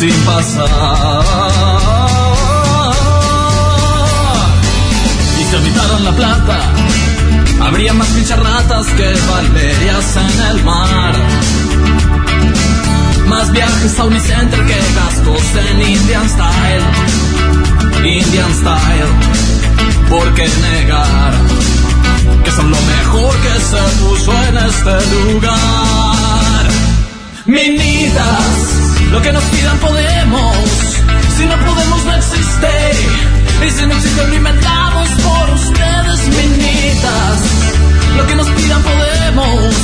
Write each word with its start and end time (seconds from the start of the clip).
Sin 0.00 0.14
pasar. 0.24 1.24
Y 5.38 5.44
se 5.44 5.56
evitaron 5.56 6.04
la 6.04 6.12
plata. 6.12 6.58
Habría 7.60 7.92
más 7.92 8.08
pincharratas 8.08 8.86
que 8.96 9.14
valerias 9.30 10.16
en 10.16 10.40
el 10.56 10.64
mar. 10.64 11.14
Más 13.28 13.52
viajes 13.52 13.98
a 13.98 14.04
Unicenter 14.04 14.64
que 14.64 14.78
gastos 14.96 15.42
en 15.68 15.82
Indian 15.90 16.28
Style. 16.30 16.86
Indian 18.02 18.54
Style. 18.54 19.12
¿Por 20.08 20.32
qué 20.32 20.48
negar 20.48 21.34
que 22.42 22.50
son 22.52 22.70
lo 22.70 22.80
mejor 22.80 23.34
que 23.42 23.60
se 23.60 23.82
puso 24.02 24.32
en 24.44 24.56
este 24.56 25.32
lugar? 25.34 26.09
Minitas, 27.50 28.94
lo 29.10 29.20
que 29.20 29.32
nos 29.32 29.42
pidan 29.42 29.76
podemos. 29.78 30.54
Si 31.36 31.44
no 31.46 31.56
podemos, 31.66 32.04
no 32.04 32.14
existe. 32.14 32.70
Y 33.66 33.70
si 33.70 33.86
no 33.86 33.94
existe, 33.96 34.26
lo 34.28 34.34
inventamos 34.36 35.08
por 35.08 35.50
ustedes, 35.50 36.28
minitas. 36.28 37.38
Lo 38.16 38.26
que 38.28 38.36
nos 38.36 38.48
pidan 38.50 38.82
podemos. 38.84 39.74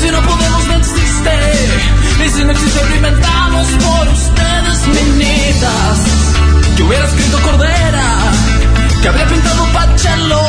Si 0.00 0.10
no 0.10 0.20
podemos, 0.20 0.66
no 0.66 0.74
existe. 0.74 1.38
Y 2.26 2.28
si 2.28 2.44
no 2.44 2.50
existe, 2.50 2.84
lo 2.84 2.96
inventamos 2.96 3.68
por 3.68 4.08
ustedes, 4.08 4.88
minitas. 4.88 5.98
Que 6.76 6.82
hubiera 6.82 7.06
escrito 7.06 7.40
Cordera. 7.40 8.18
Que 9.00 9.08
habría 9.08 9.28
pintado 9.28 9.64
Pachelo. 9.72 10.42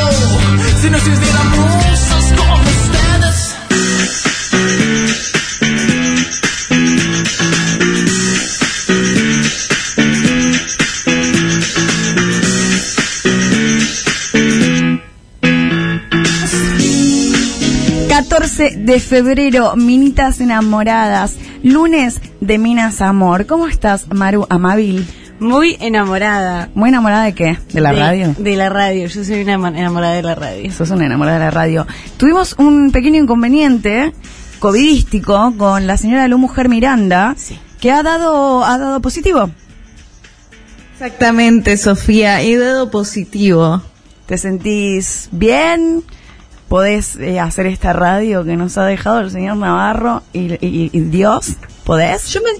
Si 0.80 0.90
no 0.90 0.96
existieran 0.96 1.50
musas 1.50 2.34
como 2.36 2.54
ustedes. 2.54 3.37
14 18.58 18.76
de 18.76 18.98
febrero, 18.98 19.76
Minitas 19.76 20.40
Enamoradas. 20.40 21.36
Lunes 21.62 22.20
de 22.40 22.58
Minas 22.58 23.00
Amor. 23.00 23.46
¿Cómo 23.46 23.68
estás, 23.68 24.08
Maru 24.12 24.46
Amabil? 24.50 25.06
Muy 25.38 25.76
enamorada. 25.78 26.68
¿Muy 26.74 26.88
enamorada 26.88 27.22
de 27.22 27.34
qué? 27.34 27.56
¿De 27.72 27.80
la 27.80 27.92
De- 27.92 28.00
radio? 28.00 28.34
De 28.36 28.56
la 28.56 28.68
radio. 28.68 29.06
Yo 29.06 29.22
soy 29.22 29.42
una 29.42 29.52
enamorada 29.52 30.14
de 30.14 30.22
la 30.24 30.34
radio. 30.34 30.72
Sos 30.72 30.90
una 30.90 31.06
enamorada 31.06 31.38
de 31.38 31.44
la 31.44 31.50
radio. 31.52 31.86
Tuvimos 32.16 32.56
un 32.58 32.90
pequeño 32.90 33.22
inconveniente 33.22 34.12
covidístico 34.58 35.54
con 35.56 35.86
la 35.86 35.96
señora 35.96 36.26
Lu 36.26 36.38
Mujer 36.38 36.68
Miranda, 36.68 37.34
Sí. 37.36 37.60
que 37.80 37.92
ha 37.92 38.02
dado, 38.02 38.64
ha 38.64 38.76
dado 38.76 39.00
positivo. 39.00 39.50
Exactamente, 40.94 41.76
Sofía. 41.76 42.42
He 42.42 42.56
dado 42.56 42.90
positivo. 42.90 43.82
¿Te 44.26 44.36
sentís 44.36 45.28
bien? 45.30 46.02
¿Podés 46.68 47.16
eh, 47.16 47.40
hacer 47.40 47.66
esta 47.66 47.92
radio 47.92 48.44
que 48.44 48.56
nos 48.56 48.76
ha 48.76 48.84
dejado 48.84 49.20
el 49.20 49.30
señor 49.30 49.56
Navarro 49.56 50.22
y, 50.32 50.52
y- 50.64 50.90
y 50.92 51.00
Dios? 51.00 51.54
¿Podés? 51.84 52.28
Yo 52.32 52.40
me, 52.42 52.50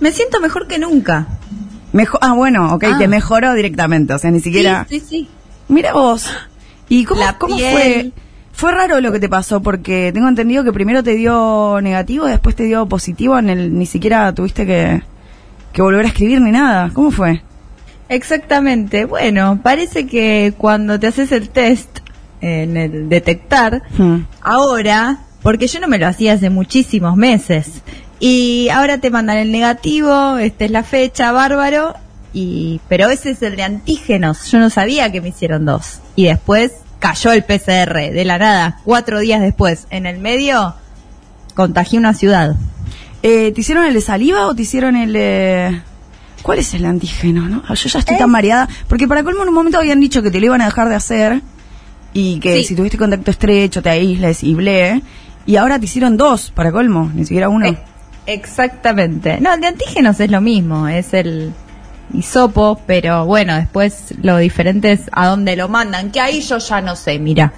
me 0.00 0.12
siento 0.12 0.40
mejor 0.40 0.66
que 0.68 0.78
nunca. 0.78 1.26
Mejo- 1.92 2.18
ah, 2.22 2.32
bueno, 2.32 2.74
ok, 2.74 2.84
Ah. 2.94 2.98
te 2.98 3.08
mejoró 3.08 3.52
directamente, 3.54 4.14
o 4.14 4.18
sea, 4.18 4.30
ni 4.30 4.40
siquiera... 4.40 4.86
Sí, 4.88 5.00
sí, 5.00 5.06
sí. 5.08 5.28
Mira 5.68 5.92
vos. 5.92 6.30
¿Y 6.88 7.04
cómo, 7.04 7.20
La 7.20 7.36
cómo 7.36 7.56
fue? 7.58 8.10
Fue 8.52 8.72
raro 8.72 9.00
lo 9.02 9.12
que 9.12 9.20
te 9.20 9.28
pasó 9.28 9.60
porque 9.62 10.10
tengo 10.12 10.28
entendido 10.28 10.64
que 10.64 10.72
primero 10.72 11.02
te 11.02 11.14
dio 11.14 11.78
negativo, 11.82 12.24
después 12.24 12.56
te 12.56 12.64
dio 12.64 12.86
positivo, 12.86 13.38
en 13.38 13.50
el 13.50 13.78
ni 13.78 13.84
siquiera 13.86 14.34
tuviste 14.34 14.64
que, 14.66 15.02
que 15.72 15.82
volver 15.82 16.06
a 16.06 16.08
escribir 16.08 16.40
ni 16.40 16.50
nada. 16.50 16.90
¿Cómo 16.94 17.10
fue? 17.10 17.42
Exactamente. 18.08 19.04
Bueno, 19.04 19.60
parece 19.62 20.06
que 20.06 20.54
cuando 20.56 20.98
te 20.98 21.06
haces 21.08 21.30
el 21.32 21.50
test 21.50 21.98
en 22.40 22.76
el 22.76 23.08
detectar, 23.08 23.82
Hmm. 23.96 24.22
ahora, 24.40 25.18
porque 25.42 25.66
yo 25.66 25.80
no 25.80 25.88
me 25.88 25.98
lo 25.98 26.06
hacía 26.06 26.34
hace 26.34 26.50
muchísimos 26.50 27.16
meses, 27.16 27.82
y 28.20 28.68
ahora 28.70 28.98
te 28.98 29.10
mandan 29.10 29.38
el 29.38 29.52
negativo, 29.52 30.38
esta 30.38 30.64
es 30.64 30.70
la 30.70 30.82
fecha, 30.82 31.32
bárbaro, 31.32 31.94
y 32.32 32.80
pero 32.88 33.08
ese 33.08 33.30
es 33.30 33.42
el 33.42 33.56
de 33.56 33.62
antígenos, 33.62 34.50
yo 34.50 34.58
no 34.58 34.70
sabía 34.70 35.10
que 35.12 35.20
me 35.20 35.28
hicieron 35.28 35.64
dos. 35.64 36.00
Y 36.16 36.24
después 36.24 36.72
cayó 36.98 37.32
el 37.32 37.44
PCR, 37.44 38.10
de 38.12 38.24
la 38.24 38.38
nada, 38.38 38.80
cuatro 38.84 39.20
días 39.20 39.40
después, 39.40 39.86
en 39.90 40.06
el 40.06 40.18
medio, 40.18 40.74
contagié 41.54 41.98
una 41.98 42.14
ciudad. 42.14 42.56
Eh, 43.22 43.50
¿Te 43.52 43.60
hicieron 43.60 43.84
el 43.84 43.94
de 43.94 44.00
saliva 44.00 44.46
o 44.46 44.54
te 44.54 44.62
hicieron 44.62 44.94
el 44.96 45.12
de... 45.12 45.80
¿Cuál 46.42 46.60
es 46.60 46.72
el 46.74 46.84
antígeno? 46.86 47.48
No? 47.48 47.62
Ah, 47.68 47.74
Yo 47.74 47.88
ya 47.88 47.98
estoy 47.98 48.16
tan 48.16 48.30
mareada. 48.30 48.68
Porque 48.86 49.08
para 49.08 49.24
colmo 49.24 49.42
en 49.42 49.48
un 49.48 49.54
momento 49.54 49.76
habían 49.78 49.98
dicho 49.98 50.22
que 50.22 50.30
te 50.30 50.38
lo 50.38 50.46
iban 50.46 50.60
a 50.60 50.66
dejar 50.66 50.88
de 50.88 50.94
hacer 50.94 51.42
y 52.12 52.40
que 52.40 52.56
Sí. 52.58 52.64
si 52.64 52.74
tuviste 52.76 52.96
contacto 52.98 53.30
estrecho 53.30 53.82
te 53.82 53.90
aísles 53.90 54.42
y 54.42 54.54
ble. 54.54 55.02
Y 55.46 55.56
ahora 55.56 55.78
te 55.78 55.86
hicieron 55.86 56.16
dos, 56.16 56.50
para 56.54 56.70
colmo, 56.72 57.10
ni 57.14 57.24
siquiera 57.24 57.48
uno. 57.48 57.66
Eh, 57.66 57.78
exactamente. 58.26 59.40
No, 59.40 59.54
el 59.54 59.60
de 59.60 59.66
antígenos 59.68 60.20
es 60.20 60.30
lo 60.30 60.40
mismo, 60.40 60.88
es 60.88 61.14
el 61.14 61.52
hisopo, 62.12 62.80
pero 62.86 63.24
bueno, 63.24 63.54
después 63.56 64.14
lo 64.22 64.36
diferente 64.38 64.92
es 64.92 65.02
a 65.12 65.26
dónde 65.26 65.56
lo 65.56 65.68
mandan, 65.68 66.10
que 66.10 66.20
ahí 66.20 66.40
yo 66.40 66.58
ya 66.58 66.80
no 66.80 66.96
sé, 66.96 67.18
mira. 67.18 67.52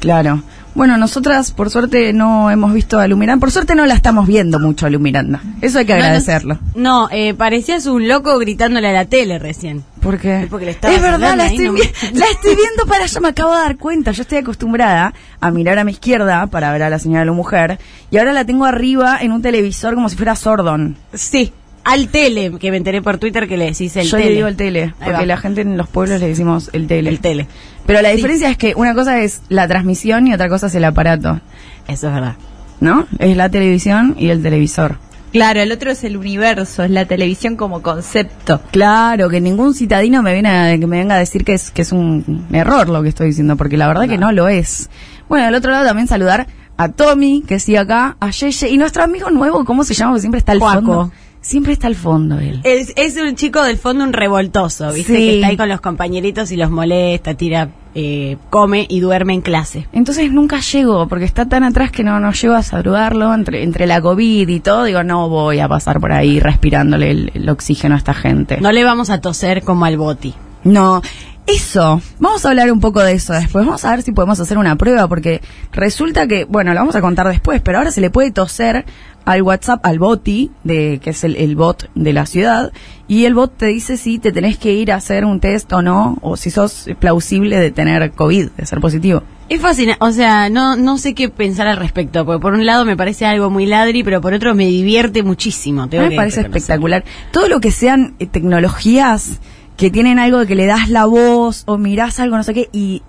Claro. 0.00 0.42
Bueno, 0.78 0.96
nosotras 0.96 1.50
por 1.50 1.70
suerte 1.70 2.12
no 2.12 2.52
hemos 2.52 2.72
visto 2.72 3.00
a 3.00 3.08
Lu 3.08 3.16
Miranda. 3.16 3.40
Por 3.40 3.50
suerte 3.50 3.74
no 3.74 3.84
la 3.84 3.94
estamos 3.94 4.28
viendo 4.28 4.60
mucho 4.60 4.86
a 4.86 4.90
Lu 4.90 5.00
Miranda. 5.00 5.40
Eso 5.60 5.80
hay 5.80 5.86
que 5.86 5.92
no- 5.92 5.98
agradecerlo. 6.04 6.56
No, 6.76 7.08
eh, 7.10 7.34
parecías 7.34 7.86
un 7.86 8.06
loco 8.06 8.38
gritándole 8.38 8.86
a 8.88 8.92
la 8.92 9.04
tele 9.04 9.40
recién. 9.40 9.82
Porque, 10.00 10.42
Es 10.42 10.46
porque 10.46 10.66
le 10.66 10.70
es 10.70 10.80
verdad, 11.02 11.36
la 11.36 11.46
estoy, 11.46 11.66
la 11.66 12.26
estoy 12.26 12.54
viendo 12.54 12.86
para 12.86 13.02
allá, 13.04 13.20
me 13.20 13.26
acabo 13.26 13.52
de 13.56 13.58
dar 13.60 13.76
cuenta. 13.76 14.12
Yo 14.12 14.22
estoy 14.22 14.38
acostumbrada 14.38 15.12
a 15.40 15.50
mirar 15.50 15.80
a 15.80 15.84
mi 15.84 15.90
izquierda 15.90 16.46
para 16.46 16.70
ver 16.70 16.84
a 16.84 16.90
la 16.90 17.00
señora 17.00 17.24
Lu 17.24 17.34
Mujer. 17.34 17.80
Y 18.12 18.18
ahora 18.18 18.32
la 18.32 18.44
tengo 18.44 18.64
arriba 18.64 19.18
en 19.20 19.32
un 19.32 19.42
televisor 19.42 19.96
como 19.96 20.08
si 20.08 20.14
fuera 20.14 20.36
Sordon. 20.36 20.96
Sí, 21.12 21.52
al 21.84 22.08
tele, 22.08 22.52
que 22.58 22.70
me 22.70 22.76
enteré 22.76 23.00
por 23.02 23.18
Twitter 23.18 23.48
que 23.48 23.56
le 23.56 23.66
decís 23.66 23.96
el 23.96 24.06
Yo 24.06 24.16
tele. 24.18 24.28
le 24.30 24.34
digo 24.36 24.48
el 24.48 24.56
tele, 24.56 24.82
Ahí 24.82 24.92
porque 25.00 25.12
va. 25.20 25.26
la 25.26 25.36
gente 25.36 25.60
en 25.62 25.76
los 25.76 25.88
pueblos 25.88 26.20
le 26.20 26.28
decimos 26.28 26.70
el 26.72 26.86
tele. 26.86 27.10
El 27.10 27.20
tele. 27.20 27.46
Pero 27.86 28.02
la 28.02 28.10
diferencia 28.10 28.50
es 28.50 28.56
que 28.58 28.74
una 28.76 28.94
cosa 28.94 29.20
es 29.22 29.40
la 29.48 29.66
transmisión 29.68 30.26
y 30.26 30.34
otra 30.34 30.48
cosa 30.48 30.66
es 30.66 30.74
el 30.74 30.84
aparato. 30.84 31.40
Eso 31.86 32.08
es 32.08 32.14
verdad. 32.14 32.36
¿No? 32.80 33.06
Es 33.18 33.36
la 33.36 33.48
televisión 33.48 34.14
y 34.18 34.28
el 34.28 34.42
televisor. 34.42 34.98
Claro, 35.32 35.60
el 35.60 35.72
otro 35.72 35.90
es 35.90 36.04
el 36.04 36.16
universo, 36.16 36.84
es 36.84 36.90
la 36.90 37.04
televisión 37.04 37.56
como 37.56 37.82
concepto. 37.82 38.62
Claro, 38.70 39.28
que 39.28 39.40
ningún 39.40 39.74
citadino 39.74 40.22
me 40.22 40.32
viene 40.32 40.48
a, 40.48 40.78
que 40.78 40.86
me 40.86 40.98
venga 40.98 41.16
a 41.16 41.18
decir 41.18 41.44
que 41.44 41.52
es 41.54 41.70
que 41.70 41.82
es 41.82 41.92
un 41.92 42.46
error 42.52 42.88
lo 42.88 43.02
que 43.02 43.10
estoy 43.10 43.26
diciendo, 43.28 43.56
porque 43.56 43.76
la 43.76 43.88
verdad 43.88 44.08
que 44.08 44.16
no 44.16 44.32
lo 44.32 44.48
es. 44.48 44.88
Bueno, 45.28 45.44
del 45.46 45.54
otro 45.54 45.70
lado 45.70 45.84
también 45.86 46.08
saludar 46.08 46.46
a 46.78 46.88
Tommy, 46.90 47.42
que 47.46 47.58
sigue 47.58 47.76
acá, 47.78 48.16
a 48.20 48.30
Yeye, 48.30 48.68
y 48.70 48.78
nuestro 48.78 49.02
amigo 49.02 49.28
nuevo, 49.30 49.64
¿cómo 49.66 49.84
se 49.84 49.92
llama? 49.92 50.12
Porque 50.12 50.20
siempre 50.22 50.38
está 50.38 50.52
al 50.52 50.60
Juaco. 50.60 50.80
fondo. 50.80 51.12
Siempre 51.40 51.72
está 51.72 51.86
al 51.86 51.94
fondo 51.94 52.38
él. 52.38 52.60
Es, 52.64 52.92
es 52.96 53.16
un 53.16 53.34
chico 53.36 53.62
del 53.62 53.78
fondo, 53.78 54.04
un 54.04 54.12
revoltoso, 54.12 54.92
¿viste? 54.92 55.14
Sí. 55.14 55.18
Que 55.18 55.34
está 55.36 55.46
ahí 55.48 55.56
con 55.56 55.68
los 55.68 55.80
compañeritos 55.80 56.50
y 56.50 56.56
los 56.56 56.70
molesta, 56.70 57.34
tira, 57.34 57.70
eh, 57.94 58.36
come 58.50 58.86
y 58.88 59.00
duerme 59.00 59.34
en 59.34 59.40
clase. 59.40 59.86
Entonces 59.92 60.30
nunca 60.32 60.60
llego, 60.60 61.08
porque 61.08 61.24
está 61.24 61.48
tan 61.48 61.64
atrás 61.64 61.90
que 61.90 62.02
no, 62.02 62.20
no 62.20 62.32
llego 62.32 62.54
a 62.54 62.62
saludarlo, 62.62 63.32
entre, 63.32 63.62
entre 63.62 63.86
la 63.86 64.00
COVID 64.00 64.48
y 64.48 64.60
todo, 64.60 64.84
digo, 64.84 65.02
no 65.04 65.28
voy 65.28 65.60
a 65.60 65.68
pasar 65.68 66.00
por 66.00 66.12
ahí 66.12 66.40
respirándole 66.40 67.10
el, 67.10 67.32
el 67.34 67.48
oxígeno 67.48 67.94
a 67.94 67.98
esta 67.98 68.14
gente. 68.14 68.60
No 68.60 68.72
le 68.72 68.84
vamos 68.84 69.10
a 69.10 69.20
toser 69.20 69.62
como 69.62 69.84
al 69.84 69.96
boti. 69.96 70.34
No, 70.64 71.02
Eso, 71.48 72.02
vamos 72.18 72.44
a 72.44 72.50
hablar 72.50 72.70
un 72.70 72.78
poco 72.78 73.02
de 73.02 73.12
eso 73.12 73.32
después. 73.32 73.64
Vamos 73.64 73.82
a 73.86 73.90
ver 73.92 74.02
si 74.02 74.12
podemos 74.12 74.38
hacer 74.38 74.58
una 74.58 74.76
prueba, 74.76 75.08
porque 75.08 75.40
resulta 75.72 76.26
que, 76.26 76.44
bueno, 76.44 76.74
lo 76.74 76.80
vamos 76.80 76.94
a 76.94 77.00
contar 77.00 77.26
después, 77.26 77.62
pero 77.62 77.78
ahora 77.78 77.90
se 77.90 78.02
le 78.02 78.10
puede 78.10 78.30
toser 78.30 78.84
al 79.24 79.40
WhatsApp, 79.40 79.84
al 79.86 79.98
boti, 79.98 80.50
de, 80.64 81.00
que 81.02 81.10
es 81.10 81.24
el, 81.24 81.36
el 81.36 81.56
bot 81.56 81.88
de 81.94 82.12
la 82.12 82.26
ciudad, 82.26 82.70
y 83.08 83.24
el 83.24 83.32
bot 83.32 83.56
te 83.56 83.66
dice 83.66 83.96
si 83.96 84.18
te 84.18 84.30
tenés 84.30 84.58
que 84.58 84.74
ir 84.74 84.92
a 84.92 84.96
hacer 84.96 85.24
un 85.24 85.40
test 85.40 85.72
o 85.72 85.80
no, 85.80 86.18
o 86.20 86.36
si 86.36 86.50
sos 86.50 86.86
plausible 86.98 87.58
de 87.58 87.70
tener 87.70 88.10
COVID, 88.12 88.50
de 88.50 88.66
ser 88.66 88.80
positivo. 88.80 89.22
Es 89.48 89.62
fascinante, 89.62 90.04
o 90.04 90.12
sea, 90.12 90.50
no, 90.50 90.76
no 90.76 90.98
sé 90.98 91.14
qué 91.14 91.30
pensar 91.30 91.66
al 91.66 91.78
respecto, 91.78 92.26
porque 92.26 92.42
por 92.42 92.52
un 92.52 92.66
lado 92.66 92.84
me 92.84 92.94
parece 92.94 93.24
algo 93.24 93.48
muy 93.48 93.64
ladri, 93.64 94.04
pero 94.04 94.20
por 94.20 94.34
otro 94.34 94.54
me 94.54 94.66
divierte 94.66 95.22
muchísimo. 95.22 95.88
tengo 95.88 96.04
me 96.04 96.10
que 96.10 96.16
parece 96.16 96.42
reconocer. 96.42 96.58
espectacular. 96.58 97.04
Todo 97.32 97.48
lo 97.48 97.58
que 97.60 97.70
sean 97.70 98.16
eh, 98.18 98.26
tecnologías 98.26 99.40
que 99.78 99.90
tienen 99.90 100.18
algo 100.18 100.40
de 100.40 100.46
que 100.46 100.54
le 100.54 100.66
das 100.66 100.90
la 100.90 101.06
voz 101.06 101.62
o 101.66 101.78
mirás 101.78 102.20
algo, 102.20 102.36
no 102.36 102.42
sé 102.42 102.52
qué, 102.52 102.68
y 102.72 103.02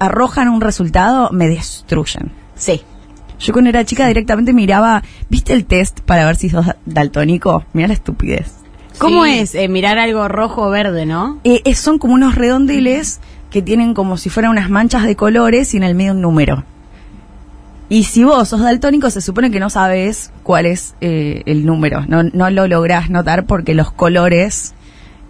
arrojan 0.00 0.48
un 0.48 0.60
resultado, 0.60 1.28
me 1.30 1.46
destruyen. 1.48 2.32
Sí. 2.56 2.82
Yo 3.38 3.52
cuando 3.52 3.68
era 3.70 3.84
chica 3.84 4.06
directamente 4.08 4.52
miraba, 4.52 5.02
¿viste 5.28 5.52
el 5.52 5.66
test 5.66 6.00
para 6.00 6.24
ver 6.24 6.36
si 6.36 6.48
sos 6.48 6.66
daltónico? 6.86 7.64
Mira 7.72 7.88
la 7.88 7.94
estupidez. 7.94 8.54
¿Cómo 8.98 9.24
Sí. 9.24 9.38
es 9.38 9.54
eh, 9.54 9.68
mirar 9.68 9.98
algo 9.98 10.26
rojo 10.28 10.62
o 10.62 10.70
verde, 10.70 11.04
no? 11.04 11.40
Eh, 11.44 11.60
eh, 11.64 11.74
son 11.74 11.98
como 11.98 12.14
unos 12.14 12.36
redondeles 12.36 13.20
que 13.50 13.60
tienen 13.60 13.92
como 13.92 14.16
si 14.16 14.30
fueran 14.30 14.52
unas 14.52 14.70
manchas 14.70 15.04
de 15.04 15.16
colores 15.16 15.74
y 15.74 15.76
en 15.76 15.82
el 15.82 15.94
medio 15.94 16.12
un 16.12 16.20
número. 16.22 16.64
Y 17.90 18.04
si 18.04 18.24
vos 18.24 18.48
sos 18.48 18.60
daltónico, 18.62 19.10
se 19.10 19.20
supone 19.20 19.50
que 19.50 19.60
no 19.60 19.68
sabes 19.68 20.32
cuál 20.42 20.64
es 20.66 20.94
eh, 21.00 21.42
el 21.46 21.66
número. 21.66 22.04
No, 22.08 22.22
no 22.22 22.48
lo 22.50 22.66
lográs 22.66 23.10
notar 23.10 23.44
porque 23.46 23.74
los 23.74 23.92
colores, 23.92 24.74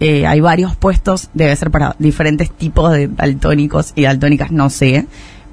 eh, 0.04 0.26
hay 0.26 0.40
varios 0.40 0.76
puestos, 0.76 1.30
debe 1.32 1.56
ser 1.56 1.70
para 1.70 1.96
diferentes 1.98 2.50
tipos 2.50 2.92
de 2.92 3.08
daltónicos 3.08 3.94
y 3.96 4.02
daltónicas, 4.02 4.50
no 4.50 4.68
sé. 4.68 5.06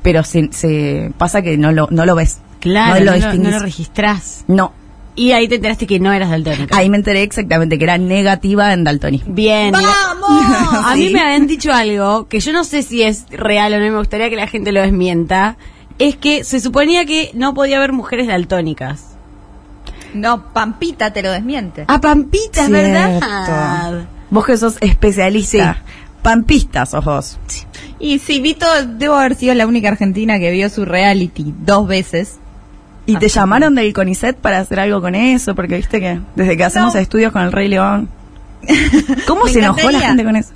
Pero 0.03 0.25
se, 0.25 0.49
se 0.51 1.13
pasa 1.17 1.41
que 1.41 1.57
no 1.57 1.71
lo, 1.71 1.87
no 1.89 2.05
lo 2.05 2.15
ves. 2.15 2.39
Claro, 2.59 3.05
no 3.05 3.17
no 3.17 3.27
lo 3.27 3.33
no 3.35 3.49
lo 3.49 3.59
registrás. 3.59 4.43
No. 4.49 4.73
Y 5.15 5.31
ahí 5.31 5.47
te 5.47 5.55
enteraste 5.55 5.87
que 5.87 6.01
no 6.01 6.11
eras 6.11 6.31
daltónica. 6.31 6.75
Ahí 6.75 6.89
me 6.89 6.97
enteré 6.97 7.23
exactamente 7.23 7.77
que 7.77 7.85
era 7.85 7.97
negativa 7.97 8.73
en 8.73 8.83
daltonismo. 8.83 9.33
Bien. 9.33 9.71
¡Vamos! 9.71 10.29
A 10.85 10.95
mí 10.97 11.11
me 11.11 11.21
habían 11.21 11.47
dicho 11.47 11.71
algo 11.71 12.27
que 12.27 12.41
yo 12.41 12.51
no 12.51 12.65
sé 12.65 12.83
si 12.83 13.03
es 13.03 13.27
real 13.29 13.73
o 13.73 13.79
no, 13.79 13.85
y 13.85 13.89
me 13.89 13.99
gustaría 13.99 14.29
que 14.29 14.35
la 14.35 14.47
gente 14.47 14.73
lo 14.73 14.81
desmienta. 14.81 15.55
Es 15.97 16.17
que 16.17 16.43
se 16.43 16.59
suponía 16.59 17.05
que 17.05 17.31
no 17.35 17.53
podía 17.53 17.77
haber 17.77 17.93
mujeres 17.93 18.27
daltónicas. 18.27 19.15
No, 20.13 20.51
Pampita 20.51 21.13
te 21.13 21.21
lo 21.21 21.31
desmiente. 21.31 21.85
A 21.87 22.01
Pampita, 22.01 22.63
es 22.63 22.69
verdad. 22.69 24.07
Vos 24.31 24.45
que 24.45 24.57
sos 24.57 24.77
especialista. 24.81 25.83
Pampista 26.23 26.85
sos 26.85 27.03
vos. 27.05 27.39
Y 27.99 28.19
sí, 28.19 28.39
Vito, 28.41 28.65
debo 28.97 29.15
haber 29.15 29.35
sido 29.35 29.53
la 29.55 29.65
única 29.67 29.89
argentina 29.89 30.39
que 30.39 30.51
vio 30.51 30.69
su 30.69 30.85
reality 30.85 31.53
dos 31.65 31.87
veces. 31.87 32.37
¿Y 33.07 33.17
te 33.17 33.27
llamaron 33.27 33.73
del 33.75 33.91
CONICET 33.93 34.37
para 34.37 34.59
hacer 34.59 34.79
algo 34.79 35.01
con 35.01 35.15
eso? 35.15 35.55
Porque 35.55 35.75
viste 35.77 35.99
que 35.99 36.19
desde 36.35 36.55
que 36.57 36.63
hacemos 36.63 36.93
No. 36.93 36.99
estudios 36.99 37.31
con 37.31 37.41
el 37.41 37.51
Rey 37.51 37.67
León. 37.67 38.07
¿Cómo 39.27 39.47
se 39.47 39.59
enojó 39.59 39.89
la 39.91 39.99
gente 39.99 40.23
con 40.23 40.35
eso? 40.35 40.51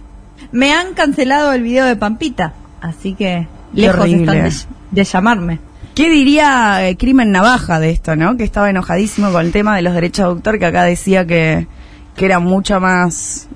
Me 0.51 0.71
han 0.73 0.93
cancelado 0.93 1.51
el 1.53 1.63
video 1.63 1.85
de 1.85 1.95
Pampita, 1.95 2.53
así 2.81 3.13
que 3.15 3.47
Qué 3.73 3.81
lejos 3.81 4.01
horrible. 4.01 4.47
están 4.47 4.69
de, 4.91 5.01
de 5.01 5.03
llamarme. 5.03 5.59
¿Qué 5.95 6.09
diría 6.09 6.87
eh, 6.87 6.95
Crimen 6.97 7.31
Navaja 7.31 7.79
de 7.79 7.89
esto, 7.89 8.15
no? 8.15 8.37
Que 8.37 8.43
estaba 8.43 8.69
enojadísimo 8.69 9.31
con 9.31 9.43
el 9.45 9.51
tema 9.51 9.75
de 9.75 9.81
los 9.81 9.93
derechos 9.95 10.25
de 10.25 10.29
autor, 10.31 10.59
que 10.59 10.65
acá 10.67 10.83
decía 10.83 11.25
que, 11.25 11.67
que 12.15 12.25
eran 12.25 12.43
mucho 12.43 12.79
más 12.79 13.47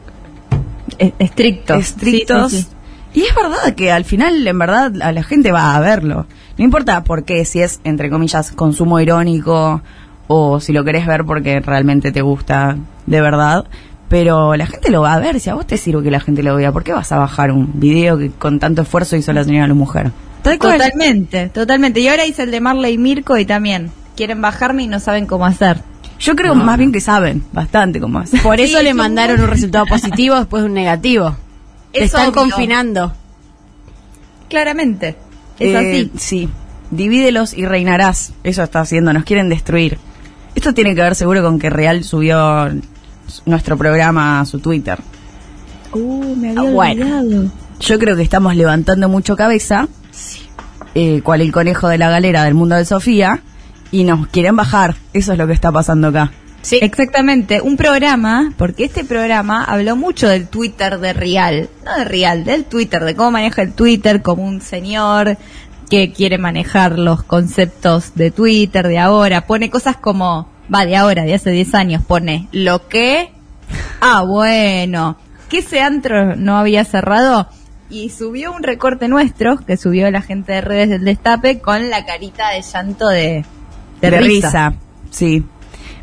Estricto. 1.00 1.76
estrictos. 1.76 2.52
Sí, 2.52 2.58
sí, 2.58 2.64
sí. 2.64 2.70
Y 3.14 3.22
es 3.24 3.34
verdad 3.34 3.74
que 3.74 3.92
al 3.92 4.06
final, 4.06 4.46
en 4.46 4.60
verdad, 4.60 4.94
a 5.02 5.12
la 5.12 5.24
gente 5.24 5.52
va 5.52 5.76
a 5.76 5.80
verlo. 5.80 6.28
No 6.58 6.64
importa 6.64 7.04
por 7.04 7.24
qué, 7.24 7.44
si 7.46 7.62
es, 7.62 7.80
entre 7.84 8.10
comillas, 8.10 8.52
consumo 8.52 9.00
irónico 9.00 9.82
o 10.28 10.60
si 10.60 10.74
lo 10.74 10.84
querés 10.84 11.08
ver 11.08 11.26
porque 11.26 11.60
realmente 11.60 12.12
te 12.12 12.22
gusta 12.22 12.78
de 13.06 13.22
verdad. 13.22 13.66
Pero 14.10 14.56
la 14.56 14.66
gente 14.66 14.92
lo 14.92 15.02
va 15.02 15.14
a 15.14 15.20
ver. 15.20 15.40
Si 15.40 15.50
a 15.50 15.56
vos 15.56 15.66
te 15.66 15.78
sirve 15.78 16.04
que 16.04 16.12
la 16.12 16.20
gente 16.20 16.44
lo 16.44 16.56
vea, 16.56 16.72
¿por 16.72 16.84
qué 16.84 16.94
vas 16.94 17.12
a 17.12 17.18
bajar 17.18 17.52
un 17.52 17.80
video 17.80 18.18
que 18.18 18.30
con 18.32 18.60
tanto 18.60 18.82
esfuerzo 18.82 19.16
hizo 19.16 19.34
la 19.34 19.44
señora 19.44 19.74
mujer? 19.74 20.12
Totalmente, 20.44 21.50
totalmente. 21.50 22.00
Y 22.00 22.08
ahora 22.08 22.26
hice 22.26 22.44
el 22.44 22.52
de 22.52 22.62
Marley 22.62 22.94
y 22.94 22.98
Mirko 22.98 23.38
y 23.38 23.46
también 23.46 23.92
quieren 24.16 24.42
bajarme 24.42 24.84
y 24.84 24.88
no 24.88 25.00
saben 25.00 25.26
cómo 25.26 25.46
hacer. 25.46 25.82
Yo 26.20 26.36
creo 26.36 26.54
más 26.56 26.78
bien 26.78 26.92
que 26.92 27.00
saben 27.02 27.44
bastante 27.54 28.00
cómo 28.00 28.20
hacer. 28.20 28.42
Por 28.42 28.60
eso 28.60 28.78
Sí, 28.80 28.84
le 28.84 28.94
mandaron 28.94 29.38
muy- 29.38 29.46
un 29.46 29.50
resultado 29.52 29.86
positivo 29.86 30.36
después 30.36 30.64
de 30.64 30.68
un 30.68 30.74
negativo. 30.76 31.38
Te 31.94 32.00
Es 32.00 32.06
están 32.08 32.30
obvio. 32.30 32.34
confinando. 32.42 33.14
Claramente. 34.50 35.16
Es 35.60 35.74
Eh, 35.74 35.78
así. 35.78 36.12
Sí. 36.18 36.50
Divídelos 36.92 37.54
y 37.54 37.66
reinarás. 37.66 38.34
Eso 38.44 38.64
está 38.64 38.82
haciendo. 38.82 39.14
Nos 39.14 39.24
quieren 39.24 39.50
destruir. 39.50 39.98
Esto 40.56 40.74
tiene 40.74 40.96
que 40.96 41.02
ver 41.02 41.16
seguro 41.16 41.42
con 41.44 41.60
que 41.60 41.70
Real 41.70 42.04
subió 42.04 42.70
nuestro 43.46 43.78
programa 43.78 44.42
a 44.42 44.46
su 44.46 44.60
Twitter. 44.60 45.00
Uh, 45.94 46.36
me 46.36 46.50
había 46.50 46.62
bueno. 46.72 47.06
olvidado. 47.06 47.52
Yo 47.80 47.98
creo 48.00 48.16
que 48.16 48.24
estamos 48.24 48.56
levantando 48.56 49.08
mucho 49.10 49.36
cabeza. 49.36 49.88
eh, 50.96 51.22
cual 51.22 51.42
el 51.42 51.52
conejo 51.52 51.88
de 51.88 52.00
la 52.00 52.10
galera 52.10 52.44
del 52.44 52.56
mundo 52.56 52.76
de 52.76 52.84
Sofía. 52.84 53.42
Y 53.92 54.04
nos 54.04 54.28
quieren 54.28 54.56
bajar. 54.56 54.96
Eso 55.14 55.32
es 55.34 55.38
lo 55.38 55.48
que 55.48 55.54
está 55.54 55.72
pasando 55.72 56.10
acá. 56.10 56.32
Sí. 56.62 56.80
Exactamente, 56.82 57.62
un 57.62 57.78
programa, 57.78 58.52
porque 58.58 58.84
este 58.84 59.06
programa 59.06 59.64
habló 59.64 59.96
mucho 59.96 60.28
del 60.28 60.48
Twitter 60.48 61.00
de 61.00 61.14
Real, 61.14 61.70
no 61.86 61.98
de 61.98 62.04
Real, 62.04 62.44
del 62.44 62.66
Twitter, 62.66 63.06
de 63.06 63.16
cómo 63.16 63.32
maneja 63.32 63.62
el 63.62 63.74
Twitter 63.74 64.22
como 64.22 64.44
un 64.44 64.60
señor 64.60 65.38
que 65.90 66.12
quiere 66.12 66.38
manejar 66.38 67.00
los 67.00 67.24
conceptos 67.24 68.14
de 68.16 68.30
Twitter 68.32 68.88
de 68.88 69.00
ahora, 69.00 69.48
pone 69.48 69.70
cosas 69.70 69.96
como, 69.96 70.50
va, 70.74 70.86
de 70.86 70.98
ahora, 70.98 71.24
de 71.24 71.34
hace 71.34 71.50
10 71.50 71.74
años, 71.76 72.04
pone 72.06 72.48
lo 72.52 72.88
que, 72.90 73.32
ah, 74.02 74.24
bueno, 74.24 75.18
que 75.48 75.60
ese 75.60 75.82
antro 75.82 76.36
no 76.36 76.58
había 76.58 76.84
cerrado 76.84 77.48
y 77.90 78.10
subió 78.10 78.52
un 78.52 78.64
recorte 78.64 79.08
nuestro, 79.08 79.58
que 79.66 79.78
subió 79.78 80.12
la 80.12 80.22
gente 80.22 80.54
de 80.54 80.62
redes 80.62 80.90
del 80.90 81.06
Destape, 81.06 81.60
con 81.60 81.90
la 81.90 82.06
carita 82.06 82.50
de 82.50 82.62
llanto 82.62 83.08
de, 83.08 83.46
de, 84.02 84.22
risa. 84.22 84.74
Sí. 85.10 85.44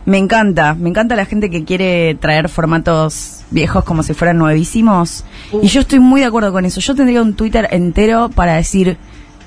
Me 0.04 0.18
encanta, 0.18 0.74
me 0.74 0.88
encanta 0.88 1.16
la 1.16 1.24
gente 1.24 1.50
que 1.50 1.64
quiere 1.64 2.14
traer 2.14 2.48
formatos 2.48 3.42
viejos 3.50 3.84
como 3.84 4.02
si 4.02 4.14
fueran 4.14 4.38
nuevísimos. 4.38 5.24
Y 5.62 5.66
yo 5.68 5.80
estoy 5.80 5.98
muy 5.98 6.20
de 6.20 6.28
acuerdo 6.28 6.52
con 6.52 6.64
eso. 6.64 6.80
Yo 6.80 6.94
tendría 6.94 7.22
un 7.22 7.34
Twitter 7.34 7.68
entero 7.72 8.28
para 8.28 8.54
decir, 8.54 8.98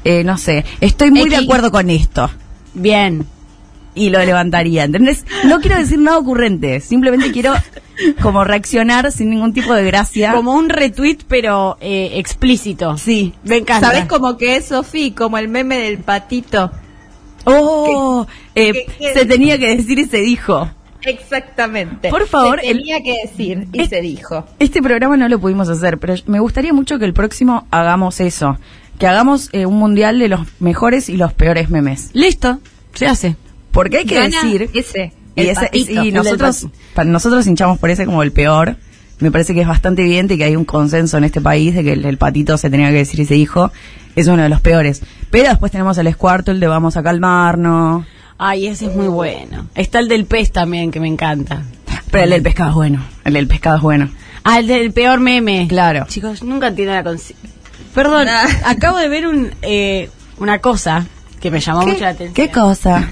eh, 0.03 0.23
no 0.23 0.37
sé, 0.37 0.65
estoy 0.81 1.11
muy 1.11 1.29
de 1.29 1.37
acuerdo 1.37 1.71
con 1.71 1.89
esto. 1.89 2.29
Bien. 2.73 3.25
Y 3.95 4.09
lo 4.09 4.19
levantaría, 4.19 4.83
¿entendés? 4.83 5.25
No 5.45 5.59
quiero 5.59 5.77
decir 5.77 5.99
nada 5.99 6.17
ocurrente, 6.17 6.79
simplemente 6.79 7.31
quiero 7.31 7.53
como 8.21 8.43
reaccionar 8.43 9.11
sin 9.11 9.29
ningún 9.29 9.53
tipo 9.53 9.73
de 9.73 9.83
gracia. 9.85 10.33
Como 10.33 10.53
un 10.53 10.69
retweet, 10.69 11.19
pero 11.27 11.77
eh, 11.81 12.11
explícito. 12.15 12.97
Sí. 12.97 13.33
Me 13.43 13.57
encanta. 13.57 13.87
¿Sabes 13.87 14.05
cómo 14.05 14.37
que 14.37 14.57
es, 14.57 14.65
Sofi? 14.65 15.11
Como 15.11 15.37
el 15.37 15.47
meme 15.47 15.77
del 15.79 15.99
patito. 15.99 16.71
Oh, 17.45 18.27
eh, 18.55 18.85
que- 18.97 19.13
se 19.13 19.25
tenía 19.25 19.57
que 19.57 19.75
decir 19.75 19.99
y 19.99 20.05
se 20.05 20.17
dijo. 20.21 20.69
Exactamente. 21.01 22.09
Por 22.09 22.27
favor, 22.27 22.59
Se 22.59 22.69
el- 22.71 22.77
tenía 22.79 23.01
que 23.01 23.15
decir 23.23 23.67
y 23.71 23.81
Es- 23.81 23.89
se 23.89 24.01
dijo. 24.01 24.45
Este 24.59 24.81
programa 24.81 25.15
no 25.17 25.27
lo 25.29 25.39
pudimos 25.39 25.69
hacer, 25.69 25.97
pero 25.97 26.15
me 26.27 26.39
gustaría 26.39 26.73
mucho 26.73 26.99
que 26.99 27.05
el 27.05 27.13
próximo 27.13 27.67
hagamos 27.71 28.19
eso. 28.19 28.57
Que 28.97 29.07
hagamos 29.07 29.49
eh, 29.53 29.65
un 29.65 29.75
mundial 29.77 30.19
de 30.19 30.27
los 30.27 30.41
mejores 30.59 31.07
y 31.09 31.15
los 31.17 31.31
peores 31.33 31.69
memes. 31.69 32.09
Listo. 32.13 32.59
Se 32.93 33.07
hace. 33.07 33.35
Porque 33.71 33.99
hay 33.99 34.05
que 34.05 34.15
Gana 34.15 34.43
decir... 34.43 34.69
ese. 34.73 35.13
y, 35.35 35.41
el 35.41 35.47
ese- 35.49 35.61
patito, 35.61 35.91
y 35.91 35.97
el 35.97 36.03
del 36.05 36.13
nosotros, 36.15 36.67
nosotros 37.05 37.47
hinchamos 37.47 37.77
por 37.79 37.89
ese 37.91 38.05
como 38.05 38.23
el 38.23 38.31
peor. 38.31 38.75
Me 39.19 39.31
parece 39.31 39.53
que 39.53 39.61
es 39.61 39.67
bastante 39.67 40.01
evidente 40.01 40.37
que 40.37 40.45
hay 40.45 40.55
un 40.55 40.65
consenso 40.65 41.17
en 41.17 41.25
este 41.25 41.39
país 41.41 41.75
de 41.75 41.83
que 41.83 41.93
el, 41.93 42.05
el 42.05 42.17
patito 42.17 42.57
se 42.57 42.69
tenía 42.69 42.87
que 42.89 42.95
decir 42.97 43.19
y 43.19 43.25
se 43.25 43.33
dijo. 43.35 43.71
Es 44.15 44.27
uno 44.27 44.43
de 44.43 44.49
los 44.49 44.59
peores. 44.61 45.01
Pero 45.29 45.49
después 45.49 45.71
tenemos 45.71 45.97
el 45.97 46.11
Squirtle 46.11 46.59
de 46.59 46.67
vamos 46.67 46.97
a 46.97 47.03
calmarnos. 47.03 48.05
Ay, 48.41 48.67
ese 48.67 48.85
es 48.87 48.95
muy 48.95 49.07
bueno. 49.07 49.67
Está 49.75 49.99
el 49.99 50.07
del 50.07 50.25
pez 50.25 50.51
también, 50.51 50.91
que 50.91 50.99
me 51.01 51.07
encanta. 51.09 51.61
Pero 52.09 52.23
el 52.23 52.29
del 52.31 52.41
pescado 52.41 52.69
es 52.69 52.75
bueno. 52.75 53.05
El 53.25 53.33
del 53.33 53.47
pescado 53.47 53.75
es 53.75 53.81
bueno. 53.83 54.09
Ah, 54.45 54.59
el 54.59 54.67
del 54.67 54.91
peor 54.93 55.19
meme. 55.19 55.67
Claro. 55.67 56.05
Chicos, 56.07 56.41
nunca 56.41 56.67
entiendo 56.67 56.93
la 56.93 57.03
consi- 57.03 57.35
Perdón, 57.93 58.25
Nah. 58.25 58.45
acabo 58.65 58.97
de 58.97 59.09
ver 59.09 59.27
un, 59.27 59.51
eh, 59.61 60.09
una 60.37 60.59
cosa 60.59 61.05
que 61.41 61.51
me 61.51 61.59
llamó 61.59 61.81
mucho 61.85 61.99
la 61.99 62.09
atención. 62.09 62.33
¿Qué 62.33 62.49
cosa? 62.49 63.09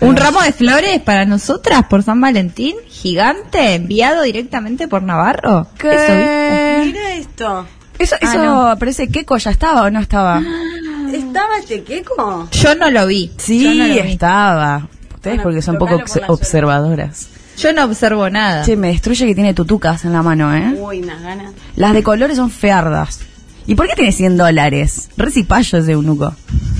Un 0.00 0.16
ramo 0.16 0.42
de 0.42 0.52
flores 0.52 1.00
para 1.00 1.24
nosotras 1.24 1.84
por 1.88 2.02
San 2.02 2.20
Valentín, 2.20 2.74
gigante, 2.88 3.74
enviado 3.76 4.22
directamente 4.22 4.88
por 4.88 5.04
Navarro. 5.04 5.68
¿Qué? 5.78 5.94
Eso. 5.94 6.84
Mira 6.86 7.14
esto. 7.14 7.66
Eso, 8.00 8.16
Ah, 8.20 8.24
eso 8.24 8.42
no. 8.44 8.76
parece 8.80 9.06
Keiko 9.08 9.36
ya 9.36 9.52
estaba 9.52 9.82
o 9.82 9.90
no 9.90 10.00
estaba. 10.00 10.42
¿Estaba 11.12 11.58
este 11.58 11.82
queco? 11.82 12.48
Yo 12.50 12.74
no 12.74 12.90
lo 12.90 13.06
vi. 13.06 13.30
Sí, 13.36 13.62
yo 13.64 13.74
no, 13.74 13.86
lo 13.86 13.94
vi. 13.94 14.10
estaba. 14.10 14.88
Ustedes 15.14 15.36
Bueno, 15.36 15.42
porque 15.42 15.62
son 15.62 15.78
poco 15.78 15.98
por 15.98 16.22
observadoras. 16.28 17.28
Yo 17.58 17.72
no 17.72 17.84
observo 17.84 18.28
nada. 18.30 18.64
Che, 18.64 18.76
me 18.76 18.88
destruye 18.88 19.26
que 19.26 19.34
tiene 19.34 19.54
tutucas 19.54 20.04
en 20.04 20.12
la 20.12 20.22
mano, 20.22 20.54
¿eh? 20.54 20.74
Uy, 20.78 21.00
unas 21.00 21.22
ganas. 21.22 21.52
Las 21.76 21.92
de 21.92 22.02
colores 22.02 22.36
son 22.36 22.50
feardas. 22.50 23.20
¿Y 23.66 23.74
por 23.74 23.86
qué 23.86 23.94
tiene 23.94 24.12
100 24.12 24.36
dólares? 24.36 25.10
Recipayo 25.16 25.78
ese 25.78 25.92
eunuco. 25.92 26.34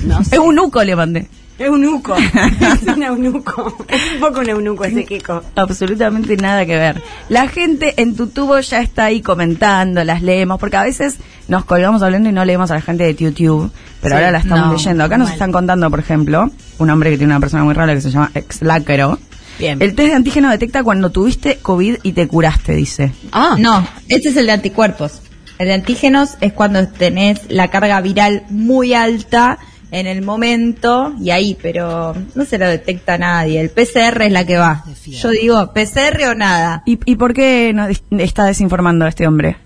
No 0.05 0.23
sé. 0.23 0.35
Eunuco 0.35 0.83
le 0.83 0.95
mandé. 0.95 1.27
Eunuco. 1.59 2.15
es 2.17 2.83
un 2.87 3.03
eunuco. 3.03 3.77
Es 3.87 4.01
un 4.15 4.19
poco 4.19 4.39
un 4.41 4.49
eunuco 4.49 4.83
ese 4.83 5.05
Kiko. 5.05 5.43
Absolutamente 5.55 6.35
nada 6.35 6.65
que 6.65 6.75
ver. 6.75 7.01
La 7.29 7.47
gente 7.47 7.93
en 8.01 8.15
tu 8.15 8.27
tubo 8.27 8.59
ya 8.59 8.81
está 8.81 9.05
ahí 9.05 9.21
comentando, 9.21 10.03
las 10.03 10.21
leemos, 10.21 10.59
porque 10.59 10.77
a 10.77 10.83
veces 10.83 11.17
nos 11.47 11.63
colgamos 11.65 12.01
hablando 12.01 12.29
y 12.29 12.31
no 12.31 12.43
leemos 12.43 12.71
a 12.71 12.75
la 12.75 12.81
gente 12.81 13.03
de 13.03 13.15
YouTube, 13.15 13.71
pero 14.03 14.15
Sí, 14.15 14.19
ahora 14.19 14.31
la 14.31 14.37
estamos 14.37 14.67
no, 14.67 14.73
leyendo. 14.73 15.03
Acá 15.03 15.17
nos 15.17 15.27
mal. 15.29 15.33
están 15.33 15.51
contando, 15.51 15.89
por 15.89 15.99
ejemplo, 15.99 16.51
un 16.77 16.89
hombre 16.91 17.09
que 17.09 17.17
tiene 17.17 17.33
una 17.33 17.39
persona 17.39 17.63
muy 17.63 17.73
rara 17.73 17.95
que 17.95 18.01
se 18.01 18.11
llama 18.11 18.29
Exlacero. 18.35 19.17
Bien. 19.57 19.81
El 19.81 19.95
test 19.95 20.09
de 20.09 20.13
antígeno 20.15 20.49
detecta 20.51 20.83
cuando 20.83 21.09
tuviste 21.11 21.57
COVID 21.57 21.97
y 22.03 22.11
te 22.13 22.27
curaste, 22.27 22.73
dice. 22.75 23.11
Ah, 23.31 23.55
No, 23.57 23.87
este 24.09 24.29
es 24.29 24.37
el 24.37 24.45
de 24.45 24.51
anticuerpos. 24.51 25.21
El 25.57 25.67
de 25.67 25.73
antígenos 25.73 26.37
es 26.41 26.53
cuando 26.53 26.87
tenés 26.87 27.41
la 27.49 27.69
carga 27.69 28.01
viral 28.01 28.43
muy 28.49 28.93
alta 28.93 29.57
en 29.91 30.07
el 30.07 30.23
momento 30.23 31.13
y 31.21 31.29
ahí, 31.29 31.55
pero 31.61 32.15
no 32.33 32.45
se 32.45 32.57
lo 32.57 32.67
detecta 32.67 33.19
nadie. 33.19 33.61
El 33.61 33.69
PCR 33.69 34.23
es 34.23 34.31
la 34.31 34.43
que 34.43 34.57
va. 34.57 34.83
Yo 35.05 35.29
digo, 35.29 35.71
PCR 35.71 36.29
o 36.31 36.35
nada. 36.35 36.81
¿Y, 36.87 36.99
y 37.05 37.15
por 37.15 37.33
qué 37.35 37.71
dis- 37.75 38.01
está 38.19 38.45
desinformando 38.45 39.05
este 39.05 39.27
hombre? 39.27 39.57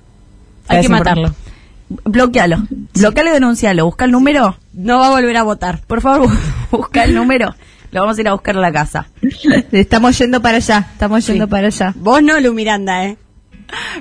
Hay 0.67 0.81
que 0.81 0.89
matarlo. 0.89 1.33
Bloquealo. 1.89 2.57
Bloquealo 2.93 3.29
y 3.29 3.33
denuncialo. 3.33 3.85
Busca 3.85 4.05
el 4.05 4.11
número. 4.11 4.57
No 4.73 4.99
va 4.99 5.07
a 5.07 5.11
volver 5.11 5.37
a 5.37 5.43
votar. 5.43 5.81
Por 5.87 6.01
favor, 6.01 6.29
busca 6.71 7.03
el 7.03 7.13
número. 7.15 7.55
Lo 7.91 8.01
vamos 8.01 8.17
a 8.17 8.21
ir 8.21 8.27
a 8.27 8.33
buscar 8.33 8.57
a 8.57 8.61
la 8.61 8.71
casa. 8.71 9.07
Estamos 9.71 10.17
yendo 10.17 10.41
para 10.41 10.57
allá, 10.57 10.87
estamos 10.91 11.25
yendo 11.25 11.45
Sí. 11.45 11.51
para 11.51 11.67
allá. 11.67 11.93
Vos 11.95 12.21
no, 12.21 12.39
Lu 12.41 12.53
Miranda, 12.53 13.05
¿eh? 13.05 13.17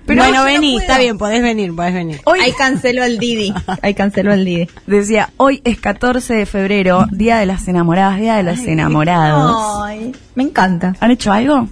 Pero 0.07 0.23
bueno, 0.23 0.39
no 0.39 0.45
vení, 0.45 0.77
está 0.77 0.99
bien, 0.99 1.19
podés 1.19 1.43
venir, 1.43 1.75
podés 1.75 1.93
venir. 1.95 2.21
Hoy 2.25 2.39
Ahí 2.41 2.53
canceló 2.57 3.03
el 3.05 3.19
Didi. 3.19 3.53
Ahí 3.83 3.95
canceló 3.95 4.33
el 4.33 4.45
Didi. 4.45 4.69
decía, 4.87 5.31
hoy 5.39 5.61
es 5.65 5.81
14 5.81 6.35
de 6.35 6.47
febrero, 6.47 7.07
Día 7.11 7.39
de 7.39 7.47
las 7.47 7.67
Enamoradas, 7.67 8.19
Día 8.21 8.37
de 8.37 8.43
los 8.45 8.61
Enamorados. 8.61 9.83
Ay, 9.85 10.13
me 10.37 10.45
encanta. 10.45 10.95
¿Han 11.01 11.11
hecho 11.11 11.33
algo? 11.33 11.69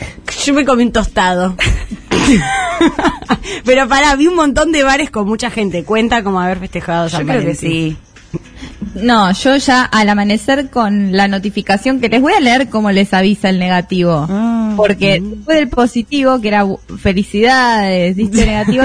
Yo 0.44 0.54
me 0.54 0.64
comí 0.64 0.84
un 0.84 0.92
tostado. 0.92 1.56
Pero 3.64 3.88
pará, 3.88 4.14
vi 4.16 4.26
un 4.26 4.36
montón 4.36 4.72
de 4.72 4.82
bares 4.82 5.10
con 5.10 5.26
mucha 5.26 5.50
gente. 5.50 5.84
Cuenta 5.84 6.22
como 6.22 6.40
haber 6.40 6.58
festejado 6.58 7.08
San 7.08 7.22
Yo 7.22 7.26
creo 7.26 7.42
que 7.42 7.54
sí. 7.54 7.96
No, 8.94 9.32
yo 9.32 9.56
ya 9.56 9.84
al 9.84 10.08
amanecer 10.08 10.70
con 10.70 11.12
la 11.12 11.28
notificación 11.28 12.00
que 12.00 12.08
les 12.08 12.20
voy 12.20 12.32
a 12.32 12.40
leer 12.40 12.68
cómo 12.68 12.90
les 12.90 13.14
avisa 13.14 13.48
el 13.48 13.58
negativo. 13.58 14.26
Mm. 14.28 14.76
Porque 14.76 15.20
después 15.20 15.58
del 15.58 15.68
positivo, 15.68 16.40
que 16.40 16.48
era 16.48 16.66
felicidades, 17.00 18.16
diste 18.16 18.46
negativo, 18.46 18.84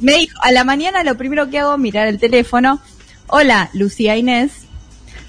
me 0.00 0.14
dijo, 0.14 0.38
a 0.42 0.52
la 0.52 0.64
mañana 0.64 1.02
lo 1.02 1.16
primero 1.16 1.48
que 1.50 1.60
hago 1.60 1.74
es 1.74 1.80
mirar 1.80 2.08
el 2.08 2.18
teléfono. 2.18 2.80
Hola, 3.28 3.70
Lucía 3.72 4.16
Inés. 4.16 4.63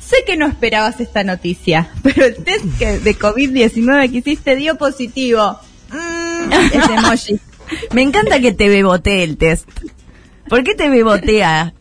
Sé 0.05 0.17
que 0.25 0.37
no 0.37 0.45
esperabas 0.45 0.99
esta 0.99 1.23
noticia, 1.23 1.89
pero 2.03 2.25
el 2.25 2.35
test 2.35 2.65
que- 2.77 2.99
de 2.99 3.17
COVID-19 3.17 4.11
que 4.11 4.17
hiciste 4.17 4.55
dio 4.55 4.75
positivo. 4.77 5.59
Mm, 5.91 6.51
ese 6.73 6.93
emoji. 6.93 7.39
Me 7.93 8.01
encanta 8.03 8.39
que 8.39 8.51
te 8.53 8.69
bebotee 8.69 9.23
el 9.23 9.37
test. 9.37 9.67
¿Por 10.47 10.63
qué 10.63 10.75
te 10.75 10.89
bebotea? 10.89 11.73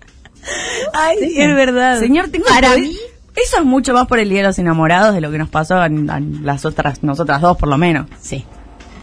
Ay, 0.94 1.18
es 1.36 1.54
verdad. 1.54 1.98
Señor, 1.98 2.28
tengo 2.30 2.46
Para 2.46 2.76
mí- 2.76 2.96
Eso 3.36 3.58
es 3.58 3.64
mucho 3.64 3.92
más 3.92 4.06
por 4.06 4.18
el 4.18 4.28
Día 4.30 4.38
de 4.38 4.44
los 4.48 4.58
Enamorados 4.58 5.14
de 5.14 5.20
lo 5.20 5.30
que 5.30 5.38
nos 5.38 5.50
pasó 5.50 5.76
a, 5.76 5.88
las 5.88 6.64
otras, 6.64 7.02
nosotras 7.02 7.40
dos, 7.42 7.56
por 7.58 7.68
lo 7.68 7.76
menos. 7.76 8.06
Sí. 8.20 8.44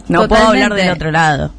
No 0.08 0.26
puedo 0.26 0.48
hablar 0.48 0.74
del 0.74 0.90
otro 0.90 1.10
lado. 1.12 1.52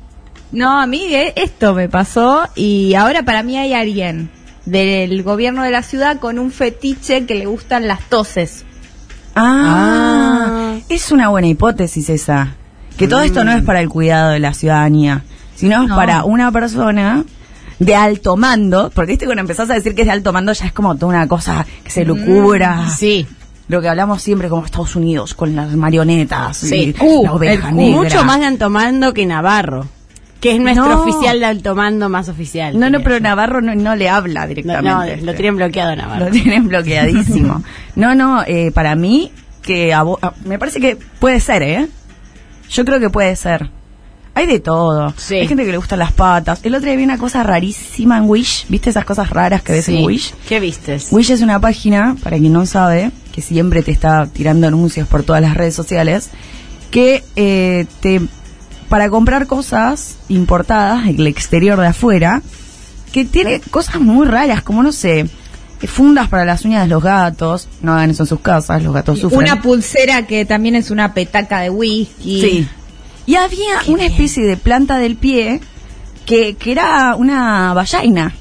No, 0.52 0.80
a 0.82 0.86
mí 0.86 1.14
eh, 1.16 1.34
esto 1.38 1.74
me 1.74 1.88
pasó 1.90 2.48
y 2.56 2.94
ahora 2.96 3.24
para 3.24 3.42
mí 3.44 3.58
hay 3.58 3.74
alguien 3.74 4.30
del 4.66 5.24
gobierno 5.24 5.64
de 5.64 5.72
la 5.72 5.84
ciudad 5.84 6.20
con 6.20 6.40
un 6.40 6.52
fetiche 6.52 7.26
que 7.26 7.36
le 7.36 7.46
gustan 7.46 7.88
las 7.88 8.02
toses. 8.10 8.64
Ah, 9.36 10.76
es 10.90 11.12
una 11.12 11.30
buena 11.30 11.48
hipótesis 11.48 12.10
esa. 12.10 12.56
Que 12.98 13.08
todo 13.08 13.22
esto 13.24 13.44
no 13.44 13.52
es 13.52 13.64
para 13.64 13.82
el 13.82 13.90
cuidado 13.90 14.32
de 14.32 14.40
la 14.40 14.54
ciudadanía, 14.54 15.24
sino 15.56 15.84
es 15.84 15.90
No. 15.90 15.96
para 15.96 16.24
una 16.24 16.52
persona 16.52 17.24
de 17.80 17.96
alto 17.96 18.38
mando, 18.38 18.92
porque 18.94 19.14
viste 19.14 19.26
cuando 19.26 19.42
empezás 19.42 19.70
a 19.70 19.74
decir 19.74 19.96
que 19.96 20.02
es 20.02 20.08
de 20.08 20.14
alto 20.14 20.32
mando 20.32 20.54
ya 20.54 20.66
es 20.68 20.74
como 20.74 20.96
toda 20.96 21.08
una 21.08 21.28
cosa 21.28 21.66
que 21.84 21.90
se 21.90 22.06
lucubra. 22.06 22.88
Sí. 22.90 23.28
Lo 23.68 23.82
que 23.82 23.90
hablamos 23.90 24.22
siempre 24.22 24.50
como 24.50 24.66
Estados 24.66 24.96
Unidos 24.96 25.34
con 25.34 25.56
las 25.56 25.72
marionetas 25.76 26.58
Sí. 26.58 26.94
y 27.00 27.04
Uh, 27.04 27.24
la 27.24 27.34
oveja 27.34 27.70
el- 27.70 27.76
negra. 27.76 28.02
mucho 28.04 28.24
más 28.24 28.40
de 28.40 28.46
Altomando 28.46 29.14
que 29.14 29.26
Navarro. 29.26 29.88
Que 30.44 30.54
es 30.56 30.60
nuestro 30.60 30.88
No. 30.90 31.02
oficial 31.04 31.40
de 31.40 31.46
Altomando 31.46 32.10
más 32.10 32.28
oficial. 32.28 32.78
No, 32.78 32.90
no, 32.90 33.02
pero. 33.02 33.20
Navarro 33.22 33.62
no, 33.62 33.74
no 33.76 33.96
le 33.96 34.10
habla 34.10 34.46
directamente. 34.46 35.16
no, 35.18 35.24
lo 35.26 35.34
tienen 35.34 35.56
bloqueado 35.56 35.96
Navarro. 35.96 36.26
Lo 36.26 36.32
tienen 36.32 36.68
bloqueadísimo. 36.68 37.64
no, 37.96 38.14
no, 38.14 38.44
eh, 38.46 38.72
para 38.72 38.96
mí, 38.96 39.32
que 39.62 39.94
a 39.94 40.04
vo- 40.04 40.20
a- 40.22 40.34
me 40.44 40.60
parece 40.60 40.80
que 40.82 40.98
puede 41.20 41.40
ser, 41.40 41.64
¿eh? 41.64 41.88
Yo 42.70 42.84
creo 42.86 43.00
que 43.00 43.10
puede 43.10 43.36
ser. 43.38 43.70
Hay 44.36 44.48
de 44.48 44.60
todo. 44.60 45.14
Sí. 45.16 45.36
Hay 45.36 45.48
gente 45.48 45.64
que 45.64 45.72
le 45.72 45.78
gustan 45.78 46.00
las 46.00 46.12
patas. 46.12 46.60
El 46.64 46.74
otro 46.76 46.88
día 46.88 46.98
vi 46.98 47.04
una 47.04 47.20
cosa 47.20 47.44
rarísima 47.44 48.18
en 48.18 48.24
Wish. 48.28 48.66
¿Viste 48.68 48.90
esas 48.90 49.06
cosas 49.06 49.30
raras 49.30 49.62
que 49.62 49.74
ves 49.74 49.86
Sí. 49.86 49.98
en 50.00 50.06
Wish? 50.06 50.34
¿Qué 50.50 50.60
vistes? 50.60 51.08
Wish 51.12 51.30
es 51.32 51.42
una 51.42 51.60
página, 51.60 52.16
para 52.22 52.38
quien 52.38 52.52
no 52.52 52.66
sabe, 52.66 53.12
que 53.32 53.42
siempre 53.42 53.84
te 53.84 53.92
está 53.92 54.26
tirando 54.26 54.68
anuncios 54.68 55.08
por 55.08 55.24
todas 55.24 55.42
las 55.42 55.56
redes 55.56 55.76
sociales, 55.76 56.32
que 56.92 57.24
eh, 57.36 57.86
te 58.02 58.22
para 58.94 59.10
comprar 59.10 59.48
cosas 59.48 60.18
importadas 60.30 61.06
del 61.06 61.26
exterior 61.26 61.80
de 61.80 61.88
afuera, 61.88 62.44
que 63.12 63.26
tiene 63.26 63.60
cosas 63.60 64.00
muy 64.00 64.28
raras, 64.28 64.62
como 64.62 64.84
no 64.84 64.92
sé, 64.92 65.28
fundas 65.88 66.30
para 66.30 66.46
las 66.46 66.64
uñas 66.64 66.84
de 66.84 66.90
los 66.90 67.02
gatos, 67.02 67.68
no 67.82 67.94
hagan 67.94 68.12
eso 68.12 68.22
en 68.22 68.28
sus 68.28 68.40
casas, 68.42 68.84
los 68.84 68.94
gatos 68.94 69.18
sufren. 69.18 69.40
Una 69.40 69.64
pulsera 69.64 70.28
que 70.28 70.46
también 70.46 70.76
es 70.76 70.92
una 70.92 71.16
petaca 71.16 71.62
de 71.62 71.72
whisky. 71.72 72.42
Sí. 72.42 72.68
Y 73.26 73.34
había 73.34 73.82
una 73.88 74.06
especie 74.06 74.46
de 74.46 74.58
planta 74.58 75.00
del 75.00 75.16
pie 75.16 75.60
que, 76.28 76.54
que 76.54 76.72
era 76.72 77.16
una 77.16 77.74
vallaina. 77.74 78.36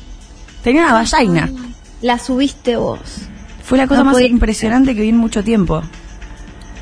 Tenía 0.63 0.83
una 0.83 0.93
vallaina. 0.93 1.51
La 2.03 2.19
subiste 2.19 2.77
vos. 2.77 3.01
Fue 3.65 3.79
la 3.79 3.87
cosa 3.87 4.05
No 4.05 4.13
más 4.13 4.21
impresionante 4.21 4.95
que 4.95 5.01
vi 5.01 5.09
en 5.09 5.17
mucho 5.17 5.43
tiempo. 5.43 5.83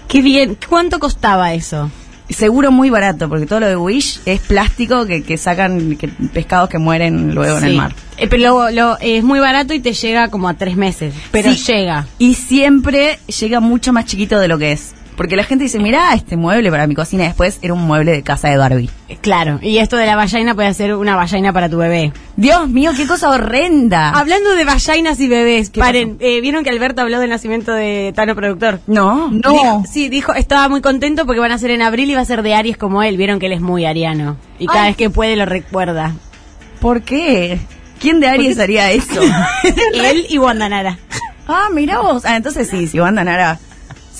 Qué 0.08 0.22
bien. 0.22 0.58
¿Cuánto 0.68 0.98
costaba 0.98 1.54
eso? 1.54 1.88
Seguro 2.30 2.70
muy 2.70 2.90
barato, 2.90 3.28
porque 3.28 3.44
todo 3.46 3.60
lo 3.60 3.66
de 3.68 3.76
Wish 3.76 4.20
es 4.24 4.40
plástico 4.40 5.04
que, 5.06 5.22
que 5.22 5.36
sacan 5.36 5.96
que- 5.96 6.08
pescados 6.08 6.68
que 6.68 6.78
mueren 6.78 7.34
luego 7.34 7.58
en 7.58 7.64
el 7.64 7.76
mar. 7.76 7.94
Eh, 8.16 8.26
pero 8.28 8.42
lo- 8.42 8.70
lo- 8.70 8.98
es 9.00 9.22
muy 9.24 9.40
barato 9.40 9.74
y 9.74 9.80
te 9.80 9.92
llega 9.92 10.28
como 10.28 10.48
a 10.48 10.54
tres 10.54 10.76
meses. 10.76 11.12
Pero 11.32 11.52
Sí. 11.52 11.72
llega. 11.72 12.06
Y 12.18 12.34
siempre 12.34 13.18
llega 13.40 13.60
mucho 13.60 13.92
más 13.92 14.04
chiquito 14.06 14.38
de 14.38 14.48
lo 14.48 14.58
que 14.58 14.72
es. 14.72 14.92
Porque 15.20 15.36
la 15.36 15.44
gente 15.44 15.64
dice, 15.64 15.78
mirá, 15.78 16.14
este 16.14 16.38
mueble 16.38 16.70
para 16.70 16.86
mi 16.86 16.94
cocina 16.94 17.24
después 17.24 17.58
era 17.60 17.74
un 17.74 17.82
mueble 17.86 18.10
de 18.12 18.22
casa 18.22 18.48
de 18.48 18.56
Barbie. 18.56 18.88
Eh, 19.10 19.18
Claro. 19.20 19.58
Y 19.60 19.76
esto 19.76 19.98
de 19.98 20.06
la 20.06 20.16
vallaina 20.16 20.54
puede 20.54 20.72
ser 20.72 20.94
una 20.94 21.14
vallaina 21.14 21.52
para 21.52 21.68
tu 21.68 21.76
bebé. 21.76 22.10
Dios 22.36 22.70
mío, 22.70 22.92
qué 22.96 23.06
cosa 23.06 23.28
horrenda. 23.28 24.12
Hablando 24.12 24.54
de 24.54 24.64
vallainas 24.64 25.20
y 25.20 25.28
bebés, 25.28 25.68
¿Qué 25.68 25.78
paren. 25.78 26.16
eh, 26.20 26.40
¿Vieron 26.40 26.64
que 26.64 26.70
Alberto 26.70 27.02
habló 27.02 27.20
del 27.20 27.28
nacimiento 27.28 27.70
de 27.74 28.14
Tano 28.16 28.34
Productor? 28.34 28.80
no. 28.86 29.28
No. 29.30 29.50
Dijo- 29.52 29.84
sí, 29.92 30.08
dijo, 30.08 30.32
estaba 30.32 30.70
muy 30.70 30.80
contento 30.80 31.26
porque 31.26 31.40
van 31.40 31.52
a 31.52 31.58
ser 31.58 31.70
en 31.72 31.82
abril 31.82 32.10
y 32.10 32.14
va 32.14 32.22
a 32.22 32.24
ser 32.24 32.42
de 32.42 32.54
Aries 32.54 32.78
como 32.78 33.02
él. 33.02 33.18
Vieron 33.18 33.38
que 33.40 33.44
él 33.46 33.52
es 33.52 33.60
muy 33.60 33.84
ariano. 33.84 34.38
Y 34.58 34.68
cada 34.68 34.84
Ay. 34.84 34.88
vez 34.92 34.96
que 34.96 35.10
puede 35.10 35.36
lo 35.36 35.44
recuerda. 35.44 36.14
¿Por 36.80 37.02
qué? 37.02 37.58
¿Quién 38.00 38.20
de 38.20 38.28
Aries 38.28 38.58
haría 38.58 38.90
eso? 38.90 39.20
él 39.94 40.24
y 40.30 40.38
Wandanara. 40.38 40.96
ah, 41.46 41.68
mirá 41.74 42.00
vos. 42.00 42.24
Ah, 42.24 42.36
entonces 42.36 42.68
sí, 42.70 42.86
si 42.86 42.98
Wanda 42.98 43.22
Nara. 43.22 43.58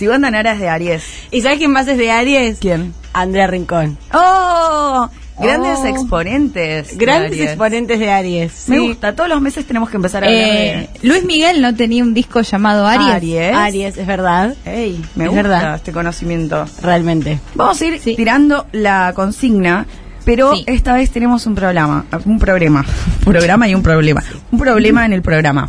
Si 0.00 0.09
Wanda 0.09 0.30
Nara 0.30 0.52
es 0.54 0.61
de 0.61 0.69
Aries. 0.71 1.02
¿Y 1.30 1.42
sabes 1.42 1.59
quién 1.59 1.73
más 1.73 1.87
es 1.87 1.99
de 1.99 2.11
Aries? 2.11 2.57
¿Quién? 2.59 2.95
Andrea 3.12 3.47
Rincón. 3.47 3.99
¡Oh! 4.14 5.11
Grandes 5.38 5.78
Oh. 5.83 5.87
exponentes. 5.88 6.97
de 6.97 7.04
Grandes 7.04 7.38
exponentes 7.38 7.99
de 8.00 8.11
Aries. 8.11 8.64
Me 8.69 8.78
gusta. 8.78 9.14
Todos 9.14 9.28
los 9.28 9.42
meses 9.42 9.66
tenemos 9.66 9.90
que 9.90 9.97
empezar 9.97 10.25
a 10.25 10.26
hablar 10.26 10.42
Eh, 10.42 10.88
de 11.02 11.07
Luis 11.07 11.23
Miguel 11.26 11.61
no 11.61 11.75
tenía 11.75 12.02
un 12.02 12.14
disco 12.14 12.40
llamado 12.40 12.87
Aries. 12.87 13.11
Aries. 13.14 13.54
Aries, 13.54 13.97
es 13.99 14.07
verdad. 14.07 14.54
Ey, 14.64 15.04
me 15.16 15.25
Es 15.25 15.30
gusta 15.33 15.42
verdad. 15.42 15.75
este 15.75 15.92
conocimiento. 15.92 16.64
Realmente. 16.80 17.38
Vamos 17.54 17.78
a 17.78 17.85
ir 17.85 18.00
Sí. 18.00 18.16
tirando 18.16 18.64
la 18.73 19.12
consigna, 19.14 19.85
pero 20.25 20.54
Sí. 20.54 20.64
esta 20.66 20.95
vez 20.95 21.11
tenemos 21.11 21.45
un 21.45 21.54
programa, 21.54 22.07
un 22.25 22.38
problema, 22.38 22.87
un 23.26 23.33
programa 23.35 23.69
y 23.69 23.75
un 23.75 23.83
problema, 23.83 24.23
un 24.50 24.59
problema 24.59 25.04
en 25.04 25.12
el 25.12 25.21
programa. 25.21 25.69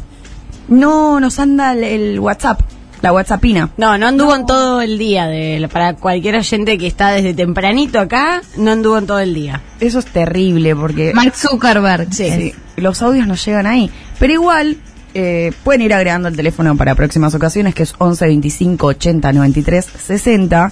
No 0.69 1.19
nos 1.19 1.37
anda 1.37 1.73
el, 1.73 1.83
el 1.83 2.19
WhatsApp, 2.21 2.61
la 3.01 3.13
WhatsAppina. 3.13 3.69
No, 3.77 3.97
no 3.97 4.07
anduvo 4.07 4.35
en 4.35 4.45
todo 4.45 4.81
el 4.81 4.97
día. 4.97 5.27
De, 5.27 5.67
para 5.71 5.95
cualquier 5.95 6.35
oyente 6.35 6.77
que 6.77 6.87
está 6.87 7.11
desde 7.11 7.33
tempranito 7.33 7.99
acá, 7.99 8.41
no 8.57 8.71
anduvo 8.71 8.97
en 8.97 9.07
todo 9.07 9.19
el 9.19 9.33
día. 9.33 9.61
Eso 9.79 9.99
es 9.99 10.05
terrible 10.05 10.75
porque 10.75 11.13
Mark 11.13 11.35
Zuckerberg. 11.35 12.13
sí, 12.13 12.53
los 12.77 13.01
audios 13.01 13.27
nos 13.27 13.43
llegan 13.45 13.67
ahí. 13.67 13.89
Pero 14.19 14.33
igual 14.33 14.77
eh, 15.13 15.51
pueden 15.63 15.81
ir 15.81 15.93
agregando 15.93 16.29
el 16.29 16.35
teléfono 16.35 16.75
para 16.77 16.95
próximas 16.95 17.33
ocasiones, 17.35 17.75
que 17.75 17.83
es 17.83 17.93
11 17.97 18.25
25 18.25 18.87
80 18.87 19.33
93 19.33 19.85
60. 19.85 20.71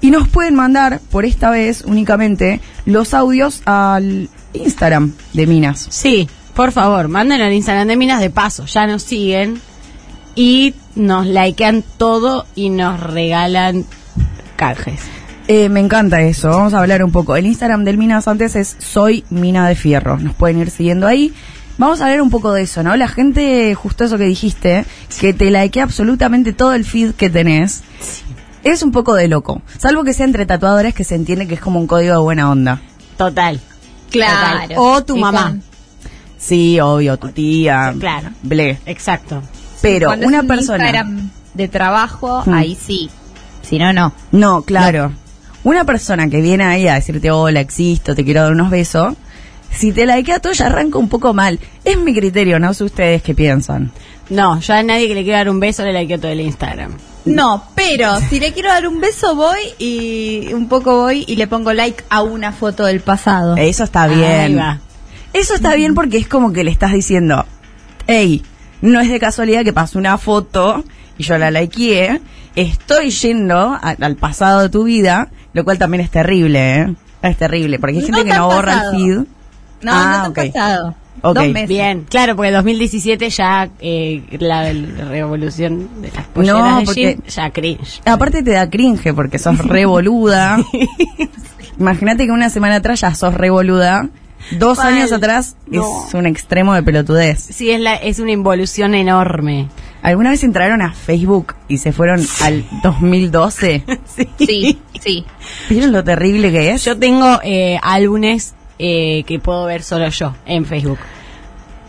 Y 0.00 0.10
nos 0.10 0.28
pueden 0.28 0.54
mandar, 0.54 1.00
por 1.10 1.24
esta 1.24 1.50
vez 1.50 1.82
únicamente, 1.84 2.60
los 2.84 3.14
audios 3.14 3.62
al 3.64 4.28
Instagram 4.52 5.12
de 5.32 5.46
Minas. 5.46 5.86
Sí, 5.90 6.28
Por 6.54 6.72
favor, 6.72 7.08
mándenlo 7.08 7.44
al 7.44 7.52
Instagram 7.52 7.86
de 7.88 7.96
Minas 7.96 8.20
de 8.20 8.30
paso, 8.30 8.66
ya 8.66 8.86
nos 8.86 9.02
siguen 9.02 9.60
y 10.34 10.74
nos 10.98 11.26
likean 11.26 11.84
todo 11.96 12.46
y 12.54 12.70
nos 12.70 13.00
regalan 13.00 13.86
canjes. 14.56 15.00
Eh, 15.46 15.70
me 15.70 15.80
encanta 15.80 16.20
eso, 16.20 16.50
vamos 16.50 16.74
a 16.74 16.80
hablar 16.80 17.02
un 17.02 17.10
poco. 17.10 17.36
El 17.36 17.46
Instagram 17.46 17.84
del 17.84 17.96
Minas 17.96 18.28
antes 18.28 18.54
es 18.54 18.76
Soy 18.78 19.24
Mina 19.30 19.66
de 19.66 19.74
Fierro, 19.74 20.18
nos 20.18 20.34
pueden 20.34 20.58
ir 20.58 20.70
siguiendo 20.70 21.06
ahí. 21.06 21.32
Vamos 21.78 22.00
a 22.00 22.06
hablar 22.06 22.20
un 22.20 22.28
poco 22.28 22.52
de 22.52 22.62
eso, 22.62 22.82
¿no? 22.82 22.96
La 22.96 23.08
gente, 23.08 23.74
justo 23.74 24.04
eso 24.04 24.18
que 24.18 24.24
dijiste, 24.24 24.84
que 25.20 25.32
te 25.32 25.50
likea 25.50 25.84
absolutamente 25.84 26.52
todo 26.52 26.74
el 26.74 26.84
feed 26.84 27.12
que 27.12 27.30
tenés, 27.30 27.82
es 28.64 28.82
un 28.82 28.92
poco 28.92 29.14
de 29.14 29.28
loco. 29.28 29.62
Salvo 29.78 30.04
que 30.04 30.12
sea 30.12 30.26
entre 30.26 30.44
tatuadores 30.44 30.92
que 30.92 31.04
se 31.04 31.14
entiende 31.14 31.46
que 31.46 31.54
es 31.54 31.60
como 31.60 31.78
un 31.78 31.86
código 31.86 32.12
de 32.12 32.18
buena 32.18 32.50
onda. 32.50 32.80
Total. 33.16 33.60
Claro. 34.10 34.60
Total. 34.60 34.76
O 34.76 35.04
tu 35.04 35.16
mamá. 35.16 35.56
Sí, 36.36 36.78
obvio, 36.80 37.16
tu 37.16 37.28
tía. 37.28 37.94
Claro. 37.98 38.30
Ble. 38.42 38.78
Exacto. 38.84 39.42
Pero 39.82 40.08
Cuando 40.08 40.26
una 40.26 40.38
es 40.38 40.42
un 40.42 40.48
persona. 40.48 40.84
Instagram 40.84 41.30
de 41.54 41.68
trabajo, 41.68 42.42
Hmm. 42.44 42.54
ahí 42.54 42.76
sí. 42.80 43.10
Si 43.62 43.78
no, 43.78 43.92
no. 43.92 44.12
No, 44.32 44.62
claro. 44.62 45.12
Una 45.64 45.84
persona 45.84 46.28
que 46.28 46.40
viene 46.40 46.64
ahí 46.64 46.88
a 46.88 46.94
decirte, 46.94 47.30
hola, 47.30 47.60
existo, 47.60 48.14
te 48.14 48.24
quiero 48.24 48.42
dar 48.42 48.52
unos 48.52 48.70
besos, 48.70 49.14
si 49.70 49.92
te 49.92 50.06
likea 50.06 50.38
todo 50.40 50.52
ya 50.52 50.66
arranca 50.66 50.98
un 50.98 51.08
poco 51.08 51.34
mal. 51.34 51.58
Es 51.84 51.98
mi 51.98 52.14
criterio, 52.14 52.58
no 52.58 52.72
sé 52.74 52.84
ustedes 52.84 53.22
qué 53.22 53.34
piensan. 53.34 53.90
No, 54.30 54.60
yo 54.60 54.74
a 54.74 54.82
nadie 54.82 55.08
que 55.08 55.14
le 55.14 55.22
quiera 55.24 55.38
dar 55.38 55.50
un 55.50 55.60
beso 55.60 55.84
le 55.84 55.92
likeo 55.92 56.18
todo 56.18 56.30
el 56.30 56.40
Instagram. 56.40 56.92
No, 57.24 57.64
pero 57.74 58.18
si 58.30 58.40
le 58.40 58.52
quiero 58.52 58.70
dar 58.70 58.86
un 58.88 59.00
beso 59.00 59.34
voy 59.34 59.58
y 59.78 60.52
un 60.54 60.68
poco 60.68 61.02
voy 61.02 61.24
y 61.26 61.36
le 61.36 61.46
pongo 61.46 61.72
like 61.74 62.04
a 62.08 62.22
una 62.22 62.52
foto 62.52 62.86
del 62.86 63.00
pasado. 63.00 63.56
Eso 63.56 63.84
está 63.84 64.04
Ahí 64.04 64.14
bien. 64.16 64.58
va. 64.58 64.78
Eso 65.34 65.54
está 65.54 65.74
bien 65.74 65.94
porque 65.94 66.16
es 66.16 66.26
como 66.28 66.52
que 66.52 66.64
le 66.64 66.70
estás 66.70 66.92
diciendo, 66.92 67.44
hey, 68.06 68.42
no 68.82 69.00
es 69.00 69.08
de 69.10 69.18
casualidad 69.20 69.64
que 69.64 69.72
pasó 69.72 69.98
una 69.98 70.18
foto 70.18 70.84
y 71.16 71.22
yo 71.24 71.36
la 71.38 71.50
likeé, 71.50 72.20
estoy 72.56 73.10
yendo 73.10 73.56
a- 73.74 73.96
al 74.00 74.16
pasado 74.16 74.60
de 74.62 74.68
tu 74.68 74.84
vida, 74.84 75.28
lo 75.52 75.64
cual 75.64 75.78
también 75.78 76.00
es 76.02 76.10
terrible, 76.10 76.76
¿eh? 76.80 76.94
Es 77.22 77.36
terrible, 77.36 77.78
porque 77.78 77.96
hay 77.96 78.00
No 78.00 78.06
gente 78.06 78.22
que 78.24 78.28
tan 78.30 78.38
no 78.38 78.46
borra 78.46 78.72
pasado. 78.74 78.90
el 78.92 78.96
feed. 78.96 79.18
No, 79.82 79.92
Ah, 79.92 80.20
no 80.24 80.28
ok. 80.30 80.34
te 80.34 80.50
pasado. 80.52 80.94
Ok. 81.20 81.34
Dos 81.34 81.48
meses. 81.48 81.68
Bien, 81.68 82.06
claro, 82.08 82.36
porque 82.36 82.48
en 82.50 82.54
2017 82.54 83.28
ya 83.30 83.68
eh, 83.80 84.22
la, 84.38 84.72
la 84.72 85.04
revolución 85.06 85.88
de 86.00 86.12
las 86.12 86.26
polleras 86.26 86.60
No, 86.60 86.78
de 86.78 86.84
porque- 86.84 87.00
jean, 87.02 87.22
ya 87.26 87.50
cringe. 87.50 88.00
Aparte 88.04 88.42
te 88.44 88.52
da 88.52 88.70
cringe 88.70 89.12
porque 89.14 89.38
sos 89.40 89.58
re 89.66 89.84
boluda. 89.84 90.58
Imagínate 91.78 92.26
que 92.26 92.32
una 92.32 92.50
semana 92.50 92.76
atrás 92.76 93.00
ya 93.00 93.14
sos 93.14 93.34
re 93.34 93.50
boluda. 93.50 94.08
Dos 94.52 94.78
Mal. 94.78 94.94
años 94.94 95.12
atrás 95.12 95.56
No. 95.66 96.06
es 96.08 96.14
un 96.14 96.26
extremo 96.26 96.74
de 96.74 96.82
pelotudez. 96.82 97.38
Sí, 97.40 97.70
es, 97.70 97.80
la, 97.80 97.96
es 97.96 98.18
una 98.18 98.32
involución 98.32 98.94
enorme. 98.94 99.68
¿Alguna 100.02 100.30
vez 100.30 100.44
entraron 100.44 100.80
a 100.80 100.92
Facebook 100.94 101.54
y 101.66 101.78
se 101.78 101.92
fueron 101.92 102.24
al 102.42 102.64
2012? 102.82 103.84
Sí, 104.38 104.78
sí. 105.00 105.24
¿Vieron 105.68 105.92
lo 105.92 106.02
terrible 106.04 106.50
que 106.50 106.70
es? 106.70 106.84
Yo 106.84 106.96
tengo 106.98 107.40
eh, 107.42 107.78
álbumes 107.82 108.54
eh, 108.78 109.24
que 109.26 109.38
puedo 109.38 109.64
ver 109.66 109.82
solo 109.82 110.08
yo 110.08 110.34
en 110.46 110.64
Facebook. 110.64 110.98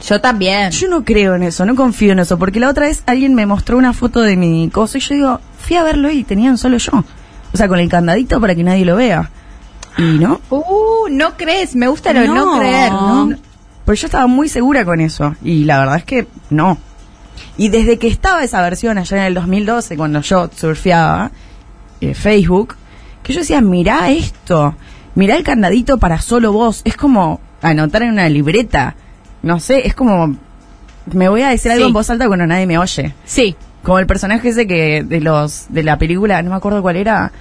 Yo 0.07 0.21
también. 0.21 0.71
Yo 0.71 0.87
no 0.87 1.03
creo 1.03 1.35
en 1.35 1.43
eso, 1.43 1.65
no 1.65 1.75
confío 1.75 2.13
en 2.13 2.19
eso, 2.19 2.37
porque 2.39 2.59
la 2.59 2.69
otra 2.69 2.87
vez 2.87 3.03
alguien 3.05 3.35
me 3.35 3.45
mostró 3.45 3.77
una 3.77 3.93
foto 3.93 4.21
de 4.21 4.35
mi 4.37 4.69
coso 4.69 4.97
y 4.97 5.01
yo 5.01 5.15
digo, 5.15 5.39
fui 5.59 5.75
a 5.75 5.83
verlo 5.83 6.09
y 6.11 6.23
tenían 6.23 6.57
solo 6.57 6.77
yo. 6.77 7.03
O 7.53 7.57
sea, 7.57 7.67
con 7.67 7.79
el 7.79 7.89
candadito 7.89 8.39
para 8.39 8.55
que 8.55 8.63
nadie 8.63 8.85
lo 8.85 8.95
vea. 8.95 9.29
Y 9.97 10.17
no, 10.19 10.39
Uh, 10.49 11.07
no 11.09 11.35
crees, 11.37 11.75
me 11.75 11.87
gusta 11.87 12.13
lo 12.13 12.21
de 12.21 12.27
no, 12.27 12.35
No. 12.53 12.59
creer. 12.59 12.91
no. 12.91 13.29
Pero 13.85 13.95
yo 13.95 14.05
estaba 14.05 14.27
muy 14.27 14.47
segura 14.49 14.85
con 14.85 15.01
eso 15.01 15.35
y 15.43 15.63
la 15.65 15.79
verdad 15.79 15.97
es 15.97 16.03
que 16.05 16.27
no. 16.51 16.77
Y 17.57 17.69
desde 17.69 17.97
que 17.97 18.07
estaba 18.07 18.43
esa 18.43 18.61
versión 18.61 18.97
allá 18.97 19.17
en 19.17 19.23
el 19.23 19.33
2012, 19.33 19.97
cuando 19.97 20.21
yo 20.21 20.49
surfeaba 20.55 21.31
eh, 21.99 22.13
Facebook, 22.13 22.75
que 23.23 23.33
yo 23.33 23.39
decía, 23.39 23.61
mirá 23.61 24.09
esto, 24.11 24.75
mirá 25.15 25.35
el 25.35 25.43
candadito 25.43 25.97
para 25.97 26.21
solo 26.21 26.53
vos. 26.53 26.81
Es 26.85 26.95
como 26.95 27.41
anotar 27.61 28.03
en 28.03 28.11
una 28.11 28.29
libreta. 28.29 28.95
No 29.41 29.59
sé, 29.59 29.85
es 29.87 29.95
como... 29.95 30.35
Me 31.11 31.27
voy 31.27 31.41
a 31.41 31.49
decir 31.49 31.71
algo 31.71 31.85
Sí. 31.85 31.87
en 31.87 31.93
voz 31.93 32.09
alta 32.09 32.27
cuando 32.27 32.45
nadie 32.45 32.67
me 32.67 32.77
oye. 32.77 33.13
Sí, 33.25 33.55
Como 33.83 33.97
el 33.99 34.05
personaje 34.05 34.49
ese 34.49 34.67
que 34.67 35.03
de 35.03 35.19
los 35.21 35.65
de 35.69 35.81
la 35.83 35.97
película, 35.97 36.41
no 36.43 36.51
me 36.51 36.55
acuerdo 36.57 36.81
cuál 36.81 36.97
era, 36.97 37.31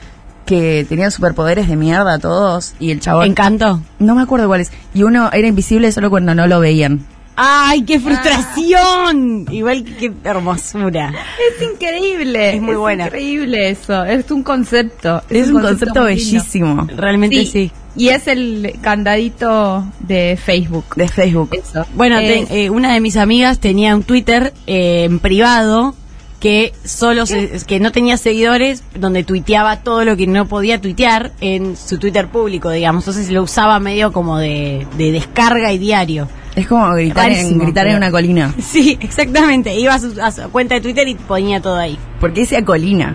que 0.49 0.87
tenían 0.89 1.11
superpoderes 1.11 1.69
de 1.69 1.77
mierda 1.77 2.19
todos 2.19 2.75
y 2.81 2.91
el 2.91 3.01
chabón... 3.01 3.27
encanto. 3.27 3.83
No 3.99 4.15
me 4.15 4.23
acuerdo 4.23 4.47
cuál 4.49 4.63
es. 4.63 4.73
Y 4.95 5.03
uno 5.03 5.31
era 5.33 5.47
invisible 5.47 5.93
solo 5.93 6.09
cuando 6.11 6.35
no 6.35 6.47
lo 6.47 6.59
veían. 6.59 7.05
¡Ay, 7.37 7.83
qué 7.83 8.01
frustración! 8.01 9.47
Igual 9.51 9.85
que 9.85 9.95
qué 9.95 10.13
hermosura. 10.25 11.13
Es 11.57 11.63
increíble. 11.73 12.57
Es 12.57 12.63
muy 12.63 12.75
buena. 12.75 13.07
increíble 13.07 13.71
eso. 13.71 14.05
Es 14.05 14.29
un 14.31 14.43
concepto. 14.43 15.23
Es, 15.31 15.49
un 15.49 15.61
concepto 15.61 15.87
lindo. 15.87 16.05
bellísimo 16.05 16.87
Realmente 16.97 17.45
sí. 17.47 17.71
Y 17.95 18.09
es 18.09 18.27
el 18.29 18.75
candadito 18.81 19.85
de 20.01 20.37
Facebook. 20.43 20.95
de 20.97 21.09
Facebook. 21.09 21.51
Eso. 21.53 21.85
Bueno, 21.95 22.19
Es- 22.19 22.49
te- 22.49 22.65
eh, 22.65 22.71
una 22.71 22.93
de 22.93 23.01
mis 23.01 23.17
amigas 23.17 23.59
tenía 23.61 23.95
un 23.95 24.03
Twitter 24.03 24.53
eh, 24.67 25.05
en 25.05 25.19
privado 25.21 25.95
que 26.41 26.73
solo 26.85 27.27
se- 27.27 27.51
que 27.67 27.81
no 27.81 27.91
tenía 27.93 28.17
seguidores, 28.17 28.83
donde 28.95 29.25
tuiteaba 29.25 29.81
todo 29.81 30.05
lo 30.05 30.17
que 30.17 30.27
no 30.27 30.47
podía 30.47 30.81
tuitear 30.81 31.33
en 31.41 31.77
su 31.77 31.99
Twitter 31.99 32.29
público, 32.29 32.71
digamos. 32.71 33.03
Entonces 33.05 33.31
lo 33.31 33.43
usaba 33.43 33.81
medio 33.81 34.13
como 34.13 34.39
de, 34.39 34.87
de 34.97 35.11
descarga 35.13 35.73
y 35.73 35.79
diario. 35.79 36.29
Es 36.55 36.67
como 36.67 36.91
gritar, 36.95 37.31
en, 37.31 37.59
gritar 37.59 37.87
en 37.87 37.97
una 37.97 38.11
colina. 38.11 38.55
Sí, 38.63 38.99
exactamente. 39.01 39.75
Iba 39.75 39.95
a 39.95 39.99
su, 39.99 40.15
a 40.21 40.31
su 40.31 40.43
cuenta 40.51 40.75
de 40.77 40.81
Twitter 40.81 41.07
y 41.09 41.15
ponía 41.15 41.61
todo 41.61 41.77
ahí. 41.77 41.99
Porque 42.21 42.41
decía 42.43 42.65
colina. 42.65 43.15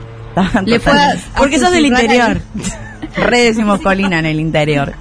Le 0.66 0.80
fue 0.80 0.94
a- 0.94 1.16
Porque 1.38 1.60
sos 1.60 1.72
del 1.72 1.86
interior. 1.86 2.42
Re 3.16 3.40
decimos 3.44 3.80
colina 3.82 4.20
en 4.20 4.26
el 4.26 4.40
interior. 4.40 4.94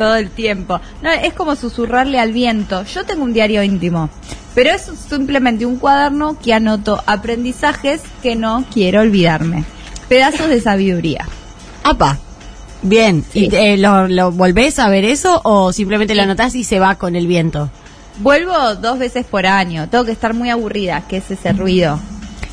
Todo 0.00 0.16
el 0.16 0.30
tiempo. 0.30 0.80
No, 1.02 1.10
es 1.10 1.34
como 1.34 1.56
susurrarle 1.56 2.18
al 2.18 2.32
viento. 2.32 2.84
Yo 2.84 3.04
tengo 3.04 3.22
un 3.22 3.34
diario 3.34 3.62
íntimo, 3.62 4.08
pero 4.54 4.70
es 4.70 4.90
simplemente 5.10 5.66
un 5.66 5.76
cuaderno 5.76 6.38
que 6.42 6.54
anoto 6.54 7.02
aprendizajes 7.04 8.00
que 8.22 8.34
no 8.34 8.64
quiero 8.72 9.02
olvidarme. 9.02 9.64
Pedazos 10.08 10.48
de 10.48 10.62
sabiduría. 10.62 11.26
¡Apa! 11.84 12.18
Bien. 12.80 13.22
Sí. 13.30 13.50
¿Y 13.52 13.54
eh, 13.54 13.76
lo, 13.76 14.08
lo 14.08 14.32
volvés 14.32 14.78
a 14.78 14.88
ver 14.88 15.04
eso 15.04 15.42
o 15.44 15.70
simplemente 15.70 16.14
lo 16.14 16.22
anotás 16.22 16.54
y 16.54 16.64
se 16.64 16.80
va 16.80 16.94
con 16.94 17.14
el 17.14 17.26
viento? 17.26 17.68
Vuelvo 18.20 18.74
dos 18.76 18.98
veces 18.98 19.26
por 19.26 19.44
año. 19.44 19.86
Tengo 19.90 20.06
que 20.06 20.12
estar 20.12 20.32
muy 20.32 20.48
aburrida, 20.48 21.02
que 21.06 21.18
es 21.18 21.30
ese 21.30 21.52
ruido. 21.52 22.00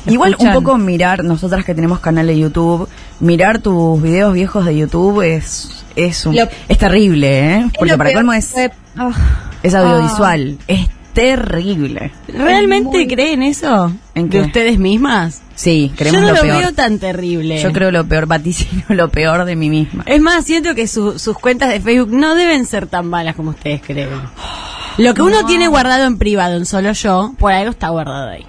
Igual 0.06 0.36
un 0.38 0.52
poco 0.52 0.76
mirar, 0.76 1.24
nosotras 1.24 1.64
que 1.64 1.74
tenemos 1.74 2.00
canal 2.00 2.26
de 2.26 2.38
YouTube, 2.38 2.88
mirar 3.20 3.58
tus 3.58 4.00
videos 4.00 4.34
viejos 4.34 4.66
de 4.66 4.76
YouTube 4.76 5.22
es 5.22 5.77
es 6.06 6.24
un, 6.26 6.36
Lo- 6.36 6.48
es 6.68 6.78
terrible, 6.78 7.54
¿eh? 7.56 7.70
Porque 7.78 7.96
para 7.98 8.12
colmo 8.12 8.32
es, 8.32 8.52
que- 8.54 8.70
ah. 8.96 9.10
es 9.62 9.74
audiovisual. 9.74 10.58
Es 10.66 10.88
terrible. 11.12 12.12
¿Realmente 12.28 12.88
muy- 12.98 13.06
creen 13.08 13.42
eso? 13.42 13.92
¿En 14.14 14.28
¿De 14.30 14.38
qué? 14.38 14.40
ustedes 14.46 14.78
mismas? 14.78 15.42
Sí, 15.56 15.92
creemos 15.96 16.20
Yo 16.20 16.26
no 16.26 16.32
lo 16.32 16.36
lo 16.36 16.42
peor. 16.42 16.58
veo 16.58 16.72
tan 16.72 16.98
terrible. 17.00 17.60
Yo 17.60 17.72
creo 17.72 17.90
lo 17.90 18.06
peor, 18.06 18.26
vaticino 18.26 18.84
lo 18.90 19.08
peor 19.10 19.44
de 19.44 19.56
mí 19.56 19.68
misma. 19.70 20.04
Es 20.06 20.20
más, 20.20 20.44
siento 20.44 20.74
que 20.76 20.86
su- 20.86 21.18
sus 21.18 21.36
cuentas 21.38 21.70
de 21.70 21.80
Facebook 21.80 22.12
no 22.12 22.34
deben 22.36 22.64
ser 22.66 22.86
tan 22.86 23.06
malas 23.08 23.34
como 23.34 23.50
ustedes 23.50 23.82
creen. 23.82 24.08
Lo 24.98 25.14
que 25.14 25.22
uno 25.22 25.44
tiene 25.46 25.68
guardado 25.68 26.04
en 26.06 26.18
privado, 26.18 26.56
en 26.56 26.66
solo 26.66 26.92
yo, 26.92 27.34
por 27.38 27.52
algo 27.52 27.70
está 27.70 27.88
guardado 27.88 28.30
ahí. 28.30 28.44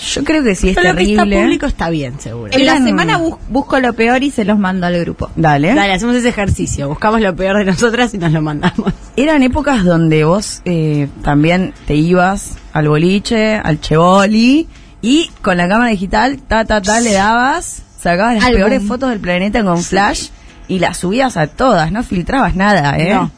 Yo 0.00 0.24
creo 0.24 0.42
que 0.44 0.54
sí 0.54 0.70
es 0.70 0.74
Pero 0.76 0.90
lo 0.90 0.96
que 0.96 1.02
está 1.02 1.16
terrible. 1.22 1.42
público 1.42 1.66
está 1.66 1.90
bien, 1.90 2.20
seguro. 2.20 2.52
En 2.52 2.64
la 2.66 2.76
semana 2.78 3.16
bus- 3.18 3.36
busco 3.48 3.80
lo 3.80 3.92
peor 3.94 4.22
y 4.22 4.30
se 4.30 4.44
los 4.44 4.58
mando 4.58 4.86
al 4.86 4.98
grupo. 5.00 5.30
Dale. 5.36 5.74
Dale, 5.74 5.92
hacemos 5.92 6.14
ese 6.14 6.28
ejercicio. 6.28 6.88
Buscamos 6.88 7.20
lo 7.20 7.34
peor 7.34 7.58
de 7.58 7.64
nosotras 7.64 8.14
y 8.14 8.18
nos 8.18 8.32
lo 8.32 8.40
mandamos. 8.42 8.92
Eran 9.16 9.42
épocas 9.42 9.84
donde 9.84 10.24
vos 10.24 10.62
eh, 10.64 11.08
también 11.22 11.74
te 11.86 11.94
ibas 11.96 12.52
al 12.72 12.88
boliche, 12.88 13.56
al 13.56 13.80
chevoli, 13.80 14.68
y 15.02 15.30
con 15.42 15.56
la 15.56 15.68
cámara 15.68 15.90
digital, 15.90 16.38
ta, 16.46 16.64
ta, 16.64 16.80
ta, 16.82 17.00
le 17.00 17.12
dabas, 17.12 17.82
sacabas 18.00 18.36
las 18.36 18.50
peores 18.50 18.82
fotos 18.82 19.10
del 19.10 19.20
planeta 19.20 19.62
con 19.64 19.82
flash 19.82 20.28
y 20.68 20.78
las 20.80 20.98
subías 20.98 21.36
a 21.36 21.46
todas, 21.46 21.90
no 21.92 22.02
filtrabas 22.02 22.54
nada, 22.54 22.96
¿eh? 22.98 23.14
No. 23.14 23.30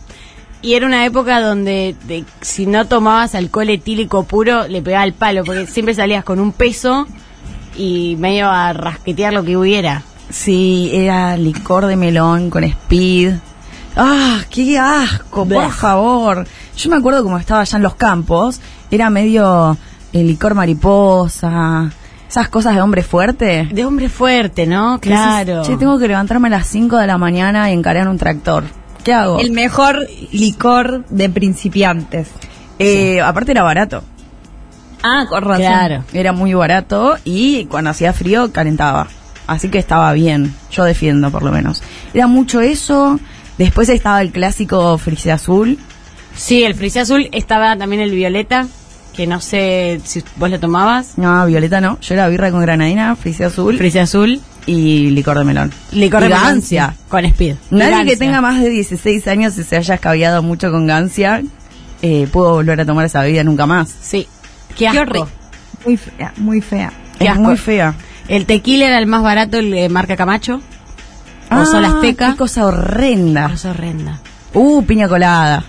Y 0.62 0.74
era 0.74 0.86
una 0.86 1.04
época 1.06 1.40
donde 1.40 1.94
de- 2.06 2.24
si 2.42 2.66
no 2.66 2.86
tomabas 2.86 3.34
alcohol 3.34 3.70
etílico 3.70 4.24
puro, 4.24 4.68
le 4.68 4.82
pegaba 4.82 5.04
el 5.04 5.14
palo, 5.14 5.42
porque 5.44 5.66
siempre 5.66 5.94
salías 5.94 6.22
con 6.24 6.38
un 6.38 6.52
peso 6.52 7.06
y 7.76 8.16
medio 8.18 8.48
a 8.50 8.72
rasquetear 8.72 9.32
lo 9.32 9.42
que 9.44 9.56
hubiera. 9.56 10.02
Sí, 10.28 10.90
era 10.92 11.36
licor 11.36 11.86
de 11.86 11.96
melón 11.96 12.50
con 12.50 12.62
speed. 12.64 13.34
¡Ah, 13.96 14.40
qué 14.50 14.78
asco! 14.78 15.46
Por 15.46 15.70
favor. 15.72 16.46
Yo 16.76 16.90
me 16.90 16.96
acuerdo 16.96 17.22
como 17.24 17.38
estaba 17.38 17.62
allá 17.62 17.76
en 17.76 17.82
los 17.82 17.94
campos, 17.96 18.60
era 18.90 19.10
medio 19.10 19.76
el 20.12 20.26
licor 20.26 20.54
mariposa, 20.54 21.90
esas 22.28 22.48
cosas 22.48 22.74
de 22.74 22.80
hombre 22.82 23.02
fuerte. 23.02 23.68
De 23.72 23.84
hombre 23.84 24.08
fuerte, 24.08 24.66
¿no? 24.66 24.98
Claro. 25.00 25.62
Che, 25.62 25.76
tengo 25.76 25.98
que 25.98 26.06
levantarme 26.06 26.48
a 26.48 26.50
las 26.52 26.66
5 26.68 26.96
de 26.98 27.06
la 27.06 27.18
mañana 27.18 27.70
y 27.70 27.74
encarar 27.74 28.06
un 28.08 28.18
tractor. 28.18 28.64
¿Qué 29.04 29.12
hago? 29.12 29.38
El 29.38 29.50
mejor 29.52 30.06
licor 30.32 31.04
de 31.08 31.28
principiantes. 31.28 32.28
Eh, 32.78 33.20
Aparte 33.20 33.52
era 33.52 33.62
barato. 33.62 34.02
Ah, 35.02 35.24
con 35.28 35.42
razón. 35.42 35.62
Claro. 35.62 36.04
Era 36.12 36.32
muy 36.32 36.52
barato 36.54 37.16
y 37.24 37.64
cuando 37.66 37.90
hacía 37.90 38.12
frío 38.12 38.52
calentaba. 38.52 39.08
Así 39.46 39.68
que 39.68 39.78
estaba 39.78 40.12
bien. 40.12 40.54
Yo 40.70 40.84
defiendo 40.84 41.30
por 41.30 41.42
lo 41.42 41.50
menos. 41.50 41.82
Era 42.14 42.26
mucho 42.26 42.60
eso. 42.60 43.18
Después 43.58 43.88
estaba 43.88 44.22
el 44.22 44.30
clásico 44.32 44.96
frise 44.98 45.32
azul. 45.32 45.78
Sí, 46.34 46.62
el 46.62 46.74
frisé 46.74 47.00
azul 47.00 47.28
estaba 47.32 47.76
también 47.76 48.00
el 48.00 48.12
violeta, 48.12 48.66
que 49.14 49.26
no 49.26 49.40
sé 49.40 50.00
si 50.04 50.22
vos 50.36 50.48
lo 50.50 50.60
tomabas. 50.60 51.18
No, 51.18 51.44
violeta 51.46 51.80
no. 51.80 51.98
Yo 52.00 52.14
era 52.14 52.28
birra 52.28 52.50
con 52.50 52.62
granadina, 52.62 53.16
frise 53.16 53.44
azul 53.44 53.76
Frisé 53.76 54.00
azul, 54.00 54.40
y 54.66 55.10
licor 55.10 55.38
de 55.38 55.44
melón. 55.44 55.72
licor 55.92 56.20
Y 56.20 56.24
de 56.24 56.28
melón, 56.30 56.44
gancia. 56.44 56.94
sí, 56.96 57.04
con 57.08 57.24
speed. 57.24 57.56
Nadie 57.70 57.90
Gancia. 57.90 58.12
que 58.12 58.16
tenga 58.18 58.40
más 58.40 58.60
de 58.60 58.68
16 58.70 59.26
años 59.28 59.56
y 59.58 59.64
se 59.64 59.76
haya 59.76 59.94
escabiado 59.94 60.42
mucho 60.42 60.70
con 60.70 60.86
gancia 60.86 61.42
eh, 62.02 62.26
pudo 62.32 62.54
volver 62.54 62.80
a 62.80 62.86
tomar 62.86 63.04
esa 63.04 63.20
bebida 63.22 63.44
nunca 63.44 63.66
más. 63.66 63.94
Sí. 64.00 64.26
Qué 64.70 64.74
Qué 64.76 64.88
asco. 64.88 65.00
horrible. 65.02 65.30
Muy 65.84 65.96
fea, 65.98 66.32
muy 66.38 66.60
fea. 66.62 66.92
Qué 67.18 67.24
es 67.24 67.30
asco. 67.30 67.42
muy 67.42 67.56
fea. 67.58 67.94
El 68.28 68.46
tequila 68.46 68.86
era 68.86 68.98
el 68.98 69.06
más 69.06 69.22
barato, 69.22 69.58
el 69.58 69.70
de 69.70 69.88
marca 69.90 70.16
Camacho. 70.16 70.60
O 71.50 71.64
Sol 71.66 71.84
Azteca. 71.84 72.28
Ah, 72.28 72.30
Qué 72.32 72.38
cosa 72.38 72.64
horrenda. 72.66 73.48
Cosa 73.50 73.70
horrenda. 73.70 74.18
Uh, 74.54 74.82
piña 74.84 75.08
colada. 75.08 75.64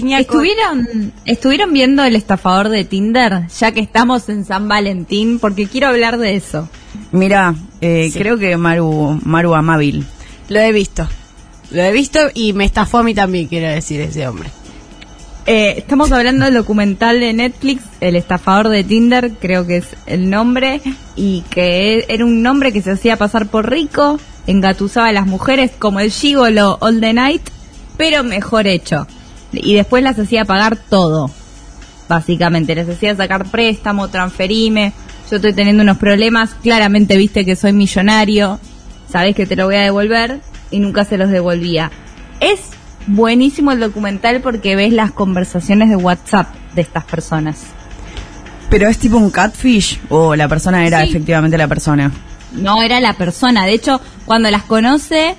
Piña 0.00 0.22
con- 0.24 0.44
¿Estuvieron, 0.44 1.12
¿Estuvieron 1.24 1.72
viendo 1.72 2.04
el 2.04 2.16
estafador 2.16 2.68
de 2.68 2.84
Tinder? 2.84 3.46
Ya 3.58 3.72
que 3.72 3.80
estamos 3.80 4.28
en 4.28 4.44
San 4.44 4.68
Valentín, 4.68 5.38
porque 5.38 5.66
quiero 5.66 5.88
hablar 5.88 6.18
de 6.18 6.36
eso. 6.36 6.68
Mira, 7.12 7.54
eh, 7.80 8.10
Sí. 8.12 8.18
creo 8.18 8.36
que 8.36 8.56
Maru, 8.58 9.18
Maru 9.24 9.54
Amabil. 9.54 10.04
Lo 10.50 10.60
he 10.60 10.70
visto. 10.72 11.08
Lo 11.70 11.82
he 11.82 11.92
visto 11.92 12.18
y 12.34 12.52
me 12.52 12.66
estafó 12.66 12.98
a 12.98 13.02
mí 13.02 13.14
también, 13.14 13.46
quiero 13.48 13.68
decir, 13.72 14.00
ese 14.02 14.28
hombre. 14.28 14.50
Eh, 15.46 15.74
estamos 15.78 16.12
hablando 16.12 16.44
del 16.44 16.54
documental 16.54 17.20
de 17.20 17.32
Netflix, 17.32 17.82
El 18.00 18.16
estafador 18.16 18.68
de 18.68 18.84
Tinder, 18.84 19.30
creo 19.40 19.66
que 19.66 19.78
es 19.78 19.86
el 20.06 20.28
nombre, 20.28 20.82
y 21.16 21.42
que 21.48 22.04
era 22.08 22.24
un 22.24 22.42
nombre 22.42 22.70
que 22.72 22.82
se 22.82 22.90
hacía 22.90 23.16
pasar 23.16 23.46
por 23.46 23.70
rico, 23.70 24.18
engatusaba 24.46 25.08
a 25.08 25.12
las 25.12 25.26
mujeres 25.26 25.70
como 25.78 26.00
el 26.00 26.10
gigolo 26.10 26.76
All 26.80 27.00
the 27.00 27.12
Night, 27.14 27.42
pero 27.96 28.24
mejor 28.24 28.66
hecho. 28.66 29.06
Y 29.52 29.74
después 29.74 30.02
las 30.02 30.18
hacía 30.18 30.44
pagar 30.44 30.76
todo, 30.76 31.30
básicamente. 32.08 32.74
Les 32.74 32.88
hacía 32.88 33.14
sacar 33.16 33.46
préstamo, 33.46 34.08
transferime. 34.08 34.92
Yo 35.30 35.36
estoy 35.36 35.52
teniendo 35.52 35.82
unos 35.82 35.98
problemas, 35.98 36.54
claramente 36.62 37.16
viste 37.16 37.44
que 37.44 37.56
soy 37.56 37.72
millonario, 37.72 38.60
sabes 39.10 39.34
que 39.34 39.46
te 39.46 39.56
lo 39.56 39.66
voy 39.66 39.76
a 39.76 39.80
devolver, 39.82 40.40
y 40.70 40.78
nunca 40.78 41.04
se 41.04 41.18
los 41.18 41.30
devolvía. 41.30 41.90
Es 42.40 42.60
buenísimo 43.08 43.72
el 43.72 43.80
documental 43.80 44.40
porque 44.40 44.76
ves 44.76 44.92
las 44.92 45.10
conversaciones 45.12 45.88
de 45.88 45.96
WhatsApp 45.96 46.48
de 46.74 46.82
estas 46.82 47.04
personas. 47.04 47.58
Pero 48.68 48.88
es 48.88 48.98
tipo 48.98 49.16
un 49.16 49.30
catfish 49.30 50.00
o 50.08 50.34
la 50.36 50.48
persona 50.48 50.86
era 50.86 51.02
Sí. 51.02 51.10
efectivamente 51.10 51.56
la 51.56 51.68
persona. 51.68 52.10
No 52.52 52.82
era 52.82 53.00
la 53.00 53.12
persona, 53.14 53.64
de 53.64 53.72
hecho, 53.74 54.00
cuando 54.24 54.50
las 54.50 54.62
conoce, 54.64 55.34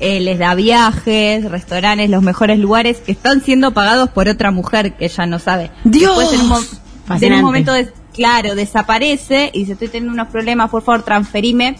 eh, 0.00 0.20
les 0.20 0.38
da 0.38 0.54
viajes, 0.54 1.50
restaurantes, 1.50 2.10
los 2.10 2.22
mejores 2.22 2.58
lugares 2.58 2.98
que 2.98 3.12
están 3.12 3.42
siendo 3.42 3.72
pagados 3.72 4.10
por 4.10 4.28
otra 4.28 4.50
mujer 4.50 4.94
que 4.94 5.06
ella 5.06 5.26
no 5.26 5.38
sabe. 5.38 5.70
¡Dios! 5.84 6.18
Después, 6.18 6.40
en 6.40 6.50
un, 6.50 7.22
en 7.22 7.32
un 7.34 7.40
momento, 7.42 7.72
claro, 8.12 8.54
desaparece 8.54 9.50
y 9.52 9.60
dice, 9.60 9.72
estoy 9.72 9.88
teniendo 9.88 10.12
unos 10.12 10.28
problemas, 10.28 10.70
por 10.70 10.82
favor, 10.82 11.02
transferime. 11.02 11.76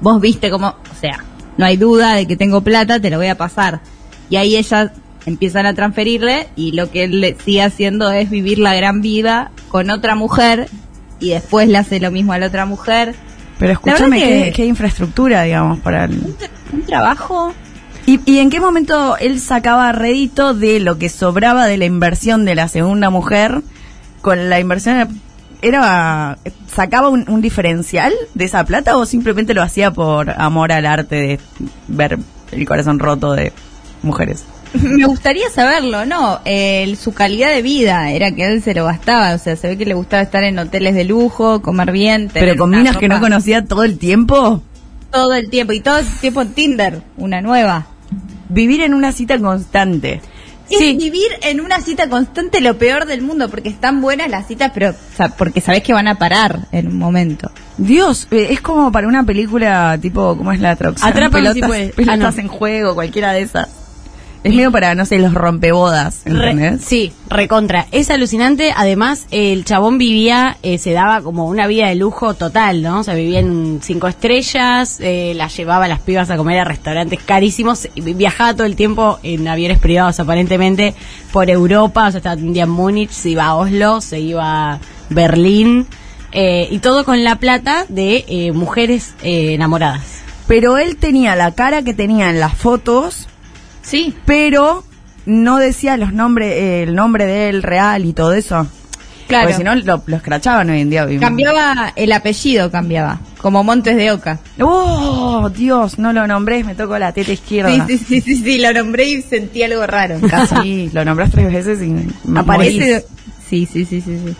Vos 0.00 0.20
viste 0.20 0.50
como, 0.50 0.68
o 0.68 1.00
sea, 1.00 1.24
no 1.56 1.66
hay 1.66 1.76
duda 1.76 2.14
de 2.14 2.26
que 2.26 2.36
tengo 2.36 2.60
plata, 2.62 3.00
te 3.00 3.10
lo 3.10 3.18
voy 3.18 3.26
a 3.26 3.36
pasar. 3.36 3.80
Y 4.30 4.36
ahí 4.36 4.56
ellas 4.56 4.92
empiezan 5.26 5.66
a 5.66 5.74
transferirle 5.74 6.48
y 6.56 6.72
lo 6.72 6.90
que 6.90 7.04
él 7.04 7.20
le 7.20 7.36
sigue 7.44 7.62
haciendo 7.62 8.10
es 8.10 8.30
vivir 8.30 8.58
la 8.58 8.74
gran 8.74 9.02
vida 9.02 9.50
con 9.68 9.90
otra 9.90 10.14
mujer 10.14 10.68
y 11.20 11.30
después 11.30 11.68
le 11.68 11.78
hace 11.78 12.00
lo 12.00 12.10
mismo 12.10 12.32
a 12.32 12.38
la 12.38 12.46
otra 12.46 12.64
mujer. 12.64 13.14
Pero 13.58 13.72
escúchame, 13.72 14.18
que- 14.20 14.42
¿qué, 14.44 14.52
qué 14.52 14.66
infraestructura, 14.66 15.42
digamos, 15.42 15.78
para 15.80 16.04
el... 16.04 16.12
un, 16.12 16.36
tra- 16.38 16.50
un 16.72 16.82
trabajo 16.82 17.52
¿Y, 18.06 18.20
¿Y 18.24 18.38
en 18.38 18.48
qué 18.48 18.58
momento 18.60 19.16
él 19.18 19.38
sacaba 19.38 19.92
rédito 19.92 20.54
de 20.54 20.80
lo 20.80 20.96
que 20.98 21.08
sobraba 21.10 21.66
de 21.66 21.76
la 21.76 21.84
inversión 21.84 22.44
de 22.46 22.54
la 22.54 22.68
segunda 22.68 23.10
mujer 23.10 23.60
con 24.22 24.48
la 24.48 24.60
inversión? 24.60 25.20
¿Era 25.60 26.38
sacaba 26.72 27.08
un, 27.10 27.28
un 27.28 27.40
diferencial 27.42 28.14
de 28.32 28.44
esa 28.46 28.64
plata 28.64 28.96
o 28.96 29.04
simplemente 29.04 29.52
lo 29.52 29.60
hacía 29.62 29.90
por 29.90 30.30
amor 30.30 30.72
al 30.72 30.86
arte 30.86 31.16
de 31.16 31.40
ver 31.88 32.18
el 32.52 32.66
corazón 32.66 32.98
roto 32.98 33.32
de 33.34 33.52
mujeres? 34.02 34.44
Me 34.74 35.04
gustaría 35.06 35.48
saberlo 35.50 36.04
no 36.06 36.40
El- 36.44 36.96
su 36.96 37.12
calidad 37.14 37.50
de 37.50 37.62
vida 37.62 38.10
era 38.10 38.32
que 38.32 38.44
él 38.46 38.62
se 38.62 38.74
lo 38.74 38.84
gastaba 38.84 39.34
o 39.34 39.38
sea 39.38 39.56
se 39.56 39.68
ve 39.68 39.76
que 39.78 39.84
le 39.86 39.94
gustaba 39.94 40.22
estar 40.22 40.44
en 40.44 40.58
hoteles 40.58 40.94
de 40.94 41.04
lujo 41.04 41.62
comer 41.62 41.92
bien 41.92 42.28
tener 42.28 42.50
Pero 42.50 42.58
con 42.58 42.70
minas 42.70 42.96
que 42.96 43.08
no 43.08 43.20
conocía 43.20 43.64
todo 43.64 43.84
el 43.84 43.98
tiempo, 43.98 44.62
todo 45.10 45.34
el 45.34 45.48
tiempo 45.50 45.72
y 45.72 45.80
todo 45.80 45.98
el 45.98 46.06
tiempo 46.06 46.42
en 46.42 46.52
Tinder 46.52 47.02
una 47.16 47.40
nueva 47.40 47.86
vivir 48.48 48.80
en 48.82 48.94
una 48.94 49.12
cita 49.12 49.38
constante. 49.38 50.20
es 50.70 50.78
Sí. 50.78 50.96
vivir 50.96 51.28
en 51.42 51.60
una 51.60 51.80
cita 51.80 52.08
constante 52.10 52.60
lo 52.60 52.76
peor 52.76 53.06
del 53.06 53.22
mundo 53.22 53.48
porque 53.48 53.70
están 53.70 54.00
buenas 54.02 54.28
las 54.30 54.46
citas 54.46 54.70
pero 54.74 54.90
o 54.90 55.16
sea, 55.16 55.28
porque 55.30 55.60
sabes 55.62 55.82
que 55.82 55.92
van 55.94 56.08
a 56.08 56.16
parar 56.16 56.66
en 56.72 56.88
un 56.88 56.98
momento 56.98 57.50
Dios, 57.78 58.26
eh, 58.30 58.48
es 58.50 58.60
como 58.60 58.90
para 58.92 59.06
una 59.08 59.24
película 59.24 59.96
tipo, 60.02 60.36
¿cómo 60.36 60.50
es 60.52 60.60
la 60.60 60.74
traducción? 60.76 61.10
Si 61.14 61.30
pelotas, 61.30 61.68
puedes. 61.68 61.92
pelotas 61.94 62.34
Ah, 62.34 62.36
no. 62.36 62.42
en 62.42 62.48
juego, 62.48 62.94
cualquiera 62.94 63.32
de 63.32 63.42
esas. 63.42 63.68
Es 64.48 64.54
medio 64.54 64.72
para, 64.72 64.94
no 64.94 65.04
sé, 65.04 65.18
los 65.18 65.34
rompebodas, 65.34 66.22
Re- 66.24 66.50
¿entendés? 66.50 66.84
sí, 66.84 67.12
recontra. 67.28 67.86
Es 67.92 68.10
alucinante. 68.10 68.72
Además, 68.74 69.26
el 69.30 69.64
chabón 69.64 69.98
vivía, 69.98 70.56
eh, 70.62 70.78
se 70.78 70.92
daba 70.92 71.20
como 71.20 71.46
una 71.46 71.66
vida 71.66 71.88
de 71.88 71.94
lujo 71.94 72.34
total, 72.34 72.82
¿no? 72.82 73.00
O 73.00 73.02
sea, 73.04 73.14
vivía 73.14 73.40
en 73.40 73.80
cinco 73.82 74.08
estrellas, 74.08 74.98
eh, 75.00 75.32
las 75.36 75.56
llevaba 75.56 75.84
a 75.84 75.88
las 75.88 76.00
pibas 76.00 76.30
a 76.30 76.36
comer 76.36 76.58
a 76.60 76.64
restaurantes 76.64 77.20
carísimos, 77.22 77.88
viajaba 77.94 78.54
todo 78.54 78.66
el 78.66 78.74
tiempo 78.76 79.18
en 79.22 79.46
aviones 79.46 79.78
privados, 79.78 80.18
aparentemente, 80.20 80.94
por 81.32 81.50
Europa. 81.50 82.06
O 82.08 82.10
sea, 82.10 82.18
estaba 82.18 82.36
un 82.40 82.52
día 82.52 82.64
en 82.64 82.70
Múnich, 82.70 83.10
se 83.10 83.30
iba 83.30 83.44
a 83.44 83.54
Oslo, 83.54 84.00
se 84.00 84.20
iba 84.20 84.72
a 84.74 84.78
Berlín, 85.10 85.86
eh, 86.32 86.68
y 86.70 86.78
todo 86.78 87.04
con 87.04 87.22
la 87.24 87.36
plata 87.36 87.84
de 87.88 88.24
eh, 88.28 88.52
mujeres 88.52 89.14
enamoradas. 89.22 90.22
Pero 90.46 90.78
él 90.78 90.96
tenía 90.96 91.36
la 91.36 91.52
cara 91.52 91.82
que 91.82 91.92
tenía 91.94 92.30
en 92.30 92.40
las 92.40 92.54
fotos, 92.54 93.27
sí 93.88 94.14
pero 94.24 94.84
no 95.26 95.58
decía 95.58 95.96
los 95.96 96.12
nombres, 96.12 96.52
eh, 96.52 96.82
el 96.84 96.94
nombre 96.94 97.26
de 97.26 97.48
él 97.50 97.62
real 97.62 98.04
y 98.06 98.12
todo 98.14 98.32
eso. 98.32 98.66
claro 99.26 99.44
Porque 99.48 99.56
si 99.58 99.62
no, 99.64 99.74
lo, 99.74 100.02
lo 100.06 100.16
escrachaban 100.16 100.70
hoy 100.70 100.80
en 100.80 100.90
día. 100.90 101.06
cambiaba 101.20 101.92
el 101.96 102.12
apellido 102.12 102.70
cambiaba 102.70 103.20
como 103.42 103.62
Montes 103.62 103.96
de 103.96 104.10
Oca 104.10 104.40
¡Oh, 104.60 105.50
Dios! 105.54 105.98
No 105.98 106.12
lo 106.12 106.26
nombré, 106.26 106.64
me 106.64 106.74
tocó 106.74 106.98
la 106.98 107.12
teta 107.12 107.32
izquierda. 107.32 107.86
sí, 107.86 107.98
sí, 107.98 108.04
sí, 108.04 108.20
sí, 108.22 108.36
sí, 108.42 108.58
lo 108.58 108.72
nombré 108.72 109.08
y 109.08 109.22
sentí 109.22 109.62
algo 109.62 109.86
raro 109.86 110.18
casa. 110.28 110.60
Sí, 110.62 110.90
lo 110.92 111.04
nombrás 111.04 111.30
tres 111.30 111.52
veces 111.52 111.82
y 111.82 111.88
me 112.24 112.40
Aparece. 112.40 112.78
morís. 112.80 113.04
Sí, 113.48 113.66
sí, 113.70 113.84
sí, 113.84 114.00
sí, 114.00 114.18
sí. 114.26 114.34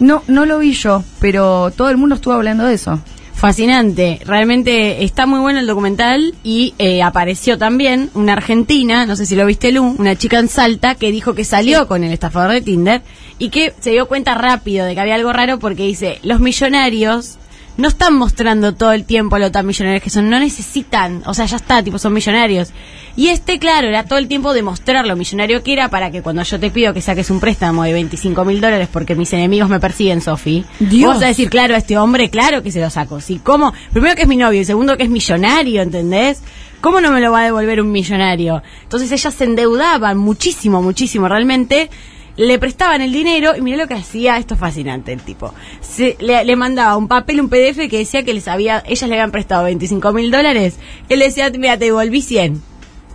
No, 0.00 0.22
no 0.28 0.44
lo 0.44 0.58
vi 0.58 0.72
yo, 0.72 1.02
pero 1.20 1.70
todo 1.74 1.88
el 1.88 1.96
mundo 1.96 2.16
estuvo 2.16 2.34
hablando 2.34 2.64
de 2.64 2.74
eso. 2.74 3.00
Fascinante, 3.36 4.18
realmente 4.24 5.04
está 5.04 5.26
muy 5.26 5.40
bueno 5.40 5.60
el 5.60 5.66
documental 5.66 6.34
y 6.42 6.72
eh, 6.78 7.02
apareció 7.02 7.58
también 7.58 8.08
una 8.14 8.32
argentina, 8.32 9.04
no 9.04 9.14
sé 9.14 9.26
si 9.26 9.36
lo 9.36 9.44
viste 9.44 9.72
Lu, 9.72 9.94
una 9.98 10.16
chica 10.16 10.38
en 10.38 10.48
Salta 10.48 10.94
que 10.94 11.12
dijo 11.12 11.34
que 11.34 11.44
salió 11.44 11.86
con 11.86 12.02
el 12.02 12.14
estafador 12.14 12.52
de 12.52 12.62
Tinder 12.62 13.02
y 13.38 13.50
que 13.50 13.74
se 13.78 13.90
dio 13.90 14.08
cuenta 14.08 14.34
rápido 14.34 14.86
de 14.86 14.94
que 14.94 15.00
había 15.00 15.16
algo 15.16 15.34
raro 15.34 15.58
porque 15.58 15.82
dice, 15.82 16.18
los 16.22 16.40
millonarios 16.40 17.36
no 17.76 17.88
están 17.88 18.14
mostrando 18.14 18.74
todo 18.74 18.92
el 18.92 19.04
tiempo 19.04 19.38
lo 19.38 19.50
tan 19.50 19.66
millonarios 19.66 20.02
que 20.02 20.10
son, 20.10 20.30
no 20.30 20.38
necesitan, 20.38 21.22
o 21.26 21.34
sea, 21.34 21.46
ya 21.46 21.56
está, 21.56 21.82
tipo, 21.82 21.98
son 21.98 22.12
millonarios. 22.12 22.72
Y 23.16 23.28
este, 23.28 23.58
claro, 23.58 23.88
era 23.88 24.04
todo 24.04 24.18
el 24.18 24.28
tiempo 24.28 24.52
demostrar 24.52 25.06
lo 25.06 25.16
millonario 25.16 25.62
que 25.62 25.72
era 25.72 25.88
para 25.88 26.10
que 26.10 26.22
cuando 26.22 26.42
yo 26.42 26.60
te 26.60 26.70
pido 26.70 26.92
que 26.92 27.00
saques 27.00 27.30
un 27.30 27.40
préstamo 27.40 27.84
de 27.84 27.92
25 27.92 28.44
mil 28.44 28.60
dólares 28.60 28.88
porque 28.92 29.14
mis 29.14 29.32
enemigos 29.32 29.68
me 29.68 29.80
persiguen, 29.80 30.20
Sofi, 30.20 30.64
Dios. 30.78 31.06
vos 31.06 31.16
vas 31.16 31.24
a 31.24 31.28
decir, 31.28 31.48
claro, 31.48 31.74
a 31.74 31.78
este 31.78 31.98
hombre, 31.98 32.30
claro 32.30 32.62
que 32.62 32.70
se 32.70 32.80
lo 32.80 32.90
saco. 32.90 33.20
Sí, 33.20 33.40
¿cómo? 33.42 33.72
Primero 33.92 34.14
que 34.14 34.22
es 34.22 34.28
mi 34.28 34.36
novio 34.36 34.60
y 34.60 34.64
segundo 34.64 34.96
que 34.96 35.04
es 35.04 35.10
millonario, 35.10 35.82
¿entendés? 35.82 36.42
¿Cómo 36.80 37.00
no 37.00 37.10
me 37.10 37.20
lo 37.20 37.32
va 37.32 37.40
a 37.40 37.44
devolver 37.44 37.80
un 37.80 37.90
millonario? 37.90 38.62
Entonces 38.82 39.10
ellas 39.10 39.34
se 39.34 39.44
endeudaban 39.44 40.18
muchísimo, 40.18 40.82
muchísimo 40.82 41.28
realmente. 41.28 41.90
Le 42.36 42.58
prestaban 42.58 43.00
el 43.00 43.12
dinero 43.12 43.56
y 43.56 43.62
mirá 43.62 43.78
lo 43.78 43.88
que 43.88 43.94
hacía, 43.94 44.36
esto 44.36 44.54
es 44.54 44.60
fascinante 44.60 45.12
el 45.12 45.20
tipo. 45.20 45.54
Se, 45.80 46.16
le, 46.20 46.44
le 46.44 46.56
mandaba 46.56 46.96
un 46.96 47.08
papel, 47.08 47.40
un 47.40 47.48
PDF 47.48 47.88
que 47.88 47.98
decía 47.98 48.24
que 48.24 48.34
les 48.34 48.46
había, 48.46 48.82
ellas 48.86 49.08
le 49.08 49.14
habían 49.14 49.30
prestado 49.30 49.64
25 49.64 50.12
mil 50.12 50.30
dólares. 50.30 50.76
Él 51.08 51.20
decía, 51.20 51.50
mira, 51.50 51.78
te 51.78 51.86
devolví 51.86 52.20
100. 52.20 52.62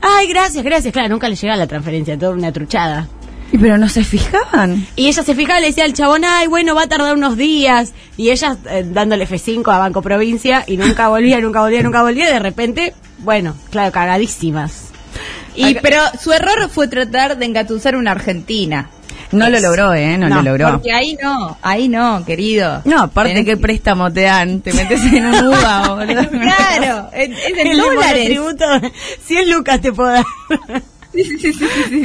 Ay, 0.02 0.28
gracias, 0.28 0.64
gracias. 0.64 0.92
Claro, 0.92 1.10
nunca 1.10 1.30
le 1.30 1.36
llegaba 1.36 1.58
la 1.58 1.68
transferencia, 1.68 2.18
toda 2.18 2.32
una 2.32 2.52
truchada. 2.52 3.08
Y 3.52 3.58
pero 3.58 3.78
no 3.78 3.90
se 3.90 4.04
fijaban. 4.04 4.88
Y 4.96 5.08
ella 5.08 5.24
se 5.24 5.36
fijaba 5.36 5.60
y 5.60 5.62
le 5.62 5.68
decía 5.68 5.84
al 5.84 5.94
chabón, 5.94 6.24
ay, 6.26 6.48
bueno, 6.48 6.74
va 6.74 6.84
a 6.84 6.88
tardar 6.88 7.16
unos 7.16 7.38
días. 7.38 7.94
Y 8.18 8.30
ella 8.30 8.58
eh, 8.70 8.86
dándole 8.88 9.28
F5 9.28 9.74
a 9.74 9.78
Banco 9.78 10.02
Provincia 10.02 10.64
y 10.66 10.78
nunca 10.78 11.10
volvía, 11.10 11.40
nunca 11.42 11.62
volvía, 11.62 11.84
nunca 11.84 12.02
volvía. 12.02 12.30
Y 12.30 12.34
de 12.34 12.40
repente, 12.40 12.94
bueno, 13.20 13.56
claro, 13.70 13.92
cagadísimas. 13.92 14.92
Y, 15.54 15.76
pero 15.76 16.02
su 16.20 16.32
error 16.32 16.70
fue 16.70 16.88
tratar 16.88 17.38
de 17.38 17.46
engatusar 17.46 17.98
una 17.98 18.12
argentina. 18.12 18.90
No 19.32 19.50
lo 19.50 19.60
logró, 19.60 19.94
¿eh? 19.94 20.18
No, 20.18 20.28
No, 20.30 20.36
lo 20.38 20.52
logró. 20.52 20.72
Porque 20.74 20.92
ahí 20.92 21.18
no, 21.22 21.58
ahí 21.62 21.88
no, 21.88 22.24
querido. 22.26 22.82
No, 22.86 23.04
aparte, 23.04 23.30
Tenés 23.32 23.46
¿qué 23.46 23.52
que- 23.52 23.62
préstamo 23.62 24.12
te 24.12 24.22
dan? 24.22 24.62
Te 24.62 24.74
metes 24.74 25.02
en 25.04 25.26
un 25.26 25.48
UBA, 25.48 25.88
boludo. 25.96 26.30
Claro, 26.32 27.10
es, 27.14 27.30
es 27.30 27.58
en 27.58 27.68
El 27.72 27.78
dólares. 27.78 28.26
tributo, 28.26 28.66
100 29.26 29.52
lucas 29.54 29.82
te 29.82 29.92
puedo 29.94 30.10
dar. 30.12 30.26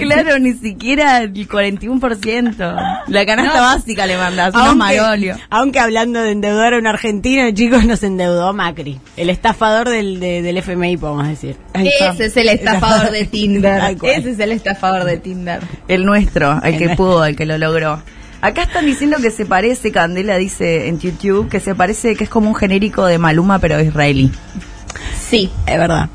Claro, 0.01 0.39
ni 0.39 0.53
siquiera 0.55 1.19
el 1.19 1.33
41%. 1.33 2.77
La 3.09 3.27
canasta 3.27 3.57
No. 3.57 3.63
básica 3.63 4.07
le 4.07 4.17
mandas, 4.17 4.55
Aunque, 4.55 4.77
magolio. 4.99 5.37
aunque 5.51 5.79
hablando 5.81 6.23
de 6.23 6.33
endeudar 6.33 6.75
a 6.75 6.79
un 6.79 6.87
argentino, 6.87 7.51
chicos, 7.53 7.85
nos 7.85 8.03
endeudó 8.03 8.53
Macri. 8.53 9.01
El 9.17 9.31
estafador 9.31 9.89
del, 9.89 10.21
de- 10.21 10.43
del 10.43 10.57
FMI, 10.59 10.97
podemos 10.97 11.29
decir. 11.29 11.57
Ahí 11.75 11.89
está. 11.89 12.11
Ese 12.13 12.25
es 12.27 12.37
el 12.37 12.49
estafador 12.49 13.11
de 13.11 13.25
Tinder. 13.27 13.97
Ese 14.03 14.31
es 14.31 14.39
el 14.39 14.53
estafador 14.53 15.05
de 15.05 15.17
Tinder. 15.19 15.61
El 15.89 16.05
nuestro, 16.05 16.61
el 16.63 16.77
que 16.79 16.91
pudo, 16.91 17.25
el 17.25 17.37
que 17.37 17.47
lo 17.47 17.59
logró. 17.59 18.03
Acá 18.43 18.65
están 18.65 18.85
diciendo 18.87 19.17
que 19.21 19.31
se 19.31 19.47
parece, 19.47 19.91
Candela 19.93 20.37
dice 20.37 20.89
en 20.89 21.01
YouTube, 21.01 21.49
que 21.49 21.59
se 21.59 21.75
parece, 21.75 22.15
que 22.17 22.25
es 22.25 22.31
como 22.31 22.49
un 22.49 22.55
genérico 22.55 23.07
de 23.07 23.19
Maluma, 23.19 23.59
pero 23.59 23.81
israelí. 23.81 24.31
Sí. 25.19 25.51
Es 25.67 25.79
verdad. 25.79 26.09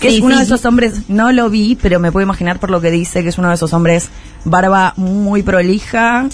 Que 0.00 0.10
Sí, 0.10 0.16
es 0.16 0.22
uno 0.22 0.34
sí, 0.34 0.40
de 0.40 0.44
esos 0.44 0.64
hombres, 0.66 1.08
no 1.08 1.32
lo 1.32 1.48
vi, 1.48 1.76
pero 1.80 1.98
me 2.00 2.12
puedo 2.12 2.24
imaginar 2.24 2.58
por 2.58 2.70
lo 2.70 2.80
que 2.80 2.90
dice, 2.90 3.22
que 3.22 3.30
es 3.30 3.38
uno 3.38 3.48
de 3.48 3.54
esos 3.54 3.72
hombres, 3.72 4.08
barba 4.44 4.92
muy 4.96 5.42
prolija, 5.42 6.26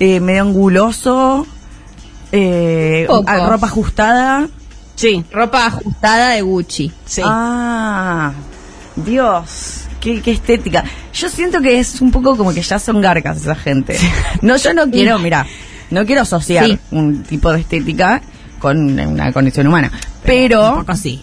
eh, 0.00 0.18
medio 0.20 0.42
anguloso, 0.42 1.46
eh, 2.32 3.06
a- 3.26 3.48
ropa 3.48 3.66
ajustada. 3.66 4.48
Sí, 4.96 5.24
Ropa 5.30 5.66
ajustada 5.66 6.30
de 6.30 6.42
Gucci. 6.42 6.90
sí. 7.04 7.22
Ah, 7.24 8.32
Dios, 8.96 9.82
qué, 10.00 10.22
qué 10.22 10.32
estética. 10.32 10.84
Yo 11.12 11.28
siento 11.28 11.60
que 11.60 11.78
es 11.78 12.00
un 12.00 12.10
poco 12.10 12.36
como 12.36 12.52
que 12.54 12.62
ya 12.62 12.78
son 12.78 13.00
garcas 13.02 13.36
esa 13.38 13.54
gente. 13.54 13.98
No, 14.42 14.56
yo 14.56 14.72
no 14.72 14.90
quiero, 14.90 15.18
mira, 15.18 15.46
no 15.90 16.04
quiero 16.06 16.22
asociar 16.22 16.64
Sí. 16.66 16.78
un 16.92 17.22
tipo 17.24 17.52
de 17.52 17.60
estética 17.60 18.22
con 18.58 18.98
una 18.98 19.32
condición 19.32 19.66
humana. 19.66 19.92
Pero 20.24 20.82
sí. 20.94 21.22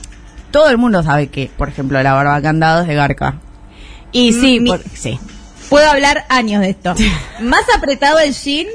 Todo 0.54 0.70
el 0.70 0.78
mundo 0.78 1.04
sabe 1.04 1.28
que, 1.28 1.50
por 1.58 1.68
ejemplo, 1.68 2.02
la 2.02 2.14
barba 2.14 2.42
candado 2.42 2.84
es 2.84 2.88
de 2.88 2.96
garca. 2.96 3.42
Y 4.14 4.32
sí, 4.32 4.60
Mi- 4.62 4.70
por- 4.70 4.84
sí. 4.94 5.20
Puedo 5.70 5.90
hablar 5.90 6.26
años 6.30 6.62
de 6.62 6.70
esto. 6.70 6.94
Más 7.42 7.64
apretado 7.76 8.20
el 8.20 8.34
jean, 8.34 8.68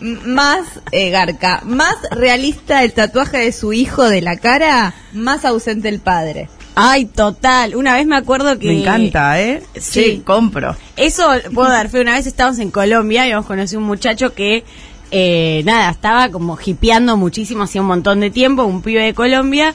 más 0.00 0.60
eh, 0.92 1.10
garca. 1.10 1.62
Más 1.64 1.96
realista 2.10 2.84
el 2.84 2.92
tatuaje 2.92 3.38
de 3.38 3.52
su 3.52 3.72
hijo 3.72 4.04
de 4.08 4.22
la 4.22 4.36
cara, 4.36 4.94
más 5.12 5.44
ausente 5.44 5.88
el 5.88 6.00
padre. 6.00 6.48
Ay, 6.76 7.04
total. 7.06 7.76
Una 7.76 7.94
vez 7.94 8.06
me 8.06 8.16
acuerdo 8.16 8.58
que... 8.58 8.66
Me 8.68 8.80
encanta, 8.80 9.40
¿eh? 9.40 9.62
Sí. 9.78 10.22
compro. 10.24 10.76
Eso 10.96 11.28
puedo 11.54 11.68
dar 11.70 11.88
fe. 11.88 12.00
Una 12.00 12.14
vez 12.14 12.26
estábamos 12.26 12.58
en 12.58 12.70
Colombia 12.70 13.20
y 13.22 13.30
habíamos 13.30 13.46
conocido 13.46 13.80
un 13.80 13.86
muchacho 13.86 14.34
que, 14.34 14.64
eh, 15.12 15.62
nada, 15.64 15.90
estaba 15.90 16.28
como 16.30 16.58
hipeando 16.64 17.16
muchísimo 17.16 17.62
hacía 17.64 17.80
un 17.80 17.86
montón 17.86 18.20
de 18.20 18.30
tiempo, 18.30 18.64
un 18.64 18.82
pibe 18.82 19.02
de 19.04 19.14
Colombia. 19.14 19.74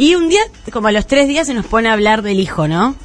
Y 0.00 0.14
un 0.14 0.30
día, 0.30 0.40
como 0.72 0.88
a 0.88 0.92
los 0.92 1.06
tres 1.06 1.28
días, 1.28 1.46
se 1.46 1.52
nos 1.52 1.66
pone 1.66 1.90
a 1.90 1.92
hablar 1.92 2.22
del 2.22 2.40
hijo, 2.40 2.66
¿no? 2.66 2.96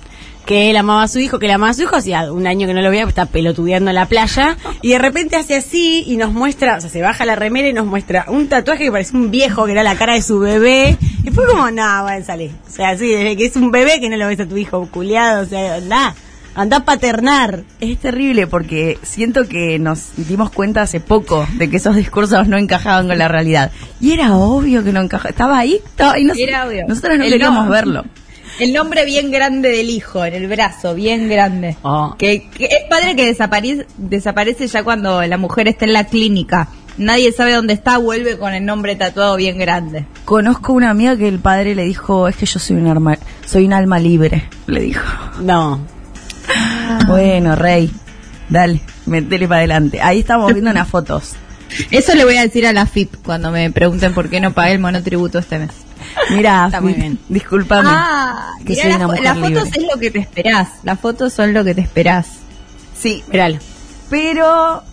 Que 0.46 0.70
él 0.70 0.78
amaba 0.78 1.04
a 1.04 1.08
su 1.10 1.20
hijo, 1.20 1.40
que 1.40 1.48
él 1.48 1.52
amaba 1.52 1.72
a 1.72 1.74
su 1.74 1.82
hijo, 1.82 1.98
hacía 1.98 2.32
un 2.32 2.48
año 2.48 2.68
que 2.68 2.74
no 2.74 2.82
lo 2.82 2.90
veía, 2.90 3.04
está 3.04 3.26
pelotudeando 3.26 3.90
en 3.90 3.96
la 3.96 4.06
playa. 4.06 4.56
Y 4.82 4.92
de 4.92 5.00
repente 5.00 5.36
hace 5.36 5.58
así 5.58 6.06
y 6.08 6.16
nos 6.16 6.32
muestra, 6.32 6.78
o 6.78 6.80
sea, 6.80 6.90
se 6.90 7.02
baja 7.02 7.26
la 7.26 7.36
remera 7.36 7.68
y 7.68 7.74
nos 7.74 7.86
muestra 7.86 8.24
un 8.30 8.48
tatuaje 8.48 8.86
que 8.86 8.94
parece 8.94 9.18
un 9.18 9.30
viejo, 9.30 9.66
que 9.66 9.74
era 9.74 9.84
la 9.84 9.98
cara 9.98 10.14
de 10.14 10.22
su 10.22 10.40
bebé. 10.40 10.98
Y 11.26 11.32
fue 11.32 11.46
como, 11.48 11.70
no, 11.70 12.04
bueno, 12.04 12.26
salí. 12.26 12.50
O 12.66 12.72
sea, 12.72 12.98
sí, 12.98 13.08
que 13.10 13.46
es 13.46 13.58
un 13.58 13.72
bebé 13.72 14.00
que 14.00 14.08
no 14.08 14.16
lo 14.16 14.28
ves 14.28 14.40
a 14.40 14.48
tu 14.48 14.56
hijo 14.56 14.88
culiado, 14.90 15.44
o 15.44 15.46
sea, 15.46 15.76
anda, 15.76 16.16
anda 16.56 16.78
a 16.78 16.86
paternar. 16.86 17.64
Es 17.80 18.00
terrible 18.00 18.48
porque 18.48 18.98
siento 19.04 19.48
que 19.48 19.78
nos 19.80 20.16
dimos 20.16 20.50
cuenta 20.50 20.82
hace 20.82 21.00
poco 21.00 21.48
de 21.58 21.70
que 21.70 21.78
esos 21.78 21.96
discursos 21.96 22.48
no 22.48 22.58
encajaban 22.58 23.08
con 23.08 23.18
la 23.18 23.28
realidad. 23.28 23.72
Y 24.02 24.14
era 24.14 24.36
obvio 24.36 24.84
que 24.84 24.92
no 24.92 25.02
encajaba. 25.02 25.30
Estaba 25.30 25.60
ahí, 25.60 25.82
estaba 25.86 26.14
ahí. 26.14 26.24
nos- 26.24 26.38
Era 26.38 26.66
obvio. 26.68 26.86
Nosotros 26.88 27.18
no 27.18 27.24
El 27.26 27.32
queríamos 27.32 27.66
no- 27.66 27.72
verlo. 27.72 28.06
El 28.58 28.72
nombre 28.72 29.04
bien 29.04 29.32
grande 29.32 29.68
del 29.70 29.90
hijo, 29.90 30.24
en 30.24 30.34
el 30.34 30.48
brazo, 30.48 30.96
bien 30.96 31.28
grande. 31.28 31.76
Oh. 31.82 32.16
Que, 32.18 32.48
que 32.50 32.66
es 32.66 32.84
padre 32.90 33.14
que 33.14 33.26
desaparece, 33.26 33.86
desaparece 33.98 34.68
ya 34.68 34.82
cuando 34.84 35.22
la 35.24 35.38
mujer 35.38 35.68
está 35.68 35.84
en 35.84 35.92
la 35.92 36.06
clínica. 36.06 36.70
Nadie 36.98 37.34
sabe 37.34 37.52
dónde 37.52 37.74
está, 37.74 37.98
vuelve 37.98 38.38
con 38.38 38.54
el 38.54 38.64
nombre 38.64 38.96
tatuado 38.96 39.36
bien 39.36 39.58
grande. 39.58 40.06
Conozco 40.24 40.72
una 40.72 40.90
amiga 40.92 41.18
que 41.18 41.28
el 41.28 41.40
padre 41.40 41.76
le 41.76 41.84
dijo, 41.84 42.30
es 42.30 42.38
que 42.38 42.46
yo 42.46 42.58
soy 42.60 42.78
un 42.78 42.88
arma, 42.88 43.18
soy 43.46 43.66
un 43.66 43.74
alma 43.74 44.00
libre, 44.00 44.46
le 44.68 44.80
dijo. 44.80 45.04
No. 45.42 45.82
Bueno, 47.08 47.56
rey, 47.56 47.92
dale, 48.50 48.82
metele 49.06 49.48
para 49.48 49.60
adelante. 49.60 50.02
Ahí 50.02 50.20
estamos 50.20 50.52
viendo 50.54 50.72
unas 50.72 50.88
fotos. 50.88 51.34
Eso 51.92 52.14
le 52.16 52.26
voy 52.26 52.38
a 52.38 52.42
decir 52.42 52.66
a 52.68 52.74
la 52.74 52.86
FIP 52.86 53.16
cuando 53.24 53.52
me 53.52 53.70
pregunten 53.72 54.14
por 54.14 54.30
qué 54.30 54.40
no 54.40 54.54
pagué 54.54 54.74
el 54.74 54.80
monotributo 54.80 55.40
este 55.40 55.60
mes. 55.60 55.72
Mira, 56.32 56.66
Está 56.68 56.82
muy 56.82 56.94
bien. 56.94 57.20
discúlpame. 57.28 57.90
Ah, 57.92 58.52
que 58.66 58.76
soy 58.76 58.86
las 58.90 58.98
una 58.98 59.08
mujer 59.08 59.24
las 59.24 59.38
fotos 59.38 59.66
libre. 59.66 59.80
es 59.82 59.88
lo 59.94 60.00
que 60.00 60.12
te 60.12 60.20
esperás. 60.20 60.70
Las 60.84 61.00
fotos 61.00 61.34
son 61.34 61.54
lo 61.54 61.64
que 61.64 61.74
te 61.76 61.82
esperás. 61.82 62.28
Sí, 62.98 63.24
Míralo. 63.30 63.58
pero 64.10 64.84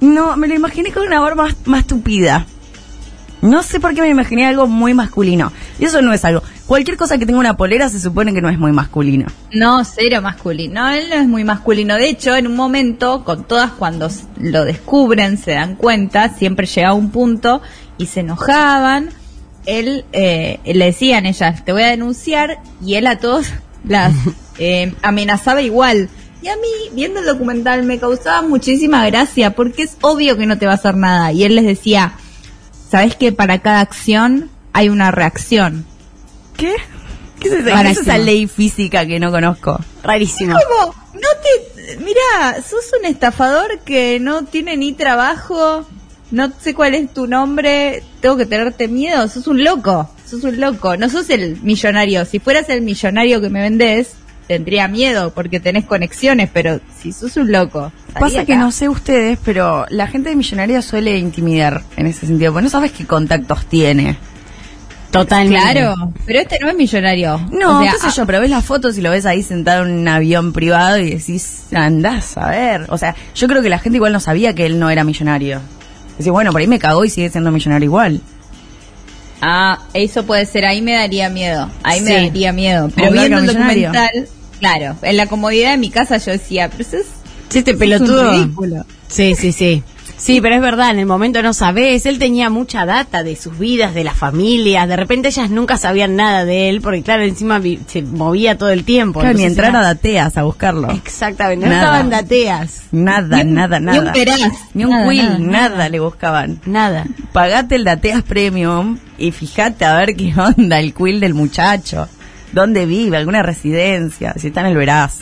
no, 0.00 0.36
me 0.36 0.46
lo 0.48 0.54
imaginé 0.54 0.92
con 0.92 1.06
una 1.06 1.20
barba 1.20 1.44
más, 1.44 1.56
más 1.64 1.86
tupida. 1.86 2.46
No 3.40 3.62
sé 3.62 3.80
por 3.80 3.94
qué 3.94 4.02
me 4.02 4.08
imaginé 4.08 4.46
algo 4.46 4.66
muy 4.66 4.94
masculino. 4.94 5.52
Y 5.78 5.84
eso 5.86 6.02
no 6.02 6.12
es 6.12 6.24
algo. 6.24 6.42
Cualquier 6.68 6.98
cosa 6.98 7.16
que 7.16 7.24
tenga 7.24 7.38
una 7.38 7.56
polera 7.56 7.88
se 7.88 7.98
supone 7.98 8.34
que 8.34 8.42
no 8.42 8.50
es 8.50 8.58
muy 8.58 8.72
masculino. 8.72 9.26
No, 9.54 9.82
cero 9.86 10.20
masculino. 10.20 10.82
No, 10.82 10.90
él 10.90 11.08
no 11.08 11.14
es 11.14 11.26
muy 11.26 11.42
masculino. 11.42 11.94
De 11.94 12.10
hecho, 12.10 12.36
en 12.36 12.46
un 12.46 12.56
momento, 12.56 13.24
con 13.24 13.44
todas 13.44 13.70
cuando 13.70 14.10
lo 14.38 14.66
descubren, 14.66 15.38
se 15.38 15.52
dan 15.52 15.76
cuenta, 15.76 16.28
siempre 16.36 16.66
llega 16.66 16.90
a 16.90 16.92
un 16.92 17.10
punto 17.10 17.62
y 17.96 18.04
se 18.04 18.20
enojaban. 18.20 19.08
Él 19.64 20.04
eh, 20.12 20.60
le 20.62 20.84
decían 20.84 21.24
ellas, 21.24 21.64
te 21.64 21.72
voy 21.72 21.84
a 21.84 21.88
denunciar, 21.88 22.58
y 22.84 22.96
él 22.96 23.06
a 23.06 23.16
todos 23.18 23.46
las 23.88 24.12
eh, 24.58 24.92
amenazaba 25.00 25.62
igual. 25.62 26.10
Y 26.42 26.48
a 26.48 26.56
mí, 26.56 26.94
viendo 26.94 27.20
el 27.20 27.26
documental, 27.26 27.82
me 27.84 27.98
causaba 27.98 28.46
muchísima 28.46 29.06
gracia, 29.06 29.54
porque 29.54 29.84
es 29.84 29.96
obvio 30.02 30.36
que 30.36 30.44
no 30.44 30.58
te 30.58 30.66
va 30.66 30.72
a 30.72 30.74
hacer 30.74 30.98
nada. 30.98 31.32
Y 31.32 31.44
él 31.44 31.54
les 31.54 31.64
decía, 31.64 32.12
¿sabes 32.90 33.16
que 33.16 33.32
para 33.32 33.60
cada 33.60 33.80
acción 33.80 34.50
hay 34.74 34.90
una 34.90 35.10
reacción? 35.10 35.86
¿Qué? 36.58 36.74
¿Qué 37.40 37.48
es 37.48 37.54
esa, 37.54 37.70
Para 37.70 37.82
qué 37.84 37.90
es 37.92 37.98
esa 37.98 38.16
que- 38.16 38.22
ley 38.24 38.46
física 38.48 39.06
que 39.06 39.18
no 39.18 39.30
conozco? 39.30 39.80
Rarísimo. 40.02 40.54
¿Cómo? 40.54 40.94
No 41.14 41.28
te. 41.42 41.96
Mira, 41.98 42.60
sos 42.62 42.84
un 43.00 43.06
estafador 43.06 43.78
que 43.80 44.18
no 44.20 44.44
tiene 44.44 44.76
ni 44.76 44.92
trabajo. 44.92 45.86
No 46.30 46.52
sé 46.60 46.74
cuál 46.74 46.94
es 46.94 47.14
tu 47.14 47.26
nombre. 47.26 48.02
Tengo 48.20 48.36
que 48.36 48.44
tenerte 48.44 48.88
miedo. 48.88 49.26
Sos 49.28 49.46
un 49.46 49.64
loco. 49.64 50.10
Sos 50.28 50.44
un 50.44 50.60
loco. 50.60 50.96
No 50.98 51.08
sos 51.08 51.30
el 51.30 51.58
millonario. 51.62 52.24
Si 52.26 52.38
fueras 52.38 52.68
el 52.68 52.82
millonario 52.82 53.40
que 53.40 53.48
me 53.48 53.62
vendés, 53.62 54.12
tendría 54.46 54.88
miedo 54.88 55.32
porque 55.32 55.58
tenés 55.60 55.84
conexiones. 55.86 56.50
Pero 56.52 56.80
si 57.00 57.12
sos 57.12 57.36
un 57.38 57.50
loco. 57.50 57.90
Pasa 58.18 58.44
que 58.44 58.56
no 58.56 58.72
sé 58.72 58.88
ustedes, 58.88 59.38
pero 59.44 59.86
la 59.90 60.06
gente 60.08 60.28
de 60.30 60.36
millonaria 60.36 60.82
suele 60.82 61.16
intimidar 61.18 61.82
en 61.96 62.06
ese 62.06 62.26
sentido, 62.26 62.52
porque 62.52 62.64
no 62.64 62.70
sabes 62.70 62.92
qué 62.92 63.06
contactos 63.06 63.64
tiene. 63.66 64.18
Totalmente. 65.10 65.58
Claro, 65.72 66.12
pero 66.26 66.40
este 66.40 66.58
no 66.60 66.68
es 66.68 66.76
millonario. 66.76 67.40
No, 67.50 67.78
O 67.78 67.82
sea, 67.82 67.92
qué 67.92 67.98
sé 67.98 68.16
yo, 68.16 68.26
pero 68.26 68.40
ves 68.40 68.50
las 68.50 68.64
fotos 68.64 68.98
y 68.98 69.00
lo 69.00 69.10
ves 69.10 69.24
ahí 69.24 69.42
sentado 69.42 69.86
en 69.86 69.92
un 70.00 70.08
avión 70.08 70.52
privado 70.52 70.98
y 70.98 71.10
decís, 71.14 71.64
andás 71.74 72.36
a 72.36 72.48
ver. 72.50 72.86
O 72.90 72.98
sea, 72.98 73.14
yo 73.34 73.48
creo 73.48 73.62
que 73.62 73.70
la 73.70 73.78
gente 73.78 73.96
igual 73.96 74.12
no 74.12 74.20
sabía 74.20 74.54
que 74.54 74.66
él 74.66 74.78
no 74.78 74.90
era 74.90 75.04
millonario. 75.04 75.60
Decís, 76.18 76.30
bueno, 76.30 76.52
por 76.52 76.60
ahí 76.60 76.66
me 76.66 76.78
cagó 76.78 77.04
y 77.04 77.10
sigue 77.10 77.30
siendo 77.30 77.50
millonario 77.50 77.86
igual. 77.86 78.20
Ah, 79.40 79.78
eso 79.94 80.24
puede 80.26 80.44
ser, 80.46 80.64
ahí 80.66 80.82
me 80.82 80.92
daría 80.94 81.28
miedo, 81.30 81.70
ahí 81.84 82.00
me 82.00 82.12
daría 82.14 82.52
miedo. 82.52 82.90
Pero 82.94 83.12
viendo 83.12 83.38
el 83.38 83.46
documental, 83.46 84.10
claro, 84.58 84.96
en 85.02 85.16
la 85.16 85.26
comodidad 85.26 85.70
de 85.70 85.76
mi 85.78 85.90
casa 85.90 86.16
yo 86.18 86.32
decía, 86.32 86.68
pero 86.68 86.82
eso 86.82 86.96
es, 86.98 87.06
Sí, 87.48 87.60
este 87.60 87.70
eso 87.70 87.70
es 87.70 87.74
un 87.74 87.78
pelotudo. 87.78 88.30
ridículo. 88.32 88.84
Sí, 89.06 89.34
sí, 89.36 89.52
sí. 89.52 89.82
Sí, 90.18 90.40
pero 90.40 90.56
es 90.56 90.60
verdad, 90.60 90.90
en 90.90 90.98
el 90.98 91.06
momento 91.06 91.40
no 91.42 91.52
sabés. 91.54 92.04
Él 92.04 92.18
tenía 92.18 92.50
mucha 92.50 92.84
data 92.84 93.22
de 93.22 93.36
sus 93.36 93.56
vidas, 93.56 93.94
de 93.94 94.02
las 94.02 94.16
familias. 94.16 94.88
De 94.88 94.96
repente 94.96 95.28
ellas 95.28 95.48
nunca 95.48 95.78
sabían 95.78 96.16
nada 96.16 96.44
de 96.44 96.68
él, 96.68 96.80
porque 96.80 97.02
claro, 97.02 97.22
encima 97.22 97.60
vi- 97.60 97.78
se 97.86 98.02
movía 98.02 98.58
todo 98.58 98.70
el 98.70 98.82
tiempo. 98.84 99.20
Claro, 99.20 99.38
ni 99.38 99.44
entrar 99.44 99.70
era- 99.70 99.78
a 99.80 99.82
dateas 99.84 100.36
a 100.36 100.42
buscarlo. 100.42 100.90
Exactamente, 100.90 101.66
no 101.66 101.72
Nada. 101.72 101.84
estaban 101.84 102.10
dateas. 102.10 102.82
Nada, 102.90 103.40
un- 103.42 103.54
nada, 103.54 103.78
ni 103.78 103.86
nada. 103.86 104.00
un 104.00 104.12
Peraz, 104.12 104.40
Ni 104.74 104.84
un 104.84 104.90
nada, 104.90 105.06
Will, 105.06 105.22
nada, 105.24 105.38
nada, 105.38 105.68
nada. 105.70 105.88
le 105.88 106.00
buscaban. 106.00 106.60
Nada. 106.66 107.06
Pagate 107.32 107.76
el 107.76 107.84
Dateas 107.84 108.22
Premium 108.24 108.98
y 109.18 109.30
fíjate 109.30 109.84
a 109.84 109.96
ver 109.98 110.16
qué 110.16 110.34
onda 110.58 110.80
el 110.80 110.94
quill 110.94 111.20
del 111.20 111.34
muchacho. 111.34 112.08
¿Dónde 112.52 112.86
vive? 112.86 113.18
¿Alguna 113.18 113.42
residencia? 113.44 114.34
Si 114.36 114.48
está 114.48 114.62
en 114.62 114.66
el 114.66 114.76
Veraz. 114.76 115.18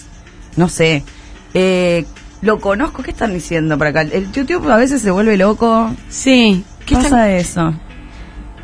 No 0.56 0.68
sé. 0.70 1.04
Eh, 1.52 2.06
lo 2.46 2.60
conozco. 2.60 3.02
¿Qué 3.02 3.10
están 3.10 3.34
diciendo 3.34 3.76
por 3.76 3.88
acá? 3.88 4.02
El 4.02 4.32
YouTube 4.32 4.70
a 4.70 4.76
veces 4.76 5.02
se 5.02 5.10
vuelve 5.10 5.36
loco. 5.36 5.94
Sí. 6.08 6.64
¿Qué 6.86 6.94
pasa 6.94 7.24
de 7.24 7.38
eso? 7.40 7.74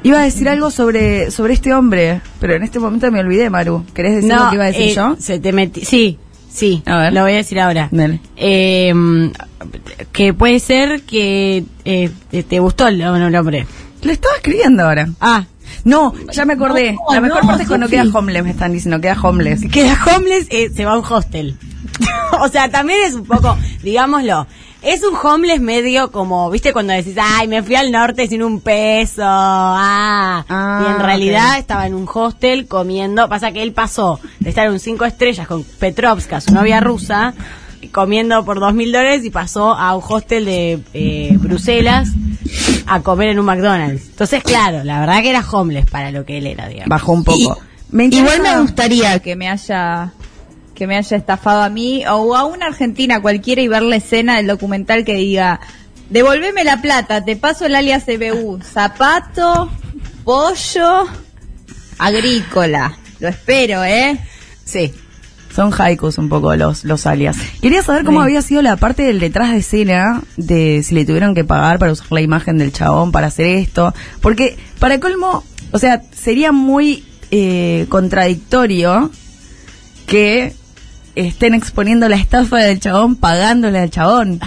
Iba 0.05 0.21
a 0.21 0.25
decir 0.25 0.49
algo 0.49 0.71
sobre, 0.71 1.31
sobre 1.31 1.55
este 1.55 1.73
hombre, 1.75 2.21
pero 2.41 2.55
en 2.55 2.63
este 2.63 2.79
momento 2.81 3.11
me 3.11 3.21
olvidé, 3.21 3.51
Maru. 3.51 3.85
¿Querés 3.95 4.17
decir 4.17 4.35
lo 4.35 4.49
que 4.49 4.55
iba 4.57 4.65
a 4.65 4.69
decir 4.69 4.83
eh, 4.89 4.95
yo? 4.95 5.17
Se 5.19 5.39
te 5.39 5.53
meti- 5.53 5.85
sí, 5.85 6.19
Sí, 6.51 6.83
A 6.87 6.99
ver. 6.99 7.13
lo 7.13 7.23
voy 7.23 7.33
a 7.33 7.37
decir 7.37 7.59
ahora. 7.61 7.89
Dale. 7.91 8.21
Eh, 8.37 8.93
que 10.13 10.35
puede 10.35 10.59
ser 10.61 11.03
que 11.03 11.65
eh, 11.85 12.11
te- 12.49 12.59
gustó 12.61 12.89
el 12.89 13.01
el 13.01 13.33
nombre. 13.33 13.67
Lo 14.03 14.13
estaba 14.13 14.35
escribiendo 14.37 14.83
ahora. 14.85 15.09
Ah, 15.21 15.45
No, 15.85 16.13
ya 16.33 16.45
me 16.45 16.55
acordé. 16.55 16.93
No, 16.93 17.15
la 17.15 17.21
mejor 17.21 17.43
no, 17.43 17.49
parte 17.49 17.63
es 17.65 17.69
cuando 17.69 17.89
queda 17.89 18.05
homeless, 18.13 18.45
me 18.45 18.51
están 18.51 18.73
diciendo, 18.73 19.01
queda 19.01 19.17
homeless. 19.21 19.63
que 19.71 19.85
la 19.85 19.99
homeless 20.17 20.47
eh, 20.51 20.71
se 20.75 20.85
va 20.85 20.93
a 20.93 20.99
un 20.99 21.05
hostel. 21.05 21.57
o 22.41 22.49
sea, 22.49 22.71
también 22.71 23.01
es 23.05 23.15
un 23.15 23.25
poco, 23.25 23.57
digámoslo, 23.83 24.47
es 24.83 25.03
un 25.05 25.15
homeless 25.23 25.61
medio 25.61 26.11
como, 26.11 26.51
viste, 26.51 26.73
cuando 26.73 26.93
decís, 26.93 27.17
ay, 27.21 27.47
me 27.47 27.63
fui 27.63 27.75
al 27.77 27.93
norte 27.93 28.27
sin 28.27 28.43
un 28.43 28.61
peso, 28.61 29.23
ah, 29.25 30.45
Ah, 30.49 30.85
y 30.85 30.91
en 30.91 30.99
realidad 31.01 31.53
ok. 31.53 31.59
estaba 31.59 31.87
en 31.87 31.95
un 31.95 32.09
hostel 32.13 32.67
comiendo, 32.67 33.29
pasa 33.29 33.53
que 33.53 33.63
él 33.63 33.73
pasó 33.73 34.19
de 34.41 34.49
estar 34.51 34.67
en 34.67 34.73
un 34.73 34.81
cinco 34.81 35.05
estrellas 35.05 35.47
con 35.47 35.63
Petrovska, 35.65 36.41
su 36.41 36.53
novia 36.53 36.81
rusa, 36.81 37.35
comiendo 37.93 38.45
por 38.45 38.61
dos 38.61 38.75
mil 38.75 38.91
dólares 38.93 39.25
y 39.25 39.31
pasó 39.31 39.75
a 39.75 39.95
un 39.97 40.03
hostel 40.09 40.45
de 40.45 40.81
eh, 40.95 41.37
Bruselas 41.39 42.09
a 42.87 43.01
comer 43.01 43.31
en 43.31 43.39
un 43.39 43.47
McDonald's. 43.47 44.07
Entonces, 44.11 44.43
claro, 44.43 44.83
la 44.85 45.01
verdad 45.01 45.23
que 45.23 45.31
era 45.31 45.45
homeless 45.49 45.89
para 45.91 46.11
lo 46.11 46.25
que 46.25 46.39
él 46.39 46.47
era, 46.47 46.67
digamos. 46.69 46.89
Bajó 46.89 47.13
un 47.13 47.25
poco. 47.25 47.39
Y- 47.39 47.95
Me 47.95 48.05
interesa- 48.05 48.37
Igual 48.37 48.55
me 48.55 48.61
gustaría 48.63 49.19
que 49.19 49.37
me 49.37 49.49
haya 49.49 50.13
que 50.75 50.87
me 50.87 50.97
haya 50.97 51.17
estafado 51.17 51.63
a 51.63 51.69
mí 51.69 52.03
o 52.07 52.35
a 52.35 52.45
una 52.47 52.67
argentina 52.67 53.21
cualquiera 53.21 53.61
y 53.61 53.69
ver 53.69 53.83
la 53.83 53.97
escena 53.97 54.37
del 54.37 54.47
documental 54.47 55.05
que 55.05 55.15
diga 55.15 55.61
devolveme 56.09 56.65
la 56.65 56.81
plata, 56.81 57.25
te 57.25 57.37
paso 57.37 57.67
el 57.67 57.75
alias 57.75 58.05
CBU, 58.05 58.61
zapato, 58.63 59.71
pollo, 60.25 61.05
agrícola. 61.99 62.97
Lo 63.21 63.29
espero, 63.29 63.85
¿eh? 63.85 64.19
Sí. 64.65 64.93
Son 65.55 65.71
haikus 65.77 66.17
un 66.19 66.29
poco 66.29 66.55
los, 66.57 66.85
los 66.85 67.07
alias. 67.07 67.37
Quería 67.61 67.83
saber 67.83 68.05
cómo 68.05 68.21
Sí. 68.21 68.25
había 68.25 68.43
sido 68.43 68.63
la 68.63 68.77
parte 68.77 69.03
del 69.03 69.21
detrás 69.21 69.51
de 69.51 69.59
escena, 69.59 70.23
de 70.37 70.83
si 70.83 70.95
le 70.95 71.05
tuvieron 71.05 71.35
que 71.35 71.45
pagar 71.45 71.79
para 71.79 71.93
usar 71.93 72.07
la 72.11 72.21
imagen 72.23 72.57
del 72.59 72.73
chabón 72.73 73.13
para 73.13 73.27
hacer 73.27 73.47
esto. 73.47 73.93
Porque, 74.21 74.57
para 74.79 74.99
colmo, 75.01 75.45
o 75.73 75.79
sea, 75.79 76.03
sería 76.15 76.53
muy 76.53 77.05
eh, 77.31 77.87
contradictorio 77.89 79.11
que 80.07 80.55
estén 81.15 81.55
exponiendo 81.55 82.09
la 82.09 82.17
estafa 82.17 82.59
del 82.59 82.81
chabón 82.81 83.17
pagándole 83.17 83.79
al 83.79 83.91
chabón. 83.91 84.41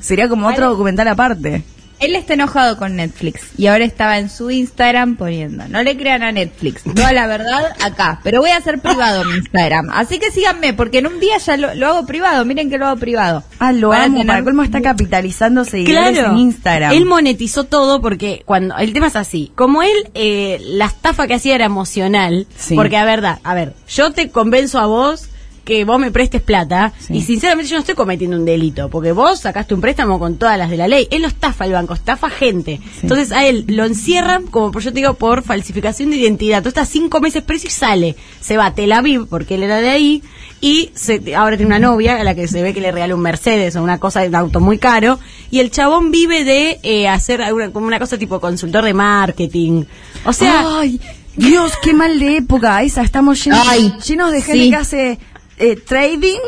Sería 0.00 0.28
como 0.28 0.46
otro 0.48 0.68
documental 0.70 1.08
aparte. 1.08 1.64
Él 2.00 2.14
está 2.16 2.34
enojado 2.34 2.76
con 2.76 2.96
Netflix 2.96 3.40
y 3.56 3.66
ahora 3.68 3.84
estaba 3.84 4.18
en 4.18 4.28
su 4.28 4.50
Instagram 4.50 5.16
poniendo, 5.16 5.66
no 5.68 5.82
le 5.82 5.96
crean 5.96 6.22
a 6.22 6.32
Netflix, 6.32 6.82
toda 6.94 7.12
la 7.12 7.26
verdad 7.26 7.72
acá, 7.82 8.20
pero 8.22 8.40
voy 8.40 8.50
a 8.50 8.56
hacer 8.56 8.80
privado 8.80 9.24
mi 9.24 9.36
Instagram. 9.36 9.90
Así 9.90 10.18
que 10.18 10.30
síganme, 10.30 10.74
porque 10.74 10.98
en 10.98 11.06
un 11.06 11.20
día 11.20 11.38
ya 11.38 11.56
lo, 11.56 11.74
lo 11.74 11.86
hago 11.88 12.06
privado, 12.06 12.44
miren 12.44 12.68
que 12.70 12.78
lo 12.78 12.86
hago 12.86 12.96
privado. 12.98 13.44
Ah, 13.58 13.72
lo 13.72 13.88
Van 13.90 14.00
a 14.00 14.04
amo. 14.04 14.18
tener- 14.18 14.26
Para 14.44 14.64
está 14.64 14.80
capitalizando 14.82 15.64
seguidores 15.64 16.18
Claro. 16.18 16.32
en 16.32 16.38
Instagram. 16.38 16.92
Él 16.92 17.06
monetizó 17.06 17.64
todo 17.64 18.00
porque 18.00 18.42
cuando 18.44 18.76
el 18.76 18.92
tema 18.92 19.06
es 19.06 19.16
así, 19.16 19.52
como 19.54 19.82
él 19.82 19.90
eh, 20.14 20.58
la 20.62 20.86
estafa 20.86 21.26
que 21.26 21.34
hacía 21.34 21.54
era 21.54 21.64
emocional, 21.64 22.46
Sí. 22.56 22.74
porque 22.74 22.96
a 22.96 23.04
verdad, 23.04 23.38
a 23.44 23.54
ver, 23.54 23.74
yo 23.88 24.12
te 24.12 24.30
convenzo 24.30 24.78
a 24.78 24.86
vos 24.86 25.28
que 25.64 25.84
vos 25.84 25.98
me 25.98 26.10
prestes 26.10 26.42
plata 26.42 26.92
Sí. 26.98 27.14
y 27.16 27.22
sinceramente 27.22 27.70
yo 27.70 27.76
no 27.76 27.80
estoy 27.80 27.94
cometiendo 27.94 28.36
un 28.36 28.44
delito, 28.44 28.88
porque 28.90 29.12
vos 29.12 29.40
sacaste 29.40 29.74
un 29.74 29.80
préstamo 29.80 30.18
con 30.18 30.36
todas 30.36 30.58
las 30.58 30.70
de 30.70 30.76
la 30.76 30.88
ley. 30.88 31.08
Él 31.10 31.22
no 31.22 31.28
estafa 31.28 31.64
el 31.64 31.72
banco, 31.72 31.94
estafa 31.94 32.28
gente. 32.30 32.80
Entonces 33.02 33.32
a 33.32 33.44
él 33.46 33.64
lo 33.68 33.84
encierran 33.84 34.46
como 34.46 34.70
por 34.70 34.82
yo 34.82 34.90
te 34.92 35.00
digo 35.00 35.14
por 35.14 35.42
falsificación 35.42 36.10
de 36.10 36.16
identidad. 36.16 36.62
Tú 36.62 36.68
estás 36.68 36.88
cinco 36.88 37.20
meses 37.20 37.42
preso 37.42 37.66
y 37.66 37.70
sale, 37.70 38.16
se 38.40 38.56
va 38.56 38.66
a 38.66 38.74
Tel 38.74 38.92
Aviv 38.92 39.26
porque 39.28 39.54
él 39.54 39.62
era 39.62 39.78
de 39.80 39.88
ahí 39.90 40.22
y 40.60 40.90
se, 40.94 41.34
ahora 41.34 41.56
tiene 41.56 41.68
una 41.76 41.78
novia 41.78 42.16
a 42.20 42.24
la 42.24 42.34
que 42.34 42.48
se 42.48 42.62
ve 42.62 42.72
que 42.74 42.80
le 42.80 42.92
regaló 42.92 43.16
un 43.16 43.22
Mercedes 43.22 43.76
o 43.76 43.82
una 43.82 43.98
cosa 43.98 44.20
de 44.20 44.28
un 44.28 44.34
auto 44.34 44.60
muy 44.60 44.78
caro 44.78 45.18
y 45.50 45.60
el 45.60 45.70
chabón 45.70 46.10
vive 46.10 46.44
de 46.44 46.78
eh, 46.82 47.08
hacer 47.08 47.42
alguna- 47.42 47.70
como 47.70 47.86
una 47.86 47.98
cosa 47.98 48.16
tipo 48.18 48.40
consultor 48.40 48.84
de 48.84 48.94
marketing. 48.94 49.84
O 50.24 50.32
sea, 50.32 50.78
Ay, 50.80 51.00
Dios, 51.36 51.72
qué 51.82 51.92
mal 51.92 52.18
de 52.18 52.36
época 52.38 52.82
esa. 52.82 53.02
Estamos 53.02 53.44
llenos, 53.44 53.66
Ay, 53.68 53.92
llenos 54.06 54.30
de 54.32 54.40
gente 54.40 54.64
sí. 54.64 54.70
que 54.70 54.76
hace 54.76 55.18
eh, 55.58 55.76
trading 55.76 56.40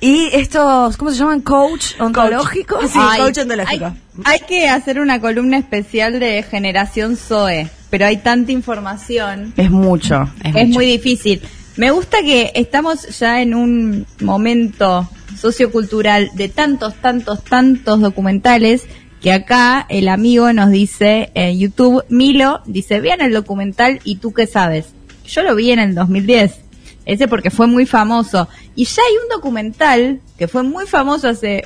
y 0.00 0.28
estos, 0.32 0.96
¿cómo 0.96 1.10
se 1.10 1.18
llaman? 1.18 1.40
Coach 1.40 1.98
ontológicos. 1.98 2.90
Sí, 2.90 2.98
Ay, 3.00 3.20
coach 3.20 3.38
ontológico. 3.38 3.86
Hay, 3.86 3.94
hay 4.24 4.40
que 4.46 4.68
hacer 4.68 5.00
una 5.00 5.20
columna 5.20 5.56
especial 5.58 6.20
de 6.20 6.42
generación 6.42 7.16
Zoe, 7.16 7.68
pero 7.90 8.06
hay 8.06 8.18
tanta 8.18 8.52
información 8.52 9.54
Es 9.56 9.70
mucho. 9.70 10.28
es, 10.42 10.68
muy 10.68 10.86
difícil. 10.86 11.40
Me 11.76 11.90
gusta 11.90 12.18
que 12.22 12.52
estamos 12.54 13.18
ya 13.18 13.40
en 13.40 13.54
un 13.54 14.06
momento 14.20 15.08
sociocultural 15.38 16.30
de 16.34 16.48
tantos, 16.48 16.94
tantos, 16.96 17.42
tantos 17.42 18.00
documentales 18.00 18.86
que 19.20 19.32
acá 19.32 19.86
el 19.88 20.08
amigo 20.08 20.52
nos 20.52 20.70
dice 20.70 21.30
en 21.34 21.58
YouTube, 21.58 22.04
Milo, 22.10 22.60
dice, 22.66 23.00
vean 23.00 23.22
el 23.22 23.32
documental 23.32 24.00
y 24.04 24.16
tú 24.16 24.34
qué 24.34 24.46
sabes. 24.46 24.88
Yo 25.26 25.42
lo 25.42 25.54
vi 25.54 25.70
en 25.70 25.78
el 25.78 25.94
2010, 25.94 26.60
ese 27.06 27.28
porque 27.28 27.50
fue 27.50 27.66
muy 27.66 27.86
famoso. 27.86 28.48
Y 28.74 28.84
ya 28.84 29.02
hay 29.02 29.14
un 29.22 29.28
documental 29.28 30.20
que 30.38 30.48
fue 30.48 30.62
muy 30.62 30.86
famoso 30.86 31.28
hace 31.28 31.64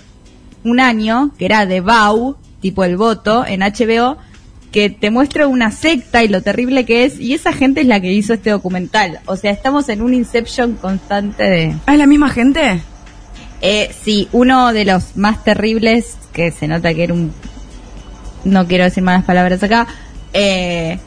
un 0.65 0.81
año, 0.81 1.33
que 1.39 1.47
era 1.47 1.67
de 1.67 1.81
Bau, 1.81 2.37
tipo 2.61 2.85
el 2.85 2.97
voto, 2.97 3.45
en 3.47 3.61
HBO, 3.61 4.19
que 4.73 4.91
te 4.91 5.11
muestra 5.11 5.47
una 5.47 5.71
secta 5.71 6.23
y 6.23 6.29
lo 6.29 6.43
terrible 6.43 6.85
que 6.85 7.05
es, 7.05 7.19
y 7.19 7.35
esa 7.35 7.53
gente 7.53 7.81
es 7.81 7.87
la 7.87 8.01
que 8.01 8.13
hizo 8.13 8.35
este 8.35 8.51
documental. 8.51 9.21
O 9.27 9.37
sea, 9.37 9.51
estamos 9.51 9.89
en 9.89 10.03
un 10.03 10.13
inception 10.13 10.75
constante 10.75 11.43
de... 11.43 11.77
¿Ah, 11.87 11.95
¿Es 11.95 11.99
la 11.99 12.07
misma 12.07 12.29
gente? 12.29 12.83
Eh, 13.61 13.91
sí, 14.03 14.29
uno 14.33 14.73
de 14.73 14.85
los 14.85 15.17
más 15.17 15.43
terribles, 15.43 16.17
que 16.33 16.51
se 16.51 16.69
nota 16.69 16.93
que 16.95 17.05
era 17.05 17.15
un... 17.15 17.33
No 18.45 18.67
quiero 18.67 18.85
decir 18.85 19.03
malas 19.03 19.25
palabras 19.25 19.63
acá, 19.63 19.89
eh, 20.33 20.99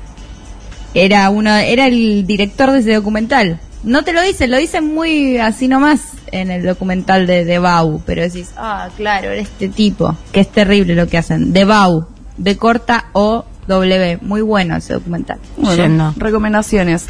era 0.94 1.30
uno, 1.30 1.56
era 1.56 1.88
el 1.88 2.26
director 2.26 2.72
de 2.72 2.80
ese 2.80 2.94
documental. 2.94 3.60
No 3.84 4.04
te 4.04 4.14
lo 4.14 4.22
dicen, 4.22 4.52
lo 4.52 4.58
dicen 4.58 4.94
muy 4.94 5.38
así 5.38 5.68
nomás 5.68 6.02
en 6.32 6.52
el 6.52 6.64
documental 6.64 7.26
de, 7.26 7.46
de 7.46 7.60
Bau, 7.60 8.02
pero 8.06 8.22
decís, 8.22 8.52
ah, 8.58 8.90
claro, 8.96 9.32
era 9.32 9.42
este 9.42 9.70
tipo, 9.70 10.16
que 10.32 10.42
es 10.42 10.52
terrible 10.52 10.96
lo 10.96 11.08
que 11.08 11.18
hacen. 11.18 11.52
De 11.52 11.66
Bau, 11.66 12.08
de 12.38 12.58
corta 12.58 13.06
O 13.14 13.46
W, 13.68 14.20
muy 14.22 14.42
bueno 14.42 14.76
ese 14.76 14.94
documental. 14.94 15.40
Bueno, 15.58 15.84
Yendo. 15.84 16.14
recomendaciones. 16.18 17.08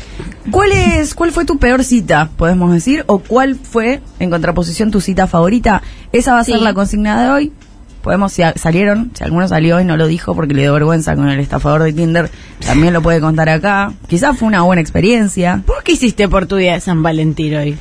¿Cuál 0.50 0.72
es, 0.72 1.14
cuál 1.14 1.32
fue 1.32 1.46
tu 1.46 1.58
peor 1.58 1.84
cita, 1.84 2.30
podemos 2.38 2.72
decir? 2.72 3.04
¿O 3.08 3.20
cuál 3.20 3.56
fue, 3.56 4.02
en 4.20 4.30
contraposición, 4.30 4.92
tu 4.92 5.02
cita 5.02 5.28
favorita? 5.28 5.82
Esa 6.12 6.34
va 6.34 6.40
a 6.40 6.44
ser 6.44 6.60
la 6.62 6.74
consigna 6.74 7.22
de 7.24 7.30
hoy. 7.30 7.54
Podemos, 8.02 8.34
si 8.34 8.42
salieron, 8.56 9.12
si 9.14 9.24
alguno 9.24 9.48
salió 9.48 9.80
y 9.80 9.86
no 9.86 9.96
lo 9.96 10.08
dijo 10.08 10.36
porque 10.36 10.54
le 10.54 10.64
dio 10.64 10.74
vergüenza 10.74 11.16
con 11.16 11.30
el 11.30 11.40
estafador 11.40 11.84
de 11.84 11.94
Tinder, 11.94 12.32
también 12.66 12.94
lo 12.94 13.02
puede 13.02 13.22
contar 13.22 13.50
acá. 13.50 13.94
Quizás 14.08 14.38
fue 14.38 14.48
una 14.48 14.64
buena 14.64 14.82
experiencia. 14.82 15.64
¿Vos 15.68 15.84
qué 15.84 15.94
hiciste 15.94 16.28
por 16.28 16.46
tu 16.48 16.56
día 16.56 16.74
de 16.74 16.80
San 16.82 17.04
Valentín 17.04 17.56
hoy? 17.56 17.78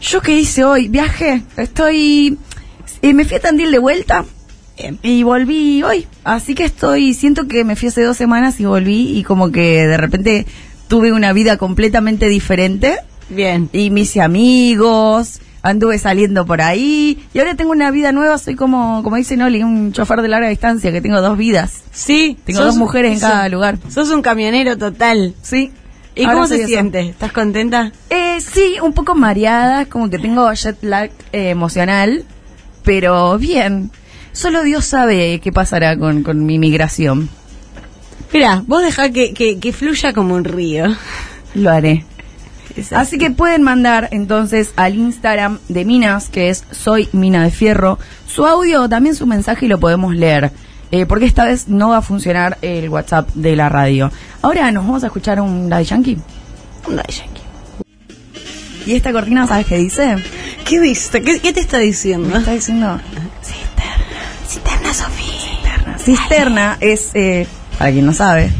¿Yo 0.00 0.20
qué 0.20 0.38
hice 0.38 0.64
hoy? 0.64 0.88
Viajé. 0.88 1.42
Estoy... 1.56 2.38
eh, 3.02 3.14
me 3.14 3.24
fui 3.24 3.36
a 3.36 3.40
Tandil 3.40 3.70
de 3.70 3.78
vuelta 3.78 4.24
eh, 4.76 4.96
y 5.02 5.22
volví 5.22 5.82
hoy. 5.84 6.06
Así 6.24 6.54
que 6.54 6.64
estoy... 6.64 7.14
Siento 7.14 7.46
que 7.46 7.64
me 7.64 7.76
fui 7.76 7.88
hace 7.88 8.02
dos 8.02 8.16
semanas 8.16 8.58
y 8.58 8.64
volví 8.64 9.16
y 9.16 9.22
como 9.22 9.52
que 9.52 9.86
de 9.86 9.96
repente 9.96 10.46
tuve 10.88 11.12
una 11.12 11.32
vida 11.32 11.56
completamente 11.56 12.28
diferente. 12.28 12.96
Bien. 13.28 13.70
Y 13.72 13.90
me 13.90 14.00
hice 14.00 14.20
amigos, 14.20 15.40
anduve 15.62 15.98
saliendo 15.98 16.44
por 16.44 16.60
ahí. 16.60 17.24
Y 17.32 17.38
ahora 17.38 17.54
tengo 17.54 17.70
una 17.70 17.90
vida 17.90 18.12
nueva. 18.12 18.38
Soy 18.38 18.54
como, 18.56 19.02
como 19.02 19.16
dice 19.16 19.36
Noli, 19.36 19.62
un 19.62 19.92
chofer 19.92 20.20
de 20.22 20.28
larga 20.28 20.48
distancia 20.48 20.92
que 20.92 21.00
tengo 21.00 21.20
dos 21.20 21.38
vidas. 21.38 21.82
Sí. 21.92 22.36
Tengo 22.44 22.58
sos- 22.58 22.66
dos 22.68 22.76
mujeres 22.76 23.12
en 23.12 23.20
sos- 23.20 23.30
cada 23.30 23.48
lugar. 23.48 23.78
Sos 23.88 24.10
un 24.10 24.22
camionero 24.22 24.76
total. 24.76 25.34
Sí. 25.42 25.72
¿Y 26.14 26.24
Ahora 26.24 26.34
cómo 26.34 26.46
se 26.46 26.66
siente? 26.66 27.00
¿Estás 27.08 27.32
contenta? 27.32 27.90
Eh, 28.10 28.38
sí, 28.40 28.76
un 28.82 28.92
poco 28.92 29.14
mareada, 29.14 29.86
como 29.86 30.10
que 30.10 30.18
tengo 30.18 30.52
jet 30.52 30.76
lag 30.82 31.10
eh, 31.32 31.48
emocional, 31.50 32.24
pero 32.84 33.38
bien. 33.38 33.90
Solo 34.32 34.62
Dios 34.62 34.84
sabe 34.84 35.40
qué 35.42 35.52
pasará 35.52 35.96
con, 35.96 36.22
con 36.22 36.44
mi 36.44 36.58
migración. 36.58 37.30
Mira, 38.32 38.62
vos 38.66 38.82
dejá 38.82 39.10
que, 39.10 39.32
que, 39.34 39.58
que 39.58 39.72
fluya 39.72 40.12
como 40.12 40.34
un 40.34 40.44
río. 40.44 40.86
Lo 41.54 41.70
haré. 41.70 42.04
Así 42.92 43.18
que 43.18 43.30
pueden 43.30 43.62
mandar 43.62 44.08
entonces 44.12 44.72
al 44.76 44.94
Instagram 44.94 45.58
de 45.68 45.84
Minas, 45.84 46.28
que 46.28 46.48
es 46.48 46.64
Soy 46.70 47.08
Mina 47.12 47.44
de 47.44 47.50
Fierro, 47.50 47.98
su 48.26 48.46
audio, 48.46 48.88
también 48.88 49.14
su 49.14 49.26
mensaje 49.26 49.66
y 49.66 49.68
lo 49.68 49.78
podemos 49.78 50.14
leer. 50.14 50.52
Eh, 50.90 51.06
porque 51.06 51.24
esta 51.24 51.46
vez 51.46 51.68
no 51.68 51.88
va 51.88 51.98
a 51.98 52.02
funcionar 52.02 52.58
el 52.60 52.88
WhatsApp 52.90 53.30
de 53.34 53.56
la 53.56 53.68
radio. 53.70 54.10
Ahora 54.42 54.70
nos 54.72 54.84
vamos 54.84 55.02
a 55.04 55.06
escuchar 55.06 55.40
un 55.40 55.70
Daddy 55.70 55.84
Yankee. 55.84 56.18
Un 56.86 56.96
Daddy 56.96 57.12
Yankee. 57.14 57.42
Y 58.84 58.94
esta 58.96 59.12
cortina, 59.12 59.46
¿sabes 59.46 59.66
qué 59.66 59.78
dice? 59.78 60.16
¿Qué 60.64 60.80
viste? 60.80 61.22
¿Qué, 61.22 61.40
qué 61.40 61.52
te 61.52 61.60
está 61.60 61.78
diciendo? 61.78 62.28
Me 62.28 62.38
está 62.38 62.52
diciendo 62.52 63.00
Cisterna, 64.46 64.92
Sofía. 64.92 65.98
Cisterna 65.98 66.76
es, 66.80 67.10
eh, 67.14 67.46
para 67.78 67.92
quien 67.92 68.04
no 68.04 68.12
sabe, 68.12 68.50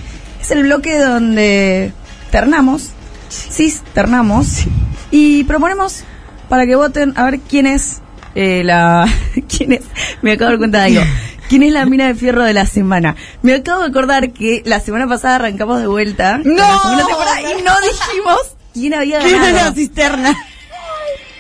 es 0.41 0.51
el 0.51 0.63
bloque 0.63 0.99
donde 0.99 1.93
ternamos, 2.31 2.91
cisternamos 3.33 4.65
y 5.11 5.45
proponemos 5.45 6.05
para 6.49 6.67
que 6.67 6.77
voten 6.77 7.15
a 7.17 7.25
ver 7.25 7.41
quién 7.41 7.67
es 7.67 8.01
eh, 8.35 8.63
la... 8.65 9.07
quién 9.49 9.73
es... 9.73 9.83
Me 10.23 10.33
acabo 10.33 10.51
de 10.51 10.53
dar 10.53 10.59
cuenta 10.59 10.79
de 10.79 10.99
algo. 10.99 11.11
¿Quién 11.49 11.63
es 11.65 11.73
la 11.73 11.85
mina 11.85 12.07
de 12.07 12.15
fierro 12.15 12.45
de 12.45 12.55
la 12.55 12.65
semana? 12.65 13.15
Me 13.43 13.55
acabo 13.55 13.83
de 13.83 13.89
acordar 13.89 14.33
que 14.33 14.63
la 14.65 14.81
semana 14.81 15.07
pasada 15.07 15.37
arrancamos 15.37 15.81
de 15.81 15.87
vuelta. 15.87 16.41
con 16.43 16.57
la 16.57 16.79
segunda 16.79 17.07
temporada 17.07 17.41
y 17.43 17.63
no 17.63 17.73
dijimos 17.81 18.39
quién 18.73 18.95
había 18.95 19.19
¿Quién 19.19 19.35
es 19.35 19.41
ganado. 19.43 19.69
la 19.69 19.75
cisterna? 19.75 20.37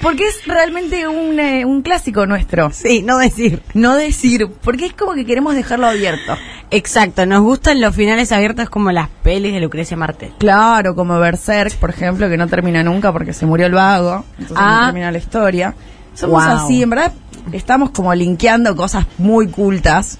Porque 0.02 0.26
es 0.26 0.44
realmente 0.46 1.06
un, 1.06 1.38
eh, 1.38 1.64
un 1.64 1.80
clásico 1.82 2.26
nuestro. 2.26 2.70
Sí, 2.72 3.02
no 3.02 3.18
decir. 3.18 3.62
No 3.72 3.94
decir, 3.94 4.48
porque 4.62 4.86
es 4.86 4.92
como 4.94 5.14
que 5.14 5.24
queremos 5.24 5.54
dejarlo 5.54 5.86
abierto. 5.86 6.36
Exacto, 6.70 7.24
nos 7.24 7.40
gustan 7.42 7.80
los 7.80 7.94
finales 7.94 8.32
abiertos 8.32 8.68
como 8.68 8.90
las 8.90 9.08
pelis 9.22 9.52
de 9.52 9.60
Lucrecia 9.60 9.96
Martel. 9.96 10.32
Claro, 10.38 10.94
como 10.96 11.18
Berserk, 11.20 11.76
por 11.76 11.90
ejemplo, 11.90 12.28
que 12.28 12.36
no 12.36 12.48
termina 12.48 12.82
nunca 12.82 13.12
porque 13.12 13.32
se 13.32 13.46
murió 13.46 13.66
el 13.66 13.72
vago. 13.74 14.24
Entonces 14.38 14.56
Ah. 14.60 14.78
no 14.80 14.86
termina 14.86 15.12
la 15.12 15.18
historia. 15.18 15.74
Somos 16.14 16.44
Wow. 16.44 16.56
así, 16.56 16.82
en 16.82 16.90
verdad, 16.90 17.12
estamos 17.52 17.90
como 17.90 18.12
linkeando 18.14 18.74
cosas 18.74 19.06
muy 19.18 19.48
cultas 19.48 20.18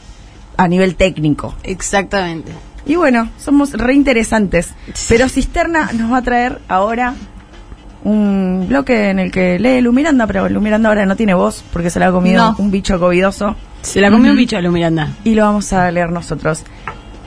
a 0.57 0.68
nivel 0.68 0.95
técnico. 0.95 1.55
Exactamente. 1.64 2.53
Y 2.87 2.97
bueno, 2.97 3.30
somos 3.39 3.72
re 3.72 3.95
interesantes. 3.95 4.70
Pero 5.09 5.28
Cisterna 5.28 5.91
nos 5.93 6.12
va 6.12 6.18
a 6.18 6.22
traer 6.22 6.61
ahora 6.68 7.14
un 8.05 8.66
bloque 8.68 9.11
en 9.11 9.18
el 9.18 9.30
que 9.30 9.59
lee 9.59 9.80
Lu 9.80 9.92
Miranda, 9.92 10.26
pero 10.26 10.48
Lu 10.48 10.61
Miranda 10.61 10.88
ahora 10.88 11.07
no 11.07 11.16
tiene 11.16 11.34
voz 11.34 11.62
porque 11.72 11.90
se 11.90 12.00
la 12.00 12.09
ha 12.09 12.12
comido 12.12 12.42
No. 12.53 12.57
un 12.59 12.70
bicho 12.70 12.98
covidoso. 12.98 13.55
Se 13.82 14.00
la 14.00 14.11
comió 14.11 14.30
un 14.32 14.36
bicho 14.36 14.57
a 14.57 14.61
Lu 14.61 14.70
Miranda. 14.72 15.11
Y 15.24 15.34
lo 15.34 15.42
vamos 15.44 15.72
a 15.72 15.90
leer 15.90 16.11
nosotros. 16.11 16.62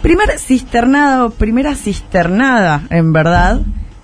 Primer 0.02 0.38
cisternado, 0.40 1.32
primera 1.32 1.76
cisternada, 1.76 2.84
en 2.90 3.12
verdad, 3.14 3.62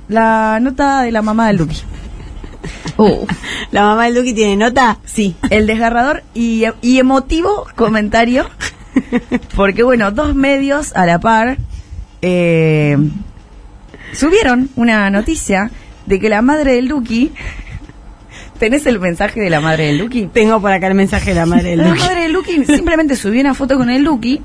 la 0.07 0.59
nota 0.61 1.01
de 1.03 1.11
la 1.11 1.22
mamá 1.22 1.47
de 1.47 1.53
Lucky. 1.53 1.78
Uh, 2.97 3.26
La 3.72 3.82
mamá 3.84 4.03
del 4.05 4.13
Duki 4.15 4.34
tiene 4.34 4.55
nota. 4.55 4.99
Sí, 5.05 5.36
el 5.49 5.65
desgarrador 5.65 6.22
y, 6.36 6.65
y 6.84 6.99
emotivo 6.99 7.65
comentario, 7.76 8.45
porque 9.55 9.82
bueno, 9.82 10.11
dos 10.11 10.36
medios 10.36 10.95
a 10.95 11.07
la 11.07 11.19
par 11.19 11.57
eh, 12.22 12.97
subieron 14.13 14.69
una 14.76 15.09
noticia 15.09 15.72
de 16.12 16.20
que 16.20 16.28
la 16.28 16.41
madre 16.41 16.74
del 16.74 16.88
Lucky, 16.88 17.32
¿tenés 18.59 18.86
el 18.86 18.99
mensaje 18.99 19.39
de 19.39 19.49
la 19.49 19.62
madre 19.62 19.86
del 19.88 19.97
Lucky? 19.97 20.28
Tengo 20.34 20.59
por 20.59 20.70
acá 20.70 20.88
el 20.88 20.93
mensaje 20.93 21.30
de 21.30 21.36
la 21.36 21.45
madre 21.45 21.70
del 21.70 21.80
La 21.80 21.88
Duki. 21.88 21.99
madre 22.01 22.22
de 22.24 22.30
Lucky 22.30 22.66
simplemente 22.66 23.16
subió 23.16 23.39
una 23.39 23.53
foto 23.53 23.78
con 23.78 23.89
el 23.89 24.03
Lucky 24.03 24.41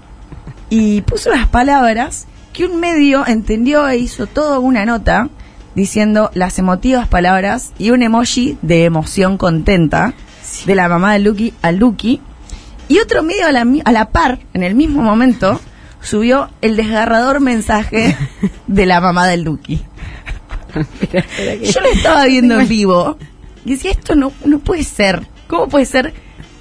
y 0.71 1.01
puso 1.01 1.29
las 1.31 1.49
palabras 1.49 2.29
que 2.53 2.67
un 2.67 2.79
medio 2.79 3.27
entendió 3.27 3.89
e 3.89 3.97
hizo 3.97 4.29
toda 4.29 4.61
una 4.61 4.87
nota 4.87 5.29
diciendo 5.75 6.31
las 6.35 6.57
emotivas 6.61 7.09
palabras 7.09 7.73
y 7.79 7.91
un 7.91 8.05
emoji 8.05 8.57
de 8.62 8.85
emoción 8.85 9.37
contenta 9.37 10.14
de 10.67 10.75
la 10.77 10.89
mamá 10.89 11.14
de 11.14 11.19
Lucky 11.19 11.53
al 11.62 11.79
Lucky. 11.79 12.21
Y 12.87 13.01
otro 13.01 13.25
medio 13.25 13.49
a 13.49 13.53
la, 13.53 13.67
a 13.85 13.91
la 13.91 14.11
par, 14.11 14.39
en 14.55 14.62
el 14.62 14.77
mismo 14.77 15.03
momento, 15.03 15.61
subió 16.01 16.49
el 16.62 16.77
desgarrador 16.77 17.41
mensaje 17.41 18.17
de 18.69 18.87
la 18.87 19.01
mamá 19.01 19.27
del 19.27 19.43
Lucky. 19.43 19.85
Yo 21.62 21.81
lo 21.81 21.89
estaba 21.93 22.27
viendo 22.27 22.59
en 22.61 22.68
vivo 22.68 23.18
y 23.64 23.70
decía, 23.72 23.91
esto 23.91 24.14
no, 24.14 24.33
no 24.45 24.59
puede 24.61 24.85
ser. 24.85 25.27
¿Cómo 25.49 25.68
puede 25.68 25.87
ser? 25.87 26.14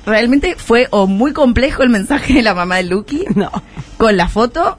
Realmente 0.05 0.55
fue 0.57 0.87
o 0.91 1.07
muy 1.07 1.33
complejo 1.33 1.81
el 1.83 1.89
mensaje 1.89 2.33
de 2.33 2.41
la 2.43 2.53
mamá 2.53 2.77
de 2.77 2.83
Lucky 2.83 3.25
No. 3.35 3.51
con 3.97 4.17
la 4.17 4.27
foto 4.27 4.77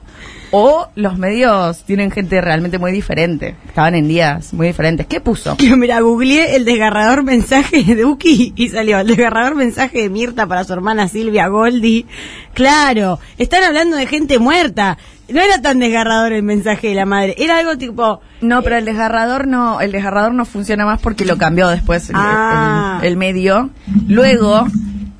o 0.51 0.87
los 0.95 1.17
medios 1.17 1.83
tienen 1.83 2.09
gente 2.11 2.39
realmente 2.41 2.79
muy 2.79 2.91
diferente. 2.91 3.55
Estaban 3.67 3.95
en 3.95 4.07
días 4.07 4.53
muy 4.53 4.67
diferentes. 4.67 5.05
¿Qué 5.07 5.19
puso? 5.21 5.57
Que 5.57 5.75
mira, 5.75 5.99
googleé 5.99 6.55
el 6.55 6.65
desgarrador 6.65 7.23
mensaje 7.23 7.83
de 7.83 7.95
Duki 8.01 8.53
y 8.55 8.69
salió 8.69 8.99
el 8.99 9.07
desgarrador 9.07 9.55
mensaje 9.55 10.03
de 10.03 10.09
Mirta 10.09 10.45
para 10.47 10.63
su 10.63 10.73
hermana 10.73 11.07
Silvia 11.07 11.47
Goldi. 11.47 12.05
Claro, 12.53 13.19
están 13.37 13.63
hablando 13.63 13.97
de 13.97 14.07
gente 14.07 14.39
muerta. 14.39 14.97
No 15.29 15.41
era 15.41 15.61
tan 15.61 15.79
desgarrador 15.79 16.31
el 16.31 16.43
mensaje 16.43 16.87
de 16.87 16.95
la 16.95 17.05
madre, 17.05 17.35
era 17.37 17.57
algo 17.59 17.77
tipo... 17.77 18.21
No, 18.39 18.61
pero 18.61 18.77
el 18.77 18.85
desgarrador 18.85 19.45
no, 19.47 19.81
el 19.81 19.91
desgarrador 19.91 20.33
no 20.33 20.45
funciona 20.45 20.85
más 20.85 21.01
porque 21.01 21.25
lo 21.25 21.37
cambió 21.37 21.67
después 21.67 22.09
el, 22.09 22.15
Ah. 22.17 22.99
el- 23.01 23.07
el 23.09 23.17
medio. 23.17 23.69
Luego 24.07 24.65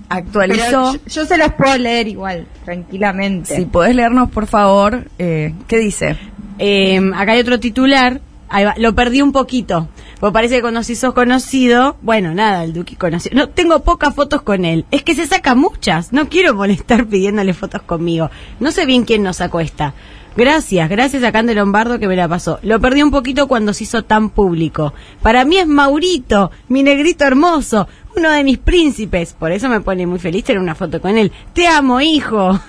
actualizó. 0.09 0.93
yo, 0.93 0.99
yo 1.07 1.25
se 1.25 1.37
los 1.37 1.53
puedo 1.53 1.77
leer 1.77 2.07
igual, 2.07 2.47
tranquilamente. 2.65 3.55
Si 3.55 3.65
podés 3.65 3.95
leernos, 3.95 4.29
por 4.31 4.47
favor, 4.47 5.05
eh, 5.19 5.53
¿qué 5.67 5.77
dice? 5.77 6.17
Eh, 6.59 6.99
acá 7.15 7.33
hay 7.33 7.39
otro 7.39 7.59
titular. 7.59 8.21
Ahí 8.49 8.63
va, 8.63 8.75
lo 8.77 8.95
perdí 8.95 9.21
un 9.21 9.33
poquito. 9.33 9.89
Porque 10.19 10.33
parece 10.33 10.55
que 10.55 10.61
cuando 10.61 10.81
si 10.81 10.95
sos 10.95 11.13
conocido, 11.13 11.97
bueno, 12.01 12.33
nada, 12.33 12.63
el 12.63 12.73
Duki 12.73 12.95
conocido. 12.95 13.35
No, 13.35 13.49
tengo 13.49 13.83
pocas 13.83 14.15
fotos 14.15 14.41
con 14.41 14.65
él. 14.65 14.85
Es 14.89 15.03
que 15.03 15.15
se 15.15 15.27
saca 15.27 15.53
muchas. 15.53 16.13
No 16.13 16.29
quiero 16.29 16.55
molestar 16.55 17.05
pidiéndole 17.09 17.53
fotos 17.53 17.81
conmigo. 17.81 18.31
No 18.59 18.71
sé 18.71 18.85
bien 18.85 19.03
quién 19.03 19.23
nos 19.23 19.37
sacó 19.37 19.59
esta. 19.59 19.93
Gracias, 20.37 20.87
gracias 20.87 21.23
a 21.23 21.31
Cande 21.31 21.55
Lombardo 21.55 21.97
que 21.97 22.07
me 22.07 22.15
la 22.15 22.27
pasó. 22.27 22.59
Lo 22.61 22.79
perdí 22.79 23.01
un 23.01 23.09
poquito 23.09 23.47
cuando 23.47 23.73
se 23.73 23.85
hizo 23.85 24.03
tan 24.03 24.29
público. 24.29 24.93
Para 25.23 25.45
mí 25.45 25.57
es 25.57 25.65
Maurito, 25.65 26.51
mi 26.69 26.83
negrito 26.83 27.25
hermoso, 27.25 27.87
uno 28.17 28.31
de 28.31 28.43
mis 28.43 28.57
príncipes. 28.57 29.33
Por 29.33 29.51
eso 29.51 29.69
me 29.69 29.79
pone 29.81 30.05
muy 30.07 30.19
feliz 30.19 30.43
tener 30.43 30.61
una 30.61 30.75
foto 30.75 31.01
con 31.01 31.17
él. 31.17 31.31
Te 31.53 31.67
amo, 31.67 32.01
hijo. 32.01 32.59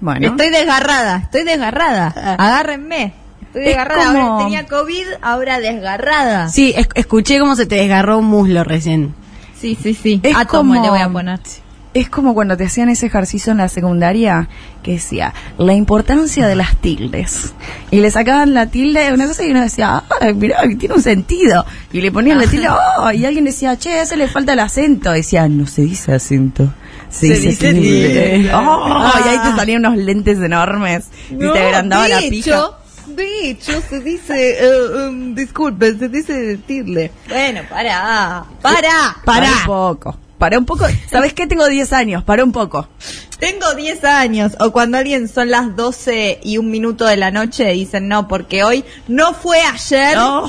Bueno, 0.00 0.28
Estoy 0.28 0.50
desgarrada, 0.50 1.16
estoy 1.18 1.44
desgarrada. 1.44 2.12
Ah. 2.16 2.36
Agárrenme. 2.38 3.14
Estoy 3.42 3.62
Es 3.62 3.68
desgarrada. 3.68 4.06
como- 4.12 4.18
Ahora 4.32 4.44
tenía 4.44 4.66
COVID, 4.66 5.06
ahora 5.22 5.60
desgarrada. 5.60 6.48
Sí, 6.48 6.74
es- 6.76 6.88
escuché 6.94 7.38
cómo 7.38 7.56
se 7.56 7.64
te 7.66 7.76
desgarró 7.76 8.18
un 8.18 8.26
muslo 8.26 8.62
recién. 8.64 9.14
Sí, 9.58 9.76
sí, 9.80 9.94
sí. 9.94 10.20
Es 10.22 10.36
Átomo 10.36 10.74
como- 10.74 10.82
le 10.84 10.90
voy 10.90 10.98
a 11.00 11.08
poner. 11.08 11.40
Es 12.00 12.10
como 12.10 12.34
cuando 12.34 12.56
te 12.56 12.64
hacían 12.64 12.90
ese 12.90 13.06
ejercicio 13.06 13.52
en 13.52 13.58
la 13.58 13.68
secundaria 13.68 14.48
que 14.82 14.92
decía 14.92 15.32
la 15.56 15.72
importancia 15.72 16.46
de 16.46 16.54
las 16.54 16.76
tildes. 16.76 17.54
Y 17.90 18.00
le 18.00 18.10
sacaban 18.10 18.52
la 18.52 18.66
tilde 18.66 19.04
de 19.04 19.14
una 19.14 19.26
cosa 19.26 19.44
y 19.44 19.50
uno 19.50 19.62
decía, 19.62 20.04
ah, 20.08 20.32
mirá, 20.34 20.60
tiene 20.78 20.94
un 20.94 21.02
sentido. 21.02 21.64
Y 21.92 22.02
le 22.02 22.12
ponían 22.12 22.38
la 22.38 22.46
tilde, 22.46 22.68
oh, 22.68 23.10
y 23.12 23.24
alguien 23.24 23.46
decía, 23.46 23.78
che, 23.78 23.94
a 23.94 24.02
ese 24.02 24.16
le 24.16 24.28
falta 24.28 24.52
el 24.52 24.58
acento. 24.60 25.12
Y 25.14 25.18
decía, 25.18 25.48
no 25.48 25.66
se 25.66 25.82
dice 25.82 26.12
acento. 26.12 26.72
Se, 27.08 27.28
Se 27.28 27.34
dice, 27.34 27.48
dice 27.48 27.72
tilde. 27.72 28.30
tilde. 28.36 28.54
Oh, 28.54 29.10
y 29.24 29.28
ahí 29.28 29.38
te 29.38 29.56
salían 29.56 29.86
unos 29.86 29.96
lentes 29.96 30.38
enormes 30.38 31.06
y 31.30 31.36
te 31.38 31.58
agrandaba 31.58 32.08
la 32.08 32.18
pija. 32.28 32.70
de 33.06 33.50
hecho, 33.50 33.80
se 33.88 34.00
dice, 34.00 34.58
eh, 34.60 35.08
um, 35.08 35.34
disculpe, 35.34 35.96
se 35.96 36.08
dice 36.10 36.58
tilde. 36.66 37.10
Bueno, 37.28 37.62
para, 37.70 38.44
para. 38.60 39.16
Para 39.24 39.50
un 39.50 39.64
poco. 39.64 40.25
Para 40.38 40.58
un 40.58 40.64
poco. 40.66 40.86
¿Sabes 41.10 41.32
qué? 41.32 41.46
Tengo 41.46 41.66
10 41.66 41.92
años. 41.92 42.22
Para 42.24 42.44
un 42.44 42.52
poco. 42.52 42.88
Tengo 43.38 43.74
10 43.74 44.04
años. 44.04 44.56
O 44.60 44.70
cuando 44.72 44.98
alguien 44.98 45.28
son 45.28 45.50
las 45.50 45.74
12 45.76 46.40
y 46.42 46.58
un 46.58 46.70
minuto 46.70 47.06
de 47.06 47.16
la 47.16 47.30
noche, 47.30 47.64
dicen 47.72 48.08
no, 48.08 48.28
porque 48.28 48.62
hoy 48.64 48.84
no 49.08 49.32
fue 49.34 49.58
ayer. 49.62 50.16
Oh. 50.18 50.48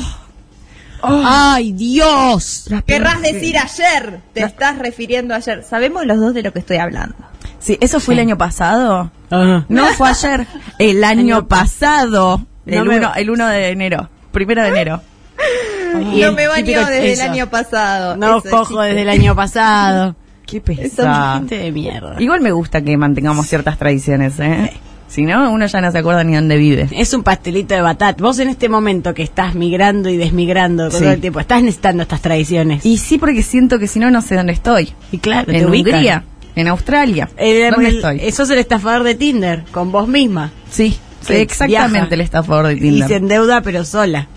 Oh. 1.01 1.21
¡Ay, 1.25 1.73
Dios! 1.73 2.65
Querrás 2.85 3.21
decir 3.21 3.55
ayer. 3.57 4.19
Te 4.33 4.41
estás 4.43 4.79
refiriendo 4.79 5.33
a 5.33 5.37
ayer. 5.37 5.63
Sabemos 5.63 6.05
los 6.05 6.19
dos 6.19 6.33
de 6.33 6.41
lo 6.43 6.51
que 6.51 6.59
estoy 6.59 6.77
hablando. 6.77 7.15
Sí, 7.59 7.77
eso 7.81 7.99
fue 7.99 8.15
el 8.15 8.21
año 8.21 8.37
pasado. 8.37 9.11
Ajá. 9.29 9.65
No 9.69 9.85
fue 9.93 10.09
ayer, 10.09 10.47
el 10.79 11.03
año 11.03 11.37
Año 11.37 11.47
pasado. 11.47 12.45
No 12.65 12.81
El 12.81 12.85
me- 12.85 12.97
1 12.97 13.13
el 13.15 13.29
uno 13.29 13.47
de 13.47 13.69
enero. 13.69 14.09
Primero 14.31 14.63
de 14.63 14.69
enero. 14.69 15.01
Y 16.13 16.21
no 16.21 16.31
me 16.33 16.47
baño 16.47 16.79
desde 16.87 17.11
eso. 17.13 17.23
el 17.23 17.29
año 17.31 17.47
pasado. 17.49 18.15
No 18.17 18.37
Eso, 18.39 18.49
cojo 18.49 18.81
desde 18.81 19.01
el 19.01 19.09
año 19.09 19.35
pasado. 19.35 20.15
Qué. 20.45 20.61
Gente 20.65 21.57
de 21.57 21.71
mierda. 21.71 22.15
Igual 22.19 22.39
me 22.41 22.51
gusta 22.51 22.81
que 22.81 22.95
mantengamos 22.97 23.47
ciertas 23.47 23.77
tradiciones, 23.77 24.39
¿eh? 24.39 24.71
Si 25.09 25.23
no, 25.23 25.51
uno 25.51 25.65
ya 25.65 25.79
no 25.81 25.89
se 25.91 25.97
acuerda 25.99 26.23
ni 26.23 26.35
dónde 26.35 26.57
vive. 26.57 26.87
Es 26.91 27.13
un 27.13 27.23
pastelito 27.23 27.73
de 27.73 27.81
batata. 27.81 28.21
Vos 28.21 28.39
en 28.39 28.49
este 28.49 28.67
momento 28.69 29.13
que 29.13 29.23
estás 29.23 29.55
migrando 29.55 30.09
y 30.09 30.17
desmigrando 30.17 30.89
Sí. 30.91 30.99
todo 30.99 31.11
el 31.11 31.21
tiempo, 31.21 31.39
estás 31.39 31.61
necesitando 31.63 32.03
estas 32.03 32.21
tradiciones. 32.21 32.85
Y 32.85 32.97
sí, 32.97 33.17
porque 33.17 33.41
siento 33.43 33.79
que 33.79 33.87
si 33.87 33.99
no, 33.99 34.11
no 34.11 34.21
sé 34.21 34.35
dónde 34.35 34.53
estoy. 34.53 34.93
Y 35.11 35.17
claro, 35.19 35.45
te 35.51 35.57
En 35.59 35.69
ubican. 35.69 35.93
Hungría, 35.95 36.23
en 36.55 36.67
Australia. 36.67 37.29
El- 37.37 37.71
¿Dónde 37.71 37.89
el- 37.89 37.95
estoy? 37.97 38.19
Eso 38.21 38.43
es 38.43 38.49
el 38.49 38.59
estafador 38.59 39.03
de 39.03 39.15
Tinder, 39.15 39.63
con 39.71 39.91
vos 39.93 40.07
misma. 40.09 40.51
Sí, 40.69 40.97
exactamente 41.29 41.99
viaja. 41.99 42.13
el 42.13 42.21
estafador 42.21 42.67
de 42.67 42.73
Y 42.73 42.79
Tinder. 42.79 43.07
se 43.07 43.15
endeuda, 43.15 43.61
pero 43.61 43.85
sola. 43.85 44.27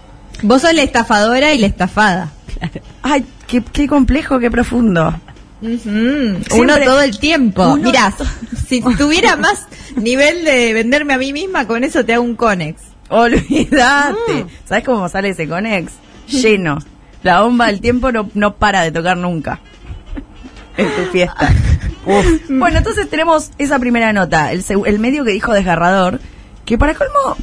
Vos 0.42 0.62
sos 0.62 0.74
la 0.74 0.82
estafadora 0.82 1.52
y 1.54 1.58
la 1.58 1.66
estafada. 1.66 2.30
Ay, 3.02 3.24
qué, 3.46 3.62
qué 3.72 3.86
complejo, 3.86 4.38
qué 4.38 4.50
profundo. 4.50 5.14
Uno 5.62 6.78
todo 6.84 7.02
el 7.02 7.18
tiempo. 7.18 7.64
Uno- 7.72 7.82
Mirá, 7.90 8.12
si 8.68 8.80
tuviera 8.80 9.36
más 9.36 9.66
nivel 9.96 10.44
de 10.44 10.72
venderme 10.72 11.14
a 11.14 11.18
mí 11.18 11.32
misma, 11.32 11.66
con 11.66 11.84
eso 11.84 12.04
te 12.04 12.14
hago 12.14 12.24
un 12.24 12.36
conex. 12.36 12.80
Olvídate. 13.08 14.46
¿Sabes 14.68 14.84
cómo 14.84 15.08
sale 15.08 15.30
ese 15.30 15.48
Conex? 15.48 15.92
Lleno. 16.28 16.78
La 17.24 17.42
bomba 17.42 17.66
del 17.66 17.80
tiempo 17.80 18.12
no, 18.12 18.30
no 18.34 18.54
para 18.54 18.82
de 18.82 18.92
tocar 18.92 19.16
nunca. 19.16 19.58
En 20.76 20.86
tu 20.94 21.10
fiesta. 21.12 21.52
Uf. 22.06 22.26
Bueno, 22.48 22.78
entonces 22.78 23.10
tenemos 23.10 23.50
esa 23.58 23.78
primera 23.78 24.12
nota. 24.12 24.52
El, 24.52 24.64
el 24.86 24.98
medio 25.00 25.24
que 25.24 25.32
dijo 25.32 25.52
desgarrador. 25.52 26.20
Que 26.64 26.78
para 26.78 26.94
colmo, 26.94 27.36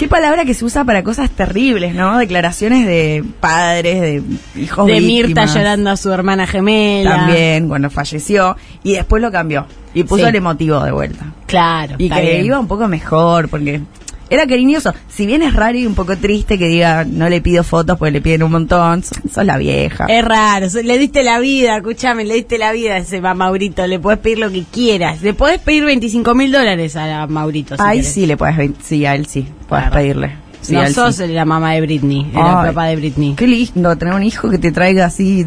Qué 0.00 0.08
palabra 0.08 0.46
que 0.46 0.54
se 0.54 0.64
usa 0.64 0.82
para 0.82 1.04
cosas 1.04 1.28
terribles, 1.28 1.94
¿no? 1.94 2.16
Declaraciones 2.16 2.86
de 2.86 3.22
padres, 3.38 4.00
de 4.00 4.22
hijos 4.56 4.86
de 4.86 4.98
Mirta 4.98 5.26
víctimas. 5.42 5.54
llorando 5.54 5.90
a 5.90 5.96
su 5.98 6.10
hermana 6.10 6.46
gemela. 6.46 7.16
También, 7.16 7.68
cuando 7.68 7.90
falleció. 7.90 8.56
Y 8.82 8.94
después 8.94 9.20
lo 9.20 9.30
cambió. 9.30 9.66
Y 9.92 10.04
puso 10.04 10.22
Sí. 10.22 10.28
el 10.30 10.36
emotivo 10.36 10.80
de 10.82 10.90
vuelta. 10.92 11.26
Claro. 11.44 11.96
Y 11.98 12.08
que 12.08 12.18
bien. 12.18 12.46
iba 12.46 12.58
un 12.58 12.66
poco 12.66 12.88
mejor, 12.88 13.50
porque 13.50 13.82
era 14.30 14.46
cariñoso. 14.46 14.94
Si 15.08 15.26
bien 15.26 15.42
es 15.42 15.52
raro 15.54 15.76
y 15.76 15.86
un 15.86 15.94
poco 15.94 16.16
triste 16.16 16.56
que 16.58 16.66
diga, 16.68 17.04
no 17.04 17.28
le 17.28 17.40
pido 17.40 17.64
fotos 17.64 17.98
porque 17.98 18.12
le 18.12 18.20
piden 18.20 18.44
un 18.44 18.52
montón, 18.52 19.02
sos, 19.02 19.18
sos 19.32 19.44
la 19.44 19.58
vieja. 19.58 20.06
Es 20.08 20.24
raro, 20.24 20.66
le 20.82 20.98
diste 20.98 21.22
la 21.22 21.38
vida, 21.40 21.76
escúchame, 21.76 22.24
le 22.24 22.34
diste 22.34 22.56
la 22.56 22.72
vida 22.72 22.94
a 22.94 22.98
ese 22.98 23.20
ma- 23.20 23.34
Maurito, 23.34 23.86
le 23.86 23.98
puedes 23.98 24.20
pedir 24.20 24.38
lo 24.38 24.50
que 24.50 24.64
quieras, 24.64 25.20
le 25.22 25.34
puedes 25.34 25.58
pedir 25.60 25.84
25 25.84 26.34
mil 26.34 26.52
dólares 26.52 26.96
a 26.96 27.06
la 27.06 27.26
Maurito. 27.26 27.76
si 27.76 27.82
Ahí 27.82 27.98
querés. 27.98 28.12
sí 28.12 28.26
le 28.26 28.36
puedes, 28.36 28.70
sí, 28.82 29.04
a 29.04 29.14
él 29.14 29.26
sí, 29.26 29.46
puedes 29.68 29.84
Claro. 29.86 29.96
pedirle. 29.96 30.32
Sí, 30.62 30.74
no 30.74 30.86
sos 30.90 31.16
sí. 31.16 31.26
la 31.26 31.44
mamá 31.44 31.72
de 31.72 31.80
Britney, 31.80 32.30
era 32.32 32.60
Ay, 32.60 32.68
el 32.68 32.74
papá 32.74 32.86
de 32.86 32.96
Britney. 32.96 33.34
Qué 33.34 33.46
lindo 33.46 33.96
tener 33.96 34.14
un 34.14 34.22
hijo 34.22 34.48
que 34.50 34.58
te 34.58 34.70
traiga 34.72 35.06
así, 35.06 35.46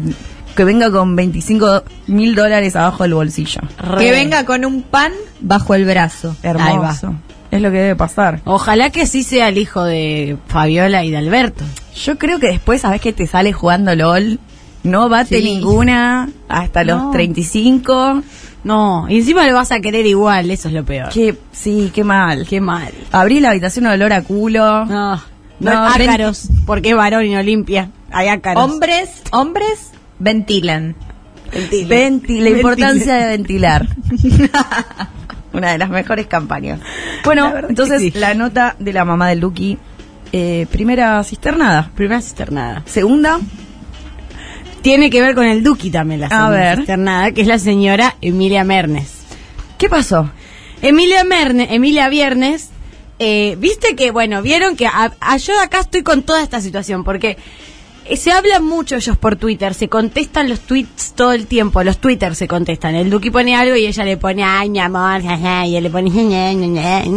que 0.56 0.64
venga 0.64 0.90
con 0.90 1.14
25 1.16 1.84
mil 2.08 2.34
dólares 2.34 2.74
abajo 2.76 3.04
del 3.04 3.14
bolsillo. 3.14 3.60
Re. 3.78 4.04
Que 4.04 4.10
venga 4.10 4.44
con 4.44 4.64
un 4.64 4.82
pan 4.82 5.12
bajo 5.40 5.74
el 5.74 5.84
brazo. 5.84 6.36
Hermoso. 6.42 7.14
Es 7.54 7.62
lo 7.62 7.70
que 7.70 7.78
debe 7.78 7.94
pasar. 7.96 8.40
Ojalá 8.44 8.90
que 8.90 9.06
sí 9.06 9.22
sea 9.22 9.48
el 9.48 9.58
hijo 9.58 9.84
de 9.84 10.36
Fabiola 10.48 11.04
y 11.04 11.10
de 11.12 11.18
Alberto. 11.18 11.64
Yo 11.94 12.18
creo 12.18 12.40
que 12.40 12.48
después, 12.48 12.80
sabes 12.80 13.00
que 13.00 13.12
te 13.12 13.28
sale 13.28 13.52
jugando 13.52 13.94
LOL, 13.94 14.40
no 14.82 15.08
bate 15.08 15.38
Sí. 15.38 15.44
ninguna 15.44 16.30
hasta 16.48 16.82
los 16.82 17.00
No. 17.00 17.10
35. 17.12 18.22
No, 18.64 19.06
y 19.08 19.18
encima 19.18 19.46
lo 19.46 19.54
vas 19.54 19.70
a 19.70 19.78
querer 19.78 20.04
igual, 20.04 20.50
eso 20.50 20.66
es 20.66 20.74
lo 20.74 20.84
peor. 20.84 21.10
Qué, 21.10 21.36
sí, 21.52 21.92
qué 21.94 22.02
mal. 22.02 22.44
Qué 22.48 22.60
mal. 22.60 22.92
Abrí 23.12 23.38
la 23.38 23.50
habitación 23.50 23.86
olor 23.86 24.12
a 24.12 24.22
culo. 24.22 24.84
No, 24.86 25.14
no, 25.16 25.20
No, 25.60 25.86
ácaros, 25.86 26.48
porque 26.66 26.90
es 26.90 26.96
varón 26.96 27.24
y 27.24 27.34
no 27.34 27.42
limpia. 27.42 27.90
Hay 28.10 28.26
ácaros. 28.28 28.64
Hombres, 28.64 29.10
hombres, 29.30 29.92
ventilan. 30.18 30.96
Ventile. 31.52 31.88
Venti- 32.10 32.40
la 32.40 32.50
importancia 32.50 33.14
de 33.14 33.26
ventilar. 33.28 33.86
Una 35.54 35.72
de 35.72 35.78
las 35.78 35.88
mejores 35.88 36.26
campañas. 36.26 36.80
Bueno, 37.24 37.50
La 37.52 37.68
entonces 37.68 38.00
sí. 38.02 38.10
la 38.14 38.34
nota 38.34 38.76
de 38.78 38.92
la 38.92 39.04
mamá 39.06 39.28
de 39.28 39.36
Lucky. 39.36 39.78
eh, 40.32 40.66
primera 40.70 41.22
cisternada. 41.24 41.90
Primera 41.94 42.20
cisternada. 42.20 42.82
Segunda, 42.86 43.38
Tiene 44.82 45.08
que 45.08 45.22
ver 45.22 45.34
con 45.34 45.46
el 45.46 45.62
Duki 45.62 45.90
también, 45.90 46.20
la 46.20 46.26
A 46.26 46.30
segunda 46.30 46.50
ver. 46.50 46.76
cisternada, 46.78 47.30
que 47.32 47.40
es 47.40 47.46
la 47.46 47.58
señora 47.58 48.16
Emilia 48.20 48.64
Mernes. 48.64 49.12
¿qué 49.78 49.88
pasó? 49.88 50.30
Emilia 50.82 51.24
Mernes, 51.24 51.68
Emilia 51.70 52.08
Viernes, 52.08 52.68
eh, 53.18 53.56
viste 53.58 53.96
que, 53.96 54.10
bueno, 54.10 54.42
vieron 54.42 54.76
que 54.76 54.86
a- 54.86 55.12
a- 55.20 55.36
yo 55.38 55.58
acá 55.60 55.80
estoy 55.80 56.02
con 56.02 56.22
toda 56.22 56.42
esta 56.42 56.60
situación, 56.60 57.02
porque 57.04 57.36
se 58.16 58.32
habla 58.32 58.60
mucho 58.60 58.96
ellos 58.96 59.16
por 59.16 59.36
Twitter, 59.36 59.74
se 59.74 59.88
contestan 59.88 60.48
los 60.48 60.60
tweets 60.60 61.12
todo 61.14 61.32
el 61.32 61.46
tiempo, 61.46 61.82
los 61.82 61.98
Twitter 61.98 62.34
se 62.34 62.46
contestan. 62.46 62.94
El 62.94 63.10
Duki 63.10 63.30
pone 63.30 63.56
algo 63.56 63.76
y 63.76 63.86
ella 63.86 64.04
le 64.04 64.16
pone, 64.16 64.44
ay, 64.44 64.68
mi 64.70 64.78
amor, 64.80 65.22
y 65.66 65.76
él 65.76 65.82
le 65.84 65.90
pone, 65.90 66.10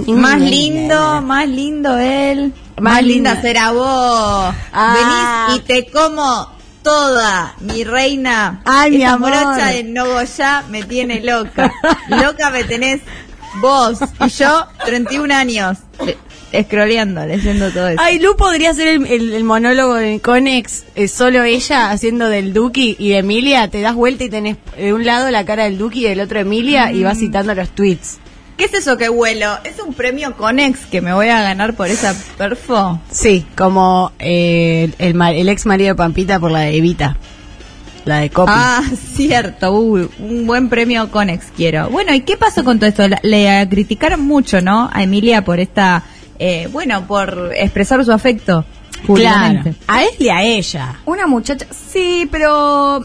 Más 0.08 0.40
lindo, 0.42 1.22
más 1.22 1.48
lindo 1.48 1.98
él. 1.98 2.54
Más 2.80 2.94
Más, 2.94 3.04
linda 3.04 3.34
linda. 3.34 3.42
será 3.42 3.72
vos. 3.72 4.56
Ah. 4.72 5.48
Venís 5.50 5.62
y 5.62 5.68
te 5.68 5.92
como 5.92 6.50
toda, 6.84 7.56
mi 7.60 7.84
reina. 7.84 8.62
Ay, 8.64 8.92
mi 8.92 9.04
amor. 9.04 9.32
morocha 9.32 9.68
de 9.68 9.84
Nogoyá 9.84 10.64
me 10.70 10.84
tiene 10.84 11.22
loca. 11.22 11.74
loca 12.10 12.50
me 12.52 12.64
tenés 12.64 13.02
vos. 13.60 14.00
Y 14.26 14.30
yo, 14.30 14.68
31 14.86 15.34
años. 15.34 15.80
Eh, 16.58 16.62
Escroleando, 16.62 17.26
leyendo 17.26 17.70
todo 17.72 17.88
eso. 17.90 18.02
Ay, 18.02 18.20
Lu 18.20 18.36
podría 18.36 18.74
ser 18.74 18.88
el, 18.88 19.06
el- 19.08 19.34
el 19.34 19.44
monólogo 19.44 19.94
de 19.96 20.20
Conex, 20.20 20.86
eh, 20.96 21.08
solo 21.08 21.44
ella 21.44 21.92
haciendo 21.92 22.30
del 22.30 22.54
Duki 22.54 22.96
y 23.00 23.10
de 23.10 23.20
Emilia, 23.20 23.68
te 23.70 23.82
das 23.82 23.96
vuelta 23.96 24.24
y 24.24 24.30
tenés 24.30 24.58
de 24.78 24.94
un 24.94 25.06
lado 25.06 25.30
la 25.32 25.46
cara 25.46 25.64
del 25.66 25.78
Duki 25.78 26.02
y 26.06 26.10
del 26.10 26.20
otro 26.22 26.40
Emilia 26.40 26.92
y 26.92 27.02
Mm. 27.02 27.04
vas 27.04 27.18
citando 27.20 27.54
los 27.56 27.70
tweets. 27.70 28.18
¿Qué 28.58 28.66
es 28.66 28.74
eso 28.74 28.98
que 28.98 29.08
huelo? 29.08 29.56
¿Es 29.66 29.76
un 29.86 29.94
premio 29.94 30.36
Conex 30.36 30.80
que 30.88 31.00
me 31.00 31.14
voy 31.14 31.28
a 31.28 31.44
ganar 31.44 31.76
por 31.76 31.90
esa 31.90 32.16
perfo? 32.40 33.00
Sí, 33.12 33.46
como 33.56 34.12
eh, 34.18 34.90
el, 34.98 35.22
el 35.22 35.50
ex 35.50 35.68
marido 35.68 35.90
de 35.90 35.96
Pampita 35.96 36.40
por 36.40 36.50
la 36.50 36.62
de 36.62 36.76
Evita, 36.76 37.18
la 38.06 38.18
de 38.22 38.32
Copy. 38.32 38.52
Ah, 38.56 38.82
cierto, 39.16 39.74
uy, 39.74 40.10
un 40.18 40.48
buen 40.48 40.70
premio 40.70 41.12
Conex 41.12 41.48
quiero. 41.56 41.90
Bueno, 41.90 42.16
¿y 42.16 42.22
qué 42.22 42.36
pasó 42.36 42.64
con 42.64 42.80
todo 42.80 42.90
esto? 42.90 43.08
La- 43.08 43.20
Le 43.22 43.68
criticaron 43.70 44.22
mucho, 44.22 44.60
¿no? 44.62 44.90
A 44.92 45.04
Emilia 45.04 45.44
por 45.46 45.60
esta, 45.60 46.02
eh, 46.40 46.68
bueno, 46.72 47.06
por 47.08 47.52
expresar 47.56 48.04
su 48.06 48.12
afecto 48.12 48.66
claro, 49.14 49.62
a 49.88 50.04
él 50.04 50.10
y 50.20 50.30
a 50.30 50.44
ella. 50.44 51.00
Una 51.06 51.28
muchacha, 51.28 51.66
sí, 51.92 52.28
pero 52.32 53.04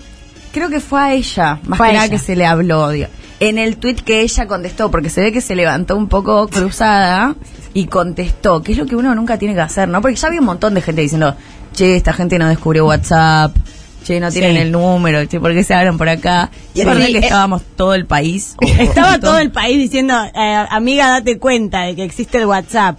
creo 0.52 0.68
que 0.68 0.80
fue 0.80 1.00
a 1.00 1.12
ella, 1.14 1.58
más 1.66 1.78
Fue 1.78 1.88
que 1.88 1.94
nada 1.94 2.08
que 2.08 2.18
se 2.18 2.36
le 2.36 2.46
habló. 2.46 2.90
digo. 2.90 3.08
En 3.40 3.58
el 3.58 3.76
tweet 3.76 3.96
que 3.96 4.20
ella 4.20 4.46
contestó, 4.46 4.90
porque 4.90 5.10
se 5.10 5.20
ve 5.20 5.32
que 5.32 5.40
se 5.40 5.56
levantó 5.56 5.96
un 5.96 6.08
poco 6.08 6.46
cruzada 6.48 7.34
y 7.74 7.86
contestó, 7.86 8.62
que 8.62 8.72
es 8.72 8.78
lo 8.78 8.86
que 8.86 8.94
uno 8.94 9.14
nunca 9.14 9.36
tiene 9.38 9.54
que 9.54 9.60
hacer, 9.60 9.88
¿no? 9.88 10.00
Porque 10.00 10.16
ya 10.16 10.28
había 10.28 10.40
un 10.40 10.46
montón 10.46 10.74
de 10.74 10.80
gente 10.82 11.02
diciendo, 11.02 11.34
che, 11.74 11.96
esta 11.96 12.12
gente 12.12 12.38
no 12.38 12.48
descubrió 12.48 12.86
WhatsApp, 12.86 13.56
che, 14.04 14.20
no 14.20 14.30
tienen 14.30 14.54
Sí. 14.56 14.62
el 14.62 14.70
número, 14.72 15.24
che, 15.26 15.40
¿por 15.40 15.52
qué 15.54 15.64
se 15.64 15.74
hablan 15.74 15.98
por 15.98 16.08
acá? 16.08 16.50
Y 16.74 16.80
es 16.80 16.84
Sí, 16.86 16.90
verdad 16.90 17.06
que 17.06 17.18
estábamos 17.18 17.62
todo 17.76 17.94
el 17.94 18.06
país. 18.06 18.54
Estaba 18.78 19.18
todo 19.18 19.38
el 19.38 19.50
país 19.50 19.76
diciendo, 19.78 20.14
eh, 20.34 20.66
amiga, 20.70 21.08
date 21.10 21.38
cuenta 21.38 21.80
de 21.82 21.96
que 21.96 22.04
existe 22.04 22.38
el 22.38 22.46
WhatsApp. 22.46 22.96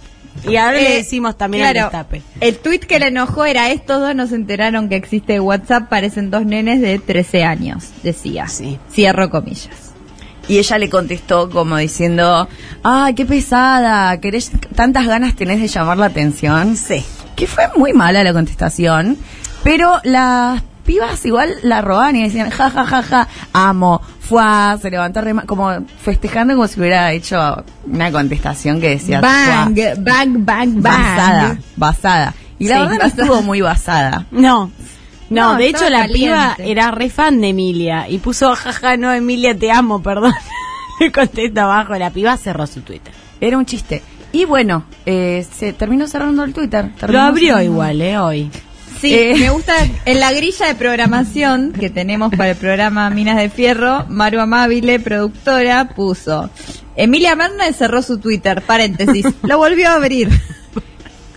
Y 0.48 0.56
ahora 0.56 0.78
le 0.78 0.94
Eh, 0.94 0.96
decimos 0.98 1.38
también 1.38 1.64
claro, 1.64 1.86
al 1.86 1.92
destape. 1.92 2.22
El 2.40 2.58
tweet 2.58 2.80
que 2.80 2.98
le 2.98 3.08
enojó 3.08 3.44
era 3.44 3.70
estos 3.70 4.00
dos 4.00 4.14
nos 4.14 4.32
enteraron 4.32 4.88
que 4.88 4.96
existe 4.96 5.40
WhatsApp, 5.40 5.88
parecen 5.88 6.30
dos 6.30 6.44
nenes 6.44 6.80
de 6.80 6.98
13 6.98 7.44
años, 7.44 7.90
decía. 8.02 8.48
Sí. 8.48 8.78
Cierro 8.92 9.30
comillas. 9.30 9.92
Y 10.46 10.58
ella 10.58 10.78
le 10.78 10.90
contestó 10.90 11.48
como 11.48 11.78
diciendo, 11.78 12.48
ay, 12.82 13.14
qué 13.14 13.24
pesada, 13.24 14.20
¿querés, 14.20 14.50
tantas 14.74 15.06
ganas 15.06 15.34
tenés 15.34 15.60
de 15.60 15.68
llamar 15.68 15.96
la 15.96 16.06
atención. 16.06 16.76
Sí. 16.76 17.02
Que 17.34 17.46
fue 17.46 17.64
muy 17.76 17.92
mala 17.94 18.22
la 18.22 18.32
contestación, 18.32 19.16
pero 19.62 20.00
las 20.04 20.62
pibas 20.84 21.24
igual 21.24 21.54
la 21.62 21.80
roban 21.80 22.14
y 22.16 22.22
decían, 22.24 22.50
ja, 22.50 22.70
ja, 22.70 22.84
ja, 22.84 23.02
ja, 23.02 23.28
amo, 23.52 24.00
fuá, 24.20 24.78
se 24.80 24.90
levantó 24.90 25.20
re 25.20 25.34
como 25.46 25.70
festejando 26.02 26.54
como 26.54 26.68
si 26.68 26.78
hubiera 26.80 27.12
hecho 27.12 27.64
una 27.86 28.10
contestación 28.12 28.80
que 28.80 28.90
decía, 28.90 29.20
Bang, 29.20 29.74
"Fuá". 29.74 29.94
bang, 29.98 30.44
bang, 30.44 30.44
bang. 30.44 30.82
basada, 30.82 31.58
basada. 31.76 32.34
Y 32.58 32.68
la 32.68 32.76
Sí, 32.76 32.80
verdad 32.82 32.98
no 33.00 33.06
estuvo 33.22 33.42
muy 33.42 33.60
basada. 33.60 34.26
No. 34.30 34.70
No, 35.30 35.52
No, 35.52 35.56
de 35.58 35.68
hecho 35.68 35.88
la 35.90 36.06
piba 36.06 36.50
caliente. 36.50 36.70
era 36.70 36.90
re 36.90 37.08
fan 37.10 37.40
de 37.40 37.48
Emilia 37.48 38.08
y 38.08 38.18
puso, 38.18 38.54
jaja, 38.54 38.96
no, 38.98 39.10
Emilia, 39.12 39.58
te 39.58 39.72
amo, 39.72 40.02
perdón. 40.02 40.34
Le 41.00 41.10
contesta 41.10 41.64
abajo, 41.64 41.94
la 41.96 42.10
piba 42.10 42.36
cerró 42.36 42.66
su 42.66 42.82
Twitter. 42.82 43.12
Era 43.40 43.58
un 43.58 43.64
chiste. 43.66 44.02
Y 44.32 44.44
bueno, 44.44 44.84
eh, 45.06 45.44
se 45.50 45.72
terminó 45.72 46.06
cerrando 46.06 46.44
el 46.44 46.52
Twitter. 46.52 46.90
Lo 47.08 47.20
abrió 47.20 47.54
cerrando. 47.54 47.62
igual, 47.72 48.00
¿eh? 48.02 48.18
Hoy. 48.18 48.50
Sí, 49.04 49.14
Eh. 49.14 49.34
me 49.38 49.50
gusta 49.50 49.74
en 50.06 50.18
la 50.20 50.32
grilla 50.32 50.66
de 50.66 50.74
programación 50.74 51.72
que 51.72 51.90
tenemos 51.90 52.30
para 52.30 52.50
el 52.52 52.56
programa 52.56 53.10
Minas 53.10 53.36
de 53.36 53.50
Fierro, 53.50 54.06
Maru 54.08 54.40
Amabile, 54.40 54.98
productora, 54.98 55.90
puso 55.90 56.48
Emilia 56.96 57.34
Mernes 57.34 57.76
cerró 57.76 58.00
su 58.00 58.18
Twitter, 58.18 58.62
paréntesis, 58.62 59.26
lo 59.42 59.58
volvió 59.58 59.90
a 59.90 59.94
abrir. 59.96 60.30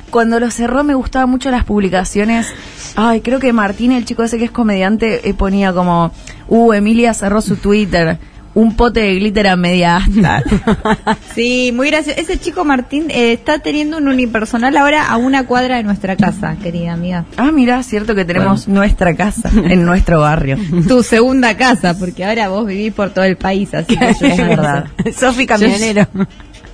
Cuando 0.10 0.40
lo 0.40 0.50
cerró 0.50 0.84
me 0.86 0.96
gustaban 0.96 1.30
mucho 1.30 1.52
las 1.52 1.66
publicaciones. 1.66 2.48
Ay, 2.96 3.20
creo 3.22 3.40
que 3.40 3.52
Martín, 3.52 3.92
el 3.92 4.06
chico 4.06 4.24
ese 4.24 4.38
que 4.38 4.46
es 4.46 4.52
comediante, 4.52 5.28
eh, 5.28 5.34
ponía 5.34 5.74
como, 5.74 6.12
uh, 6.48 6.74
Emilia 6.74 7.14
cerró 7.14 7.42
su 7.42 7.58
Twitter, 7.58 8.18
un 8.58 8.76
pote 8.76 9.02
de 9.02 9.14
glitter 9.16 9.48
a 9.48 9.56
media 9.56 9.98
asta. 9.98 10.44
Sí, 11.36 11.72
muy 11.74 11.90
gracioso. 11.92 12.20
Ese 12.20 12.40
chico 12.40 12.66
Martín 12.66 13.12
eh, 13.12 13.34
está 13.34 13.60
teniendo 13.60 13.98
un 13.98 14.08
unipersonal 14.08 14.76
ahora 14.76 15.08
a 15.08 15.18
una 15.18 15.46
cuadra 15.46 15.78
de 15.78 15.84
nuestra 15.84 16.16
casa, 16.16 16.56
querida 16.62 16.94
amiga. 16.94 17.26
ah, 17.38 17.52
mira, 17.52 17.84
cierto 17.84 18.16
que 18.16 18.26
tenemos 18.26 18.68
nuestra 18.68 19.16
casa 19.16 19.52
en 19.54 19.86
nuestro 19.86 20.22
barrio. 20.22 20.58
Tu 20.88 21.04
segunda 21.04 21.56
casa, 21.56 21.96
porque 22.00 22.26
ahora 22.26 22.50
vos 22.50 22.66
vivís 22.66 22.92
por 22.94 23.12
todo 23.12 23.26
el 23.26 23.38
país, 23.38 23.72
así 23.76 23.96
que 23.96 24.14
yo 24.20 24.28
Es 24.28 24.38
verdad. 24.48 24.86
Sofi 25.16 25.46
Camionero. 25.46 26.08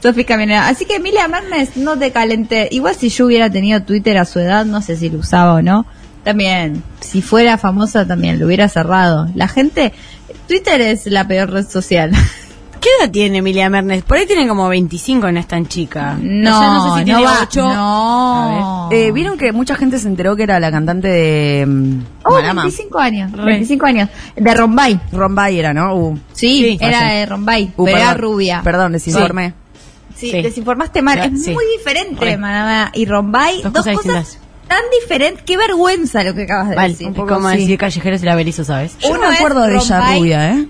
Sofi 0.01 0.23
Caminera. 0.23 0.69
Así 0.69 0.85
que 0.85 0.95
Emilia 0.95 1.27
Mernes, 1.27 1.75
no 1.75 1.97
te 1.97 2.11
calenté. 2.11 2.69
Igual 2.71 2.95
si 2.95 3.09
yo 3.09 3.25
hubiera 3.25 3.49
tenido 3.49 3.83
Twitter 3.83 4.17
a 4.17 4.25
su 4.25 4.39
edad, 4.39 4.63
no 4.65 4.81
sé 4.81 4.95
si 4.95 5.09
lo 5.09 5.19
usaba 5.19 5.55
o 5.55 5.61
no. 5.61 5.85
También, 6.23 6.81
si 7.01 7.21
fuera 7.21 7.57
famosa, 7.57 8.07
también 8.07 8.39
lo 8.39 8.45
hubiera 8.45 8.69
cerrado. 8.69 9.27
La 9.35 9.49
gente, 9.49 9.91
Twitter 10.47 10.81
es 10.81 11.05
la 11.07 11.27
peor 11.27 11.49
red 11.51 11.67
social. 11.67 12.11
¿Qué 12.81 12.89
edad 12.99 13.09
tiene 13.11 13.37
Emilia 13.37 13.69
Mernes? 13.69 14.03
Por 14.03 14.17
ahí 14.17 14.25
tiene 14.25 14.45
como 14.45 14.67
25, 14.67 15.31
no 15.31 15.39
es 15.39 15.47
tan 15.47 15.67
chica. 15.67 16.17
No, 16.21 16.57
O 16.57 16.59
sea, 16.59 16.69
no 16.73 16.83
sé 16.93 16.99
si 16.99 17.05
tiene 17.05 17.19
no 17.19 17.25
va, 17.25 17.39
8. 17.43 17.61
no. 17.73 18.89
Eh, 18.91 19.11
Vieron 19.13 19.37
que 19.37 19.53
mucha 19.53 19.75
gente 19.75 19.97
se 19.99 20.07
enteró 20.09 20.35
que 20.35 20.43
era 20.43 20.59
la 20.59 20.69
cantante 20.69 21.07
de 21.07 21.65
mm, 21.65 21.99
Oh, 22.25 22.31
Malama. 22.33 22.63
25 22.63 22.99
años. 22.99 23.31
Re. 23.31 23.45
25 23.45 23.85
años. 23.85 24.09
De 24.35 24.53
Rombay. 24.53 24.99
Rombay 25.13 25.59
era, 25.59 25.73
¿no? 25.73 25.95
Uh, 25.95 26.19
Sí, 26.33 26.77
Sí. 26.77 26.77
era 26.81 26.99
sí. 26.99 27.05
de 27.15 27.25
Rombay, 27.25 27.73
uh, 27.77 27.85
pero 27.85 27.97
era 27.97 28.13
rubia. 28.15 28.61
Perdón, 28.65 28.91
desinformé. 28.91 29.53
Sí, 30.13 30.29
Sí. 30.31 30.41
desinformaste 30.41 31.01
mal. 31.01 31.19
Es 31.19 31.41
sí. 31.45 31.51
muy 31.53 31.63
diferente, 31.77 32.19
Re. 32.23 32.37
Manamá 32.37 32.91
y 32.93 33.05
Rombay. 33.05 33.61
Dos 33.63 33.71
Dos, 33.71 33.87
cosas. 33.95 34.39
Tan 34.73 34.83
diferentes. 35.01 35.43
Qué 35.43 35.57
vergüenza 35.57 36.23
lo 36.23 36.33
que 36.33 36.43
acabas 36.43 36.69
de 36.69 36.75
Vale, 36.75 36.89
decir. 36.89 37.07
un 37.07 37.13
poco 37.13 37.33
como 37.35 37.49
sí. 37.51 37.57
decir 37.57 37.77
callejeros 37.77 38.21
y 38.23 38.25
la 38.25 38.35
Berizo, 38.35 38.63
¿sabes? 38.63 38.97
Yo 38.99 39.13
no 39.17 39.19
me 39.29 39.35
acuerdo 39.37 39.61
de 39.61 39.75
ella 39.75 39.99
Rombay. 39.99 40.19
rubia, 40.19 40.51
¿eh? 40.51 40.67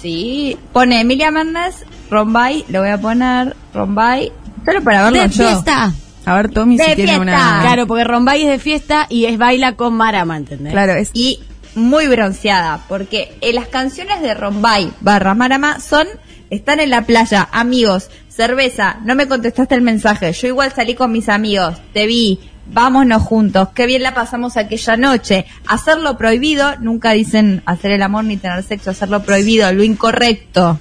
Sí, 0.00 0.56
pone 0.72 1.00
Emilia 1.00 1.30
Méndez, 1.30 1.84
Rombay, 2.10 2.64
lo 2.68 2.80
voy 2.80 2.90
a 2.90 2.98
poner, 3.00 3.56
Rombay, 3.74 4.32
solo 4.64 4.82
para 4.82 5.04
verlo 5.04 5.22
De 5.22 5.28
yo. 5.28 5.48
fiesta. 5.48 5.92
A 6.24 6.34
ver, 6.34 6.50
Tommy, 6.50 6.76
De 6.76 6.84
si 6.84 6.94
tiene 6.96 7.12
fiesta. 7.12 7.22
una... 7.22 7.60
Claro, 7.62 7.86
porque 7.86 8.04
Rombay 8.04 8.42
es 8.42 8.48
de 8.48 8.58
fiesta 8.58 9.06
y 9.08 9.26
es 9.26 9.38
baila 9.38 9.74
con 9.74 9.94
Marama, 9.94 10.36
¿entendés? 10.36 10.72
Claro, 10.72 10.92
es... 10.94 11.10
Y 11.12 11.40
muy 11.74 12.06
bronceada, 12.08 12.80
porque 12.88 13.36
eh, 13.40 13.52
las 13.52 13.68
canciones 13.68 14.20
de 14.22 14.34
Rombay 14.34 14.90
barra 15.00 15.34
Marama 15.34 15.78
son, 15.80 16.06
están 16.50 16.80
en 16.80 16.90
la 16.90 17.02
playa, 17.02 17.48
amigos, 17.52 18.10
cerveza, 18.28 18.98
no 19.04 19.14
me 19.14 19.28
contestaste 19.28 19.74
el 19.74 19.82
mensaje, 19.82 20.32
yo 20.32 20.48
igual 20.48 20.72
salí 20.74 20.94
con 20.94 21.12
mis 21.12 21.28
amigos, 21.28 21.76
te 21.92 22.06
vi, 22.06 22.40
vámonos 22.72 23.22
juntos, 23.22 23.68
qué 23.74 23.86
bien 23.86 24.02
la 24.02 24.14
pasamos 24.14 24.56
aquella 24.56 24.96
noche, 24.96 25.46
hacerlo 25.66 26.16
prohibido, 26.16 26.76
nunca 26.80 27.12
dicen 27.12 27.62
hacer 27.66 27.92
el 27.92 28.02
amor 28.02 28.24
ni 28.24 28.36
tener 28.36 28.62
sexo, 28.62 28.90
hacerlo 28.90 29.22
prohibido, 29.22 29.72
lo 29.72 29.84
incorrecto, 29.84 30.78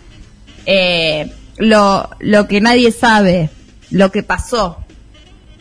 eh, 0.66 1.32
lo, 1.58 2.10
lo 2.20 2.48
que 2.48 2.62
nadie 2.62 2.92
sabe, 2.92 3.50
lo 3.92 4.12
que 4.12 4.24
pasó. 4.24 4.80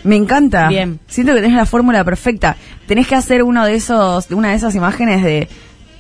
Me 0.02 0.16
encanta. 0.16 0.68
Bien. 0.68 1.00
Siento 1.06 1.34
que 1.34 1.40
tenés 1.40 1.56
la 1.56 1.64
fórmula 1.64 2.04
perfecta. 2.04 2.56
Tenés 2.86 3.06
que 3.06 3.14
hacer 3.14 3.42
uno 3.42 3.64
de 3.64 3.74
esos, 3.74 4.30
una 4.30 4.50
de 4.50 4.56
esas 4.56 4.74
imágenes 4.74 5.22
de 5.22 5.48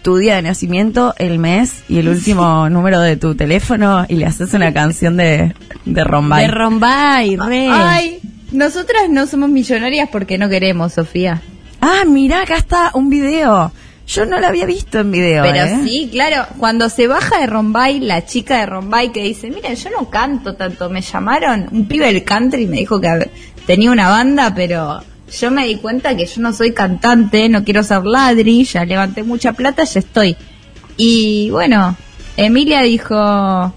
tu 0.02 0.18
día 0.18 0.36
de 0.36 0.42
nacimiento, 0.42 1.14
el 1.16 1.38
mes 1.38 1.82
y 1.88 1.98
el 1.98 2.10
último 2.10 2.68
número 2.70 3.00
de 3.00 3.16
tu 3.16 3.34
teléfono 3.34 4.04
y 4.06 4.16
le 4.16 4.26
haces 4.26 4.52
una 4.52 4.72
canción 4.74 5.16
de, 5.16 5.54
de 5.86 6.04
Rombay. 6.04 6.46
De 6.46 6.52
Rombay, 6.52 7.36
re. 7.36 7.68
Ay, 7.70 8.20
nosotras 8.54 9.10
no 9.10 9.26
somos 9.26 9.50
millonarias 9.50 10.08
porque 10.10 10.38
no 10.38 10.48
queremos, 10.48 10.92
Sofía. 10.94 11.42
ah, 11.80 12.04
mirá, 12.06 12.42
acá 12.42 12.56
está 12.56 12.92
un 12.94 13.10
video. 13.10 13.72
Yo 14.06 14.26
no 14.26 14.38
lo 14.38 14.46
había 14.46 14.66
visto 14.66 15.00
en 15.00 15.10
video. 15.10 15.42
Pero 15.42 15.64
¿eh? 15.64 15.80
sí, 15.84 16.08
claro, 16.12 16.46
cuando 16.58 16.88
se 16.88 17.06
baja 17.06 17.40
de 17.40 17.46
Rombay, 17.46 18.00
la 18.00 18.24
chica 18.26 18.60
de 18.60 18.66
Rombay 18.66 19.12
que 19.12 19.22
dice, 19.22 19.50
miren, 19.50 19.74
yo 19.76 19.90
no 19.90 20.10
canto 20.10 20.54
tanto, 20.54 20.90
me 20.90 21.00
llamaron, 21.00 21.68
un 21.72 21.86
pibe 21.86 22.06
del 22.06 22.22
country 22.22 22.66
me 22.66 22.76
dijo 22.76 23.00
que 23.00 23.30
tenía 23.66 23.90
una 23.90 24.10
banda, 24.10 24.52
pero 24.54 25.02
yo 25.40 25.50
me 25.50 25.66
di 25.66 25.76
cuenta 25.76 26.16
que 26.16 26.26
yo 26.26 26.42
no 26.42 26.52
soy 26.52 26.72
cantante, 26.72 27.48
no 27.48 27.64
quiero 27.64 27.82
ser 27.82 28.04
ladri, 28.04 28.64
ya 28.64 28.84
levanté 28.84 29.22
mucha 29.22 29.54
plata, 29.54 29.84
ya 29.84 30.00
estoy. 30.00 30.36
Y 30.96 31.48
bueno, 31.50 31.96
Emilia 32.36 32.82
dijo, 32.82 33.74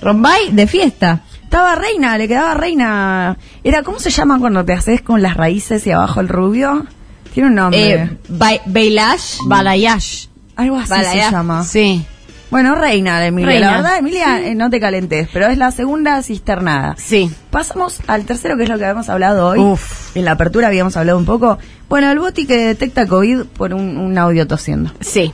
Rombay 0.00 0.52
de 0.52 0.66
fiesta. 0.66 1.22
Estaba 1.46 1.76
reina, 1.76 2.18
le 2.18 2.26
quedaba 2.26 2.54
reina. 2.54 3.38
Era, 3.62 3.82
¿cómo 3.84 4.00
se 4.00 4.10
llama 4.10 4.38
cuando 4.40 4.64
te 4.64 4.72
haces 4.72 5.00
con 5.00 5.22
las 5.22 5.36
raíces 5.36 5.86
y 5.86 5.92
abajo 5.92 6.20
el 6.20 6.28
rubio? 6.28 6.86
Tiene 7.32 7.50
un 7.50 7.54
nombre. 7.54 7.92
Eh, 7.94 8.16
Ba- 8.28 8.60
Bailage, 8.66 9.38
Balayash. 9.46 10.26
Algo 10.56 10.76
así 10.76 10.88
se 11.04 11.16
llama. 11.30 11.62
Sí. 11.64 12.04
Bueno, 12.50 12.74
reina 12.74 13.20
de 13.20 13.26
Emilia. 13.26 13.48
Reina. 13.50 13.70
La 13.70 13.76
verdad, 13.78 13.98
Emilia, 13.98 14.40
eh, 14.46 14.54
no 14.54 14.70
te 14.70 14.80
calentes, 14.80 15.28
pero 15.32 15.46
es 15.46 15.56
la 15.58 15.70
segunda 15.70 16.20
cisternada. 16.22 16.94
Sí. 16.98 17.30
Pasamos 17.50 17.98
al 18.08 18.24
tercero, 18.24 18.56
que 18.56 18.64
es 18.64 18.68
lo 18.68 18.78
que 18.78 18.84
habíamos 18.84 19.08
hablado 19.08 19.48
hoy. 19.48 19.58
Uf. 19.60 20.16
En 20.16 20.24
la 20.24 20.32
apertura 20.32 20.66
habíamos 20.68 20.96
hablado 20.96 21.16
un 21.18 21.24
poco. 21.26 21.58
Bueno, 21.88 22.10
el 22.10 22.18
boti 22.18 22.46
que 22.46 22.56
detecta 22.56 23.06
COVID 23.06 23.44
por 23.56 23.72
un, 23.72 23.96
un 23.98 24.18
audio 24.18 24.46
tosiendo. 24.46 24.90
Sí. 25.00 25.32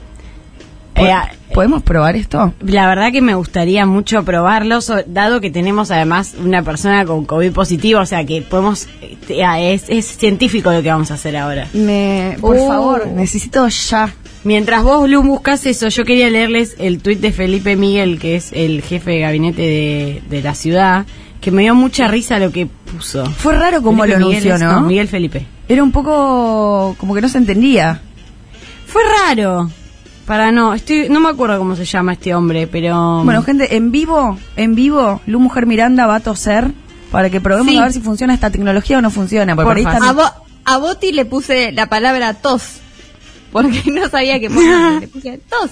Eh, 0.94 1.10
¿Podemos 1.54 1.82
probar 1.82 2.16
esto? 2.16 2.52
La 2.64 2.86
verdad 2.86 3.12
que 3.12 3.20
me 3.22 3.34
gustaría 3.34 3.84
mucho 3.86 4.24
probarlo, 4.24 4.80
so- 4.80 5.02
dado 5.06 5.40
que 5.40 5.50
tenemos 5.50 5.90
además 5.90 6.34
una 6.42 6.62
persona 6.62 7.04
con 7.04 7.24
COVID 7.26 7.52
positivo, 7.52 8.00
o 8.00 8.06
sea 8.06 8.24
que 8.24 8.42
podemos, 8.42 8.88
eh, 9.28 9.44
ah, 9.44 9.60
es, 9.60 9.84
es 9.88 10.06
científico 10.06 10.70
lo 10.72 10.82
que 10.82 10.88
vamos 10.90 11.10
a 11.10 11.14
hacer 11.14 11.36
ahora. 11.36 11.68
Me, 11.74 12.36
por 12.40 12.56
Uh. 12.56 12.66
favor, 12.68 13.06
necesito 13.08 13.68
ya. 13.68 14.12
Mientras 14.44 14.82
vos, 14.82 15.08
Lu, 15.08 15.22
buscas 15.22 15.64
eso, 15.66 15.88
yo 15.88 16.04
quería 16.04 16.28
leerles 16.30 16.74
el 16.78 16.98
tuit 17.00 17.20
de 17.20 17.32
Felipe 17.32 17.76
Miguel, 17.76 18.18
que 18.18 18.36
es 18.36 18.52
el 18.52 18.82
jefe 18.82 19.12
de 19.12 19.20
gabinete 19.20 19.62
de, 19.62 20.22
de 20.28 20.42
la 20.42 20.54
ciudad, 20.54 21.06
que 21.40 21.50
me 21.50 21.62
dio 21.62 21.74
mucha 21.74 22.08
risa 22.08 22.38
lo 22.38 22.50
que 22.50 22.66
puso. 22.66 23.24
Fue 23.26 23.52
raro 23.54 23.82
Felipe 23.82 24.06
lo 24.06 24.18
Miguel 24.18 24.50
anunció, 24.50 24.54
es- 24.56 24.60
¿no? 24.60 24.80
Miguel 24.82 25.08
Felipe. 25.08 25.46
Era 25.68 25.82
un 25.82 25.92
poco 25.92 26.96
como 26.98 27.14
que 27.14 27.20
no 27.20 27.28
se 27.28 27.38
entendía. 27.38 28.00
Fue 28.86 29.02
raro. 29.26 29.70
Para 30.26 30.52
no, 30.52 30.72
estoy, 30.74 31.08
no 31.08 31.18
me 31.20 31.28
acuerdo 31.30 31.58
cómo 31.58 31.74
se 31.74 31.84
llama 31.84 32.12
este 32.12 32.34
hombre, 32.34 32.66
pero... 32.68 33.22
Bueno, 33.24 33.42
gente, 33.42 33.76
en 33.76 33.90
vivo, 33.90 34.38
en 34.56 34.74
vivo, 34.76 35.20
Lu 35.26 35.40
Mujer 35.40 35.66
Miranda 35.66 36.06
va 36.06 36.16
a 36.16 36.20
toser 36.20 36.70
para 37.10 37.28
que 37.28 37.40
probemos 37.40 37.72
Sí. 37.72 37.78
a 37.78 37.82
ver 37.82 37.92
si 37.92 38.00
funciona 38.00 38.32
esta 38.32 38.50
tecnología 38.50 38.98
o 38.98 39.00
no 39.02 39.10
funciona. 39.10 39.56
Porque 39.56 39.68
por 39.68 39.76
ahí 39.78 39.84
A, 40.08 40.12
Bo- 40.12 40.32
a 40.64 40.78
Boti 40.78 41.10
le 41.12 41.24
puse 41.24 41.72
la 41.72 41.86
palabra 41.86 42.34
tos, 42.34 42.76
porque 43.50 43.82
no 43.90 44.08
sabía 44.08 44.38
ponerle, 44.48 45.00
le 45.00 45.08
puse 45.12 45.40
tos. 45.48 45.70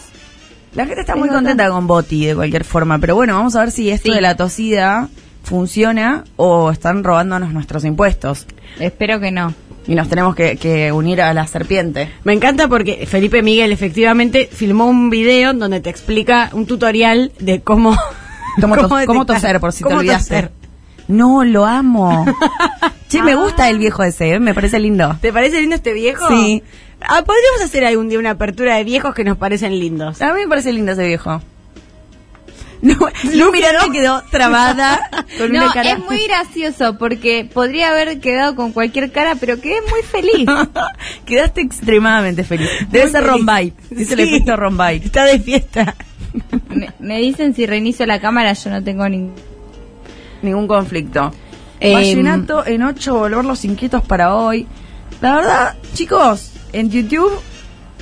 La 0.74 0.84
gente 0.84 1.00
está 1.00 1.12
Es 1.14 1.18
muy 1.18 1.28
contenta 1.28 1.68
con 1.70 1.86
Boti 1.86 2.26
de 2.26 2.34
cualquier 2.34 2.64
forma, 2.64 2.98
pero 2.98 3.14
bueno, 3.14 3.34
vamos 3.34 3.54
a 3.56 3.60
ver 3.60 3.70
si 3.70 3.88
esto 3.90 4.08
Sí. 4.08 4.14
de 4.14 4.20
la 4.20 4.36
tosida 4.36 5.08
funciona 5.44 6.24
o 6.36 6.70
están 6.70 7.02
robándonos 7.04 7.52
nuestros 7.52 7.84
impuestos 7.84 8.46
Espero 8.78 9.20
que 9.20 9.30
no. 9.30 9.54
y 9.86 9.94
nos 9.94 10.08
tenemos 10.08 10.34
que, 10.34 10.56
que 10.56 10.92
unir 10.92 11.20
a 11.20 11.34
la 11.34 11.46
serpiente. 11.46 12.10
Me 12.24 12.32
encanta 12.32 12.68
porque 12.68 13.06
Felipe 13.06 13.42
Miguel 13.42 13.72
efectivamente 13.72 14.48
filmó 14.52 14.86
un 14.86 15.10
video 15.10 15.52
donde 15.52 15.80
te 15.80 15.90
explica 15.90 16.50
un 16.52 16.66
tutorial 16.66 17.32
de 17.38 17.60
cómo... 17.60 17.96
¿Cómo, 18.60 18.76
cómo 19.06 19.26
toser, 19.26 19.60
por 19.60 19.72
si 19.72 19.78
te 19.78 19.84
cómo 19.84 20.00
olvidaste? 20.00 20.34
toser. 20.34 20.52
No, 21.08 21.44
lo 21.44 21.64
amo. 21.66 22.24
che, 23.08 23.22
me 23.22 23.34
gusta 23.34 23.68
el 23.68 23.78
viejo 23.78 24.02
ese, 24.02 24.34
¿eh? 24.34 24.40
me 24.40 24.54
parece 24.54 24.78
lindo. 24.78 25.16
¿Te 25.20 25.32
parece 25.32 25.60
lindo 25.60 25.76
este 25.76 25.92
viejo? 25.92 26.28
Sí. 26.28 26.62
Ah, 27.00 27.22
podríamos 27.24 27.62
hacer 27.64 27.84
algún 27.84 28.08
día 28.08 28.18
una 28.18 28.30
apertura 28.30 28.76
de 28.76 28.84
viejos 28.84 29.14
que 29.14 29.24
nos 29.24 29.36
parecen 29.36 29.78
lindos. 29.78 30.20
A 30.22 30.34
mí 30.34 30.40
me 30.40 30.48
parece 30.48 30.72
lindo 30.72 30.92
ese 30.92 31.06
viejo. 31.06 31.42
No, 32.82 32.94
Lu 33.34 33.52
Miranda 33.52 33.86
quedó 33.92 34.22
trabada 34.30 35.10
con 35.38 35.52
No, 35.52 35.64
una 35.64 35.72
cara. 35.72 35.90
es 35.92 35.98
muy 35.98 36.26
gracioso 36.26 36.96
porque 36.96 37.44
podría 37.52 37.90
haber 37.90 38.20
quedado 38.20 38.56
con 38.56 38.72
cualquier 38.72 39.12
cara, 39.12 39.34
pero 39.38 39.60
quedé 39.60 39.82
muy 39.90 40.02
feliz. 40.02 40.46
Quedaste 41.26 41.60
extremadamente 41.60 42.42
feliz. 42.42 42.68
Debe 42.90 43.04
Muy 43.04 43.12
ser 43.12 43.20
feliz. 43.22 43.36
Rombay. 43.36 43.72
Dice 43.90 44.14
el 44.14 44.20
efecto 44.20 44.56
Rombay. 44.56 45.02
Está 45.04 45.24
de 45.24 45.38
fiesta. 45.40 45.94
me, 46.70 46.90
me 47.00 47.18
dicen 47.18 47.54
si 47.54 47.66
reinicio 47.66 48.06
la 48.06 48.18
cámara, 48.20 48.52
yo 48.54 48.70
no 48.70 48.82
tengo 48.82 49.06
ningún... 49.08 49.34
Ningún 50.42 50.66
conflicto. 50.66 51.32
Em, 51.80 51.92
Vallenato 51.92 52.66
en 52.66 52.82
8, 52.82 53.14
volver 53.14 53.44
los 53.44 53.62
inquietos 53.66 54.02
para 54.02 54.34
hoy. 54.34 54.66
La 55.20 55.34
verdad, 55.36 55.76
chicos, 55.92 56.52
en 56.72 56.88
YouTube 56.90 57.38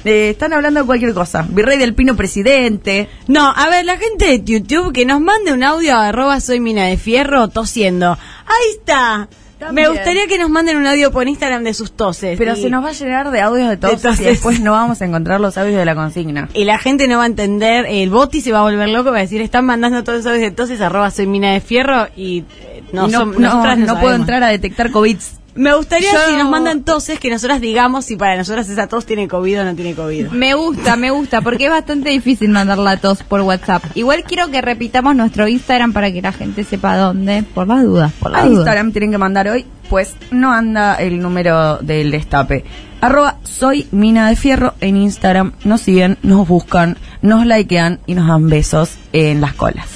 eh, 0.05 0.31
están 0.31 0.53
hablando 0.53 0.81
de 0.81 0.87
cualquier 0.87 1.15
cosa. 1.15 1.47
Virrey 1.49 1.79
del 1.79 1.95
Pino 1.95 2.17
presidente. 2.17 3.09
No, 3.27 3.53
a 3.55 3.69
ver, 3.69 3.85
la 3.85 3.97
gente 3.97 4.27
de 4.27 4.43
YouTube 4.45 4.93
que 4.93 5.05
nos 5.05 5.21
mande 5.21 5.53
un 5.53 5.63
audio 5.63 5.95
a 5.97 6.09
arroba 6.09 6.41
soy 6.41 6.61
mina 6.61 6.85
de 6.87 6.97
fierro 6.97 7.49
tosiendo. 7.49 8.13
Ahí 8.13 8.71
está. 8.79 9.29
También. 9.59 9.89
Me 9.91 9.93
gustaría 9.97 10.29
que 10.29 10.39
nos 10.39 10.51
manden 10.51 10.77
un 10.77 10.87
audio 10.87 11.11
por 11.11 11.27
Instagram 11.27 11.65
de 11.65 11.75
sus 11.75 11.91
toses. 11.91 12.39
Pero 12.39 12.53
y, 12.57 12.63
se 12.63 12.71
nos 12.71 12.85
va 12.85 12.91
a 12.91 12.93
llenar 12.93 13.33
de 13.33 13.41
audios 13.41 13.69
de 13.69 13.77
todos 13.77 13.95
y 13.95 14.03
toses. 14.03 14.25
después 14.25 14.61
no 14.61 14.71
vamos 14.71 15.03
a 15.03 15.05
encontrar 15.05 15.41
los 15.41 15.59
audios 15.59 15.77
de 15.77 15.85
la 15.85 15.97
consigna. 15.97 16.49
y 16.55 16.63
la 16.63 16.79
gente 16.79 17.09
no 17.09 17.17
va 17.19 17.25
a 17.25 17.27
entender, 17.27 17.85
el 17.89 18.09
boti 18.09 18.41
se 18.41 18.53
va 18.53 18.61
a 18.61 18.63
volver 18.63 18.89
loco, 18.89 19.11
va 19.11 19.19
a 19.19 19.23
decir, 19.23 19.41
están 19.43 19.67
mandando 19.67 20.05
todos 20.05 20.19
los 20.19 20.27
audios 20.27 20.43
de 20.43 20.51
toses 20.53 20.81
arroba 20.81 21.11
soy 21.11 21.27
mina 21.27 21.53
de 21.55 21.61
fierro 21.61 22.07
y 22.15 22.45
eh, 22.61 22.85
no, 22.93 23.09
Y 23.09 23.11
no, 23.11 23.27
no- 23.27 23.39
nosotras 23.41 23.79
no 23.79 23.87
no 23.95 24.01
puedo 24.01 24.15
entrar 24.15 24.45
a 24.45 24.47
detectar 24.49 24.93
COVID. 24.93 25.17
Me 25.59 25.75
gustaría 25.75 26.13
Yo- 26.13 26.19
si 26.29 26.37
nos 26.37 26.49
mandan 26.49 26.85
toses 26.85 27.19
que 27.19 27.31
nosotras 27.31 27.61
digamos 27.61 28.05
si 28.05 28.17
para 28.17 28.37
nosotras 28.37 28.69
esa 28.69 28.87
tos 28.87 29.05
tiene 29.07 29.27
COVID 29.29 29.61
o 29.61 29.65
no 29.65 29.75
tiene 29.75 29.95
COVID. 29.95 30.29
Me 30.29 30.55
gusta, 30.55 30.97
me 30.97 31.11
gusta, 31.11 31.41
porque 31.41 31.65
es 31.65 31.71
bastante 31.71 32.11
difícil 32.11 32.49
mandar 32.51 32.79
la 32.79 32.97
tos 32.97 33.23
por 33.25 33.41
WhatsApp. 33.41 33.85
Igual 33.95 34.23
quiero 34.25 34.51
que 34.51 34.63
repitamos 34.63 35.17
nuestro 35.17 35.49
Instagram 35.49 35.93
para 35.93 36.13
que 36.13 36.23
la 36.23 36.33
gente 36.33 36.63
sepa 36.65 36.97
dónde, 36.97 37.43
por 37.43 37.67
las 37.67 37.83
dudas, 37.83 38.13
por 38.13 38.31
las 38.31 38.43
Al 38.43 38.49
dudas. 38.51 38.61
Instagram 38.61 38.93
tienen 38.93 39.11
que 39.11 39.19
mandar 39.19 39.49
hoy, 39.49 39.67
pues 39.91 40.15
no 40.31 40.53
anda 40.53 40.95
el 40.95 41.21
número 41.21 41.79
del 41.79 42.11
destape. 42.13 42.65
Arroba 43.01 43.39
soy 43.45 43.87
Mina 43.91 44.29
de 44.29 44.37
Fierro 44.37 44.75
en 44.81 44.97
Instagram. 44.97 45.53
Nos 45.65 45.81
siguen, 45.83 46.19
nos 46.23 46.47
buscan, 46.49 46.97
nos 47.23 47.45
likean 47.47 47.99
y 48.07 48.15
nos 48.15 48.29
dan 48.29 48.49
besos 48.49 48.91
en 49.13 49.41
las 49.41 49.55
colas. 49.55 49.87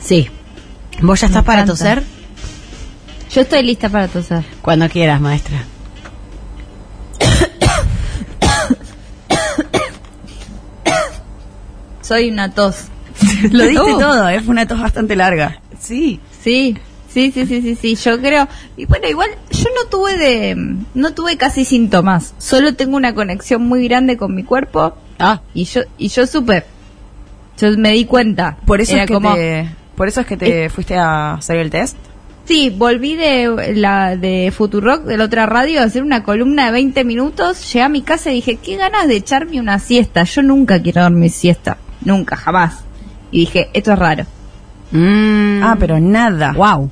Sí. 0.00 0.28
¿Vos 1.02 1.20
ya 1.20 1.26
Me 1.26 1.30
estás 1.32 1.44
para 1.44 1.62
encanta. 1.62 1.72
toser? 1.72 2.15
Yo 3.36 3.42
estoy 3.42 3.62
lista 3.64 3.90
para 3.90 4.08
toser. 4.08 4.42
Cuando 4.62 4.88
quieras, 4.88 5.20
maestra. 5.20 5.62
Soy 12.00 12.30
una 12.30 12.52
tos. 12.52 12.86
Lo 13.50 13.64
diste 13.64 13.80
Oh. 13.80 13.98
todo, 13.98 14.28
¿eh? 14.28 14.40
fue 14.40 14.52
una 14.52 14.66
tos 14.66 14.80
bastante 14.80 15.16
larga. 15.16 15.60
Sí. 15.78 16.20
Sí, 16.42 16.76
sí, 17.08 17.30
sí, 17.32 17.46
sí, 17.46 17.62
sí, 17.62 17.74
sí, 17.74 17.94
yo 17.96 18.20
creo. 18.20 18.48
Y 18.76 18.86
bueno, 18.86 19.08
igual 19.08 19.30
yo 19.50 19.68
no 19.74 19.90
tuve 19.90 20.16
de, 20.16 20.76
no 20.94 21.12
tuve 21.14 21.36
casi 21.36 21.64
síntomas. 21.64 22.34
Solo 22.38 22.74
tengo 22.74 22.96
una 22.96 23.14
conexión 23.14 23.66
muy 23.66 23.86
grande 23.88 24.16
con 24.16 24.34
mi 24.34 24.44
cuerpo 24.44 24.96
Ah, 25.18 25.40
y 25.54 25.64
yo, 25.64 25.82
y 25.98 26.08
yo 26.08 26.26
supe. 26.26 26.64
Yo 27.58 27.76
me 27.76 27.92
di 27.92 28.04
cuenta. 28.04 28.56
Por 28.66 28.80
eso, 28.80 28.92
Era 28.94 29.04
es 29.04 29.08
que 29.08 29.14
como, 29.14 29.34
te, 29.34 29.68
por 29.96 30.08
eso 30.08 30.20
es 30.20 30.26
que 30.26 30.36
te 30.36 30.68
fuiste 30.68 30.96
a 30.96 31.34
hacer 31.34 31.56
el 31.56 31.70
test. 31.70 31.96
Sí, 32.46 32.70
volví 32.70 33.16
de 33.16 33.74
la 33.76 34.16
de 34.16 34.52
Futurock, 34.56 35.02
de 35.04 35.16
la 35.16 35.24
otra 35.24 35.46
radio, 35.46 35.80
a 35.80 35.84
hacer 35.84 36.02
una 36.02 36.22
columna 36.22 36.66
de 36.66 36.72
20 36.72 37.04
minutos. 37.04 37.72
Llegué 37.72 37.82
a 37.82 37.88
mi 37.88 38.02
casa 38.02 38.30
y 38.30 38.36
dije, 38.36 38.56
qué 38.56 38.76
ganas 38.76 39.08
de 39.08 39.16
echarme 39.16 39.58
una 39.60 39.78
siesta. 39.80 40.22
Yo 40.22 40.42
nunca 40.42 40.80
quiero 40.80 41.02
dormir 41.02 41.30
siesta. 41.30 41.76
Nunca, 42.04 42.36
jamás. 42.36 42.84
Y 43.32 43.40
dije, 43.40 43.68
esto 43.72 43.92
es 43.92 43.98
raro. 43.98 44.24
Mm. 44.92 45.60
Ah, 45.64 45.76
pero 45.80 45.98
nada. 45.98 46.52
Wow. 46.52 46.88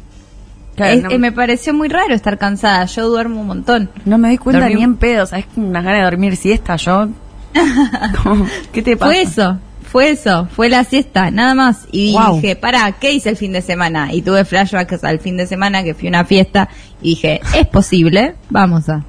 Claro, 0.75 0.93
Es- 0.97 1.03
no, 1.05 1.11
eh, 1.11 1.19
me 1.19 1.31
pareció 1.31 1.73
muy 1.73 1.87
raro 1.89 2.13
estar 2.15 2.37
cansada. 2.37 2.85
Yo 2.87 3.09
duermo 3.09 3.41
un 3.43 3.47
montón. 3.47 3.89
no 4.05 4.19
me 4.19 4.29
doy 4.29 4.39
cuenta 4.39 4.67
dormí- 4.69 4.75
ni 4.75 4.83
en 4.83 4.97
pedo. 4.97 5.25
¿Sabes? 5.27 5.47
Unas 5.55 5.85
ganas 5.85 6.01
de 6.01 6.05
dormir 6.05 6.37
siesta 6.37 6.75
yo. 6.75 7.09
¿Qué 8.73 8.83
te 8.83 8.97
pasa? 8.97 9.13
Fue 9.13 9.23
eso, 9.23 9.59
fue 9.95 10.11
eso, 10.11 10.49
fue 10.51 10.69
la 10.69 10.83
siesta, 10.83 11.31
nada 11.31 11.55
más. 11.55 11.87
Y 11.93 12.19
dije, 12.33 12.57
para, 12.57 12.91
¿qué 12.91 13.13
hice 13.13 13.29
el 13.29 13.37
fin 13.37 13.53
de 13.53 13.63
semana? 13.63 14.13
Y 14.13 14.23
tuve 14.23 14.45
flashbacks 14.45 15.05
al 15.05 15.21
fin 15.21 15.37
de 15.37 15.47
semana 15.47 15.85
que 15.85 15.95
fui 15.95 16.09
a 16.09 16.11
una 16.11 16.25
fiesta 16.25 16.69
y 17.01 17.11
dije, 17.11 17.41
es 17.57 17.69
posible, 17.69 18.35
vamos 18.51 18.89
a. 18.89 19.05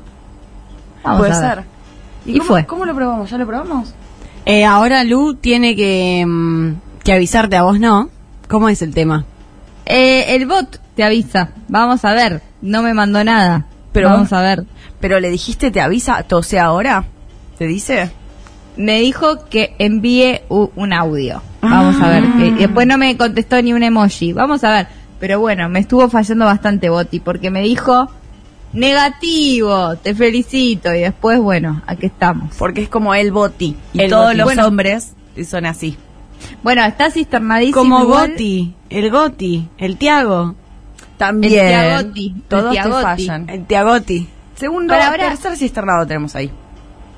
Vamos 1.03 1.21
Puede 1.21 1.33
a 1.33 1.39
ver. 1.39 1.49
ser. 1.49 1.63
Y 2.27 2.33
cómo, 2.33 2.43
fue. 2.43 2.65
¿Cómo 2.67 2.85
lo 2.85 2.93
probamos? 2.93 3.31
¿Ya 3.31 3.39
lo 3.39 3.47
probamos? 3.47 3.95
Eh, 4.45 4.63
ahora 4.63 5.03
Lu 5.03 5.33
tiene 5.33 5.75
que, 5.75 6.23
mm, 6.23 6.73
que 7.03 7.13
avisarte 7.13 7.55
a 7.55 7.63
vos, 7.63 7.79
¿no? 7.79 8.11
¿Cómo 8.47 8.69
es 8.69 8.83
el 8.83 8.93
tema? 8.93 9.25
Eh, 9.87 10.35
el 10.35 10.45
bot 10.45 10.79
te 10.95 11.03
avisa, 11.03 11.49
vamos 11.67 12.05
a 12.05 12.13
ver, 12.13 12.43
no 12.61 12.83
me 12.83 12.93
mandó 12.93 13.23
nada, 13.23 13.65
Pero 13.91 14.11
vamos 14.11 14.31
a 14.33 14.41
ver. 14.43 14.65
Pero 14.99 15.19
le 15.19 15.31
dijiste, 15.31 15.71
te 15.71 15.81
avisa, 15.81 16.21
tose 16.21 16.59
ahora. 16.59 17.05
¿Te 17.57 17.65
dice? 17.65 18.11
Me 18.77 18.99
dijo 18.99 19.45
que 19.49 19.75
envíe 19.79 20.41
un 20.49 20.93
audio. 20.93 21.41
Vamos 21.61 21.99
a 22.01 22.09
ver. 22.09 22.23
Ah. 22.27 22.33
que- 22.37 22.47
y 22.47 22.51
después 22.55 22.85
no 22.87 22.97
me 22.97 23.15
contestó 23.17 23.61
ni 23.61 23.73
un 23.73 23.83
emoji. 23.83 24.33
Vamos 24.33 24.63
a 24.63 24.71
ver. 24.71 24.87
Pero 25.19 25.39
bueno, 25.39 25.69
me 25.69 25.79
estuvo 25.79 26.09
fallando 26.09 26.45
bastante 26.45 26.89
Boti 26.89 27.19
porque 27.19 27.49
me 27.49 27.61
dijo 27.61 28.09
negativo, 28.73 29.95
te 29.97 30.13
felicito. 30.13 30.93
Y 30.93 30.99
después, 31.01 31.39
bueno, 31.39 31.81
aquí 31.87 32.05
estamos. 32.07 32.53
Porque 32.57 32.83
es 32.83 32.89
como 32.89 33.15
el 33.15 33.31
boti. 33.31 33.75
Y 33.93 34.01
El 34.01 34.09
todos 34.11 34.25
boti. 34.27 34.37
los 34.37 34.45
Bueno. 34.45 34.67
hombres 34.67 35.13
son 35.49 35.65
así. 35.65 35.97
Bueno, 36.63 36.83
está 36.83 37.09
cisternadísimo. 37.09 37.77
Como 37.81 38.01
igual. 38.03 38.31
Goti, 38.31 38.73
el 38.89 39.09
Goti, 39.09 39.67
el 39.77 39.97
Tiago, 39.97 40.55
También. 41.17 41.65
El 41.65 41.69
Tiagoti, 41.69 42.33
el 42.35 42.41
Todos 42.43 42.65
te 42.65 42.71
Tiagoti. 42.71 43.03
fallan. 43.03 43.49
el 43.49 43.65
Tiagoti. 43.65 44.27
Segundo, 44.55 44.93
Para 44.93 45.07
ahora- 45.07 45.29
tercer 45.29 45.55
cisternado 45.57 46.05
tenemos 46.05 46.35
ahí. 46.35 46.51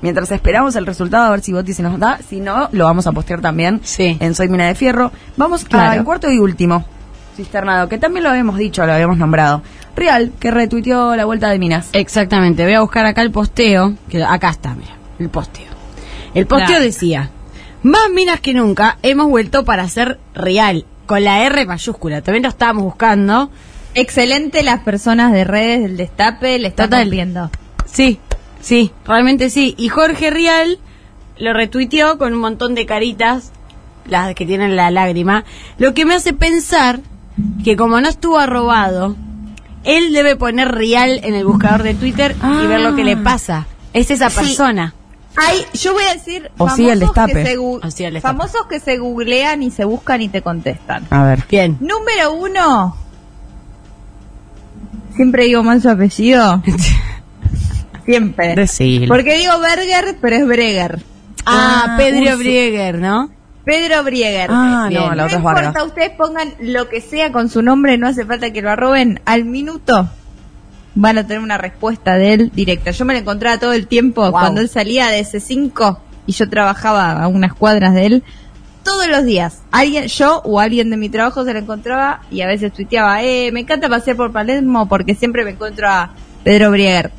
Mientras 0.00 0.30
esperamos 0.30 0.76
el 0.76 0.86
resultado, 0.86 1.24
a 1.24 1.30
ver 1.30 1.40
si 1.40 1.52
Boti 1.52 1.72
se 1.72 1.82
nos 1.82 1.98
da. 1.98 2.18
Si 2.28 2.40
no, 2.40 2.68
lo 2.72 2.84
vamos 2.84 3.06
a 3.06 3.12
postear 3.12 3.40
también 3.40 3.80
Sí. 3.82 4.16
en 4.20 4.34
Soy 4.34 4.48
Mina 4.48 4.66
de 4.66 4.74
Fierro. 4.74 5.10
Vamos 5.36 5.64
Claro. 5.64 5.90
al 5.98 6.04
cuarto 6.04 6.30
y 6.30 6.38
último 6.38 6.84
cisternado, 7.36 7.88
que 7.88 7.98
también 7.98 8.24
lo 8.24 8.30
habíamos 8.30 8.58
dicho, 8.58 8.84
lo 8.84 8.92
habíamos 8.92 9.16
nombrado. 9.18 9.62
Real, 9.94 10.32
que 10.40 10.50
retuiteó 10.50 11.14
la 11.16 11.24
vuelta 11.24 11.48
de 11.50 11.58
Minas. 11.58 11.88
Exactamente, 11.92 12.64
voy 12.64 12.74
a 12.74 12.80
buscar 12.80 13.06
acá 13.06 13.22
el 13.22 13.30
posteo, 13.30 13.94
que 14.08 14.22
acá 14.24 14.50
está, 14.50 14.74
mira, 14.74 14.90
el 15.18 15.28
posteo. 15.28 15.66
El 16.34 16.46
posteo 16.46 16.66
Claro. 16.68 16.82
decía, 16.84 17.30
más 17.82 18.10
minas 18.12 18.40
que 18.40 18.54
nunca 18.54 18.98
hemos 19.02 19.28
vuelto 19.28 19.64
para 19.64 19.88
ser 19.88 20.18
real, 20.34 20.84
con 21.06 21.22
la 21.24 21.42
R 21.44 21.64
mayúscula, 21.64 22.22
también 22.22 22.42
lo 22.42 22.48
estábamos 22.48 22.84
buscando. 22.84 23.50
Excelente 23.94 24.62
las 24.62 24.80
personas 24.80 25.32
de 25.32 25.44
redes 25.44 25.82
del 25.82 25.96
destape, 25.96 26.58
le 26.58 26.68
están 26.68 26.90
viendo. 27.08 27.50
Sí, 27.86 28.20
sí, 28.68 28.92
realmente 29.06 29.50
sí. 29.50 29.74
Y 29.78 29.88
Jorge 29.88 30.30
Rial 30.30 30.78
lo 31.38 31.52
retuiteó 31.52 32.18
con 32.18 32.34
un 32.34 32.40
montón 32.40 32.74
de 32.74 32.86
caritas, 32.86 33.52
las 34.06 34.34
que 34.34 34.46
tienen 34.46 34.76
la 34.76 34.90
lágrima, 34.90 35.44
lo 35.78 35.94
que 35.94 36.04
me 36.04 36.14
hace 36.14 36.32
pensar 36.32 37.00
que 37.64 37.76
como 37.76 38.00
no 38.00 38.08
estuvo 38.08 38.38
arrobado, 38.38 39.16
él 39.84 40.12
debe 40.12 40.36
poner 40.36 40.74
Rial 40.74 41.20
en 41.22 41.34
el 41.34 41.44
buscador 41.46 41.82
de 41.82 41.94
Twitter 41.94 42.34
y 42.62 42.66
ver 42.66 42.80
lo 42.80 42.94
que 42.96 43.04
le 43.04 43.16
pasa. 43.16 43.66
Es 43.92 44.10
esa 44.10 44.28
Sí. 44.30 44.40
persona. 44.40 44.94
Ay, 45.36 45.64
yo 45.74 45.92
voy 45.92 46.02
a 46.04 46.14
decir 46.14 46.50
O 46.58 46.68
sí, 46.68 46.88
el 46.88 46.98
famosos, 46.98 47.14
destape. 47.14 47.32
que 47.44 47.50
se, 47.50 47.58
O 47.58 47.90
sí, 47.90 48.04
el 48.04 48.14
destape. 48.14 48.36
famosos 48.36 48.66
que 48.68 48.80
se 48.80 48.98
googlean 48.98 49.62
y 49.62 49.70
se 49.70 49.84
buscan 49.84 50.20
y 50.20 50.28
te 50.28 50.42
contestan. 50.42 51.06
A 51.10 51.22
ver. 51.24 51.44
Bien. 51.48 51.76
Número 51.80 52.32
uno. 52.32 52.96
Siempre 55.16 55.44
digo 55.44 55.62
mal 55.62 55.80
su 55.80 55.88
apellido. 55.90 56.62
Siempre. 58.08 58.54
Decilo. 58.54 59.08
Porque 59.08 59.36
digo 59.36 59.52
Berger, 59.60 60.16
pero 60.20 60.36
es 60.36 60.46
Breger. 60.46 60.98
Ah, 61.44 61.84
Ah, 61.90 61.96
Pedro 61.98 62.20
Ursu- 62.32 62.38
Brieger, 62.38 62.98
¿no? 62.98 63.30
Pedro 63.64 64.02
Brieger. 64.02 64.48
Ah, 64.50 64.86
Bien. 64.88 65.02
no, 65.02 65.14
la 65.14 65.24
otra 65.24 65.26
es 65.26 65.32
importa, 65.34 65.62
Vargas. 65.62 65.86
ustedes 65.86 66.10
pongan 66.16 66.48
lo 66.60 66.88
que 66.88 67.00
sea 67.02 67.30
con 67.32 67.50
su 67.50 67.60
nombre, 67.60 67.98
no 67.98 68.08
hace 68.08 68.24
falta 68.24 68.50
que 68.50 68.62
lo 68.62 68.70
arroben. 68.70 69.20
Al 69.26 69.44
minuto 69.44 70.08
van 70.94 71.18
a 71.18 71.26
tener 71.26 71.42
una 71.42 71.58
respuesta 71.58 72.14
de 72.16 72.32
él 72.32 72.52
directa. 72.54 72.90
Yo 72.92 73.04
me 73.04 73.12
lo 73.12 73.20
encontraba 73.20 73.58
todo 73.58 73.72
el 73.74 73.86
tiempo 73.86 74.22
Wow. 74.22 74.32
cuando 74.32 74.60
él 74.62 74.68
salía 74.70 75.08
de 75.08 75.20
S5 75.20 75.98
y 76.26 76.32
yo 76.32 76.48
trabajaba 76.48 77.12
a 77.22 77.28
unas 77.28 77.52
cuadras 77.52 77.94
de 77.94 78.06
él. 78.06 78.22
Todos 78.82 79.06
los 79.08 79.24
días, 79.24 79.60
alguien, 79.70 80.06
yo 80.06 80.40
o 80.46 80.60
alguien 80.60 80.88
de 80.88 80.96
mi 80.96 81.10
trabajo 81.10 81.44
se 81.44 81.52
lo 81.52 81.58
encontraba 81.58 82.22
y 82.30 82.40
a 82.40 82.46
veces 82.46 82.72
tuiteaba, 82.72 83.22
eh, 83.22 83.50
me 83.52 83.60
encanta 83.60 83.86
pasear 83.90 84.16
por 84.16 84.32
Palermo 84.32 84.88
porque 84.88 85.14
siempre 85.14 85.44
me 85.44 85.50
encuentro 85.50 85.86
a 85.88 86.10
Pedro 86.42 86.70
Brieger. 86.70 87.10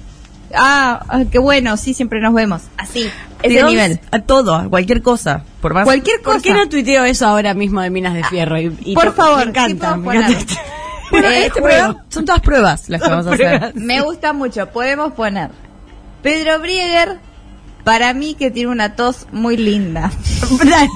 Ah, 0.56 1.04
ah, 1.10 1.24
qué 1.32 1.40
bueno, 1.40 1.78
sí, 1.78 1.94
siempre 1.94 2.20
nos 2.22 2.34
vemos. 2.34 2.62
Así, 2.78 3.10
ese 3.44 3.54
Dios, 3.54 3.70
nivel. 3.70 4.00
A 4.12 4.20
todo, 4.20 4.56
a 4.56 4.68
cualquier 4.70 5.02
cosa. 5.02 5.44
Por 5.62 5.74
más. 5.74 5.84
Cualquier 5.86 6.22
cosa. 6.22 6.36
¿Por 6.36 6.42
qué 6.44 6.54
no 6.54 6.68
tuiteo 6.70 7.04
eso 7.06 7.28
ahora 7.28 7.54
mismo 7.54 7.82
de 7.82 7.90
Minas 7.90 8.14
de 8.14 8.24
Fierro? 8.24 8.60
Y, 8.60 8.76
y 8.82 8.96
Por 8.96 9.14
favor, 9.14 9.46
me 9.46 9.50
encanta. 9.52 9.94
sí 9.94 10.00
me 10.00 10.06
podemos 10.06 10.30
encanta. 10.32 10.62
Bueno, 11.12 11.28
Eh, 11.28 11.46
este 11.48 11.62
programa 11.62 12.06
son 12.10 12.26
todas 12.26 12.42
pruebas 12.42 12.88
las 12.90 13.02
que 13.02 13.10
vamos 13.10 13.26
a 13.28 13.32
hacer. 13.34 13.48
Pruebas. 13.60 13.76
Me 13.76 14.02
gusta 14.02 14.32
mucho. 14.34 14.68
Podemos 14.68 15.14
poner 15.14 15.50
Pedro 16.22 16.60
Brieger, 16.60 17.18
para 17.84 18.14
mí 18.14 18.36
que 18.36 18.52
tiene 18.52 18.70
una 18.70 18.96
tos 18.96 19.26
muy 19.32 19.58
linda. 19.58 20.12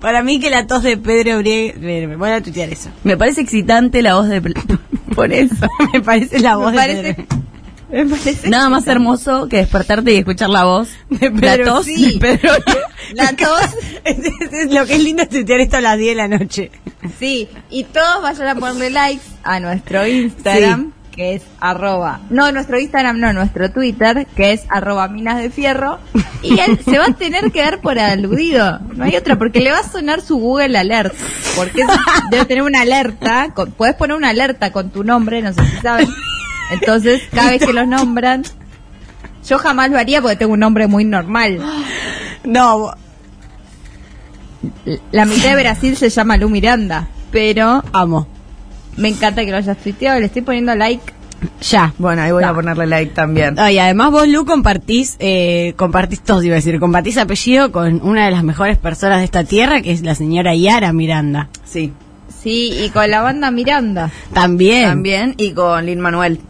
Para 0.00 0.22
mí 0.22 0.38
que 0.38 0.50
la 0.50 0.66
tos 0.66 0.82
de 0.82 0.96
Pedro 0.98 1.38
Brieger... 1.38 2.16
Voy 2.16 2.30
a 2.30 2.42
tuitear 2.42 2.68
eso. 2.70 2.90
Me 3.04 3.16
parece 3.16 3.40
excitante 3.40 4.02
la 4.02 4.14
voz 4.14 4.28
de. 4.28 4.40
Por 5.14 5.32
eso. 5.32 5.66
me 5.92 6.00
parece 6.00 6.38
la 6.40 6.56
voz 6.56 6.72
Me 6.72 6.76
parece, 6.78 7.02
de 7.02 7.14
Pedro. 7.14 7.42
Me 7.92 8.06
parece 8.06 8.48
Nada 8.48 8.68
más 8.68 8.86
hermoso 8.86 9.48
que 9.48 9.58
despertarte 9.58 10.12
y 10.14 10.18
escuchar 10.18 10.50
la 10.50 10.64
voz 10.64 10.88
De 11.10 11.30
la 11.30 11.62
tos 11.64 11.84
sí. 11.86 12.18
de 12.18 12.18
Pedro. 12.20 12.52
La 13.14 13.32
tos, 13.34 13.60
Es, 14.04 14.18
es- 14.18 14.52
es 14.52 14.72
lo 14.72 14.86
que 14.86 14.94
es 14.96 15.02
lindo 15.02 15.22
es 15.22 15.28
tuitear 15.28 15.60
esto 15.60 15.76
a 15.78 15.80
las 15.80 15.98
10 15.98 16.10
de 16.10 16.14
la 16.14 16.28
noche. 16.28 16.70
sí. 17.18 17.48
Y 17.70 17.84
todos 17.84 18.22
vayan 18.22 18.48
a 18.48 18.54
ponerle 18.54 18.90
likes 18.90 19.24
a 19.42 19.58
nuestro 19.60 20.06
Instagram, 20.06 20.92
que 21.14 21.34
es 21.34 21.42
arroba. 21.60 22.20
No, 22.30 22.52
nuestro 22.52 22.78
Instagram 22.78 23.18
no, 23.18 23.32
nuestro 23.32 23.70
Twitter, 23.72 24.26
que 24.36 24.52
es 24.52 24.62
arroba 24.68 25.08
minas 25.08 25.38
de 25.38 25.50
fierro. 25.50 25.98
Y 26.42 26.58
él 26.60 26.78
se 26.84 26.98
va 26.98 27.06
a 27.06 27.12
tener 27.14 27.50
que 27.52 27.60
dar 27.60 27.80
por 27.80 27.98
aludido. 27.98 28.78
No 28.94 29.04
hay 29.04 29.16
otra, 29.16 29.36
porque 29.38 29.60
le 29.60 29.70
va 29.72 29.78
a 29.80 29.88
sonar 29.88 30.20
su 30.22 30.36
Google 30.38 30.78
Alert. 30.78 31.14
Porque 31.56 31.84
debe 32.30 32.44
tener 32.46 32.62
una 32.62 32.82
alerta. 32.82 33.52
con- 33.54 33.72
Puedes 33.72 33.94
poner 33.96 34.16
una 34.16 34.28
alerta 34.30 34.72
con 34.72 34.90
tu 34.90 35.04
nombre, 35.04 35.42
no 35.42 35.52
sé 35.52 35.66
si 35.66 35.76
saben. 35.82 36.08
Entonces, 36.70 37.22
cada 37.34 37.50
vez 37.50 37.64
que 37.64 37.72
los 37.72 37.86
nombran, 37.86 38.44
yo 39.46 39.58
jamás 39.58 39.90
lo 39.90 39.98
haría 39.98 40.20
porque 40.20 40.36
tengo 40.36 40.52
un 40.54 40.60
nombre 40.60 40.86
muy 40.86 41.04
normal. 41.04 41.58
No, 42.44 42.92
La 45.12 45.24
mitad 45.24 45.54
de 45.56 45.62
Brasil 45.62 45.96
se 45.96 46.10
llama 46.10 46.36
Lu 46.36 46.48
Miranda, 46.48 47.08
pero 47.30 47.82
amo. 47.92 48.26
me 48.96 49.08
encanta 49.08 49.44
que 49.44 49.50
lo 49.50 49.56
hayas 49.56 49.78
tuiteado. 49.78 50.20
Le 50.20 50.26
estoy 50.26 50.42
poniendo 50.42 50.74
like. 50.74 51.12
Ya. 51.62 51.94
Bueno, 51.96 52.20
ahí 52.22 52.32
voy 52.32 52.44
a 52.44 52.52
ponerle 52.52 52.86
like 52.86 53.12
también. 53.14 53.56
Y 53.56 53.78
además 53.78 54.10
vos, 54.10 54.28
Lu, 54.28 54.44
compartís, 54.44 55.16
eh, 55.20 55.72
compartís 55.76 56.20
todos, 56.20 56.44
iba 56.44 56.54
a 56.54 56.56
decir, 56.56 56.78
compartís 56.78 57.16
apellido 57.16 57.72
con 57.72 58.02
una 58.06 58.26
de 58.26 58.30
las 58.30 58.44
mejores 58.44 58.76
personas 58.76 59.18
de 59.20 59.24
esta 59.24 59.44
tierra, 59.44 59.80
que 59.80 59.92
es 59.92 60.02
la 60.02 60.14
señora 60.14 60.54
Yara 60.54 60.92
Miranda. 60.92 61.48
Sí. 61.64 61.92
Sí, 62.42 62.72
y 62.84 62.90
con 62.90 63.10
la 63.10 63.22
banda 63.22 63.50
Miranda. 63.50 64.10
También. 64.34 64.88
También. 64.88 65.34
Y 65.38 65.52
con 65.52 65.84
Lin 65.86 66.00
Manuel. 66.00 66.40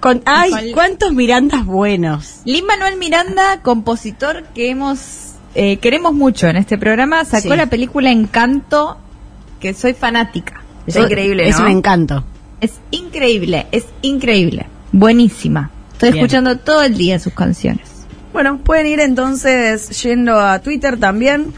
Con, 0.00 0.22
ay, 0.26 0.50
Con- 0.50 0.72
cuántos 0.72 1.12
Mirandas 1.14 1.64
buenos. 1.64 2.40
Lin 2.44 2.66
Manuel 2.66 2.96
Miranda, 2.98 3.60
compositor 3.62 4.44
que 4.54 4.70
hemos 4.70 5.26
eh, 5.54 5.78
queremos 5.78 6.12
mucho 6.14 6.46
en 6.48 6.56
este 6.56 6.78
programa, 6.78 7.24
sacó 7.24 7.50
Sí. 7.50 7.56
la 7.56 7.66
película 7.66 8.10
Encanto, 8.10 8.98
que 9.58 9.74
soy 9.74 9.94
fanática. 9.94 10.62
Es 10.86 10.96
increíble, 10.96 11.48
Es 11.48 11.58
¿no? 11.58 11.64
un 11.64 11.70
encanto. 11.72 12.24
Es 12.60 12.74
increíble, 12.90 13.66
es 13.72 13.86
increíble. 14.02 14.66
Buenísima. 14.92 15.70
Estoy 15.92 16.12
Bien. 16.12 16.24
escuchando 16.24 16.58
todo 16.58 16.82
el 16.82 16.96
día 16.96 17.18
sus 17.18 17.32
canciones. 17.32 17.88
Bueno, 18.32 18.58
pueden 18.58 18.86
ir 18.86 19.00
entonces 19.00 19.90
yendo 20.02 20.38
a 20.38 20.60
Twitter 20.60 20.98
también, 21.00 21.52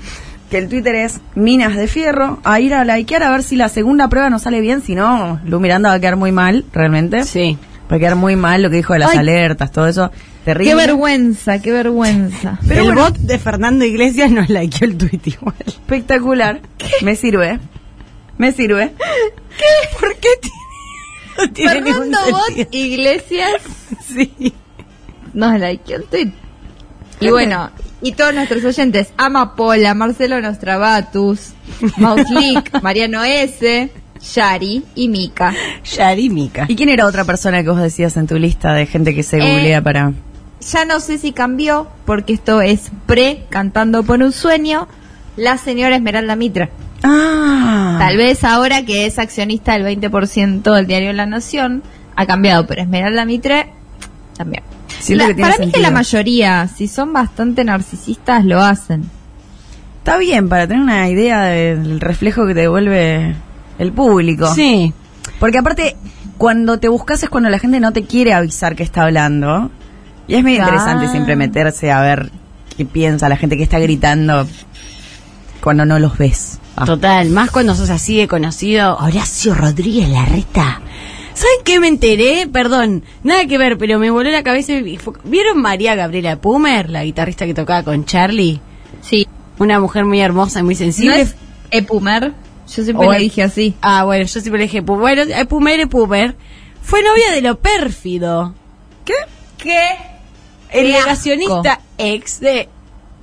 que 0.50 0.58
el 0.58 0.68
Twitter 0.68 0.94
es 0.94 1.20
Minas 1.34 1.76
de 1.76 1.86
Fierro, 1.86 2.38
a 2.44 2.60
ir 2.60 2.72
a 2.74 2.84
likear 2.84 3.22
a 3.24 3.30
ver 3.30 3.42
si 3.42 3.56
la 3.56 3.68
segunda 3.68 4.08
prueba 4.08 4.30
nos 4.30 4.42
sale 4.42 4.60
bien, 4.60 4.80
si 4.80 4.94
no, 4.94 5.38
Lu 5.44 5.60
Miranda 5.60 5.90
va 5.90 5.96
a 5.96 6.00
quedar 6.00 6.16
muy 6.16 6.32
mal, 6.32 6.64
realmente. 6.72 7.24
Sí. 7.24 7.58
Va 7.92 7.96
a 7.96 7.98
quedar 7.98 8.16
muy 8.16 8.36
mal 8.36 8.62
lo 8.62 8.70
que 8.70 8.76
dijo 8.76 8.94
de 8.94 9.00
las 9.00 9.10
Ay. 9.10 9.18
alertas, 9.18 9.70
todo 9.70 9.86
eso. 9.86 10.10
Terrible. 10.46 10.70
Qué 10.70 10.74
vergüenza, 10.76 11.60
qué 11.60 11.72
vergüenza. 11.72 12.58
Pero 12.66 12.80
el 12.80 12.86
bueno. 12.86 13.02
bot 13.02 13.16
de 13.18 13.38
Fernando 13.38 13.84
Iglesias 13.84 14.30
nos 14.30 14.48
likeó 14.48 14.86
el 14.86 14.96
tweet 14.96 15.20
igual. 15.26 15.54
Espectacular. 15.66 16.60
Me 17.02 17.16
sirve. 17.16 17.60
Me 18.38 18.52
sirve. 18.52 18.92
¿Por 20.00 20.16
qué? 20.16 20.28
No 21.38 21.52
tiene 21.52 21.72
Fernando 21.82 22.18
Bot. 22.30 22.74
Iglesias 22.74 23.52
Sí. 24.08 24.54
nos 25.34 25.60
likeó 25.60 25.96
el 25.96 26.04
tweet. 26.04 26.32
Y 27.20 27.28
bueno, 27.28 27.70
y 28.00 28.12
todos 28.12 28.34
nuestros 28.34 28.64
oyentes, 28.64 29.12
Amapola, 29.16 29.94
Marcelo 29.94 30.40
Nostravatus, 30.40 31.52
Mauslik, 31.98 32.72
Mariano 32.82 33.22
S, 33.22 33.90
Yari 34.34 34.84
y 34.94 35.08
Mika. 35.08 35.52
Yarimika. 35.84 36.66
¿Y 36.68 36.76
quién 36.76 36.88
era 36.88 37.06
otra 37.06 37.24
persona 37.24 37.62
que 37.62 37.70
vos 37.70 37.80
decías 37.80 38.16
en 38.16 38.26
tu 38.26 38.36
lista 38.38 38.72
de 38.72 38.86
gente 38.86 39.14
que 39.14 39.22
se 39.22 39.38
Eh, 39.38 39.40
googlea 39.40 39.82
para...? 39.82 40.12
Ya 40.70 40.84
no 40.84 41.00
sé 41.00 41.18
si 41.18 41.32
cambió, 41.32 41.88
porque 42.04 42.32
esto 42.34 42.60
es 42.62 42.92
pre 43.06 43.44
Cantando 43.48 44.04
por 44.04 44.22
un 44.22 44.30
sueño, 44.32 44.86
la 45.36 45.58
señora 45.58 45.96
Esmeralda 45.96 46.36
Mitre. 46.36 46.70
Ah. 47.02 47.96
Tal 47.98 48.16
vez 48.16 48.44
ahora 48.44 48.84
que 48.84 49.06
es 49.06 49.18
accionista 49.18 49.72
del 49.76 49.84
20% 50.00 50.72
del 50.72 50.86
diario 50.86 51.12
La 51.12 51.26
Nación, 51.26 51.82
ha 52.14 52.26
cambiado, 52.26 52.66
pero 52.66 52.82
Esmeralda 52.82 53.24
Mitre 53.24 53.70
también. 54.36 54.62
La- 55.08 55.26
que 55.26 55.34
tiene 55.34 55.50
para 55.50 55.64
mí 55.66 55.72
que 55.72 55.80
la 55.80 55.90
mayoría, 55.90 56.68
si 56.68 56.86
son 56.86 57.12
bastante 57.12 57.64
narcisistas, 57.64 58.44
lo 58.44 58.60
hacen. 58.62 59.10
Está 59.98 60.16
bien, 60.18 60.48
para 60.48 60.68
tener 60.68 60.82
una 60.82 61.08
idea 61.08 61.42
del 61.42 61.98
reflejo 61.98 62.46
que 62.46 62.54
te 62.54 62.60
devuelve 62.60 63.34
el 63.82 63.92
público. 63.92 64.52
Sí. 64.54 64.92
Porque 65.38 65.58
aparte, 65.58 65.96
cuando 66.38 66.78
te 66.78 66.88
buscas 66.88 67.22
es 67.22 67.28
cuando 67.28 67.50
la 67.50 67.58
gente 67.58 67.80
no 67.80 67.92
te 67.92 68.04
quiere 68.04 68.32
avisar 68.32 68.74
que 68.76 68.82
está 68.82 69.02
hablando. 69.02 69.70
Y 70.28 70.34
es 70.36 70.42
muy 70.42 70.56
Ah. 70.56 70.60
interesante 70.62 71.08
siempre 71.08 71.36
meterse 71.36 71.90
a 71.90 72.00
ver 72.00 72.30
qué 72.76 72.84
piensa 72.84 73.28
la 73.28 73.36
gente 73.36 73.56
que 73.56 73.62
está 73.64 73.78
gritando 73.78 74.46
cuando 75.60 75.84
no 75.84 75.98
los 75.98 76.16
ves. 76.18 76.58
Ah. 76.76 76.84
Total, 76.84 77.28
más 77.30 77.50
cuando 77.50 77.74
sos 77.74 77.90
así 77.90 78.16
de 78.16 78.28
conocido. 78.28 78.96
Horacio 78.96 79.54
Rodríguez 79.54 80.08
Larreta. 80.08 80.80
¿Saben 81.34 81.58
qué 81.64 81.80
me 81.80 81.88
enteré? 81.88 82.46
Perdón, 82.52 83.04
nada 83.22 83.46
que 83.46 83.56
ver, 83.58 83.78
pero 83.78 83.98
me 83.98 84.10
voló 84.10 84.30
la 84.30 84.42
cabeza. 84.42 84.72
y 84.74 84.96
fue- 84.98 85.14
¿Vieron 85.24 85.60
María 85.62 85.94
Gabriela 85.94 86.36
Pumer, 86.36 86.90
la 86.90 87.04
guitarrista 87.04 87.46
que 87.46 87.54
tocaba 87.54 87.82
con 87.82 88.04
Charlie? 88.04 88.60
Sí. 89.00 89.26
Una 89.58 89.80
mujer 89.80 90.04
muy 90.04 90.20
hermosa 90.20 90.60
y 90.60 90.62
muy 90.62 90.74
¿No 90.74 90.78
sensible. 90.78 91.20
es 91.22 91.34
Epumer? 91.70 92.32
Yo 92.76 92.84
siempre 92.84 93.06
O 93.06 93.12
le 93.12 93.18
dije 93.18 93.42
así. 93.42 93.74
Ah, 93.82 94.04
bueno, 94.04 94.24
yo 94.24 94.40
siempre 94.40 94.58
le 94.58 94.64
dije, 94.64 94.78
eh, 94.78 94.82
Pumer 95.46 95.80
es 95.80 95.86
Pumer. 95.88 96.34
Fue 96.80 97.02
novia 97.02 97.30
de 97.32 97.42
lo 97.42 97.58
pérfido. 97.58 98.54
¿Qué? 99.04 99.14
¿Qué? 99.58 99.80
El 100.70 100.86
Qué 100.86 100.92
negacionista 100.92 101.80
ex 101.98 102.40
de 102.40 102.68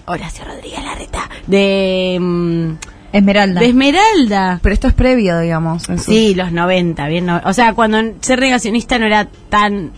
Horacio 0.05 0.45
Rodríguez 0.45 0.83
Larreta. 0.83 1.29
De, 1.47 2.17
mm, 2.19 2.71
Esmeralda. 3.11 3.59
de 3.59 3.67
Esmeralda. 3.67 4.59
Pero 4.61 4.73
esto 4.73 4.87
es 4.87 4.93
previo, 4.93 5.39
digamos. 5.39 5.83
Sí, 5.97 6.35
los 6.35 6.51
90, 6.51 7.07
bien. 7.07 7.25
no- 7.25 7.41
o 7.43 7.53
sea, 7.53 7.73
cuando 7.73 7.97
ser 8.21 8.39
negacionista 8.39 8.99
no 8.99 9.05
era 9.07 9.27
tan 9.49 9.91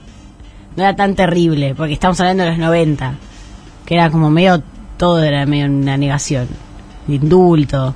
no 0.78 0.84
era 0.84 0.96
tan 0.96 1.16
terrible, 1.16 1.76
porque 1.76 1.94
estamos 1.94 2.18
hablando 2.22 2.44
de 2.44 2.52
los 2.52 2.60
90, 2.60 3.16
que 3.86 3.96
era 3.96 4.10
como 4.10 4.30
medio 4.30 4.64
todo 4.96 5.22
era 5.22 5.46
medio 5.46 5.66
una 5.66 5.98
negación, 5.98 6.48
indulto. 7.10 7.94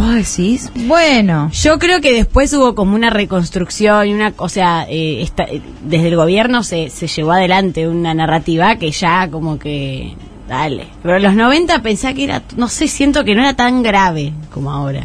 ¿Vos 0.00 0.14
decís? 0.14 0.70
bueno. 0.86 1.50
Yo 1.52 1.78
creo 1.78 2.00
que 2.00 2.12
después 2.14 2.52
hubo 2.54 2.74
como 2.74 2.94
una 2.94 3.10
reconstrucción 3.10 4.08
y 4.08 4.14
una, 4.14 4.32
o 4.38 4.48
sea, 4.48 4.86
eh, 4.88 5.20
esta- 5.22 5.44
eh, 5.44 5.60
desde 5.82 6.08
el 6.08 6.16
gobierno 6.16 6.62
se, 6.62 6.88
se 6.90 7.06
llevó 7.06 7.32
adelante 7.32 7.86
una 7.88 8.14
narrativa 8.14 8.76
que 8.76 8.90
ya 8.92 9.28
como 9.30 9.58
que 9.58 10.14
dale. 10.48 10.86
Pero 11.02 11.16
en 11.16 11.22
los 11.22 11.34
90 11.34 11.82
pensé 11.82 12.14
que 12.14 12.24
era, 12.24 12.42
no 12.56 12.68
sé, 12.68 12.88
siento 12.88 13.24
que 13.24 13.34
no 13.34 13.42
era 13.42 13.54
tan 13.54 13.82
grave 13.82 14.32
como 14.52 14.70
ahora. 14.70 15.04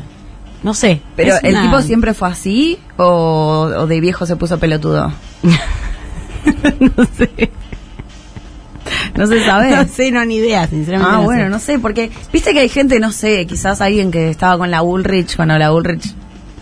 No 0.63 0.73
sé. 0.73 1.01
¿Pero 1.15 1.35
es 1.35 1.43
el 1.43 1.51
una- 1.55 1.61
tipo 1.63 1.81
siempre 1.81 2.13
fue 2.13 2.29
así 2.29 2.79
o, 2.97 3.69
o 3.77 3.87
de 3.87 3.99
viejo 3.99 4.25
se 4.25 4.35
puso 4.37 4.57
pelotudo? 4.59 5.11
no 6.79 7.05
sé. 7.17 7.51
No 9.17 9.27
se 9.27 9.43
sabe. 9.45 9.71
No 9.75 9.85
sé, 9.87 10.11
no, 10.11 10.25
ni 10.25 10.35
idea, 10.37 10.67
sinceramente. 10.67 11.11
Ah, 11.13 11.17
no 11.17 11.23
bueno, 11.23 11.43
sé. 11.43 11.49
no 11.49 11.59
sé, 11.59 11.79
porque 11.79 12.11
viste 12.33 12.53
que 12.53 12.59
hay 12.59 12.69
gente, 12.69 12.99
no 12.99 13.11
sé, 13.11 13.45
quizás 13.47 13.79
alguien 13.81 14.11
que 14.11 14.29
estaba 14.29 14.57
con 14.57 14.71
la 14.71 14.81
Bullrich 14.81 15.35
cuando 15.35 15.57
la 15.57 15.69
Bullrich 15.71 16.13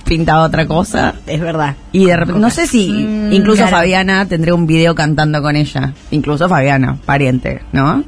pintaba 0.05 0.43
otra 0.43 0.67
cosa. 0.67 1.15
Es 1.25 1.39
verdad. 1.39 1.75
Y 1.91 2.05
de 2.05 2.15
repente, 2.17 2.39
no 2.39 2.49
sé 2.49 2.67
si 2.67 2.91
Mm, 2.91 3.33
incluso 3.33 3.63
claro. 3.63 3.77
Fabiana 3.77 4.25
tendría 4.27 4.53
un 4.53 4.67
video 4.67 4.93
cantando 4.95 5.41
con 5.41 5.55
ella. 5.55 5.93
Incluso 6.11 6.47
Fabiana, 6.49 6.97
pariente, 7.05 7.61
¿no? 7.71 8.03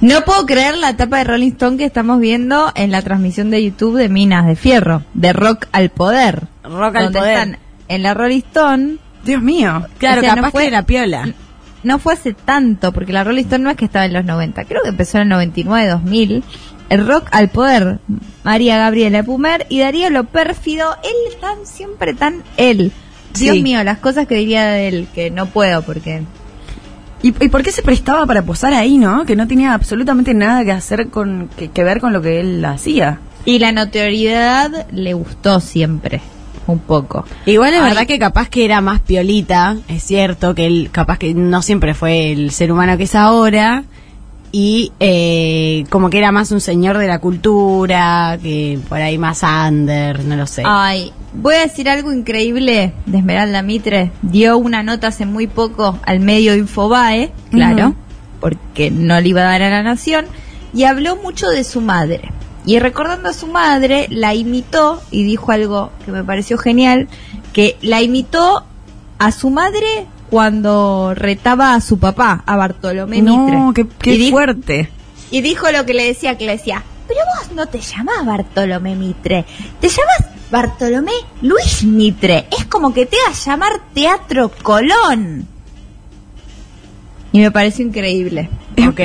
No 0.00 0.22
puedo 0.22 0.44
creer 0.46 0.76
la 0.78 0.90
etapa 0.90 1.18
de 1.18 1.24
Rolling 1.24 1.50
Stone 1.52 1.76
que 1.76 1.84
estamos 1.84 2.18
viendo 2.18 2.72
en 2.74 2.90
la 2.90 3.02
transmisión 3.02 3.50
de 3.50 3.62
YouTube 3.62 3.96
de 3.96 4.08
Minas 4.08 4.46
de 4.46 4.56
Fierro, 4.56 5.02
de 5.14 5.32
Rock 5.32 5.66
al 5.72 5.90
Poder. 5.90 6.44
Rock 6.64 6.96
al 6.96 7.04
donde 7.04 7.18
Poder. 7.20 7.34
están 7.38 7.58
en 7.88 8.02
la 8.02 8.14
Rolling 8.14 8.38
Stone. 8.38 8.96
Dios 9.24 9.42
mío. 9.42 9.86
Claro, 9.98 10.20
O 10.20 10.24
sea, 10.24 10.30
no 10.30 10.36
capaz 10.36 10.50
fue- 10.52 10.62
que 10.62 10.68
era 10.68 10.82
piola. 10.82 11.28
No 11.86 11.98
fue 12.00 12.14
hace 12.14 12.32
tanto, 12.32 12.90
porque 12.92 13.12
la 13.12 13.22
Rolling 13.22 13.44
Stone 13.44 13.62
no 13.64 13.70
es 13.70 13.76
que 13.76 13.84
estaba 13.84 14.06
en 14.06 14.12
los 14.12 14.24
90, 14.24 14.64
creo 14.64 14.82
que 14.82 14.88
empezó 14.88 15.18
en 15.18 15.22
el 15.22 15.28
99, 15.28 15.88
2000. 15.88 16.42
El 16.88 17.06
Rock 17.06 17.28
al 17.30 17.48
Poder, 17.48 17.98
María 18.44 18.76
Gabriela 18.78 19.22
Pumer 19.22 19.66
y 19.68 19.80
Darío 19.80 20.10
Lo 20.10 20.24
Pérfido, 20.24 20.96
él 21.04 21.40
tan, 21.40 21.64
siempre 21.64 22.14
tan 22.14 22.42
él. 22.56 22.92
Dios 23.38 23.56
Sí. 23.56 23.62
mío, 23.62 23.82
las 23.84 23.98
cosas 23.98 24.26
que 24.26 24.34
diría 24.36 24.66
de 24.66 24.88
él, 24.88 25.08
que 25.14 25.30
no 25.30 25.46
puedo 25.46 25.82
porque... 25.82 26.22
¿Y, 27.22 27.28
y 27.28 27.48
por 27.48 27.62
qué 27.62 27.72
se 27.72 27.82
prestaba 27.82 28.26
para 28.26 28.42
posar 28.42 28.72
ahí, 28.74 28.98
no? 28.98 29.24
Que 29.24 29.36
no 29.36 29.46
tenía 29.48 29.72
absolutamente 29.74 30.34
nada 30.34 30.64
que 30.64 30.72
hacer 30.72 31.08
con, 31.08 31.48
que, 31.56 31.68
que 31.70 31.84
ver 31.84 32.00
con 32.00 32.12
lo 32.12 32.20
que 32.20 32.40
él 32.40 32.64
hacía. 32.64 33.20
Y 33.44 33.58
la 33.58 33.72
notoriedad 33.72 34.86
le 34.92 35.14
gustó 35.14 35.60
siempre, 35.60 36.20
un 36.66 36.78
poco. 36.80 37.24
Igual 37.46 37.74
es 37.74 37.80
Ay. 37.80 37.88
verdad 37.88 38.06
que 38.06 38.18
capaz 38.18 38.48
que 38.48 38.64
era 38.64 38.80
más 38.80 39.00
piolita, 39.00 39.76
es 39.88 40.02
cierto 40.02 40.54
que 40.54 40.66
él 40.66 40.88
capaz 40.92 41.18
que 41.18 41.34
no 41.34 41.62
siempre 41.62 41.94
fue 41.94 42.32
el 42.32 42.50
ser 42.50 42.72
humano 42.72 42.96
que 42.96 43.04
es 43.04 43.14
ahora 43.14 43.84
y 44.52 44.92
eh, 45.00 45.84
como 45.90 46.08
que 46.08 46.16
era 46.18 46.32
más 46.32 46.50
un 46.50 46.62
señor 46.62 46.96
de 46.98 47.06
la 47.06 47.18
cultura, 47.18 48.38
que 48.42 48.78
por 48.88 48.98
ahí 48.98 49.18
más 49.18 49.42
under, 49.42 50.24
no 50.24 50.36
lo 50.36 50.46
sé. 50.46 50.62
Ay, 50.64 51.12
voy 51.34 51.56
a 51.56 51.60
decir 51.60 51.90
algo 51.90 52.10
increíble 52.12 52.94
de 53.04 53.18
Esmeralda 53.18 53.60
Mitre. 53.62 54.12
Dio 54.22 54.56
una 54.56 54.82
nota 54.82 55.08
hace 55.08 55.26
muy 55.26 55.46
poco 55.46 55.98
al 56.06 56.20
medio 56.20 56.54
Infobae, 56.54 57.32
claro, 57.50 57.94
porque 58.40 58.90
no 58.90 59.20
le 59.20 59.28
iba 59.28 59.42
a 59.42 59.44
dar 59.44 59.62
a 59.62 59.68
la 59.68 59.82
nación, 59.82 60.24
y 60.72 60.84
habló 60.84 61.16
mucho 61.16 61.48
de 61.48 61.62
su 61.62 61.80
madre. 61.80 62.30
Y 62.66 62.78
recordando 62.80 63.28
a 63.28 63.32
su 63.32 63.46
madre, 63.46 64.06
la 64.10 64.34
imitó 64.34 65.00
y 65.10 65.22
dijo 65.22 65.52
algo 65.52 65.90
que 66.04 66.10
me 66.12 66.24
pareció 66.24 66.58
genial, 66.58 67.08
que 67.52 67.76
la 67.80 68.02
imitó 68.02 68.64
a 69.18 69.30
su 69.32 69.50
madre 69.50 70.06
cuando 70.28 71.12
retaba 71.14 71.74
a 71.74 71.80
su 71.80 71.98
papá, 71.98 72.42
a 72.44 72.56
Bartolomé 72.56 73.22
Mitre. 73.22 73.86
Qué 74.00 74.14
Y 74.14 74.18
dijo- 74.18 74.36
fuerte. 74.36 74.90
y 75.30 75.40
dijo 75.42 75.70
lo 75.70 75.86
que 75.86 75.94
le 75.94 76.04
decía, 76.04 76.36
que 76.36 76.44
le 76.46 76.52
decía, 76.56 76.82
pero 77.06 77.20
vos 77.38 77.52
no 77.54 77.66
te 77.66 77.78
llamás 77.80 78.26
Bartolomé 78.26 78.96
Mitre, 78.96 79.44
te 79.80 79.88
llamas 79.88 80.32
Bartolomé 80.50 81.12
Luis 81.42 81.84
Mitre. 81.84 82.46
Es 82.56 82.66
como 82.66 82.92
que 82.92 83.06
te 83.06 83.16
vas 83.28 83.46
a 83.46 83.52
llamar 83.52 83.72
Teatro 83.94 84.50
Colón. 84.62 85.46
Y 87.30 87.38
me 87.40 87.50
pareció 87.52 87.86
increíble. 87.86 88.48
ok. 88.88 89.00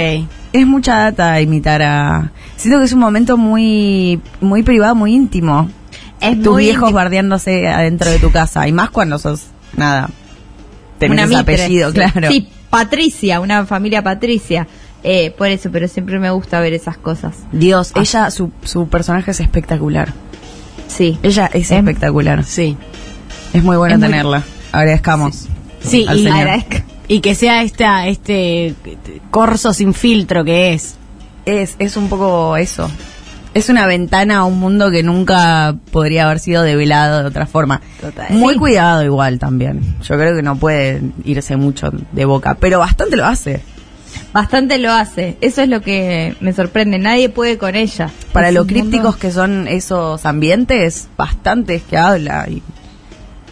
Es 0.53 0.67
mucha 0.67 0.97
data 0.97 1.39
imitar 1.39 1.81
a... 1.81 2.31
Siento 2.57 2.79
que 2.79 2.85
es 2.85 2.93
un 2.93 2.99
momento 2.99 3.37
muy 3.37 4.19
muy 4.41 4.63
privado, 4.63 4.95
muy 4.95 5.13
íntimo. 5.13 5.69
Es 6.19 6.35
Tus 6.41 6.53
muy 6.53 6.63
viejos 6.65 6.83
íntimo. 6.89 6.95
bardeándose 6.97 7.67
adentro 7.67 8.09
de 8.11 8.19
tu 8.19 8.31
casa. 8.31 8.67
Y 8.67 8.71
más 8.73 8.89
cuando 8.89 9.17
sos, 9.17 9.45
nada, 9.77 10.09
tenés 10.99 11.13
Una 11.15 11.23
ese 11.23 11.37
Mitre, 11.37 11.53
apellido, 11.55 11.89
sí. 11.89 11.95
claro. 11.95 12.29
Sí, 12.29 12.49
Patricia, 12.69 13.39
una 13.39 13.65
familia 13.65 14.03
Patricia. 14.03 14.67
Eh, 15.03 15.33
por 15.35 15.47
eso, 15.47 15.71
pero 15.71 15.87
siempre 15.87 16.19
me 16.19 16.29
gusta 16.29 16.59
ver 16.59 16.73
esas 16.73 16.97
cosas. 16.97 17.33
Dios, 17.51 17.91
Ah. 17.95 18.01
ella, 18.01 18.29
su, 18.29 18.51
su 18.63 18.87
personaje 18.87 19.31
es 19.31 19.39
espectacular. 19.39 20.13
Sí. 20.87 21.17
Ella 21.23 21.49
es 21.53 21.71
Em- 21.71 21.79
espectacular. 21.87 22.43
Sí. 22.43 22.77
Es 23.53 23.63
muy 23.63 23.77
bueno 23.77 23.95
Es 23.95 23.99
muy- 23.99 24.09
tenerla. 24.09 24.43
Agradezcamos. 24.71 25.47
Sí, 25.83 26.05
al 26.07 26.19
y, 26.19 26.23
señor. 26.23 26.37
Agradezco. 26.37 26.77
Y 27.11 27.19
que 27.19 27.35
sea 27.35 27.61
esta, 27.63 28.07
este 28.07 28.73
corso 29.31 29.73
sin 29.73 29.93
filtro 29.93 30.43
que 30.45 30.73
es. 30.73 30.95
Es, 31.45 31.75
es 31.79 31.97
un 31.97 32.07
poco 32.07 32.55
eso. 32.55 32.89
Es 33.53 33.67
una 33.67 33.85
ventana 33.85 34.37
a 34.37 34.43
un 34.45 34.59
mundo 34.59 34.89
que 34.91 35.03
nunca 35.03 35.75
podría 35.91 36.23
haber 36.25 36.39
sido 36.39 36.63
develado 36.63 37.19
de 37.21 37.25
otra 37.27 37.45
forma. 37.47 37.81
Total. 37.99 38.27
Muy 38.29 38.53
Sí. 38.53 38.59
cuidado 38.59 39.03
igual 39.03 39.39
también. 39.39 39.81
Yo 40.01 40.15
creo 40.15 40.33
que 40.35 40.41
no 40.41 40.55
puede 40.55 41.01
irse 41.25 41.57
mucho 41.57 41.89
de 42.13 42.23
boca, 42.25 42.53
pero 42.59 42.79
bastante 42.79 43.17
lo 43.17 43.25
hace. 43.25 43.61
Bastante 44.31 44.77
lo 44.77 44.91
hace. 44.93 45.37
Eso 45.41 45.61
es 45.63 45.67
lo 45.67 45.81
que 45.81 46.35
me 46.39 46.53
sorprende. 46.53 46.97
Nadie 46.97 47.27
puede 47.27 47.57
con 47.57 47.75
ella. 47.75 48.09
Para 48.31 48.47
Es 48.49 48.53
lo 48.53 48.61
mundo- 48.61 48.73
crípticos 48.73 49.17
que 49.17 49.31
son 49.31 49.67
esos 49.67 50.25
ambientes, 50.25 51.09
bastante 51.17 51.75
es 51.75 51.83
que 51.83 51.97
habla. 51.97 52.47
Y 52.49 52.61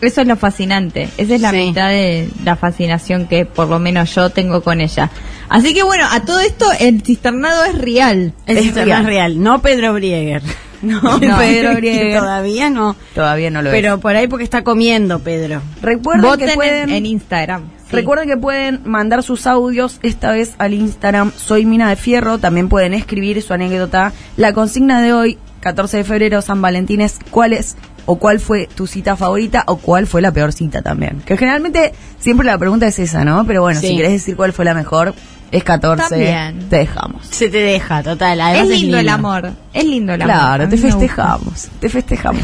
Eso 0.02 0.22
es 0.22 0.28
lo 0.28 0.36
fascinante. 0.38 1.10
Esa 1.18 1.36
es 1.36 1.41
la 1.41 1.52
Sí. 1.52 1.58
mitad 1.58 1.89
de 1.89 2.30
la 2.45 2.56
fascinación 2.56 3.28
que 3.28 3.45
por 3.45 3.68
lo 3.68 3.80
menos 3.80 4.14
yo 4.16 4.30
tengo 4.30 4.62
con 4.62 4.80
ella. 4.82 5.10
Así 5.50 5.74
que 5.74 5.84
bueno, 5.84 6.06
a 6.10 6.22
todo 6.22 6.39
esto 6.39 6.66
el 6.80 7.02
cisternado 7.02 7.66
es 7.66 7.78
real. 7.78 8.34
Es, 8.45 8.58
Es 8.58 8.66
esto 8.68 8.86
real. 8.86 9.04
no 9.04 9.10
es 9.10 9.14
real, 9.16 9.43
no 9.43 9.62
Pedro 9.62 9.93
Brieger. 9.93 10.41
No, 10.82 11.20
Pedro 11.20 11.74
Brieger. 11.76 12.20
Todavía 12.20 12.70
no. 12.70 12.95
Todavía 13.14 13.50
no 13.52 13.62
lo 13.62 13.70
Pero 13.70 13.95
es. 13.95 14.00
por 14.00 14.16
ahí 14.16 14.28
porque 14.30 14.45
está 14.45 14.64
comiendo, 14.64 15.20
Pedro. 15.20 15.62
Recuerden 15.82 16.22
Voten 16.22 16.45
que 16.45 16.52
en- 16.54 16.56
pueden... 16.56 16.89
en, 16.91 17.06
Instagram. 17.06 17.64
Sí. 17.89 17.95
Recuerden 17.97 18.30
que 18.30 18.38
pueden 18.38 18.80
mandar 18.86 19.22
sus 19.24 19.45
audios 19.45 20.00
esta 20.04 20.32
vez 20.32 20.54
al 20.58 20.74
Instagram 20.74 21.34
Soy 21.36 21.66
Mina 21.66 21.89
de 21.89 21.97
Fierro. 21.97 22.38
También 22.38 22.70
pueden 22.70 22.93
escribir 22.93 23.41
su 23.41 23.52
anécdota. 23.54 24.14
La 24.38 24.54
consigna 24.54 25.02
de 25.02 25.12
hoy, 25.12 25.38
14 25.60 25.97
de 25.97 26.03
febrero, 26.03 26.41
San 26.41 26.62
Valentín, 26.62 27.01
es 27.01 27.18
cuál 27.32 27.53
es 27.53 27.76
o 28.05 28.16
cuál 28.18 28.39
fue 28.39 28.68
tu 28.74 28.88
cita 28.88 29.16
favorita 29.16 29.64
o 29.68 29.78
cuál 29.78 30.07
fue 30.07 30.22
la 30.22 30.32
peor 30.32 30.51
cita 30.53 30.82
también. 30.82 31.22
Que 31.26 31.38
generalmente 31.38 31.93
siempre 32.20 32.45
la 32.45 32.57
pregunta 32.57 32.88
es 32.88 32.97
esa, 32.99 33.24
¿no? 33.26 33.45
Pero 33.45 33.62
bueno, 33.62 33.80
Sí. 33.80 33.89
si 33.89 33.97
querés 33.97 34.12
decir 34.14 34.36
cuál 34.36 34.51
fue 34.53 34.66
la 34.66 34.74
mejor, 34.74 35.14
es 35.51 35.64
14. 35.64 36.10
También. 36.10 36.70
Te 36.70 36.78
dejamos. 36.78 37.26
Se 37.28 37.49
te 37.49 37.57
deja, 37.57 38.01
total. 38.03 38.39
Además 38.41 38.70
Es 38.70 38.82
lindo 38.82 38.97
el 38.97 39.10
amor. 39.10 39.51
Es 39.74 39.84
lindo 39.84 40.14
el 40.14 40.22
amor. 40.22 40.34
Claro, 40.36 40.70
te 40.70 40.78
festejamos. 40.78 41.68
Te 41.80 41.89
festejamos. 41.89 42.43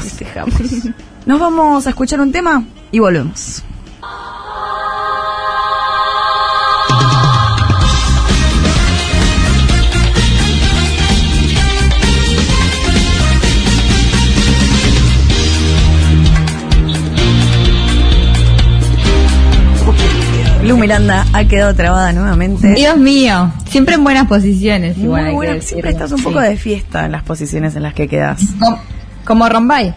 Nos 1.26 1.39
vamos 1.39 1.88
a 1.88 1.89
escuchar 1.89 2.20
un 2.22 2.32
tema 2.32 2.63
y 2.91 2.99
volvemos. 2.99 3.63
Lu 20.66 20.78
Miranda 20.78 21.26
ha 21.34 21.45
quedado 21.45 21.76
trabada 21.76 22.11
nuevamente. 22.11 22.74
Dios 22.74 22.97
mío, 22.97 23.51
siempre 23.70 23.95
en 23.95 24.03
buenas 24.03 24.28
posiciones. 24.28 24.97
Muy 24.97 25.22
igual 25.30 25.55
que 25.55 25.61
siempre 25.61 25.91
estás 25.91 26.11
un 26.11 26.24
poco 26.24 26.41
Sí. 26.41 26.47
de 26.47 26.57
fiesta 26.57 27.05
en 27.05 27.11
las 27.11 27.24
posiciones 27.24 27.76
en 27.76 27.84
las 27.84 27.93
que 27.93 28.07
quedas. 28.07 28.41
Com- 28.59 28.78
Como 29.26 29.47
Rombay. 29.47 29.93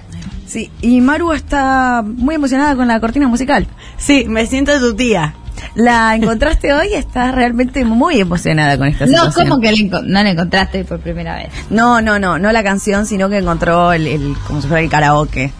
Sí, 0.46 0.70
y 0.80 1.00
Maru 1.00 1.32
está 1.32 2.02
muy 2.04 2.34
emocionada 2.34 2.74
con 2.76 2.88
la 2.88 3.00
cortina 3.00 3.28
musical. 3.28 3.66
Sí, 3.96 4.24
me 4.28 4.46
siento 4.46 4.78
tu 4.78 4.94
tía. 4.94 5.34
La 5.74 6.14
encontraste 6.14 6.72
hoy 6.72 6.88
y 6.92 6.94
estás 6.94 7.34
realmente 7.34 7.84
muy 7.84 8.20
emocionada 8.20 8.76
con 8.78 8.88
esta 8.88 9.06
No, 9.06 9.12
situación. 9.26 9.48
¿cómo 9.48 9.60
que 9.60 9.70
enco- 9.70 10.02
no 10.04 10.22
la 10.22 10.30
encontraste 10.30 10.84
por 10.84 11.00
primera 11.00 11.34
vez? 11.36 11.48
No, 11.70 12.00
no, 12.00 12.18
no, 12.18 12.38
no 12.38 12.52
la 12.52 12.62
canción, 12.62 13.06
sino 13.06 13.28
que 13.28 13.38
encontró 13.38 13.92
el, 13.92 14.06
el- 14.06 14.36
como 14.46 14.60
si 14.60 14.68
fuera 14.68 14.82
el 14.82 14.88
karaoke. 14.90 15.50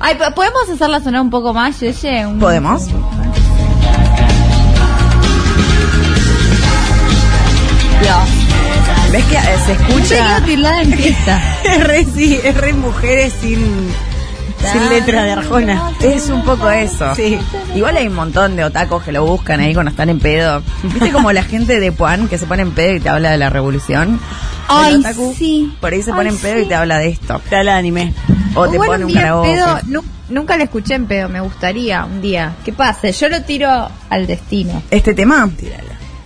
Ay, 0.00 0.16
¿po- 0.16 0.34
¿podemos 0.34 0.68
hacerla 0.72 1.00
sonar 1.00 1.20
un 1.20 1.30
poco 1.30 1.54
más, 1.54 1.78
Yeye? 1.80 2.26
Un- 2.26 2.38
¿Podemos? 2.40 2.88
¿Ves 9.12 9.24
que 9.24 9.36
eh, 9.36 9.40
se 9.66 9.76
que 9.76 9.82
escucha? 9.82 10.38
Es 11.64 11.84
re, 11.84 12.04
sí, 12.14 12.38
es 12.42 12.56
re 12.56 12.72
mujeres 12.74 13.32
sin, 13.40 13.58
sin 14.72 14.88
letra 14.90 15.22
de 15.22 15.32
Arjona. 15.32 15.92
Es 16.00 16.28
un 16.28 16.42
poco 16.44 16.68
eso. 16.70 17.14
Sí. 17.14 17.38
Igual 17.74 17.96
hay 17.96 18.08
un 18.08 18.14
montón 18.14 18.56
de 18.56 18.64
otacos 18.64 19.02
que 19.04 19.12
lo 19.12 19.24
buscan 19.24 19.60
ahí 19.60 19.72
cuando 19.72 19.90
están 19.90 20.10
en 20.10 20.18
pedo. 20.18 20.62
¿Viste 20.82 21.12
como 21.12 21.32
la 21.32 21.44
gente 21.44 21.80
de 21.80 21.92
Puan 21.92 22.28
que 22.28 22.36
se 22.36 22.46
pone 22.46 22.62
en 22.62 22.72
pedo 22.72 22.94
y 22.96 23.00
te 23.00 23.08
habla 23.08 23.30
de 23.30 23.38
la 23.38 23.48
revolución? 23.50 24.20
Ay, 24.68 24.96
otaku, 24.96 25.34
sí. 25.36 25.74
Por 25.80 25.92
ahí 25.92 26.02
se 26.02 26.10
Ay, 26.10 26.16
pone 26.16 26.28
en 26.30 26.38
pedo 26.38 26.56
sí. 26.56 26.62
y 26.62 26.68
te 26.68 26.74
habla 26.74 26.98
de 26.98 27.08
esto. 27.08 27.36
Está 27.36 27.60
el 27.62 27.68
anime. 27.68 28.12
O 28.54 28.68
te 28.68 28.76
bueno, 28.76 28.92
pone 28.92 29.04
un 29.06 29.12
karaoke. 29.14 29.52
pedo, 29.54 30.02
nunca 30.28 30.56
la 30.56 30.64
escuché 30.64 30.94
en 30.94 31.06
pedo, 31.06 31.28
me 31.28 31.40
gustaría 31.40 32.04
un 32.04 32.20
día. 32.20 32.54
¿Qué 32.64 32.72
pase? 32.72 33.12
Yo 33.12 33.28
lo 33.28 33.42
tiro 33.42 33.88
al 34.10 34.26
destino. 34.26 34.82
Este 34.90 35.14
tema 35.14 35.48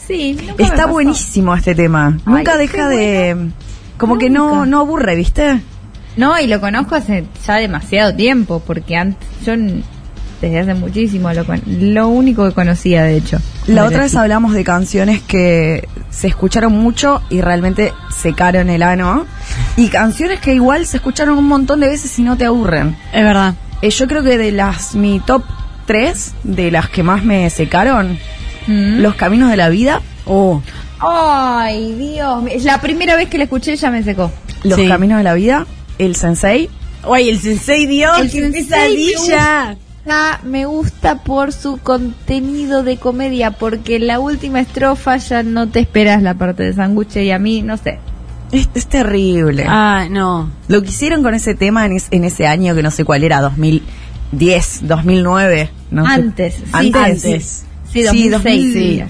Sí, 0.09 0.32
nunca 0.40 0.54
me 0.59 0.64
está 0.64 0.76
pasó. 0.76 0.88
buenísimo 0.88 1.54
este 1.54 1.74
tema. 1.76 2.16
Ay, 2.26 2.34
Nunca 2.34 2.56
deja 2.56 2.88
de 2.88 3.50
como 3.98 4.18
que 4.18 4.30
no 4.30 4.66
no 4.66 4.80
aburre, 4.80 5.14
¿viste? 5.14 5.61
No, 6.16 6.38
y 6.40 6.46
lo 6.48 6.61
conozco 6.61 6.96
hace 6.96 7.26
ya 7.46 7.54
demasiado 7.56 8.14
tiempo, 8.14 8.61
porque 8.66 8.96
antes, 8.96 9.28
yo 9.46 9.52
desde 10.40 10.59
hace 10.61 10.74
muchísimo 10.74 11.32
lo, 11.32 11.44
con- 11.44 11.62
lo 11.66 12.09
único 12.09 12.48
que 12.48 12.54
conocía, 12.54 13.02
de 13.04 13.16
hecho. 13.18 13.38
La 13.66 13.84
otra 13.84 14.00
vez 14.02 14.14
hablamos 14.16 14.52
de 14.54 14.64
canciones 14.64 15.20
que 15.22 15.86
se 16.11 16.26
escucharon 16.28 16.72
mucho 16.72 17.22
y 17.28 17.40
realmente 17.40 17.92
secaron 18.16 18.70
el 18.70 18.82
ano. 18.82 19.26
Y 19.76 19.88
canciones 19.88 20.40
que 20.40 20.54
igual 20.54 20.86
se 20.86 20.96
escucharon 20.96 21.38
un 21.38 21.46
montón 21.46 21.80
de 21.80 21.88
veces 21.88 22.18
y 22.18 22.22
no 22.22 22.36
te 22.36 22.46
aburren. 22.46 22.96
Es 23.12 23.22
verdad. 23.22 23.54
Eh, 23.82 23.90
yo 23.90 24.06
creo 24.09 24.22
que 24.24 24.38
de 24.38 24.50
las, 24.52 24.94
mi 24.94 25.20
top 25.20 25.44
3, 25.86 26.34
de 26.44 26.70
las 26.70 26.88
que 26.88 27.02
más 27.04 27.24
me 27.24 27.48
secaron, 27.50 28.18
Mm. 28.68 29.00
Los 29.00 29.14
Caminos 29.16 29.50
de 29.50 29.56
la 29.56 29.68
Vida, 29.68 30.00
Oh, 30.26 30.60
Ay, 31.00 31.94
Dios, 31.94 32.64
la 32.64 32.80
primera 32.80 33.16
vez 33.16 33.28
que 33.28 33.38
la 33.38 33.44
escuché 33.44 33.74
ya 33.76 33.90
me 33.90 34.02
secó. 34.02 34.30
Los 34.62 34.78
Sí. 34.78 34.86
Caminos 34.88 35.18
de 35.18 35.24
la 35.24 35.34
Vida, 35.34 35.66
El 35.98 36.14
Sensei, 36.16 36.68
Oye, 37.04 37.30
el 37.30 37.38
Sensei 37.40 37.86
Dios, 37.86 38.18
El 38.20 38.30
qué 38.30 38.40
Sensei 38.40 38.62
pesadilla. 38.62 39.76
Ah, 40.10 40.40
me 40.42 40.64
gusta 40.66 41.22
por 41.22 41.52
su 41.52 41.76
contenido 41.78 42.82
de 42.82 42.96
comedia, 42.96 43.52
porque 43.52 43.98
la 43.98 44.18
última 44.20 44.60
estrofa 44.60 45.16
ya 45.18 45.42
no 45.42 45.68
te 45.68 45.80
esperas 45.80 46.22
la 46.22 46.34
parte 46.34 46.62
de 46.64 46.72
sanguche 46.72 47.24
y 47.24 47.30
a 47.30 47.38
mí, 47.38 47.62
no 47.62 47.76
sé. 47.76 47.98
es, 48.50 48.68
es 48.74 48.86
terrible. 48.88 49.64
Ah, 49.68 50.06
no. 50.10 50.50
Lo 50.68 50.82
que 50.82 50.88
hicieron 50.88 51.22
con 51.22 51.34
ese 51.34 51.54
tema 51.54 51.84
en, 51.86 51.92
es- 51.92 52.08
en 52.10 52.24
ese 52.24 52.46
año 52.46 52.74
que 52.74 52.82
no 52.82 52.90
sé 52.90 53.04
cuál 53.04 53.22
era, 53.22 53.40
2010, 54.32 54.80
2009. 54.88 55.70
No 55.90 56.04
sé. 56.06 56.12
Antes, 56.12 56.54
sí, 56.54 56.62
Antes. 56.72 57.64
Sí, 57.93 58.03
sí. 58.03 58.09
Sí, 58.09 58.28
2006. 58.28 58.72
sí. 58.72 59.05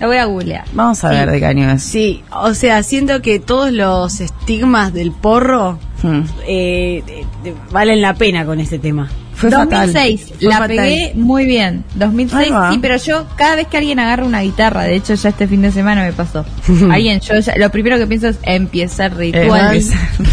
La 0.00 0.06
voy 0.08 0.16
a 0.16 0.24
googlear. 0.24 0.64
Vamos 0.72 1.04
a 1.04 1.10
ver 1.10 1.30
de 1.30 1.38
qué 1.38 1.46
año 1.46 1.70
es. 1.70 1.82
Sí, 1.84 2.22
o 2.32 2.54
sea, 2.54 2.82
siento 2.82 3.22
que 3.22 3.38
todos 3.38 3.70
los 3.72 4.20
estigmas 4.20 4.92
del 4.92 5.12
porro 5.12 5.78
Hmm. 6.02 6.22
eh, 6.48 7.24
valen 7.70 8.02
la 8.02 8.14
pena 8.14 8.44
con 8.44 8.58
este 8.58 8.80
tema. 8.80 9.08
Fue 9.34 9.48
2006, 9.50 10.20
fatal. 10.20 10.36
Fue 10.40 10.48
la 10.48 10.58
fatal. 10.58 10.76
pegué 10.76 11.12
muy 11.14 11.46
bien. 11.46 11.84
2006, 11.94 12.42
Ahí 12.46 12.50
va. 12.50 12.72
sí, 12.72 12.78
pero 12.82 12.96
yo 12.96 13.26
cada 13.36 13.54
vez 13.54 13.68
que 13.68 13.76
alguien 13.78 14.00
agarra 14.00 14.24
una 14.26 14.40
guitarra, 14.40 14.82
de 14.82 14.96
hecho 14.96 15.14
ya 15.14 15.28
este 15.28 15.46
fin 15.46 15.62
de 15.62 15.70
semana 15.70 16.02
me 16.02 16.12
pasó. 16.12 16.44
alguien, 16.90 17.20
yo 17.20 17.38
ya- 17.38 17.54
lo 17.56 17.70
primero 17.70 17.96
que 17.98 18.08
pienso 18.08 18.26
es 18.26 18.38
empezar 18.42 19.12
Eh, 19.20 19.30
ritual. 19.32 19.80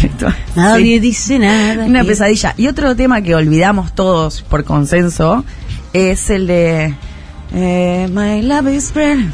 ritual. 0.02 0.36
Nadie 0.56 0.94
Sí. 0.96 0.98
dice 0.98 1.38
nada. 1.38 1.84
Una 1.84 2.02
pesadilla. 2.02 2.54
Y 2.58 2.66
otro 2.66 2.96
tema 2.96 3.22
que 3.22 3.36
olvidamos 3.36 3.94
todos 3.94 4.42
por 4.42 4.64
consenso 4.64 5.44
es 5.92 6.28
el 6.30 6.48
de 6.48 6.94
eh, 7.52 8.06
My 8.08 8.40
love 8.40 8.68
is 8.68 8.90
friend. 8.90 9.32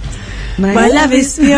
My, 0.59 0.69
My 0.69 0.89
love 0.91 1.13
is 1.13 1.37
pure. 1.39 1.55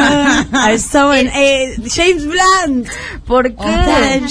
I 0.53 0.77
saw 0.79 1.11
an- 1.13 1.29
eh, 1.35 1.77
James 1.95 2.27
Blunt. 2.27 2.89
¿Por 3.27 3.55
qué? 3.55 4.23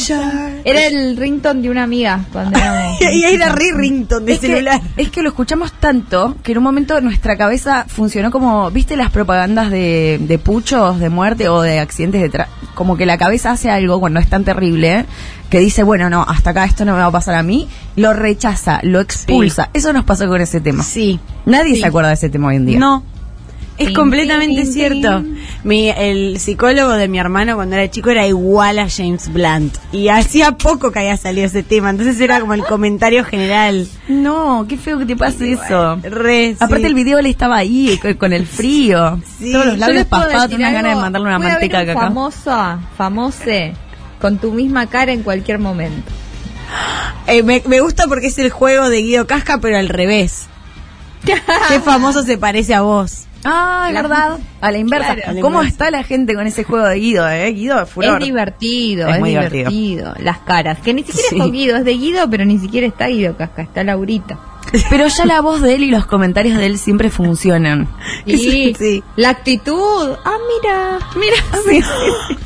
Era 0.66 0.88
el 0.88 1.16
ringtone 1.16 1.62
de 1.62 1.70
una 1.70 1.84
amiga 1.84 2.20
cuando 2.34 2.58
éramos. 2.60 3.02
y 3.02 3.06
ahí 3.06 3.34
era 3.36 3.50
re 3.54 3.72
rington 3.74 4.26
de 4.26 4.34
Es 4.34 4.40
que, 4.40 4.48
celular. 4.48 4.82
es 4.98 5.10
que 5.10 5.22
lo 5.22 5.30
escuchamos 5.30 5.72
tanto 5.74 6.36
que 6.44 6.52
en 6.52 6.58
un 6.58 6.64
momento 6.66 7.00
nuestra 7.00 7.38
cabeza 7.38 7.86
funcionó 7.88 8.32
como, 8.32 8.70
¿viste 8.72 8.98
las 8.98 9.10
propagandas 9.12 9.70
de, 9.72 10.20
de 10.22 10.38
puchos, 10.40 11.00
de 11.00 11.10
muerte 11.10 11.48
o 11.48 11.62
de 11.62 11.80
accidentes 11.80 12.22
de 12.22 12.30
tra- 12.30 12.48
Como 12.76 12.98
que 12.98 13.06
la 13.06 13.18
cabeza 13.18 13.52
hace 13.52 13.70
algo 13.72 14.00
cuando 14.02 14.20
es 14.20 14.28
tan 14.30 14.44
terrible 14.44 15.06
que 15.50 15.60
dice, 15.60 15.84
bueno, 15.84 16.10
no, 16.10 16.24
hasta 16.28 16.50
acá 16.50 16.66
esto 16.66 16.84
no 16.84 16.92
me 16.94 17.00
va 17.00 17.06
a 17.06 17.12
pasar 17.12 17.36
a 17.36 17.44
mí, 17.44 17.70
lo 17.96 18.12
rechaza, 18.14 18.82
lo 18.84 19.00
expulsa. 19.00 19.70
Eso 19.74 19.94
nos 19.94 20.04
pasó 20.04 20.28
con 20.28 20.42
ese 20.42 20.60
tema. 20.60 20.84
Sí. 20.84 21.22
Nadie 21.46 21.76
Sí. 21.76 21.82
se 21.82 21.88
acuerda 21.88 22.10
de 22.10 22.16
ese 22.16 22.30
tema 22.30 22.50
hoy 22.50 22.58
en 22.58 22.66
día. 22.66 22.80
No. 22.80 23.04
Es 23.78 23.92
completamente 23.94 24.66
cierto. 24.66 25.24
Mi, 25.64 25.90
el 25.90 26.40
psicólogo 26.40 26.94
de 26.94 27.08
mi 27.08 27.20
hermano 27.20 27.56
cuando 27.56 27.76
era 27.76 27.90
chico 27.92 28.10
era 28.10 28.26
igual 28.26 28.80
a 28.80 28.88
James 28.90 29.32
Blunt. 29.32 29.76
Y 29.92 30.08
hacía 30.10 30.54
poco 30.54 30.92
que 30.92 31.00
había 31.00 31.18
salido 31.18 31.46
ese 31.46 31.62
tema. 31.64 31.90
Entonces 31.92 32.20
era 32.20 32.40
como 32.40 32.54
el 32.54 32.64
comentario 32.64 33.24
general. 33.24 33.88
No, 34.08 34.66
qué 34.68 34.78
feo 34.78 34.98
que 34.98 35.06
te 35.06 35.16
pase 35.16 35.52
eso. 35.52 35.98
Re, 36.04 36.52
sí. 36.52 36.58
Aparte 36.60 36.88
el 36.88 36.94
video 36.96 37.20
él 37.20 37.28
estaba 37.28 37.58
ahí 37.58 38.00
co- 38.02 38.18
con 38.18 38.34
el 38.34 38.48
frío. 38.48 39.22
Sí. 39.38 39.52
Todos 39.52 39.66
los 39.68 39.78
labios 39.78 40.06
decir 40.44 40.58
unas 40.60 40.74
ganas 40.74 40.96
de 40.96 41.02
mandarle 41.02 41.28
una 41.28 41.40
manteca 41.40 41.86
de 41.86 41.94
un 41.94 42.00
famoso, 42.02 42.80
famose, 42.98 43.74
con 44.20 44.38
tu 44.40 44.52
misma 44.54 44.88
cara 44.88 45.12
en 45.12 45.24
cualquier 45.24 45.60
momento. 45.60 46.12
Eh, 47.28 47.44
me, 47.44 47.62
me 47.66 47.82
gusta 47.82 48.08
porque 48.08 48.28
es 48.28 48.38
el 48.40 48.50
juego 48.50 48.90
de 48.90 49.02
Guido 49.02 49.28
Casca, 49.28 49.58
pero 49.60 49.78
al 49.78 49.90
revés. 49.90 50.48
Qué 51.26 51.80
famoso 51.82 52.24
se 52.24 52.38
parece 52.38 52.74
a 52.74 52.82
vos. 52.82 53.26
Ah, 53.50 53.90
La- 53.94 54.02
verdad. 54.02 54.40
A 54.60 54.72
la 54.72 54.78
inversa. 54.78 55.14
Claro, 55.16 55.30
a 55.30 55.34
la 55.34 55.42
¿Cómo 55.42 55.58
inversa. 55.60 55.72
está 55.72 55.92
la 55.92 56.04
gente 56.04 56.34
con 56.36 56.46
ese 56.48 56.64
juego 56.64 56.86
de 56.88 56.96
Guido, 57.00 57.30
eh? 57.30 57.52
Guido 57.54 57.82
es 57.82 57.90
furor. 57.90 58.20
Es 58.22 58.26
divertido, 58.28 59.08
Es 59.08 59.14
es, 59.16 59.20
muy 59.20 59.30
divertido. 59.30 59.70
divertido. 59.70 60.14
Las 60.20 60.40
caras, 60.40 60.80
que 60.80 60.94
ni 60.94 61.04
siquiera 61.04 61.30
Sí. 61.30 61.36
es 61.36 61.42
con 61.42 61.52
Guido, 61.52 61.78
es 61.78 61.86
de 61.86 61.94
Guido, 61.94 62.30
pero 62.30 62.46
ni 62.46 62.58
siquiera 62.60 62.88
está 62.88 63.08
Guido 63.08 63.38
Casca, 63.38 63.62
está 63.62 63.84
Laurita. 63.84 64.38
Pero 64.90 65.08
ya 65.08 65.26
la 65.26 65.40
voz 65.40 65.62
de 65.62 65.76
él 65.76 65.84
y 65.84 65.92
los 65.92 66.06
comentarios 66.08 66.58
de 66.58 66.66
él 66.66 66.78
siempre 66.78 67.10
funcionan. 67.10 67.88
Y 68.26 68.38
Sí. 68.78 69.02
la 69.16 69.30
actitud, 69.30 70.10
ah, 70.26 70.38
mira, 70.62 71.00
mira, 71.16 71.88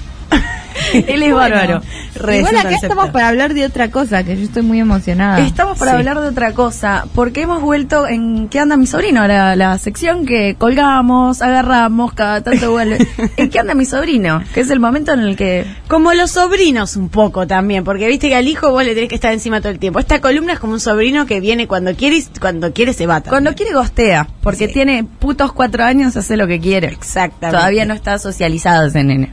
Él 0.94 1.24
es 1.24 1.34
bárbaro. 1.34 1.82
Igual 2.16 2.58
acá 2.58 2.70
estamos 2.72 3.10
para 3.10 3.28
hablar 3.30 3.54
de 3.54 3.66
otra 3.66 3.90
cosa, 3.92 4.24
que 4.24 4.36
yo 4.38 4.44
estoy 4.44 4.62
muy 4.64 4.80
emocionada. 4.80 5.40
Estamos 5.40 5.78
para 5.78 5.92
Sí. 5.92 5.98
hablar 5.98 6.20
de 6.22 6.28
otra 6.28 6.54
cosa, 6.54 7.06
porque 7.16 7.42
hemos 7.44 7.62
vuelto 7.62 8.08
en 8.08 8.48
¿Qué 8.50 8.60
anda 8.60 8.78
mi 8.78 8.86
sobrino? 8.88 9.28
La, 9.28 9.56
la 9.56 9.78
sección 9.78 10.26
que 10.26 10.56
colgamos, 10.58 11.42
agarramos, 11.42 12.14
cada 12.14 12.42
tanto 12.42 12.72
vuelve. 12.72 13.06
¿En 13.38 13.50
qué 13.50 13.60
anda 13.60 13.74
mi 13.74 13.86
sobrino? 13.86 14.44
Que 14.54 14.62
es 14.62 14.70
el 14.70 14.80
momento 14.80 15.14
en 15.14 15.22
el 15.22 15.36
que... 15.36 15.66
Como 15.88 16.14
los 16.14 16.32
sobrinos 16.32 16.96
un 16.96 17.10
poco 17.10 17.48
también, 17.48 17.84
porque 17.84 18.08
viste 18.08 18.30
que 18.30 18.36
al 18.36 18.48
hijo 18.48 18.72
vos 18.72 18.84
le 18.84 18.94
tenés 18.94 19.10
que 19.10 19.16
estar 19.16 19.34
encima 19.34 19.60
todo 19.62 19.70
el 19.72 19.80
tiempo. 19.80 20.00
Esta 20.00 20.20
columna 20.22 20.54
es 20.54 20.60
como 20.60 20.74
un 20.74 20.80
sobrino 20.80 21.26
que 21.26 21.40
viene 21.40 21.68
cuando 21.68 21.96
quiere 21.96 22.18
y 22.18 22.26
cuando 22.40 22.74
quiere 22.74 22.94
se 22.94 23.06
va. 23.08 23.16
también. 23.22 23.30
Cuando 23.32 23.56
quiere 23.56 23.74
gostea, 23.74 24.28
porque 24.42 24.68
Sí. 24.68 24.74
tiene 24.74 25.04
putos 25.04 25.54
cuatro 25.54 25.84
años, 25.84 26.16
hace 26.18 26.38
lo 26.38 26.48
que 26.48 26.60
quiere. 26.60 26.88
Exactamente. 26.88 27.58
Todavía 27.58 27.86
no 27.86 27.94
está 27.94 28.18
socializado 28.20 28.88
ese 28.88 29.04
nene. 29.04 29.32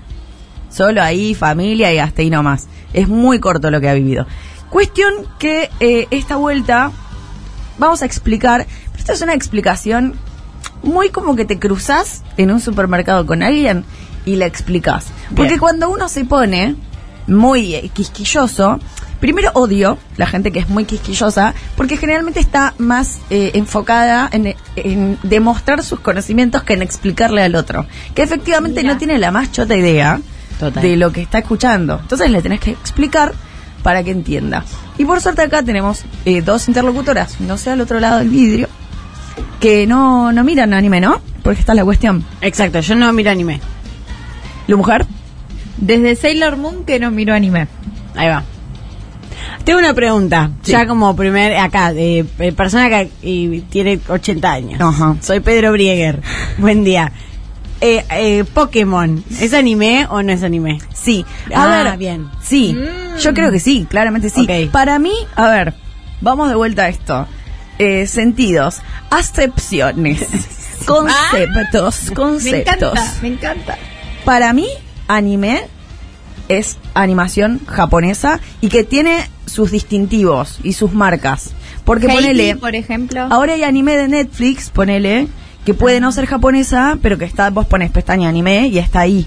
Solo 0.71 1.03
ahí, 1.03 1.35
familia 1.35 1.93
y 1.93 1.99
hasta 1.99 2.23
ahí 2.23 2.31
nomás. 2.31 2.69
Es 2.93 3.09
muy 3.09 3.39
corto 3.41 3.71
lo 3.71 3.81
que 3.81 3.89
ha 3.89 3.95
vivido. 3.95 4.27
Cuestión 4.71 5.15
que 5.39 5.71
eh, 5.81 6.07
esta 6.11 6.37
vuelta 6.37 6.93
vamos 7.79 8.03
a 8.03 8.07
explicar, 8.07 8.67
pero 8.91 8.99
esta 8.99 9.13
es 9.13 9.23
una 9.23 9.35
explicación 9.35 10.15
muy 10.83 11.11
como 11.11 11.37
que 11.37 11.45
te 11.45 11.59
cruzas 11.59 12.23
en 12.37 12.51
un 12.51 12.61
supermercado 12.61 13.27
con 13.27 13.43
alguien 13.43 13.85
y 14.25 14.37
la 14.37 14.47
explicas. 14.47 15.07
Porque 15.31 15.53
Bien. 15.53 15.61
cuando 15.61 15.91
uno 15.91 16.09
se 16.09 16.25
pone 16.25 16.77
muy 17.27 17.75
eh, 17.75 17.91
quisquilloso, 17.93 18.79
primero 19.21 19.51
odio 19.55 19.99
la 20.17 20.27
gente 20.27 20.53
que 20.53 20.61
es 20.61 20.69
muy 20.69 20.85
quisquillosa, 20.85 21.55
porque 21.77 21.97
generalmente 21.97 22.41
está 22.41 22.75
más 22.79 23.19
eh, 23.31 23.53
enfocada 23.55 24.29
en, 24.31 24.55
en 24.77 25.19
demostrar 25.23 25.83
sus 25.83 26.01
conocimientos 26.01 26.63
que 26.63 26.75
en 26.75 26.83
explicarle 26.83 27.43
al 27.43 27.55
otro. 27.55 27.87
Que 28.15 28.23
efectivamente 28.23 28.83
Mira. 28.83 28.93
no 28.93 28.99
tiene 28.99 29.19
la 29.19 29.31
más 29.31 29.51
chota 29.51 29.77
idea 29.77 30.21
Total. 30.59 30.83
de 30.83 30.97
lo 30.97 31.13
que 31.13 31.23
está 31.23 31.39
escuchando. 31.39 31.99
Entonces 32.01 32.31
le 32.31 32.43
tenés 32.43 32.61
que 32.61 32.71
explicar 32.73 33.33
para 33.83 34.03
que 34.03 34.11
entienda. 34.11 34.65
Y 34.99 35.05
por 35.05 35.21
suerte 35.21 35.43
acá 35.43 35.63
tenemos 35.63 36.05
eh, 36.25 36.43
dos 36.43 36.67
interlocutoras, 36.69 37.41
no 37.41 37.57
sé 37.57 37.71
al 37.71 37.81
otro 37.81 38.01
lado 38.01 38.19
del 38.19 38.29
vidrio, 38.29 38.69
que 39.61 39.87
no, 39.87 40.33
no 40.33 40.43
miran 40.45 40.75
anime, 40.75 41.01
¿no? 41.01 41.21
Porque 41.43 41.61
está 41.61 41.75
la 41.75 41.85
cuestión. 41.85 42.25
Exacto, 42.41 42.81
yo 42.81 42.95
no 42.97 43.13
miro 43.13 43.31
anime. 43.31 43.61
¿La 44.67 44.77
mujer? 44.77 45.07
Desde 45.77 46.17
Sailor 46.17 46.57
Moon 46.57 46.85
que 46.85 46.99
no 46.99 47.11
miro 47.11 47.35
anime. 47.35 47.69
Ahí 48.17 48.29
va. 48.29 48.43
Tengo 49.65 49.79
una 49.79 49.95
pregunta, 49.95 50.51
Sí. 50.63 50.73
ya 50.73 50.87
como 50.87 51.15
primer, 51.15 51.57
acá, 51.57 51.93
eh, 51.95 52.25
persona 52.57 52.89
que 52.89 53.11
eh, 53.23 53.63
tiene 53.71 54.01
80 54.09 54.51
años. 54.53 54.81
Ajá. 54.81 55.17
Soy 55.21 55.41
Pedro 55.41 55.73
Brieger. 55.73 56.21
Buen 56.59 56.85
día. 56.85 57.13
Eh, 57.81 58.05
eh, 58.11 58.45
Pokémon, 58.55 59.23
¿es 59.41 59.55
anime 59.55 60.07
o 60.11 60.23
no 60.23 60.33
es 60.33 60.43
anime? 60.43 60.81
Sí. 60.93 61.25
A 61.55 61.65
Ah, 61.81 61.85
ver, 61.85 61.97
bien. 61.99 62.29
Sí, 62.43 62.77
yo 63.21 63.35
creo 63.35 63.53
que 63.53 63.61
sí, 63.61 63.87
claramente 63.89 64.31
sí. 64.31 64.49
Para 64.73 64.99
mí, 64.99 65.13
a 65.37 65.49
ver, 65.49 65.75
vamos 66.21 66.49
de 66.49 66.57
vuelta 66.57 66.85
a 66.85 66.89
esto. 66.89 67.27
Eh, 67.79 68.09
sentidos, 68.09 68.81
acepciones, 69.11 70.27
conceptos, 70.87 72.05
Me 72.09 72.15
conceptos. 72.15 72.67
encanta, 72.93 73.15
me 73.23 73.29
encanta. 73.29 73.79
Para 74.25 74.53
mí, 74.53 74.67
anime 75.07 75.63
es 76.49 76.79
animación 76.95 77.61
japonesa 77.67 78.41
y 78.61 78.69
que 78.69 78.83
tiene 78.83 79.29
sus 79.47 79.71
distintivos 79.71 80.59
y 80.65 80.73
sus 80.73 80.93
marcas. 80.93 81.51
Porque 81.85 82.09
ponele, 82.09 82.57
por 82.57 82.75
ejemplo. 82.75 83.27
ahora 83.31 83.53
hay 83.55 83.63
anime 83.63 83.97
de 83.97 84.09
Netflix, 84.09 84.71
ponele, 84.71 85.29
que 85.69 85.75
puede 85.75 86.01
no 86.01 86.13
ser 86.13 86.25
japonesa, 86.25 86.97
pero 87.03 87.19
que 87.19 87.27
está, 87.27 87.51
vos 87.51 87.67
pones 87.67 87.91
pestaña 87.91 88.31
anime 88.31 88.69
y 88.69 88.79
está 88.79 89.01
ahí. 89.01 89.27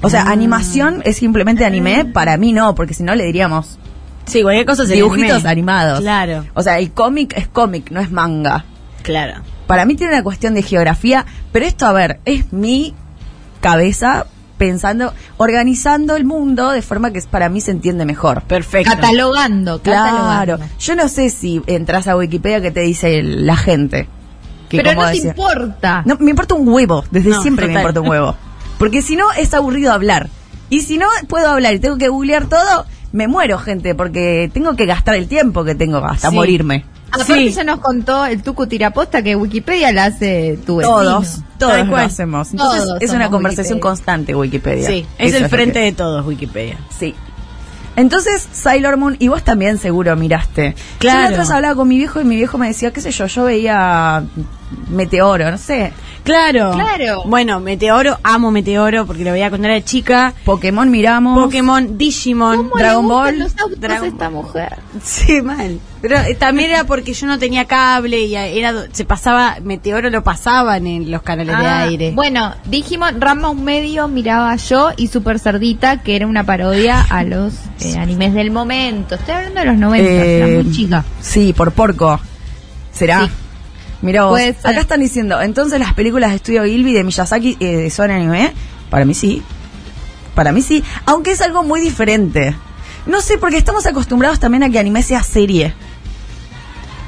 O 0.00 0.08
sea, 0.08 0.22
animación 0.30 1.02
es 1.04 1.16
simplemente 1.16 1.66
anime, 1.66 2.06
para 2.06 2.38
mí 2.38 2.52
no, 2.54 2.74
porque 2.74 2.94
si 2.94 3.02
no 3.02 3.14
le 3.14 3.24
diríamos 3.24 3.78
Sí, 4.24 4.40
cualquier 4.40 4.64
cosa 4.64 4.86
sería 4.86 5.02
dibujitos 5.02 5.32
anime. 5.44 5.50
animados. 5.50 6.00
Claro, 6.00 6.46
O 6.54 6.62
sea, 6.62 6.78
el 6.78 6.92
cómic 6.92 7.34
es 7.36 7.48
cómic, 7.48 7.90
no 7.90 8.00
es 8.00 8.10
manga. 8.10 8.64
claro. 9.02 9.42
Para 9.66 9.84
mí 9.84 9.94
tiene 9.94 10.14
una 10.14 10.22
cuestión 10.22 10.54
de 10.54 10.62
geografía, 10.62 11.26
pero 11.52 11.66
esto, 11.66 11.84
a 11.84 11.92
ver, 11.92 12.18
es 12.24 12.50
mi 12.52 12.94
cabeza 13.60 14.26
pensando, 14.56 15.12
organizando 15.36 16.16
el 16.16 16.24
mundo 16.24 16.70
de 16.70 16.80
forma 16.80 17.10
que 17.12 17.20
para 17.30 17.48
mí 17.50 17.60
se 17.60 17.72
entiende 17.72 18.06
mejor. 18.06 18.42
Perfecto. 18.42 18.90
Catalogando, 18.90 19.80
Claro. 19.82 20.04
catalogando. 20.16 20.58
Yo 20.78 20.96
no 20.96 21.08
sé 21.08 21.28
si 21.28 21.60
entras 21.66 22.06
a 22.08 22.16
Wikipedia 22.16 22.62
que 22.62 22.70
te 22.70 22.80
dice 22.80 23.22
la 23.22 23.56
gente. 23.56 24.08
Que 24.78 24.82
Pero 24.82 24.94
como 24.96 25.02
no 25.02 25.08
te 25.10 25.16
decía- 25.16 25.30
importa. 25.30 26.02
No, 26.06 26.16
me 26.20 26.30
importa 26.30 26.54
un 26.54 26.68
huevo. 26.68 27.04
Desde 27.10 27.30
No, 27.30 27.42
siempre 27.42 27.66
me 27.66 27.74
importa 27.74 28.00
un 28.00 28.08
huevo. 28.08 28.36
Porque 28.78 29.02
si 29.02 29.16
no, 29.16 29.30
es 29.32 29.52
aburrido 29.54 29.92
hablar. 29.92 30.28
Y 30.70 30.80
si 30.80 30.98
no 30.98 31.06
puedo 31.28 31.48
hablar 31.48 31.74
y 31.74 31.78
tengo 31.78 31.96
que 31.98 32.08
googlear 32.08 32.46
todo, 32.48 32.86
me 33.12 33.28
muero, 33.28 33.58
gente, 33.58 33.94
porque 33.94 34.50
tengo 34.52 34.74
que 34.76 34.86
gastar 34.86 35.14
el 35.14 35.28
tiempo 35.28 35.62
que 35.64 35.74
tengo 35.74 35.98
hasta 36.04 36.30
Sí. 36.30 36.34
morirme. 36.34 36.84
Aparte 37.12 37.34
Sí. 37.34 37.52
ya 37.52 37.62
nos 37.62 37.78
contó 37.78 38.26
el 38.26 38.42
Tucu 38.42 38.66
Tiraposta 38.66 39.22
que 39.22 39.36
Wikipedia 39.36 39.92
la 39.92 40.06
hace 40.06 40.58
tu 40.66 40.78
vecino. 40.78 40.96
Todos, 40.96 41.38
todos 41.60 41.86
lo 41.86 41.96
hacemos. 41.96 42.50
Entonces 42.50 42.82
Todos 42.82 43.02
es 43.02 43.10
una 43.12 43.30
conversación 43.30 43.74
Wikipedia. 43.76 43.80
constante 43.90 44.34
Wikipedia. 44.34 44.86
Sí, 44.88 45.06
es 45.18 45.32
Eso 45.34 45.44
el 45.44 45.48
frente 45.50 45.74
que- 45.78 45.84
de 45.84 45.92
todos, 45.92 46.26
Wikipedia. 46.26 46.76
Sí. 46.98 47.14
Entonces, 47.96 48.48
Sailor 48.52 48.96
Moon, 48.96 49.16
y 49.18 49.28
vos 49.28 49.44
también 49.44 49.78
seguro 49.78 50.16
miraste. 50.16 50.74
Claro. 50.98 51.30
Yo 51.32 51.38
vez 51.38 51.50
hablaba 51.50 51.74
con 51.74 51.88
mi 51.88 51.96
viejo 51.96 52.20
y 52.20 52.24
mi 52.24 52.36
viejo 52.36 52.58
me 52.58 52.68
decía, 52.68 52.92
qué 52.92 53.00
sé 53.00 53.10
yo, 53.12 53.26
yo 53.26 53.44
veía 53.44 54.24
Meteoro, 54.88 55.50
no 55.50 55.58
sé. 55.58 55.92
Claro. 56.24 56.72
Claro. 56.72 57.22
Bueno, 57.26 57.60
Meteoro, 57.60 58.18
amo 58.22 58.50
Meteoro 58.50 59.06
porque 59.06 59.24
lo 59.24 59.32
veía 59.32 59.48
cuando 59.50 59.68
era 59.68 59.84
chica. 59.84 60.32
Pokémon 60.44 60.90
miramos. 60.90 61.38
Pokémon, 61.44 61.96
Digimon, 61.98 62.56
¿Cómo 62.56 62.76
le 62.76 62.82
Dragon 62.82 63.06
gustan 63.06 63.24
Ball, 63.24 63.38
los 63.38 63.60
autos 63.60 63.78
a 63.78 63.80
Dragon 63.80 64.08
esta 64.08 64.30
mujer? 64.30 64.78
Sí, 65.02 65.42
mal. 65.42 65.78
Pero 66.06 66.18
eh, 66.18 66.34
también 66.34 66.70
era 66.70 66.84
porque 66.84 67.14
yo 67.14 67.26
no 67.26 67.38
tenía 67.38 67.64
cable 67.64 68.20
y 68.26 68.34
era 68.36 68.72
do- 68.74 68.84
se 68.92 69.06
pasaba, 69.06 69.56
Meteoro 69.62 70.10
lo 70.10 70.22
pasaban 70.22 70.86
en 70.86 71.10
los 71.10 71.22
canales 71.22 71.56
de 71.58 71.66
Ah, 71.66 71.82
aire. 71.84 72.10
Bueno, 72.14 72.54
dijimos 72.66 73.12
Rama 73.18 73.48
un 73.48 73.64
medio 73.64 74.06
miraba 74.06 74.54
yo 74.56 74.90
y 74.98 75.06
Super 75.06 75.38
Cerdita, 75.38 76.02
que 76.02 76.14
era 76.14 76.26
una 76.26 76.44
parodia 76.44 77.00
a 77.08 77.24
los 77.24 77.54
eh, 77.80 77.96
animes 77.96 78.34
del 78.34 78.50
momento. 78.50 79.14
Estoy 79.14 79.34
hablando 79.34 79.60
de 79.60 79.66
los 79.66 79.76
90, 79.78 80.10
Eh, 80.10 80.36
era 80.36 80.46
muy 80.62 80.70
chica. 80.72 81.04
Sí, 81.22 81.54
por 81.54 81.72
porco. 81.72 82.20
¿Será? 82.92 83.20
Sí. 83.24 83.30
Mira 84.02 84.24
vos, 84.26 84.38
acá 84.62 84.80
están 84.80 85.00
diciendo, 85.00 85.40
entonces 85.40 85.80
las 85.80 85.94
películas 85.94 86.28
de 86.32 86.36
Estudio 86.36 86.64
Gilby 86.64 86.92
de 86.92 87.02
Miyazaki 87.04 87.56
eh, 87.60 87.88
son 87.88 88.10
anime. 88.10 88.52
Para 88.90 89.06
mí 89.06 89.14
sí. 89.14 89.42
Para 90.34 90.52
mí 90.52 90.60
sí. 90.60 90.84
Aunque 91.06 91.30
es 91.30 91.40
algo 91.40 91.62
muy 91.62 91.80
diferente. 91.80 92.54
No 93.06 93.22
sé, 93.22 93.38
porque 93.38 93.56
estamos 93.56 93.86
acostumbrados 93.86 94.38
también 94.38 94.62
a 94.64 94.68
que 94.68 94.78
anime 94.78 95.02
sea 95.02 95.22
serie. 95.22 95.72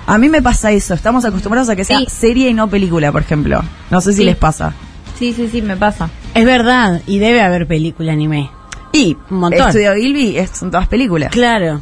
A 0.07 0.19
mí 0.19 0.29
me 0.29 0.41
pasa 0.43 0.71
eso. 0.73 0.95
Estamos 0.95 1.25
acostumbrados 1.25 1.69
a 1.69 1.77
que 1.77 1.85
sea 1.85 1.99
Sí. 1.99 2.07
serie 2.09 2.49
y 2.51 2.55
no 2.55 2.69
película, 2.69 3.11
por 3.13 3.23
ejemplo. 3.23 3.63
No 3.91 4.01
sé 4.01 4.13
si 4.13 4.19
Sí. 4.19 4.25
les 4.25 4.37
pasa. 4.37 4.73
Sí, 5.19 5.33
sí, 5.33 5.49
sí, 5.51 5.63
me 5.63 5.77
pasa. 5.77 6.11
Es 6.35 6.45
verdad, 6.45 7.01
y 7.07 7.19
debe 7.19 7.41
haber 7.41 7.67
película 7.67 8.13
anime. 8.13 8.51
Y 8.93 9.17
Un 9.31 9.39
montón. 9.41 9.69
Estudio 9.69 9.95
Gilby 9.95 10.37
es- 10.39 10.51
son 10.51 10.71
todas 10.71 10.87
películas. 10.89 11.31
Claro. 11.33 11.81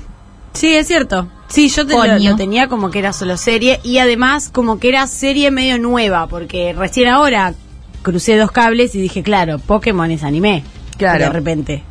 Sí, 0.53 0.72
es 0.75 0.87
cierto. 0.87 1.29
Sí, 1.49 1.68
yo 1.68 1.87
te 1.87 1.93
lo, 1.95 2.01
Coño. 2.01 2.31
lo 2.31 2.37
tenía 2.37 2.68
como 2.68 2.91
que 2.91 2.99
era 3.01 3.12
solo 3.12 3.37
serie 3.37 3.79
y 3.85 3.99
además 3.99 4.49
como 4.51 4.79
que 4.79 4.89
era 4.89 5.07
serie 5.07 5.51
medio 5.51 5.79
nueva 5.79 6.27
porque 6.27 6.72
recién 6.72 7.09
ahora 7.09 7.55
crucé 8.03 8.37
dos 8.37 8.51
cables 8.51 8.95
y 8.95 9.01
dije, 9.01 9.22
claro, 9.22 9.59
Pokémon 9.59 10.11
es 10.11 10.22
anime. 10.25 10.64
Claro. 10.97 11.25
De 11.25 11.31
repente. 11.31 11.83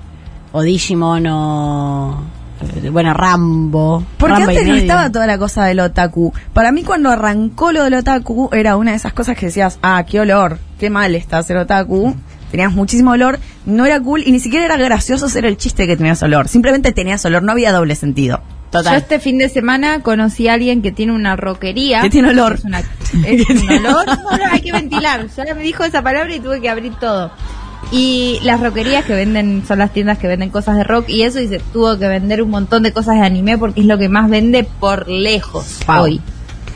O 0.52 0.62
Digimon 0.62 1.26
o... 1.28 2.24
eh, 2.84 2.89
Bueno, 2.89 3.14
Rambo. 3.14 4.03
Porque 4.18 4.36
Rambo 4.36 4.49
antes 4.51 4.68
no 4.68 4.76
estaba 4.76 5.11
toda 5.11 5.28
la 5.28 5.38
cosa 5.38 5.66
del 5.66 5.80
otaku. 5.80 6.34
Para 6.53 6.72
mí 6.72 6.84
cuando 6.84 7.09
arrancó 7.09 7.72
lo 7.72 7.84
del 7.84 7.93
otaku 7.95 8.49
era 8.53 8.78
una 8.78 8.91
de 8.91 8.97
esas 8.97 9.14
cosas 9.14 9.38
que 9.38 9.47
decías, 9.47 9.80
ah, 9.82 10.03
qué 10.07 10.20
olor, 10.20 10.59
qué 10.80 10.89
mal 10.89 11.16
está 11.16 11.42
ser 11.43 11.58
otaku. 11.58 12.16
Tenías 12.51 12.71
muchísimo 12.71 13.12
olor, 13.12 13.39
no 13.66 13.83
era 13.86 14.00
cool 14.00 14.21
y 14.25 14.32
ni 14.32 14.39
siquiera 14.39 14.66
era 14.66 14.78
gracioso 14.78 15.28
ser 15.28 15.46
el 15.46 15.58
chiste 15.58 15.88
que 15.88 15.97
tenías 15.97 16.21
olor. 16.21 16.47
Simplemente 16.47 16.92
tenías 16.92 17.25
olor, 17.25 17.42
no 17.42 17.51
había 17.51 17.71
doble 17.71 17.96
sentido. 17.96 18.42
Total. 18.70 18.93
Yo 18.93 18.97
este 19.00 19.20
fin 19.20 19.38
de 19.39 19.50
semana 19.50 20.01
conocí 20.01 20.47
a 20.47 20.54
alguien 20.54 20.82
que 20.82 20.92
tiene 20.92 21.13
una 21.13 21.36
roquería. 21.36 22.01
Que 22.01 22.09
tiene 22.09 22.29
olor. 22.29 22.54
Es, 22.55 22.63
una- 22.66 22.79
es 23.25 23.50
un 23.50 23.70
olor. 23.70 24.05
No, 24.08 24.16
no, 24.38 24.43
hay 24.51 24.62
que 24.62 24.71
ventilar. 24.71 25.28
Ya 25.36 25.54
me 25.55 25.62
dijo 25.63 25.83
esa 25.83 26.01
palabra 26.01 26.33
y 26.36 26.39
tuve 26.39 26.59
que 26.62 26.70
abrir 26.70 26.93
todo. 27.00 27.32
Y 27.95 28.39
las 28.41 28.59
roquerías 28.59 29.05
que 29.05 29.13
venden 29.13 29.63
son 29.67 29.78
las 29.78 29.93
tiendas 29.93 30.17
que 30.17 30.28
venden 30.28 30.49
cosas 30.49 30.78
de 30.78 30.83
rock 30.83 31.09
y 31.09 31.21
eso 31.21 31.39
y 31.39 31.47
se 31.47 31.59
tuvo 31.59 31.99
que 31.99 32.07
vender 32.07 32.41
un 32.41 32.49
montón 32.49 32.82
de 32.82 32.91
cosas 32.91 33.20
de 33.20 33.21
anime 33.21 33.59
porque 33.59 33.82
es 33.82 33.86
lo 33.86 33.99
que 33.99 34.09
más 34.09 34.32
vende 34.32 34.63
por 34.63 35.07
lejos 35.07 35.79
hoy. 35.87 36.20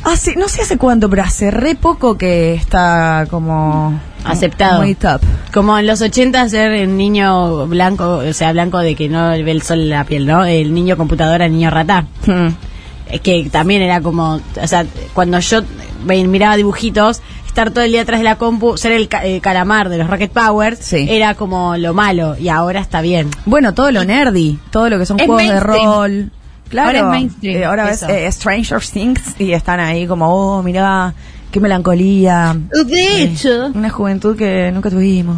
Hace, 0.04 0.36
no 0.36 0.48
sé 0.48 0.62
hace 0.62 0.78
cuánto, 0.78 1.10
pero 1.10 1.24
hace 1.24 1.50
re 1.50 1.74
poco 1.74 2.20
que 2.20 2.54
está 2.54 3.26
como... 3.32 4.00
Aceptado. 4.26 4.82
Muy 4.82 4.94
top. 4.94 5.22
Como 5.52 5.80
en 5.80 5.88
los 5.88 6.02
80 6.02 6.50
ser 6.50 6.72
el 6.74 6.96
niño 6.96 7.66
blanco, 7.66 8.18
o 8.18 8.34
sea, 8.34 8.52
blanco 8.52 8.78
de 8.78 8.94
que 8.94 9.10
no 9.10 9.30
ve 9.30 9.50
el 9.50 9.64
sol 9.64 9.80
en 9.80 9.90
la 9.90 10.04
piel, 10.04 10.28
¿no? 10.28 10.46
El 10.46 10.72
niño 10.72 10.98
computadora, 10.98 11.48
el 11.48 11.52
niño 11.52 11.72
rata. 11.72 12.06
Hmm. 12.28 12.50
Es 13.10 13.22
que 13.22 13.50
también 13.50 13.82
era 13.82 14.02
como, 14.02 14.36
o 14.62 14.68
sea, 14.68 14.86
cuando 15.14 15.40
yo 15.40 15.64
miraba 16.06 16.58
dibujitos, 16.58 17.22
estar 17.58 17.72
todo 17.74 17.84
el 17.84 17.92
día 17.92 18.04
atrás 18.04 18.20
de 18.20 18.24
la 18.24 18.36
compu, 18.36 18.78
ser 18.78 18.92
el 18.92 19.08
ca- 19.08 19.26
eh, 19.26 19.42
calamar 19.42 19.90
de 19.90 19.98
los 19.98 20.08
Rocket 20.08 20.32
Powers, 20.32 20.78
Sí. 20.80 21.08
era 21.10 21.34
como 21.34 21.76
lo 21.76 21.96
malo 21.96 22.36
y 22.38 22.50
ahora 22.50 22.80
está 22.80 23.02
bien. 23.02 23.32
Bueno, 23.48 23.74
todo 23.74 23.92
lo 23.92 24.04
nerdy, 24.06 24.60
todo 24.70 24.92
lo 24.92 25.00
que 25.00 25.08
son 25.08 25.20
Es 25.20 25.26
juegos 25.26 25.42
de 25.52 25.60
rol. 25.60 26.32
Claro, 26.70 26.90
Ahora 26.90 27.00
es 27.00 27.06
mainstream, 27.06 27.58
eh, 27.62 27.66
ahora 27.66 27.86
ves 27.86 28.04
eh, 28.04 28.32
Stranger 28.32 28.80
Things 28.82 29.22
y 29.40 29.54
están 29.54 29.80
ahí 29.80 30.06
como, 30.06 30.28
oh, 30.28 30.62
mirá, 30.62 31.16
qué 31.50 31.60
melancolía. 31.60 32.56
De 32.86 33.24
hecho, 33.24 33.72
Una 33.74 33.90
juventud 33.90 34.38
que 34.38 34.70
nunca 34.72 34.92
tuvimos. 34.92 35.38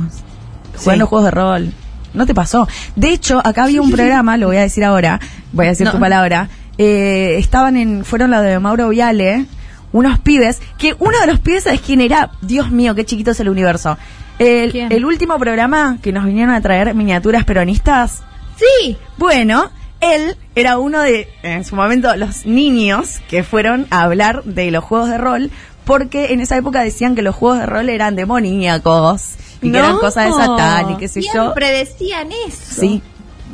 Jugando 0.78 1.08
juegos 1.08 1.24
de 1.26 1.32
rol. 1.32 1.72
No 2.14 2.26
te 2.26 2.34
pasó. 2.34 2.68
De 2.98 3.12
hecho, 3.14 3.40
acá 3.46 3.64
había 3.64 3.82
un 3.82 3.92
programa, 3.92 4.36
lo 4.36 4.48
voy 4.48 4.58
a 4.58 4.62
decir 4.62 4.84
ahora, 4.84 5.22
voy 5.54 5.68
a 5.68 5.70
decir 5.70 5.86
No. 5.86 5.94
tu 5.94 6.00
palabra. 6.00 6.50
eh, 6.78 7.36
estaban 7.38 7.78
en, 7.78 8.04
fueron 8.04 8.32
la 8.32 8.42
de 8.42 8.58
Mauro 8.60 8.90
Viale, 8.90 9.46
unos 9.92 10.20
pibes, 10.20 10.62
que 10.78 10.96
uno 11.00 11.20
de 11.20 11.28
los 11.28 11.40
pibes, 11.40 11.64
¿sabes 11.64 11.82
quién 11.82 12.02
era? 12.02 12.32
Dios 12.42 12.72
mío, 12.72 12.96
qué 12.96 13.06
chiquito 13.06 13.32
es 13.32 13.40
el 13.40 13.50
universo. 13.50 13.98
El, 14.38 14.72
¿Quién? 14.72 14.92
el 14.92 15.06
último 15.06 15.38
programa 15.38 15.98
que 16.02 16.12
nos 16.12 16.26
vinieron 16.26 16.54
a 16.54 16.62
traer 16.62 16.94
miniaturas 16.96 17.44
peronistas, 17.44 18.22
sí, 18.58 18.98
bueno, 19.18 19.70
él 20.02 20.38
era 20.56 20.78
uno 20.78 21.02
de, 21.02 21.28
en 21.44 21.66
su 21.66 21.76
momento, 21.76 22.16
los 22.16 22.46
niños 22.46 23.20
que 23.30 23.44
fueron 23.44 23.88
a 23.90 24.04
hablar 24.04 24.44
de 24.44 24.72
los 24.72 24.84
juegos 24.84 25.10
de 25.10 25.18
rol, 25.18 25.52
porque 25.84 26.34
en 26.34 26.40
esa 26.40 26.56
época 26.56 26.82
decían 26.82 27.16
que 27.16 27.22
los 27.22 27.36
juegos 27.36 27.60
de 27.60 27.66
rol 27.66 27.90
eran 27.90 28.16
demoníacos 28.16 29.36
y 29.62 29.72
que 29.72 29.78
eran 29.78 29.98
cosas 29.98 30.26
de 30.28 30.32
Satán 30.34 30.92
y 30.92 30.98
qué 30.98 31.08
sé 31.08 31.22
yo. 31.22 31.32
siempre 31.32 31.72
decían 31.72 32.30
eso. 32.48 32.80
Sí, 32.80 33.02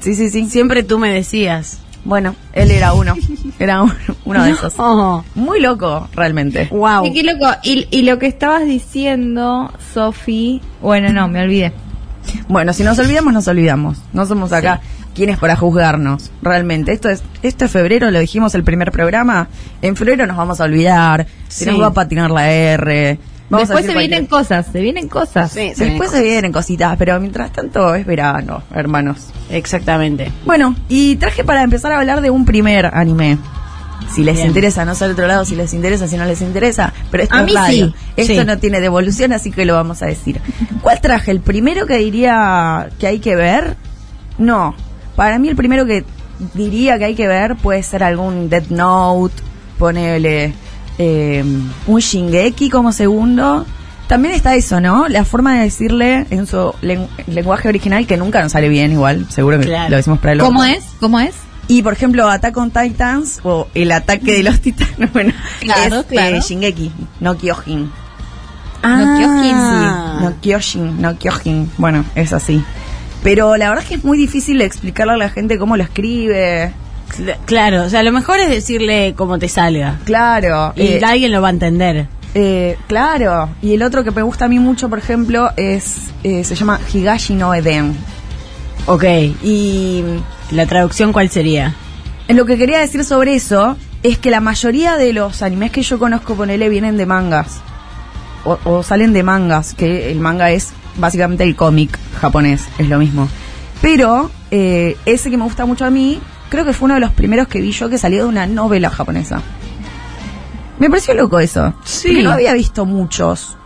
sí, 0.01 0.15
sí, 0.15 0.29
sí. 0.29 0.49
Siempre 0.49 0.83
tú 0.83 0.99
me 0.99 1.11
decías. 1.11 1.79
Bueno, 2.05 2.35
él 2.53 2.71
era 2.71 2.93
uno, 2.93 3.15
era 3.59 3.81
uno, 3.81 3.93
uno 4.25 4.43
de 4.43 4.51
esos. 4.51 4.73
Oh, 4.77 5.23
Muy 5.35 5.59
loco, 5.59 6.07
realmente. 6.15 6.67
wow. 6.71 7.03
Sí, 7.05 7.13
qué 7.13 7.23
loco. 7.23 7.47
Y, 7.63 7.87
y 7.91 8.03
lo 8.03 8.17
que 8.19 8.27
estabas 8.27 8.65
diciendo, 8.65 9.71
Sofi, 9.93 10.61
bueno, 10.81 11.11
no, 11.11 11.27
me 11.27 11.41
olvidé. 11.41 11.73
Bueno, 12.47 12.73
si 12.73 12.83
nos 12.83 12.97
olvidamos, 12.99 13.33
nos 13.33 13.47
olvidamos. 13.47 13.97
No 14.13 14.25
somos 14.25 14.51
acá 14.53 14.81
quienes 15.13 15.37
para 15.37 15.55
juzgarnos, 15.55 16.31
realmente. 16.41 16.91
Esto 16.91 17.09
es, 17.09 17.23
esto 17.41 17.65
es 17.65 17.71
febrero, 17.71 18.11
lo 18.11 18.19
dijimos 18.19 18.53
el 18.55 18.63
primer 18.63 18.91
programa. 18.91 19.47
En 19.81 19.95
febrero 19.95 20.25
nos 20.27 20.35
vamos 20.37 20.59
a 20.61 20.65
olvidar, 20.65 21.25
se 21.47 21.65
Sí. 21.65 21.71
nos 21.71 21.81
va 21.81 21.87
a 21.87 21.93
patinar 21.93 22.31
la 22.31 22.51
R. 22.51 23.17
Vamos 23.49 23.67
Después 23.69 23.85
se 23.85 23.95
vienen 23.97 24.25
cosas, 24.25 24.65
se 24.71 24.81
vienen 24.81 25.07
cosas. 25.07 25.51
Sí, 25.51 25.71
se 25.75 25.85
Después 25.85 26.09
se 26.09 26.23
vienen 26.23 26.51
cositas, 26.51 26.95
pero 26.97 27.19
mientras 27.19 27.51
tanto 27.53 27.93
es 27.93 28.05
verano, 28.05 28.63
hermanos. 28.73 29.27
Exactamente. 29.51 30.31
Bueno, 30.45 30.75
y 30.89 31.15
traje 31.17 31.43
para 31.43 31.61
empezar 31.61 31.91
a 31.91 31.99
hablar 31.99 32.21
de 32.21 32.31
un 32.31 32.43
primer 32.45 32.87
anime. 32.87 33.37
Si 34.13 34.23
les 34.23 34.35
Bien. 34.35 34.47
interesa, 34.47 34.83
no 34.85 34.93
sé 34.95 35.05
al 35.05 35.11
otro 35.11 35.27
lado 35.27 35.45
si 35.45 35.55
les 35.55 35.73
interesa, 35.73 36.07
si 36.07 36.17
no 36.17 36.25
les 36.25 36.41
interesa, 36.41 36.91
pero 37.11 37.23
esto 37.23 37.35
A 37.35 37.39
es 37.41 37.45
mí 37.45 37.53
radio. 37.53 37.87
sí. 37.87 37.95
Esto 38.17 38.33
Sí. 38.41 38.45
no 38.45 38.57
tiene 38.57 38.79
devolución, 38.81 39.31
así 39.33 39.51
que 39.51 39.65
lo 39.65 39.73
vamos 39.75 40.01
a 40.01 40.07
decir. 40.07 40.41
¿Cuál 40.81 40.99
traje? 41.01 41.31
¿El 41.31 41.39
primero 41.39 41.85
que 41.87 41.97
diría 41.97 42.89
que 42.99 43.07
hay 43.07 43.19
que 43.19 43.35
ver? 43.35 43.77
No. 44.37 44.75
Para 45.15 45.39
mí 45.39 45.49
el 45.49 45.55
primero 45.55 45.85
que 45.85 46.03
diría 46.53 46.97
que 46.99 47.05
hay 47.05 47.15
que 47.15 47.27
ver 47.27 47.55
puede 47.55 47.81
ser 47.83 48.03
algún 48.03 48.49
Death 48.49 48.69
Note, 48.69 49.33
ponele 49.79 50.53
eh, 50.97 51.43
un 51.87 51.99
Shingeki 51.99 52.69
como 52.69 52.91
segundo. 52.91 53.65
También 54.07 54.35
está 54.35 54.53
eso, 54.55 54.79
¿no? 54.79 55.07
La 55.07 55.25
forma 55.25 55.55
de 55.55 55.63
decirle 55.63 56.27
en 56.29 56.45
su 56.45 56.73
len- 56.81 57.07
lenguaje 57.27 57.67
original 57.69 58.05
que 58.05 58.17
nunca 58.17 58.41
nos 58.43 58.51
sale 58.51 58.69
bien 58.69 58.91
igual, 58.91 59.25
seguro 59.31 59.59
que 59.59 59.65
Claro. 59.65 59.89
lo 59.89 59.95
decimos 59.97 60.19
para 60.19 60.33
el 60.33 60.39
¿Cómo 60.39 60.59
otro. 60.61 60.71
es? 60.73 60.83
¿Cómo 60.99 61.19
es? 61.19 61.33
Y 61.67 61.81
por 61.81 61.93
ejemplo, 61.93 62.29
Attack 62.29 62.55
on 62.57 62.69
Titans 62.69 63.39
o 63.43 63.67
el 63.73 63.91
ataque 63.91 64.33
de 64.33 64.43
los 64.43 64.59
titanes, 64.61 65.11
bueno, 65.13 65.33
Claro, 65.61 66.01
es 66.01 66.05
claro. 66.05 66.35
eh, 66.37 66.41
Shingeki, 66.41 66.91
no 67.19 67.35
Kyojin. 67.35 67.89
No 68.83 69.17
Kyojin, 69.17 69.55
Ah. 69.55 70.17
Sí, 70.19 70.23
no 70.23 70.41
Kyojin, 70.41 71.01
no 71.01 71.17
Kyojin. 71.17 71.71
Bueno, 71.79 72.05
es 72.13 72.31
así. 72.33 72.63
Pero 73.23 73.57
la 73.57 73.69
verdad 73.69 73.83
es 73.83 73.89
que 73.89 73.95
es 73.95 74.03
muy 74.03 74.19
difícil 74.19 74.61
explicarle 74.61 75.13
a 75.13 75.17
la 75.17 75.29
gente 75.29 75.57
cómo 75.57 75.75
lo 75.77 75.81
escribe. 75.83 76.71
Cl- 77.09 77.37
Claro, 77.45 77.83
o 77.83 77.89
sea, 77.89 78.03
lo 78.03 78.11
mejor 78.11 78.39
es 78.39 78.49
decirle 78.49 79.13
cómo 79.15 79.37
te 79.39 79.47
salga. 79.49 79.99
Claro. 80.05 80.73
Y 80.75 80.81
eh, 80.83 81.01
alguien 81.05 81.31
lo 81.31 81.41
va 81.41 81.47
a 81.49 81.51
entender. 81.51 82.07
eh, 82.33 82.77
claro. 82.87 83.49
Y 83.61 83.73
el 83.73 83.83
otro 83.83 84.03
que 84.03 84.11
me 84.11 84.21
gusta 84.21 84.45
a 84.45 84.47
mí 84.47 84.59
mucho, 84.59 84.89
por 84.89 84.99
ejemplo, 84.99 85.51
es 85.57 85.95
eh, 86.23 86.43
se 86.43 86.55
llama 86.55 86.79
Higashi 86.93 87.35
no 87.35 87.53
Eden. 87.53 87.95
Ok. 88.87 89.03
Y 89.43 90.03
¿La 90.51 90.65
traducción 90.67 91.11
cuál 91.11 91.29
sería? 91.29 91.73
Lo 92.27 92.45
que 92.45 92.57
quería 92.57 92.79
decir 92.79 93.03
sobre 93.03 93.35
eso 93.35 93.77
es 94.03 94.17
que 94.19 94.29
la 94.29 94.41
mayoría 94.41 94.95
de 94.97 95.11
los 95.13 95.41
animes 95.41 95.71
que 95.71 95.81
yo 95.81 95.97
conozco, 95.97 96.35
ponele, 96.35 96.69
vienen 96.69 96.97
de 96.97 97.05
mangas. 97.07 97.61
O, 98.43 98.59
o 98.63 98.83
salen 98.83 99.11
de 99.13 99.23
mangas, 99.23 99.73
que 99.73 100.11
el 100.11 100.19
manga 100.19 100.51
es 100.51 100.71
básicamente 100.97 101.43
el 101.43 101.55
cómic 101.55 101.97
japonés, 102.21 102.67
es 102.77 102.87
lo 102.87 102.99
mismo. 102.99 103.27
Pero 103.81 104.29
eh, 104.51 104.95
ese 105.07 105.31
que 105.31 105.37
me 105.37 105.43
gusta 105.45 105.65
mucho 105.65 105.83
a 105.85 105.89
mí, 105.89 106.19
creo 106.55 106.65
que 106.65 106.73
fue 106.73 106.85
uno 106.87 106.95
de 106.95 107.01
los 107.01 107.11
primeros 107.11 107.47
que 107.47 107.61
vi 107.61 107.71
yo 107.71 107.89
que 107.89 107.97
salió 107.97 108.23
de 108.23 108.29
una 108.29 108.47
novela 108.47 108.89
japonesa. 108.89 109.41
Me 110.79 110.89
pareció 110.89 111.13
loco 111.13 111.39
eso. 111.39 111.73
Sí. 111.83 112.07
Porque 112.09 112.23
no 112.23 112.31
había 112.31 112.53
visto 112.53 112.85
muchos. 112.85 113.57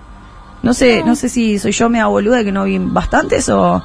No 0.61 0.74
sé, 0.74 1.03
no 1.06 1.16
sé 1.16 1.30
si 1.30 1.57
soy 1.57 1.72
yo 1.72 1.90
mea 1.90 2.07
boluda 2.07 2.44
que 2.44 2.52
no 2.52 2.66
vi 2.66 2.78
bastantes 2.80 3.48
o... 3.49 3.84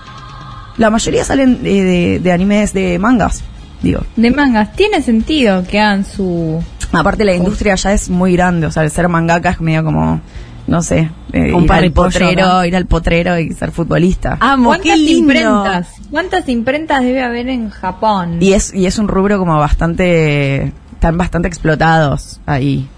La 0.77 0.91
mayoría 0.91 1.25
salen 1.25 1.63
de, 1.63 1.85
de- 1.85 2.19
de 2.19 2.33
animes 2.33 2.73
de 2.73 2.99
mangas, 2.99 3.45
digo. 3.81 4.01
De 4.17 4.31
mangas. 4.33 4.73
Tiene 4.73 5.01
sentido 5.03 5.63
que 5.65 5.79
hagan 5.79 6.05
su... 6.05 6.61
Aparte 6.93 7.25
la 7.25 7.33
industria 7.35 7.77
ya 7.77 7.93
es 7.93 8.11
muy 8.11 8.33
grande, 8.33 8.67
o 8.67 8.71
sea, 8.73 8.83
el 8.83 8.91
ser 8.91 9.09
mangaka 9.09 9.51
es 9.51 9.61
medio 9.61 9.85
como, 9.85 10.21
no 10.67 10.83
sé, 10.83 11.11
eh, 11.33 11.53
Un 11.53 11.65
ir 11.65 11.73
al 11.73 11.93
potrero, 11.93 12.47
¿no? 12.47 12.65
ir 12.65 12.75
al 12.75 12.87
potrero 12.87 13.39
y 13.39 13.53
ser 13.53 13.71
futbolista. 13.71 14.39
Amo, 14.41 14.71
¿Cuántas 14.71 14.93
qué 14.93 14.97
lindo. 14.97 15.33
imprentas? 15.33 15.89
¿Cuántas 16.11 16.49
imprentas 16.49 17.03
debe 17.03 17.23
haber 17.23 17.49
en 17.49 17.71
Japón? 17.71 18.39
Y 18.41 18.53
es 18.53 18.73
y 18.73 18.87
es 18.87 18.99
un 18.99 19.09
rubro 19.09 19.39
como 19.39 19.59
bastante, 19.59 20.73
están 20.93 21.19
bastante 21.19 21.49
explotados 21.49 22.41
ahí. 22.47 22.89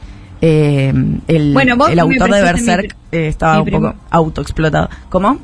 Eh, 0.40 0.92
el, 1.28 1.54
Bueno, 1.54 1.76
vos 1.76 1.90
el 1.90 1.98
autor 1.98 2.30
de 2.30 2.36
mi 2.36 2.42
Berserk 2.42 2.96
eh, 3.10 3.28
estaba 3.28 3.60
un 3.62 3.70
poco 3.70 3.94
autoexplotado. 4.10 4.88
¿Cómo? 5.08 5.38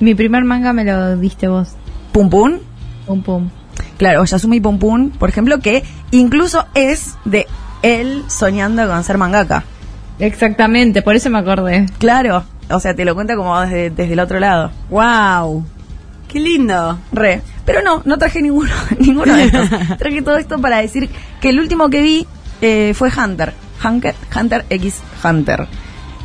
Mi 0.00 0.14
primer 0.14 0.44
manga 0.44 0.72
me 0.72 0.84
lo 0.84 1.16
diste 1.16 1.48
vos. 1.48 1.70
Pum 2.12 2.28
Pum. 2.28 2.58
Pum 3.06 3.22
pum. 3.22 3.48
Claro, 3.98 4.24
Yasumi 4.24 4.60
Pum 4.60 4.78
Pum, 4.78 5.10
por 5.10 5.28
ejemplo, 5.28 5.60
que 5.60 5.84
incluso 6.10 6.66
es 6.74 7.14
de 7.24 7.46
él 7.82 8.24
soñando 8.26 8.86
con 8.86 9.02
ser 9.04 9.16
mangaka. 9.16 9.64
Exactamente, 10.18 11.02
por 11.02 11.14
eso 11.16 11.30
me 11.30 11.38
acordé. 11.38 11.86
Claro, 11.98 12.44
o 12.70 12.80
sea, 12.80 12.94
te 12.94 13.04
lo 13.04 13.14
cuenta 13.14 13.36
como 13.36 13.60
desde, 13.60 13.90
desde 13.90 14.12
el 14.14 14.20
otro 14.20 14.40
lado. 14.40 14.70
Wow. 14.90 15.64
Qué 16.28 16.40
lindo. 16.40 16.98
Re. 17.12 17.42
Pero 17.64 17.82
no, 17.82 18.02
no 18.04 18.18
traje 18.18 18.42
ninguno, 18.42 18.70
ninguno 18.98 19.34
de 19.34 19.44
estos. 19.44 19.68
traje 19.98 20.22
todo 20.22 20.36
esto 20.36 20.58
para 20.60 20.78
decir 20.78 21.08
que 21.40 21.50
el 21.50 21.60
último 21.60 21.90
que 21.90 22.02
vi 22.02 22.26
eh, 22.60 22.92
fue 22.94 23.10
Hunter. 23.10 23.52
Hunter. 23.84 24.14
Hunter 24.34 24.64
X 24.70 25.00
Hunter. 25.22 25.66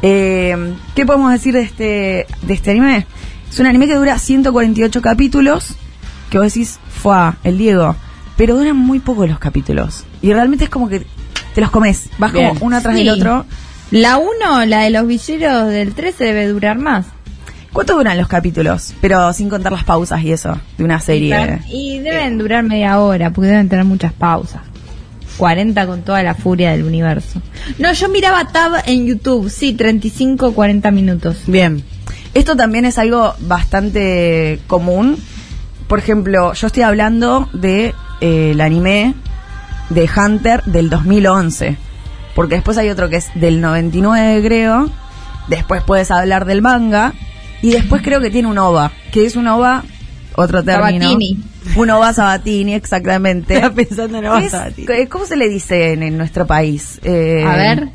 Eh, 0.01 0.73
¿Qué 0.95 1.05
podemos 1.05 1.31
decir 1.31 1.53
de 1.53 1.61
este, 1.61 2.25
de 2.41 2.53
este 2.53 2.71
anime? 2.71 3.05
Es 3.49 3.59
un 3.59 3.67
anime 3.67 3.87
que 3.87 3.95
dura 3.95 4.17
148 4.17 5.01
capítulos. 5.01 5.75
Que 6.29 6.37
vos 6.39 6.47
decís, 6.53 6.79
fue 6.89 7.33
el 7.43 7.57
Diego. 7.57 7.95
Pero 8.37 8.55
duran 8.55 8.77
muy 8.77 8.99
poco 8.99 9.27
los 9.27 9.37
capítulos. 9.37 10.05
Y 10.21 10.31
realmente 10.33 10.63
es 10.63 10.69
como 10.69 10.87
que 10.87 11.05
te 11.53 11.61
los 11.61 11.69
comes. 11.69 12.09
Vas 12.17 12.31
Bien. 12.31 12.49
como 12.55 12.65
uno 12.65 12.77
atrás 12.77 12.95
Sí. 12.95 13.03
del 13.03 13.09
otro. 13.13 13.45
La 13.91 14.17
1, 14.17 14.65
la 14.67 14.83
de 14.83 14.89
los 14.89 15.05
villeros 15.05 15.67
del 15.67 15.93
13, 15.93 16.23
debe 16.23 16.47
durar 16.47 16.77
más. 16.77 17.07
¿Cuánto 17.73 17.97
duran 17.97 18.17
los 18.17 18.29
capítulos? 18.29 18.93
Pero 19.01 19.33
sin 19.33 19.49
contar 19.49 19.73
las 19.73 19.83
pausas 19.83 20.23
y 20.23 20.31
eso. 20.31 20.57
De 20.77 20.83
una 20.85 21.01
serie. 21.01 21.59
Y 21.67 21.99
deben 21.99 22.37
durar 22.37 22.63
media 22.63 22.99
hora, 22.99 23.31
porque 23.31 23.49
deben 23.49 23.67
tener 23.67 23.83
muchas 23.83 24.13
pausas. 24.13 24.61
40 25.37 25.87
con 25.87 26.03
toda 26.03 26.23
la 26.23 26.35
furia 26.35 26.71
del 26.71 26.83
universo. 26.83 27.41
No, 27.79 27.91
yo 27.91 28.07
miraba 28.07 28.47
Tab 28.47 28.83
en 28.85 29.07
YouTube, 29.07 29.49
sí, 29.49 29.73
35, 29.73 30.53
40 30.53 30.91
minutos. 30.91 31.43
Bien. 31.47 31.83
Esto 32.33 32.55
también 32.55 32.85
es 32.85 32.97
algo 32.97 33.33
bastante 33.39 34.59
común. 34.67 35.17
Por 35.87 35.99
ejemplo, 35.99 36.53
yo 36.53 36.67
estoy 36.67 36.83
hablando 36.83 37.49
de 37.51 37.93
eh, 38.21 38.51
el 38.51 38.61
anime 38.61 39.15
de 39.89 40.09
Hunter 40.15 40.63
del 40.63 40.89
2011. 40.89 41.77
Porque 42.35 42.55
después 42.55 42.77
hay 42.77 42.89
otro 42.89 43.09
que 43.09 43.17
es 43.17 43.27
del 43.35 43.61
99, 43.61 44.41
creo. 44.45 44.89
Después 45.47 45.83
puedes 45.83 46.11
hablar 46.11 46.45
del 46.45 46.61
manga. 46.61 47.13
Y 47.61 47.71
después 47.71 48.01
creo 48.01 48.21
que 48.21 48.29
tiene 48.29 48.47
un 48.47 48.57
OVA. 48.57 48.91
Que 49.11 49.25
es 49.25 49.35
un 49.35 49.47
OVA, 49.47 49.83
otro 50.35 50.63
término. 50.63 51.05
Sabatini. 51.09 51.37
Un 51.75 51.89
OVA 51.91 52.13
Sabatini, 52.13 52.73
exactamente. 52.73 53.55
Estaba 53.55 53.73
pensando 53.75 54.17
en 54.17 54.25
OVA 54.25 54.49
Sabatini. 54.49 55.05
¿Cómo 55.07 55.25
se 55.25 55.35
le 55.35 55.47
dice 55.49 55.93
en, 55.93 56.03
en 56.03 56.17
nuestro 56.17 56.47
país? 56.47 56.99
Eh, 57.03 57.43
A 57.47 57.55
ver. 57.55 57.89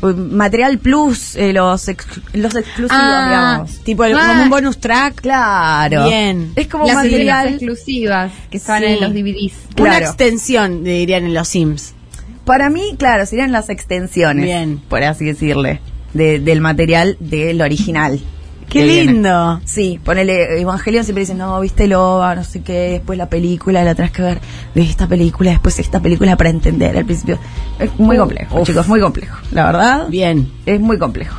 Material 0.00 0.78
Plus, 0.78 1.36
eh, 1.36 1.52
los, 1.52 1.86
ex- 1.88 2.06
los 2.32 2.54
exclusivos, 2.56 2.90
Ah, 3.00 3.24
digamos. 3.28 3.84
Tipo 3.84 4.04
el- 4.04 4.16
Ah. 4.18 4.26
como 4.28 4.42
un 4.44 4.50
bonus 4.50 4.78
track. 4.78 5.20
Claro. 5.20 6.04
Bien. 6.08 6.52
Es 6.56 6.66
como 6.66 6.86
Las 6.86 6.96
material. 6.96 7.48
exclusivas 7.48 8.32
que 8.50 8.56
estaban 8.56 8.82
Sí. 8.82 8.88
en 8.88 9.00
los 9.00 9.12
DVDs. 9.14 9.52
Una 9.78 9.98
extensión, 9.98 10.82
dirían 10.82 11.24
en 11.26 11.34
los 11.34 11.46
Sims. 11.48 11.94
Para 12.44 12.70
mí, 12.70 12.96
claro, 12.98 13.24
serían 13.26 13.52
las 13.52 13.68
extensiones. 13.68 14.44
Bien. 14.44 14.80
Por 14.88 15.02
así 15.04 15.24
decirle. 15.24 15.80
de- 16.14 16.40
del 16.40 16.60
material 16.60 17.16
del 17.20 17.62
original. 17.62 18.20
Qué 18.68 18.84
viene. 18.84 19.12
lindo. 19.12 19.60
Sí, 19.64 19.98
ponele 20.04 20.60
Evangelion 20.60 21.04
siempre 21.04 21.20
dicen, 21.22 21.38
no, 21.38 21.58
viste 21.60 21.86
Loba, 21.86 22.34
no 22.34 22.44
sé 22.44 22.62
qué, 22.62 22.90
después 22.92 23.16
la 23.18 23.28
película, 23.30 23.82
la 23.84 23.94
tenés 23.94 24.12
que 24.12 24.20
ver 24.22 24.40
de 24.74 24.82
esta 24.82 25.06
película, 25.06 25.50
después 25.52 25.78
esta 25.78 26.00
película 26.00 26.36
para 26.36 26.50
entender 26.50 26.96
al 26.98 27.04
principio. 27.06 27.38
Es 27.78 27.90
muy 27.98 28.16
complejo, 28.18 28.60
Uf. 28.60 28.66
chicos, 28.66 28.88
muy 28.88 29.00
complejo. 29.00 29.36
La 29.52 29.64
verdad, 29.66 30.08
Bien. 30.08 30.50
es 30.66 30.80
muy 30.80 30.98
complejo. 30.98 31.38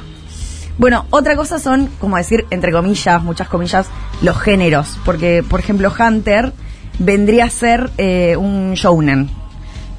Bueno, 0.79 1.05
otra 1.11 1.35
cosa 1.35 1.59
son, 1.59 1.87
como 1.99 2.17
decir, 2.17 2.45
entre 2.49 2.71
comillas, 2.71 3.21
muchas 3.23 3.47
comillas, 3.47 3.87
los 4.23 4.39
géneros. 4.39 4.97
Porque, 5.05 5.43
por 5.47 5.59
ejemplo, 5.59 5.91
Hunter 5.99 6.51
vendría 6.97 7.45
a 7.45 7.49
ser 7.51 7.91
eh, 7.99 8.35
un 8.37 8.73
shounen. 8.73 9.29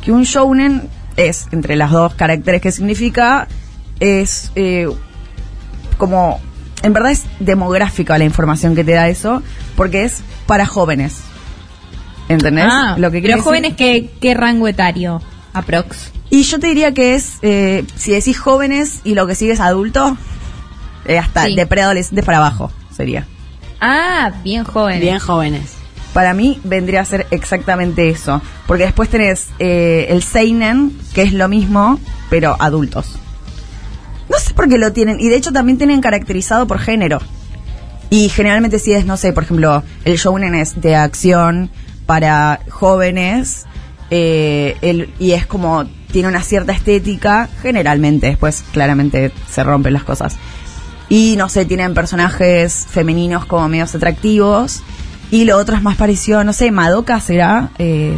Que 0.05 0.13
un 0.13 0.23
shounen 0.25 0.89
es, 1.17 1.47
entre 1.53 1.77
las 1.77 1.91
dos 1.91 2.15
caracteres 2.15 2.61
que 2.61 2.73
significa, 2.73 3.49
es 4.01 4.51
eh, 4.55 4.89
como, 5.99 6.41
en 6.83 6.93
verdad 6.93 7.13
es 7.13 7.25
demográfica 7.41 8.19
la 8.19 8.25
información 8.25 8.75
que 8.75 8.85
te 8.85 8.93
da 8.93 9.09
eso, 9.09 9.43
porque 9.77 10.05
es 10.05 10.23
para 10.47 10.67
jóvenes. 10.67 11.21
¿Entendés? 12.29 12.67
Ah, 12.71 12.97
Lo 12.99 13.11
que 13.11 13.21
decir- 13.21 13.41
jóvenes, 13.41 13.75
¿qué, 13.77 14.11
¿qué 14.21 14.35
rango 14.35 14.67
etario? 14.69 15.21
Aprox. 15.53 16.11
y 16.31 16.43
yo 16.43 16.59
te 16.59 16.67
diría 16.67 16.93
que 16.93 17.15
es, 17.15 17.35
eh, 17.43 17.85
si 17.95 18.11
decís 18.11 18.39
jóvenes 18.41 19.01
y 19.05 19.15
lo 19.15 19.27
que 19.29 19.37
sigue 19.37 19.53
es 19.53 19.61
adulto, 19.61 20.17
eh, 21.05 21.17
hasta 21.19 21.45
Sí. 21.45 21.55
de 21.55 21.65
preadolescentes 21.67 22.25
para 22.25 22.39
abajo 22.39 22.73
sería. 22.97 23.27
Ah, 23.81 24.33
bien 24.43 24.65
joven. 24.65 25.01
Bien 25.01 25.19
jóvenes. 25.21 25.75
Para 26.15 26.33
mí 26.33 26.59
vendría 26.65 27.03
a 27.03 27.05
ser 27.05 27.27
exactamente 27.31 28.09
eso. 28.09 28.41
Porque 28.67 28.85
después 28.85 29.11
tenés 29.11 29.49
eh, 29.59 30.07
el 30.09 30.23
Seinen, 30.23 30.97
que 31.13 31.23
es 31.23 31.35
lo 31.35 31.49
mismo, 31.49 32.01
pero 32.31 32.57
adultos. 32.59 33.19
No 34.31 34.39
sé 34.39 34.55
por 34.55 34.69
qué 34.69 34.79
lo 34.79 34.93
tienen. 34.93 35.21
Y 35.21 35.29
de 35.29 35.37
hecho 35.37 35.53
también 35.53 35.77
tienen 35.77 36.01
caracterizado 36.01 36.67
por 36.67 36.79
género. 36.79 37.19
Y 38.09 38.29
generalmente 38.29 38.79
si 38.79 38.93
es, 38.93 39.05
no 39.05 39.17
sé, 39.17 39.33
por 39.33 39.43
ejemplo, 39.43 39.83
el 40.05 40.17
shounen 40.17 40.55
es 40.55 40.81
de 40.81 40.97
acción 40.97 41.69
para 42.07 42.61
jóvenes. 42.71 43.67
eh, 44.11 45.09
y 45.19 45.33
es 45.33 45.47
como, 45.47 45.85
tiene 46.13 46.29
una 46.29 46.43
cierta 46.43 46.73
estética, 46.73 47.49
generalmente. 47.61 48.29
Después 48.29 48.63
claramente 48.73 49.33
se 49.51 49.65
rompen 49.65 49.93
las 49.93 50.05
cosas. 50.05 50.37
Y 51.09 51.35
no 51.37 51.49
sé, 51.49 51.65
tienen 51.65 51.93
personajes 51.93 52.87
femeninos 52.89 53.47
como 53.47 53.69
medios 53.69 53.95
atractivos. 53.95 54.83
Y 55.35 55.45
lo 55.45 55.59
otro 55.59 55.75
es 55.75 55.83
más 55.83 55.97
parecido, 55.97 56.45
no 56.45 56.53
sé, 56.53 56.71
Madoka 56.71 57.19
será. 57.19 57.71
Eh, 57.79 58.17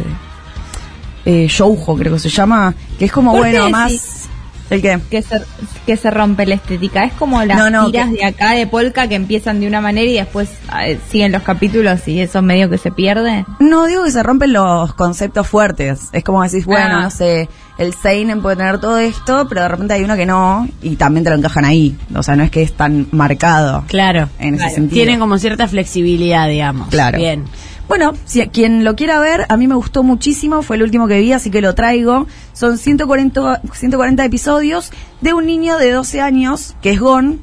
eh, 1.25 1.47
Shoujo 1.49 1.97
creo 1.97 2.13
que 2.13 2.19
se 2.19 2.29
llama. 2.29 2.75
Que 2.99 3.05
es 3.05 3.11
como, 3.11 3.31
¿Por 3.31 3.39
bueno, 3.39 3.69
más. 3.71 4.29
¿El 4.69 4.81
qué? 4.81 4.99
Que 5.09 5.21
se, 5.21 5.41
que 5.85 5.95
se 5.97 6.11
rompe 6.11 6.45
la 6.45 6.55
estética. 6.55 7.03
Es 7.05 7.13
como 7.13 7.43
las 7.43 7.57
No, 7.57 7.69
no, 7.69 7.89
tiras 7.91 8.09
que- 8.09 8.15
de 8.17 8.25
acá 8.25 8.51
de 8.51 8.67
Polka 8.67 9.07
que 9.07 9.15
empiezan 9.15 9.59
de 9.59 9.67
una 9.67 9.81
manera 9.81 10.09
y 10.09 10.15
después 10.15 10.49
eh, 10.81 10.99
siguen 11.09 11.31
los 11.31 11.43
capítulos 11.43 12.07
y 12.07 12.19
eso 12.19 12.41
medio 12.41 12.69
que 12.69 12.77
se 12.77 12.91
pierde. 12.91 13.45
No 13.59 13.85
digo 13.85 14.03
que 14.03 14.11
se 14.11 14.23
rompen 14.23 14.53
los 14.53 14.93
conceptos 14.93 15.47
fuertes. 15.47 16.09
Es 16.11 16.23
como 16.23 16.43
decís, 16.43 16.65
bueno, 16.65 16.97
Ah. 16.97 17.01
no 17.03 17.09
sé, 17.09 17.47
el 17.77 17.93
Seinen 17.93 18.41
puede 18.41 18.55
tener 18.57 18.79
todo 18.79 18.97
esto, 18.97 19.47
pero 19.47 19.61
de 19.61 19.67
repente 19.69 19.93
hay 19.93 20.03
uno 20.03 20.15
que 20.15 20.25
no, 20.25 20.67
y 20.81 20.95
también 20.95 21.23
te 21.23 21.29
lo 21.29 21.35
encajan 21.37 21.63
ahí. 21.63 21.95
O 22.15 22.23
sea, 22.23 22.35
no 22.35 22.43
es 22.43 22.51
que 22.51 22.63
es 22.63 22.73
tan 22.73 23.07
marcado. 23.11 23.83
Claro. 23.87 24.29
En 24.39 24.55
ese 24.55 24.63
Claro. 24.63 24.75
sentido. 24.75 24.95
Tienen 24.95 25.19
como 25.19 25.37
cierta 25.37 25.67
flexibilidad, 25.67 26.47
digamos. 26.49 26.89
Claro. 26.89 27.17
Bien. 27.17 27.45
Bueno, 27.87 28.13
si 28.25 28.41
a 28.41 28.47
quien 28.47 28.83
lo 28.83 28.95
quiera 28.97 29.19
ver, 29.19 29.45
a 29.47 29.55
mí 29.55 29.65
me 29.65 29.75
gustó 29.75 30.03
muchísimo, 30.03 30.61
fue 30.61 30.75
el 30.75 30.83
último 30.83 31.07
que 31.07 31.19
vi, 31.19 31.31
así 31.31 31.49
que 31.49 31.61
lo 31.61 31.73
traigo. 31.73 32.27
Son 32.51 32.77
140, 32.77 33.61
140 33.71 34.25
episodios 34.25 34.91
de 35.21 35.33
un 35.33 35.45
niño 35.45 35.77
de 35.77 35.91
12 35.91 36.19
años, 36.19 36.75
que 36.81 36.91
es 36.91 36.99
Gon, 36.99 37.39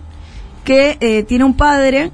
que 0.65 0.99
eh, 1.01 1.23
tiene 1.23 1.45
un 1.45 1.55
padre 1.55 2.11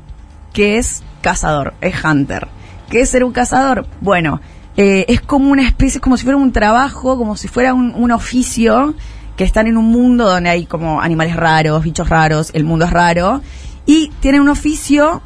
que 0.52 0.78
es 0.78 1.02
cazador, 1.22 1.74
es 1.80 2.04
hunter. 2.04 2.46
¿Qué 2.88 3.00
es 3.00 3.10
ser 3.10 3.24
un 3.24 3.32
cazador? 3.32 3.86
Bueno, 4.00 4.40
eh, 4.76 5.06
es 5.08 5.20
como 5.20 5.50
una 5.50 5.66
especie, 5.66 5.98
es 5.98 6.00
como 6.00 6.16
si 6.16 6.22
fuera 6.22 6.36
un 6.36 6.52
trabajo, 6.52 7.18
como 7.18 7.36
si 7.36 7.48
fuera 7.48 7.74
un, 7.74 7.92
un 7.96 8.12
oficio, 8.12 8.94
que 9.36 9.42
están 9.42 9.66
en 9.66 9.76
un 9.76 9.86
mundo 9.86 10.28
donde 10.28 10.50
hay 10.50 10.66
como 10.66 11.00
animales 11.00 11.34
raros, 11.34 11.82
bichos 11.82 12.08
raros, 12.08 12.50
el 12.54 12.62
mundo 12.62 12.84
es 12.84 12.92
raro, 12.92 13.40
y 13.86 14.12
tienen 14.20 14.40
un 14.40 14.50
oficio 14.50 15.20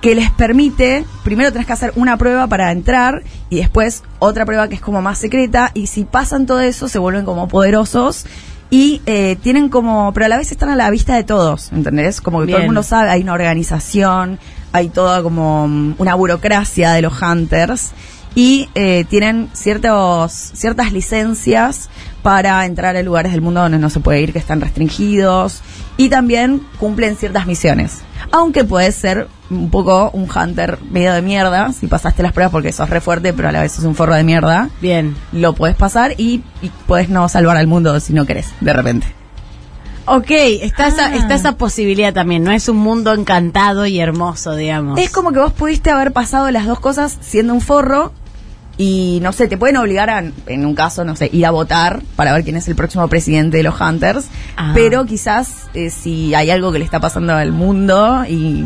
que 0.00 0.14
les 0.14 0.30
permite, 0.30 1.04
primero 1.24 1.50
tenés 1.50 1.66
que 1.66 1.72
hacer 1.72 1.92
una 1.96 2.16
prueba 2.16 2.46
para 2.46 2.70
entrar 2.70 3.22
y 3.50 3.56
después 3.56 4.04
otra 4.20 4.46
prueba 4.46 4.68
que 4.68 4.76
es 4.76 4.80
como 4.80 5.02
más 5.02 5.18
secreta 5.18 5.72
y 5.74 5.88
si 5.88 6.04
pasan 6.04 6.46
todo 6.46 6.60
eso 6.60 6.88
se 6.88 6.98
vuelven 6.98 7.24
como 7.24 7.48
poderosos 7.48 8.24
y 8.70 9.02
eh, 9.06 9.36
tienen 9.42 9.70
como, 9.70 10.12
pero 10.12 10.26
a 10.26 10.28
la 10.28 10.36
vez 10.36 10.52
están 10.52 10.68
a 10.68 10.76
la 10.76 10.90
vista 10.90 11.16
de 11.16 11.24
todos, 11.24 11.72
¿entendés? 11.72 12.20
Como 12.20 12.40
que 12.40 12.48
todo 12.48 12.58
el 12.58 12.66
mundo 12.66 12.82
sabe, 12.82 13.10
hay 13.10 13.22
una 13.22 13.32
organización, 13.32 14.38
hay 14.72 14.88
toda 14.88 15.22
como 15.22 15.66
mm, 15.66 15.94
una 15.98 16.14
burocracia 16.14 16.92
de 16.92 17.02
los 17.02 17.20
hunters 17.20 17.92
y 18.34 18.68
eh, 18.74 19.04
tienen 19.08 19.48
ciertos, 19.52 20.32
ciertas 20.32 20.92
licencias 20.92 21.88
para 22.22 22.64
entrar 22.66 22.94
a 22.94 23.02
lugares 23.02 23.32
del 23.32 23.40
mundo 23.40 23.62
donde 23.62 23.78
no 23.78 23.90
se 23.90 24.00
puede 24.00 24.20
ir, 24.20 24.32
que 24.32 24.38
están 24.38 24.60
restringidos, 24.60 25.62
y 25.96 26.08
también 26.08 26.62
cumplen 26.78 27.16
ciertas 27.16 27.46
misiones. 27.46 28.02
Aunque 28.32 28.64
puedes 28.64 28.94
ser 28.94 29.28
un 29.50 29.70
poco 29.70 30.10
un 30.12 30.28
hunter 30.30 30.78
medio 30.90 31.12
de 31.14 31.22
mierda, 31.22 31.72
si 31.72 31.86
pasaste 31.86 32.22
las 32.22 32.32
pruebas 32.32 32.52
porque 32.52 32.72
sos 32.72 32.90
re 32.90 33.00
fuerte, 33.00 33.32
pero 33.32 33.48
a 33.48 33.52
la 33.52 33.62
vez 33.62 33.72
sos 33.72 33.84
un 33.84 33.94
forro 33.94 34.14
de 34.14 34.24
mierda, 34.24 34.68
Bien. 34.82 35.16
lo 35.32 35.54
puedes 35.54 35.76
pasar 35.76 36.12
y, 36.18 36.42
y 36.60 36.70
puedes 36.86 37.08
no 37.08 37.28
salvar 37.28 37.56
al 37.56 37.66
mundo 37.66 37.98
si 38.00 38.12
no 38.12 38.26
querés, 38.26 38.48
de 38.60 38.72
repente. 38.72 39.06
Ok, 40.10 40.30
está, 40.30 40.86
Ah. 40.86 40.88
esa, 40.88 41.14
está 41.16 41.34
esa 41.34 41.56
posibilidad 41.56 42.14
también. 42.14 42.42
No 42.42 42.50
es 42.50 42.68
un 42.70 42.78
mundo 42.78 43.12
encantado 43.12 43.84
y 43.84 44.00
hermoso, 44.00 44.54
digamos. 44.56 44.98
Es 44.98 45.10
como 45.10 45.32
que 45.32 45.38
vos 45.38 45.52
pudiste 45.52 45.90
haber 45.90 46.12
pasado 46.14 46.50
las 46.50 46.66
dos 46.66 46.80
cosas 46.80 47.18
siendo 47.20 47.52
un 47.52 47.60
forro 47.60 48.12
y 48.80 49.18
no 49.22 49.32
sé, 49.32 49.48
te 49.48 49.58
pueden 49.58 49.76
obligar 49.76 50.08
a, 50.08 50.22
en 50.46 50.64
un 50.64 50.74
caso, 50.74 51.04
no 51.04 51.16
sé, 51.16 51.28
ir 51.32 51.44
a 51.44 51.50
votar 51.50 52.00
para 52.16 52.32
ver 52.32 52.44
quién 52.44 52.56
es 52.56 52.68
el 52.68 52.76
próximo 52.76 53.06
presidente 53.08 53.56
de 53.56 53.62
los 53.64 53.78
Hunters, 53.80 54.28
Ah. 54.56 54.70
pero 54.74 55.04
quizás 55.04 55.68
eh, 55.74 55.90
si 55.90 56.34
hay 56.34 56.50
algo 56.50 56.70
que 56.72 56.78
le 56.78 56.84
está 56.84 57.00
pasando 57.00 57.34
al 57.34 57.52
mundo 57.52 58.24
y 58.28 58.64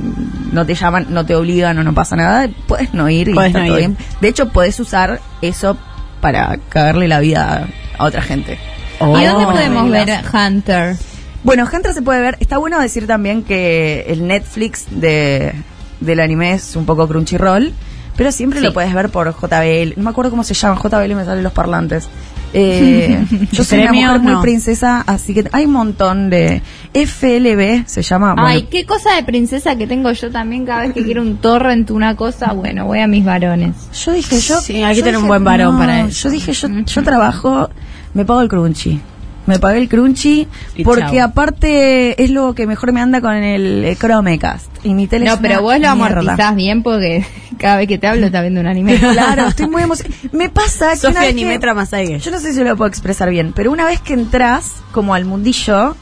no 0.52 0.64
te 0.66 0.74
llaman, 0.74 1.06
no 1.10 1.24
te 1.26 1.34
obligan 1.34 1.78
o 1.78 1.82
no 1.82 1.94
pasa 1.94 2.14
nada, 2.16 2.48
puedes 2.68 2.93
no 2.94 3.09
ir 3.10 3.28
y 3.28 3.34
Podés 3.34 3.48
está 3.48 3.60
no 3.60 3.66
todo 3.66 3.78
ir. 3.78 3.80
bien. 3.89 3.97
De 4.20 4.28
hecho, 4.28 4.48
podés 4.51 4.78
usar 4.80 5.20
eso 5.40 5.76
para 6.20 6.59
cagarle 6.68 7.09
la 7.09 7.20
vida 7.20 7.66
a 7.98 8.05
otra 8.05 8.22
gente. 8.22 8.59
Oh. 9.01 9.18
¿Y 9.18 9.24
dónde 9.24 9.47
podemos 9.47 9.90
ver. 9.90 10.20
Hunter? 10.32 10.97
Bueno, 11.43 11.66
Hunter 11.72 11.93
se 11.93 12.02
puede 12.02 12.20
ver. 12.20 12.36
Está 12.39 12.59
bueno 12.59 12.78
decir 12.80 13.06
también 13.06 13.43
que 13.43 14.05
el 14.09 14.26
Netflix 14.28 14.84
de, 14.90 15.52
del 16.01 16.20
anime 16.20 16.52
es 16.52 16.76
un 16.76 16.86
poco 16.86 17.09
Crunchyroll, 17.09 17.72
pero 18.22 18.30
siempre 18.30 18.60
Sí. 18.60 18.64
lo 18.66 18.72
puedes 18.72 18.94
ver 18.94 19.08
por 19.08 19.34
JBL. 19.34 19.94
No 19.96 20.04
me 20.04 20.10
acuerdo 20.10 20.30
cómo 20.30 20.44
se 20.44 20.54
llama. 20.54 20.76
JBL 20.80 21.12
me 21.16 21.24
salen 21.24 21.42
los 21.42 21.52
parlantes. 21.52 22.08
Eh, 22.54 23.24
yo 23.52 23.64
soy 23.64 23.80
una 23.80 23.92
mujer 23.92 24.20
muy 24.20 24.40
princesa, 24.42 25.02
así 25.04 25.34
que 25.34 25.48
hay 25.50 25.64
un 25.64 25.72
montón 25.72 26.30
de 26.30 26.62
FLB 26.94 27.84
se 27.86 28.02
llama. 28.02 28.34
bueno, 28.34 28.46
Ay, 28.46 28.68
qué 28.70 28.84
cosa 28.86 29.16
de 29.16 29.24
princesa 29.24 29.74
que 29.76 29.88
tengo 29.88 30.12
yo 30.12 30.30
también 30.30 30.64
cada 30.66 30.82
vez 30.82 30.92
que 30.92 31.02
quiero 31.02 31.22
un 31.22 31.38
torrent, 31.38 31.90
una 31.90 32.14
cosa, 32.14 32.52
bueno, 32.52 32.84
voy 32.86 33.00
a 33.00 33.08
mis 33.08 33.24
varones. 33.24 33.74
yo 34.04 34.12
dije 34.12 34.38
yo. 34.38 34.60
Sí, 34.60 34.82
hay 34.84 34.94
que 34.94 35.02
tener 35.02 35.18
un 35.18 35.26
buen 35.26 35.42
varón 35.42 35.72
no, 35.74 35.78
para 35.80 36.02
eso. 36.02 36.28
Yo 36.28 36.30
dije 36.30 36.52
yo, 36.52 36.68
yo 36.68 37.02
trabajo, 37.02 37.70
me 38.14 38.24
pago 38.24 38.42
el 38.42 38.48
Crunchy. 38.48 39.00
Me 39.47 39.59
pagué 39.59 39.78
el 39.78 39.89
Crunchy 39.89 40.47
Y 40.77 40.85
porque 40.85 41.16
chao. 41.19 41.24
aparte 41.31 42.23
es 42.23 42.31
lo 42.31 42.55
que 42.55 42.66
mejor 42.69 42.93
me 42.93 43.01
anda 43.01 43.20
con 43.20 43.35
el, 43.35 43.97
Chromecast. 43.98 44.69
Y 44.85 44.94
mi 44.94 45.06
tele 45.09 45.27
No, 45.27 45.32
es 45.35 45.39
pero 45.40 45.55
una 45.55 45.60
vos 45.62 45.73
lo 45.81 45.97
mierda. 45.97 46.20
amortizás 46.20 46.55
bien 46.55 46.82
porque 46.85 47.27
cada 47.59 47.77
vez 47.78 47.89
que 47.89 47.98
te 47.98 48.06
hablo 48.06 48.27
estás 48.27 48.43
viendo 48.43 48.60
un 48.60 48.66
anime. 48.69 48.97
Claro, 48.98 49.48
estoy 49.48 49.69
muy 49.69 49.82
emocionada. 49.82 50.16
Me 50.32 50.48
pasa 50.48 50.90
que 50.93 51.06
una 51.09 51.14
Sofía 51.14 51.20
vez 51.20 51.35
que- 51.35 51.40
Animetra 51.40 51.74
Masague. 51.74 52.19
Yo 52.20 52.31
no 52.31 52.39
sé 52.39 52.52
si 52.52 52.62
lo 52.62 52.77
puedo 52.77 52.89
expresar 52.89 53.31
bien, 53.31 53.52
pero 53.55 53.73
una 53.73 53.85
vez 53.86 54.01
que 54.01 54.14
entras 54.14 54.74
como 54.93 55.12
al 55.14 55.24
mundillo, 55.24 55.97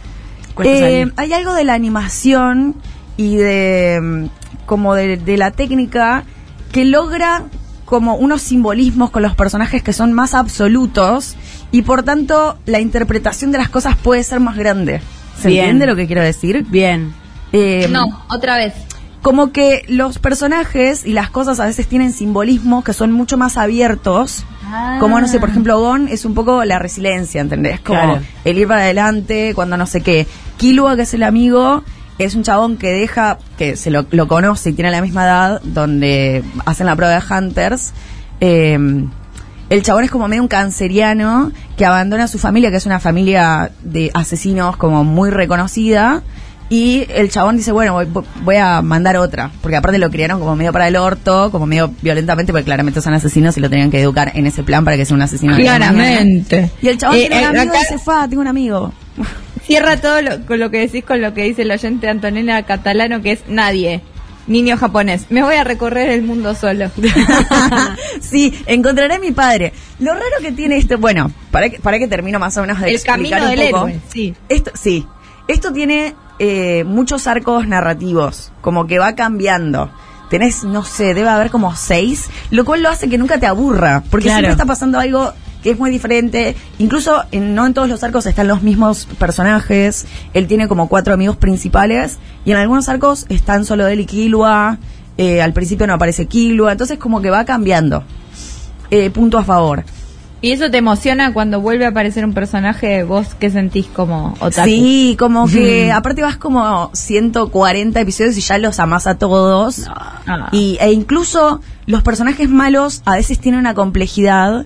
eh, 0.62 1.10
hay 1.16 1.32
algo 1.32 1.54
de 1.54 1.64
la 1.64 1.72
animación 1.74 2.74
y 3.16 3.36
de 3.36 4.00
mm, 4.02 4.66
como 4.66 4.94
de, 4.94 5.16
de 5.16 5.36
la 5.38 5.50
técnica 5.50 6.24
que 6.72 6.84
logra 6.84 7.44
como 7.86 8.14
unos 8.14 8.42
simbolismos 8.42 9.10
con 9.10 9.22
los 9.22 9.34
personajes 9.34 9.82
que 9.82 9.92
son 9.92 10.12
más 10.12 10.34
absolutos 10.34 11.34
y 11.72 11.82
por 11.82 12.02
tanto 12.02 12.58
la 12.66 12.80
interpretación 12.80 13.52
de 13.52 13.58
las 13.58 13.68
cosas 13.68 13.96
puede 13.96 14.22
ser 14.24 14.40
más 14.40 14.56
grande. 14.56 15.00
¿Se 15.40 15.48
Bien. 15.48 15.60
entiende 15.64 15.86
lo 15.86 15.96
que 15.96 16.06
quiero 16.06 16.22
decir? 16.22 16.64
Bien. 16.68 17.12
Eh, 17.52 17.88
No, 17.90 18.24
otra 18.28 18.56
vez. 18.56 18.74
como 19.22 19.52
que 19.52 19.84
los 19.88 20.18
personajes 20.18 21.04
y 21.06 21.12
las 21.12 21.30
cosas 21.30 21.60
a 21.60 21.66
veces 21.66 21.86
tienen 21.86 22.12
simbolismos 22.12 22.84
que 22.84 22.92
son 22.92 23.12
mucho 23.12 23.36
más 23.36 23.56
abiertos. 23.56 24.44
Como, 25.00 25.20
no 25.20 25.26
sé, 25.26 25.40
por 25.40 25.48
ejemplo, 25.50 25.80
Gon 25.80 26.06
es 26.08 26.24
un 26.24 26.32
poco 26.34 26.64
la 26.64 26.78
resiliencia, 26.78 27.40
¿entendés? 27.40 27.80
Como 27.80 27.98
Claro. 28.00 28.20
el 28.44 28.56
ir 28.58 28.68
para 28.68 28.82
adelante 28.82 29.52
cuando 29.54 29.76
no 29.76 29.84
sé 29.86 30.00
qué. 30.00 30.26
Killua, 30.58 30.94
que 30.94 31.02
es 31.02 31.12
el 31.14 31.24
amigo, 31.24 31.82
es 32.18 32.34
un 32.36 32.44
chabón 32.44 32.76
que 32.76 32.86
deja, 32.88 33.38
que 33.58 33.74
se 33.76 33.90
lo, 33.90 34.06
lo 34.12 34.28
conoce 34.28 34.70
y 34.70 34.72
tiene 34.74 34.90
la 34.92 35.02
misma 35.02 35.24
edad, 35.24 35.60
donde 35.64 36.44
hacen 36.66 36.86
la 36.86 36.94
prueba 36.94 37.14
de 37.18 37.22
Hunters. 37.34 37.92
eh, 38.40 38.78
El 39.70 39.82
chabón 39.84 40.02
es 40.02 40.10
como 40.10 40.26
medio 40.26 40.42
un 40.42 40.48
canceriano 40.48 41.52
que 41.76 41.86
abandona 41.86 42.24
a 42.24 42.28
su 42.28 42.38
familia, 42.38 42.70
que 42.70 42.76
es 42.76 42.86
una 42.86 42.98
familia 42.98 43.70
de 43.82 44.10
asesinos 44.14 44.76
como 44.76 45.04
muy 45.04 45.30
reconocida. 45.30 46.22
Y 46.68 47.06
el 47.08 47.30
chabón 47.30 47.56
dice, 47.56 47.70
bueno, 47.72 47.94
voy, 47.94 48.06
voy 48.42 48.56
a 48.56 48.82
mandar 48.82 49.16
otra. 49.16 49.50
Porque 49.60 49.76
aparte 49.76 49.98
lo 49.98 50.10
criaron 50.10 50.40
como 50.40 50.56
medio 50.56 50.72
para 50.72 50.88
el 50.88 50.96
orto, 50.96 51.50
como 51.52 51.66
medio 51.66 51.92
violentamente, 52.02 52.52
porque 52.52 52.64
claramente 52.64 53.00
son 53.00 53.14
asesinos 53.14 53.56
y 53.56 53.60
lo 53.60 53.70
tenían 53.70 53.90
que 53.92 54.00
educar 54.00 54.32
en 54.34 54.46
ese 54.46 54.64
plan 54.64 54.84
para 54.84 54.96
que 54.96 55.04
sea 55.04 55.14
un 55.14 55.22
asesino. 55.22 55.56
Claramente. 55.56 56.70
Y 56.82 56.88
el 56.88 56.98
chabón 56.98 57.16
Eh, 57.16 57.28
tiene 57.28 57.36
un 57.36 57.42
eh, 57.42 57.60
amigo 57.60 57.72
acá 57.72 57.78
y 57.78 57.92
dice, 57.92 58.04
fa, 58.04 58.28
tengo 58.28 58.42
un 58.42 58.48
amigo. 58.48 58.92
Cierra 59.62 59.96
todo 59.98 60.20
lo, 60.20 60.46
con 60.46 60.58
lo 60.58 60.70
que 60.70 60.78
decís 60.80 61.04
con 61.04 61.20
lo 61.20 61.32
que 61.32 61.44
dice 61.44 61.62
el 61.62 61.70
oyente 61.70 62.08
Antonella 62.08 62.62
Catalano, 62.64 63.22
que 63.22 63.32
es 63.32 63.40
nadie. 63.48 64.02
Niño 64.50 64.76
japonés. 64.76 65.26
Me 65.30 65.42
voy 65.44 65.54
a 65.54 65.62
recorrer 65.64 66.10
el 66.10 66.22
mundo 66.22 66.54
solo. 66.56 66.90
sí, 68.20 68.52
encontraré 68.66 69.14
a 69.14 69.18
mi 69.18 69.30
padre. 69.30 69.72
Lo 70.00 70.12
raro 70.12 70.24
que 70.40 70.52
tiene 70.52 70.76
esto, 70.76 70.98
bueno, 70.98 71.30
para 71.50 71.70
que, 71.70 71.78
para 71.78 71.98
que 71.98 72.08
termino 72.08 72.38
más 72.38 72.56
o 72.56 72.62
menos 72.62 72.80
de 72.80 72.88
el 72.88 72.94
explicar 72.96 73.16
camino 73.16 73.36
un 73.44 73.50
del 73.56 73.70
poco. 73.70 73.88
héroe. 73.88 74.00
Sí. 74.12 74.34
Esto, 74.48 74.70
sí, 74.74 75.06
esto 75.46 75.72
tiene 75.72 76.14
eh, 76.40 76.82
muchos 76.84 77.26
arcos 77.26 77.66
narrativos, 77.68 78.52
como 78.60 78.86
que 78.86 78.98
va 78.98 79.14
cambiando. 79.14 79.90
Tenés, 80.30 80.64
no 80.64 80.84
sé, 80.84 81.14
debe 81.14 81.28
haber 81.28 81.50
como 81.50 81.74
seis, 81.76 82.28
lo 82.50 82.64
cual 82.64 82.82
lo 82.82 82.88
hace 82.88 83.08
que 83.08 83.18
nunca 83.18 83.38
te 83.38 83.46
aburra, 83.46 84.02
porque 84.10 84.24
Claro. 84.24 84.38
siempre 84.38 84.52
está 84.52 84.64
pasando 84.66 84.98
algo 84.98 85.32
que 85.62 85.70
es 85.72 85.78
muy 85.78 85.90
diferente. 85.90 86.56
Incluso 86.78 87.22
en- 87.32 87.54
no 87.54 87.66
en 87.66 87.74
todos 87.74 87.88
los 87.88 88.02
arcos 88.04 88.26
están 88.26 88.48
los 88.48 88.62
mismos 88.62 89.06
personajes. 89.18 90.06
Él 90.34 90.46
tiene 90.46 90.68
como 90.68 90.88
cuatro 90.88 91.14
amigos 91.14 91.36
principales 91.36 92.18
y 92.44 92.52
en 92.52 92.56
algunos 92.58 92.88
arcos 92.88 93.26
están 93.28 93.64
solo 93.64 93.86
él 93.86 94.00
y 94.00 94.06
Killua. 94.06 94.78
Eh, 95.18 95.42
al 95.42 95.52
principio 95.52 95.86
no 95.86 95.94
aparece 95.94 96.26
Killua, 96.26 96.72
entonces 96.72 96.98
como 96.98 97.20
que 97.20 97.30
va 97.30 97.44
cambiando. 97.44 98.04
Eh, 98.90 99.10
punto 99.10 99.38
a 99.38 99.44
favor. 99.44 99.84
¿Y 100.42 100.52
eso 100.52 100.70
te 100.70 100.78
emociona 100.78 101.34
cuando 101.34 101.60
vuelve 101.60 101.84
a 101.84 101.88
aparecer 101.90 102.24
un 102.24 102.32
personaje? 102.32 103.04
¿Vos 103.04 103.34
qué 103.38 103.50
sentís 103.50 103.84
como 103.88 104.34
otaku? 104.40 104.66
Sí, 104.70 105.14
como 105.18 105.46
que 105.46 105.92
aparte 105.94 106.22
vas 106.22 106.38
como 106.38 106.90
140 106.94 108.00
episodios 108.00 108.38
y 108.38 108.40
ya 108.40 108.56
los 108.56 108.80
amás 108.80 109.06
a 109.06 109.16
todos. 109.18 109.82
Ah. 110.26 110.48
Y, 110.52 110.78
e 110.80 110.92
incluso 110.92 111.60
los 111.84 112.02
personajes 112.02 112.48
malos 112.48 113.02
a 113.04 113.16
veces 113.16 113.38
tienen 113.38 113.60
una 113.60 113.74
complejidad 113.74 114.64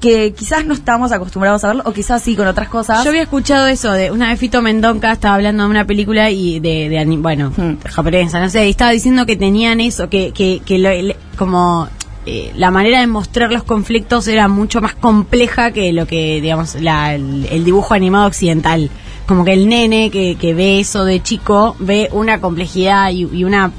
que 0.00 0.32
quizás 0.32 0.64
no 0.64 0.72
estamos 0.74 1.12
acostumbrados 1.12 1.62
a 1.64 1.68
verlo, 1.68 1.82
o 1.84 1.92
quizás 1.92 2.22
sí 2.22 2.34
con 2.34 2.46
otras 2.46 2.68
cosas. 2.68 3.04
Yo 3.04 3.10
había 3.10 3.22
escuchado 3.22 3.66
eso 3.66 3.92
de 3.92 4.10
una 4.10 4.28
vez 4.30 4.40
Fito 4.40 4.62
Mendonca 4.62 5.12
estaba 5.12 5.34
hablando 5.34 5.64
de 5.64 5.70
una 5.70 5.84
película 5.86 6.30
y 6.30 6.58
de, 6.60 6.88
de 6.88 7.04
bueno, 7.18 7.52
Hmm. 7.56 7.74
japonesa, 7.84 8.40
no 8.40 8.48
sé, 8.48 8.66
y 8.66 8.70
estaba 8.70 8.90
diciendo 8.92 9.26
que 9.26 9.36
tenían 9.36 9.80
eso, 9.80 10.08
que, 10.08 10.32
que, 10.32 10.62
que 10.64 10.78
lo- 10.78 11.14
como 11.36 11.88
eh, 12.26 12.52
la 12.56 12.70
manera 12.70 13.00
de 13.00 13.06
mostrar 13.06 13.50
los 13.52 13.62
conflictos 13.64 14.28
era 14.28 14.46
mucho 14.48 14.80
más 14.80 14.94
compleja 14.94 15.70
que 15.72 15.92
lo 15.92 16.06
que, 16.06 16.40
digamos, 16.40 16.74
la- 16.76 17.14
el, 17.14 17.46
el 17.50 17.64
dibujo 17.64 17.94
animado 17.94 18.26
occidental. 18.26 18.90
Como 19.26 19.44
que 19.44 19.52
el 19.52 19.68
nene 19.68 20.10
que, 20.10 20.36
que 20.36 20.54
ve 20.54 20.80
eso 20.80 21.04
de 21.04 21.22
chico 21.22 21.76
ve 21.78 22.08
una 22.12 22.40
complejidad 22.40 23.10
y, 23.10 23.28
y 23.32 23.44
una 23.44 23.70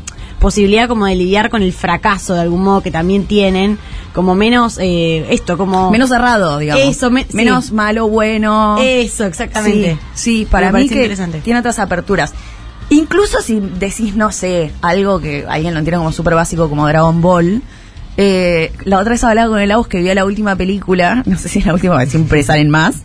posibilidad 0.41 0.89
como 0.89 1.05
de 1.05 1.15
lidiar 1.15 1.49
con 1.49 1.61
el 1.61 1.72
fracaso 1.72 2.34
de 2.34 2.41
algún 2.41 2.63
modo 2.63 2.81
que 2.81 2.91
también 2.91 3.26
tienen, 3.27 3.77
como 4.13 4.35
menos 4.35 4.77
eh, 4.81 5.26
esto, 5.34 5.57
como 5.57 5.89
menos 5.91 6.09
cerrado, 6.09 6.57
digamos. 6.57 6.84
Eso, 6.84 7.09
me- 7.09 7.26
menos 7.31 7.68
sí. 7.68 7.73
malo, 7.73 8.09
bueno. 8.09 8.77
Eso, 8.81 9.23
exactamente. 9.26 9.97
Sí, 10.15 10.39
sí, 10.41 10.47
para 10.49 10.72
Me 10.73 10.80
mí 10.81 10.89
que 10.89 10.95
interesante. 10.95 11.39
tiene 11.39 11.59
otras 11.59 11.80
aperturas. 11.80 12.34
Incluso 12.89 13.39
si 13.41 13.59
decís, 13.61 14.15
no 14.18 14.34
sé, 14.34 14.73
algo 14.81 15.22
que 15.22 15.45
alguien 15.47 15.73
lo 15.73 15.80
entiende 15.80 15.99
como 15.99 16.11
súper 16.11 16.35
básico 16.35 16.68
como 16.68 16.85
Dragon 16.88 17.22
Ball. 17.22 17.61
eh, 18.18 18.73
la 18.84 18.97
otra 18.99 19.11
vez 19.11 19.23
hablaba 19.23 19.47
con 19.49 19.59
el 19.61 19.72
Aus 19.72 19.88
que 19.88 20.01
vio 20.01 20.13
la 20.13 20.26
última 20.26 20.57
película, 20.57 21.23
no 21.27 21.38
sé 21.38 21.47
si 21.47 21.59
es 21.59 21.65
la 21.65 21.73
última, 21.73 22.05
siempre 22.05 22.43
salen 22.43 22.69
más, 22.69 22.95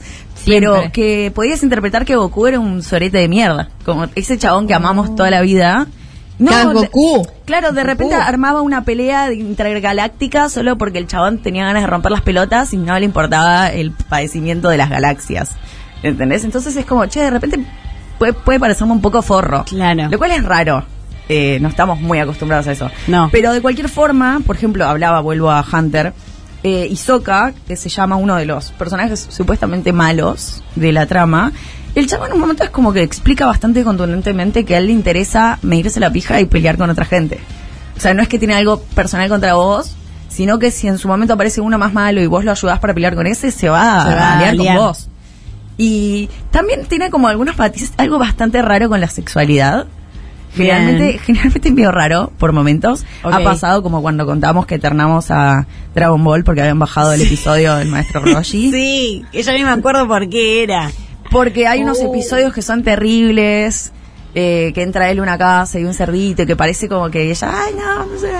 pero 0.44 0.82
que 0.92 1.30
podías 1.34 1.62
interpretar 1.62 2.04
que 2.04 2.16
Goku 2.16 2.46
era 2.48 2.58
un 2.58 2.82
sorete 2.82 3.18
de 3.18 3.28
mierda, 3.28 3.68
como 3.84 4.06
ese 4.16 4.36
chabón 4.38 4.66
que 4.66 4.74
amamos 4.74 5.14
toda 5.14 5.30
la 5.30 5.42
vida. 5.42 5.86
Goku. 6.38 7.26
Claro, 7.44 7.72
de 7.72 7.82
repente 7.82 8.14
armaba 8.14 8.60
una 8.62 8.84
pelea 8.84 9.32
intergaláctica 9.32 10.48
solo 10.48 10.76
porque 10.76 10.98
el 10.98 11.06
chabón 11.06 11.38
tenía 11.38 11.64
ganas 11.64 11.82
de 11.82 11.86
romper 11.86 12.12
las 12.12 12.22
pelotas 12.22 12.72
y 12.72 12.76
no 12.76 12.98
le 12.98 13.04
importaba 13.04 13.68
el 13.68 13.92
padecimiento 13.92 14.68
de 14.68 14.76
las 14.76 14.90
galaxias. 14.90 15.56
¿Entendés? 16.02 16.44
Entonces 16.44 16.76
es 16.76 16.84
como, 16.84 17.06
che, 17.06 17.20
de 17.20 17.30
repente 17.30 17.60
puede, 18.18 18.32
puede 18.32 18.60
parecerme 18.60 18.92
un 18.92 19.00
poco 19.00 19.22
forro. 19.22 19.64
Claro. 19.64 20.08
Lo 20.10 20.18
cual 20.18 20.32
es 20.32 20.44
raro. 20.44 20.84
Eh, 21.28 21.58
no 21.60 21.68
estamos 21.68 22.00
muy 22.00 22.18
acostumbrados 22.18 22.66
a 22.68 22.72
eso. 22.72 22.90
No. 23.08 23.28
Pero 23.32 23.52
de 23.52 23.60
cualquier 23.60 23.88
forma, 23.88 24.40
por 24.46 24.56
ejemplo, 24.56 24.84
hablaba, 24.86 25.20
vuelvo 25.20 25.50
a 25.50 25.64
Hunter, 25.70 26.12
eh, 26.62 26.86
Hisoka, 26.90 27.52
que 27.66 27.76
se 27.76 27.88
llama 27.88 28.16
uno 28.16 28.36
de 28.36 28.46
los 28.46 28.70
personajes 28.72 29.26
supuestamente 29.30 29.92
malos 29.92 30.62
de 30.76 30.92
la 30.92 31.06
trama, 31.06 31.52
el 31.96 32.06
chavo 32.06 32.26
en 32.26 32.34
un 32.34 32.40
momento 32.40 32.62
es 32.62 32.68
como 32.68 32.92
que 32.92 33.02
explica 33.02 33.46
bastante 33.46 33.82
contundentemente 33.82 34.66
que 34.66 34.74
a 34.74 34.78
él 34.78 34.86
le 34.86 34.92
interesa 34.92 35.58
medirse 35.62 35.98
la 35.98 36.10
pija 36.12 36.38
y 36.42 36.44
pelear 36.44 36.76
con 36.76 36.90
otra 36.90 37.06
gente. 37.06 37.40
O 37.96 38.00
sea, 38.00 38.12
no 38.12 38.22
es 38.22 38.28
que 38.28 38.38
tiene 38.38 38.54
algo 38.54 38.82
personal 38.94 39.30
contra 39.30 39.54
vos, 39.54 39.96
sino 40.28 40.58
que 40.58 40.70
si 40.70 40.88
en 40.88 40.98
su 40.98 41.08
momento 41.08 41.32
aparece 41.32 41.62
uno 41.62 41.78
más 41.78 41.94
malo 41.94 42.20
y 42.20 42.26
vos 42.26 42.44
lo 42.44 42.50
ayudás 42.50 42.80
para 42.80 42.92
pelear 42.92 43.14
con 43.14 43.26
ese, 43.26 43.50
se 43.50 43.70
va, 43.70 44.04
Se 44.04 44.14
va 44.14 44.28
a 44.28 44.38
aliar 44.38 44.56
con 44.58 44.76
vos. 44.76 45.08
Y 45.78 46.28
también 46.50 46.84
tiene 46.84 47.08
como 47.08 47.28
algunos 47.28 47.56
matices, 47.56 47.94
algo 47.96 48.18
bastante 48.18 48.60
raro 48.60 48.90
con 48.90 49.00
la 49.00 49.08
sexualidad. 49.08 49.86
Generalmente, 50.54 51.18
generalmente 51.18 51.68
es 51.68 51.74
medio 51.74 51.92
raro 51.92 52.30
por 52.36 52.52
momentos. 52.52 53.06
Ha 53.22 53.40
pasado 53.40 53.82
como 53.82 54.02
cuando 54.02 54.26
contamos 54.26 54.66
que 54.66 54.74
eternamos 54.74 55.30
a 55.30 55.66
Dragon 55.94 56.22
Ball 56.22 56.44
porque 56.44 56.60
habían 56.60 56.78
bajado 56.78 57.14
el 57.14 57.22
episodio 57.22 57.76
del 57.76 57.88
maestro 57.88 58.20
Roshi. 58.20 58.70
Sí, 58.76 59.24
que 59.32 59.42
yo 59.42 59.52
ni 59.52 59.64
me 59.64 59.70
acuerdo 59.70 60.06
por 60.06 60.28
qué 60.28 60.62
era. 60.62 60.90
Porque 61.30 61.66
hay 61.66 61.82
unos 61.82 61.98
Oh. 62.00 62.08
episodios 62.10 62.52
que 62.52 62.62
son 62.62 62.82
terribles, 62.82 63.92
eh, 64.34 64.72
que 64.74 64.82
entra 64.82 65.10
él 65.10 65.18
a 65.18 65.22
una 65.22 65.38
casa 65.38 65.78
y 65.78 65.84
un 65.84 65.94
cerdito 65.94 66.46
que 66.46 66.56
parece 66.56 66.88
como 66.88 67.10
que 67.10 67.30
ella, 67.30 67.50
ay 67.52 67.74
no, 67.74 68.06
no 68.06 68.18
sé. 68.18 68.32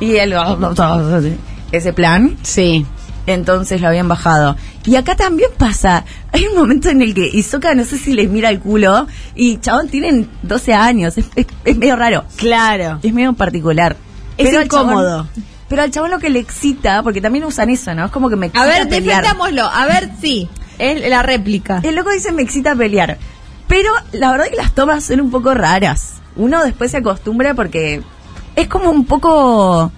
Y 0.00 0.16
él, 0.16 0.34
ese 1.72 1.92
plan. 1.92 2.36
Sí. 2.42 2.84
Entonces 3.26 3.80
lo 3.80 3.86
habían 3.88 4.08
bajado. 4.08 4.56
Y 4.84 4.96
acá 4.96 5.14
también 5.14 5.50
pasa. 5.56 6.04
Hay 6.32 6.44
un 6.46 6.56
momento 6.56 6.88
en 6.88 7.02
el 7.02 7.14
que 7.14 7.28
Isoka 7.32 7.72
no 7.74 7.84
sé 7.84 7.96
si 7.98 8.14
les 8.14 8.28
mira 8.28 8.48
el 8.50 8.58
culo 8.58 9.06
y 9.36 9.58
chabón 9.58 9.88
tienen 9.88 10.28
12 10.42 10.74
años. 10.74 11.16
Es, 11.16 11.26
es- 11.36 11.46
es 11.64 11.76
medio 11.76 11.94
raro. 11.94 12.24
Claro. 12.36 12.98
Es 13.02 13.12
medio 13.14 13.32
particular. 13.34 13.96
Es 14.36 14.52
incómodo. 14.52 15.24
chabón- 15.24 15.44
pero 15.68 15.82
al 15.82 15.90
chabón 15.92 16.10
lo 16.10 16.18
que 16.18 16.30
le 16.30 16.40
excita, 16.40 17.02
porque 17.04 17.20
también 17.20 17.44
usan 17.44 17.70
eso, 17.70 17.94
¿no? 17.94 18.06
Es 18.06 18.10
como 18.10 18.28
que 18.28 18.36
me 18.36 18.46
A 18.46 18.48
excita 18.48 18.66
ver, 18.66 18.88
pelear. 18.88 19.22
defendámoslo. 19.22 19.66
A 19.66 19.86
ver, 19.86 20.10
sí. 20.20 20.48
Es 20.78 21.08
la 21.08 21.22
réplica. 21.22 21.80
El 21.82 21.94
loco 21.94 22.10
dice 22.10 22.32
me 22.32 22.42
excita 22.42 22.74
pelear. 22.74 23.18
Pero 23.68 23.90
la 24.12 24.30
verdad 24.32 24.46
que 24.50 24.56
las 24.56 24.74
tomas 24.74 25.04
son 25.04 25.20
un 25.20 25.30
poco 25.30 25.54
raras. 25.54 26.14
Uno 26.36 26.62
después 26.64 26.90
se 26.90 26.98
acostumbra 26.98 27.54
porque 27.54 28.02
es 28.56 28.68
como 28.68 28.90
un 28.90 29.04
poco 29.06 29.92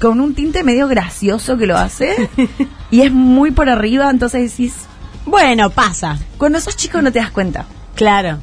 con 0.00 0.20
un 0.20 0.34
tinte 0.34 0.64
medio 0.64 0.88
gracioso 0.88 1.56
que 1.56 1.66
lo 1.66 1.76
hace. 1.78 2.28
y 2.90 3.02
es 3.02 3.12
muy 3.12 3.50
por 3.50 3.68
arriba, 3.68 4.10
entonces 4.10 4.50
decís, 4.50 4.74
Bueno, 5.26 5.70
pasa. 5.70 6.18
cuando 6.38 6.60
sos 6.60 6.76
chico 6.76 7.00
no 7.02 7.12
te 7.12 7.18
das 7.20 7.30
cuenta. 7.30 7.66
Claro. 7.94 8.38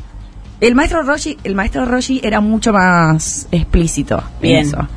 El 0.60 0.74
maestro 0.76 1.04
Roshi, 1.04 1.38
el 1.44 1.54
maestro 1.54 1.86
Roshi 1.86 2.20
era 2.24 2.40
mucho 2.42 2.74
más 2.74 3.48
explícito 3.52 4.18
en 4.36 4.42
Bien. 4.42 4.66
eso. 4.68 4.88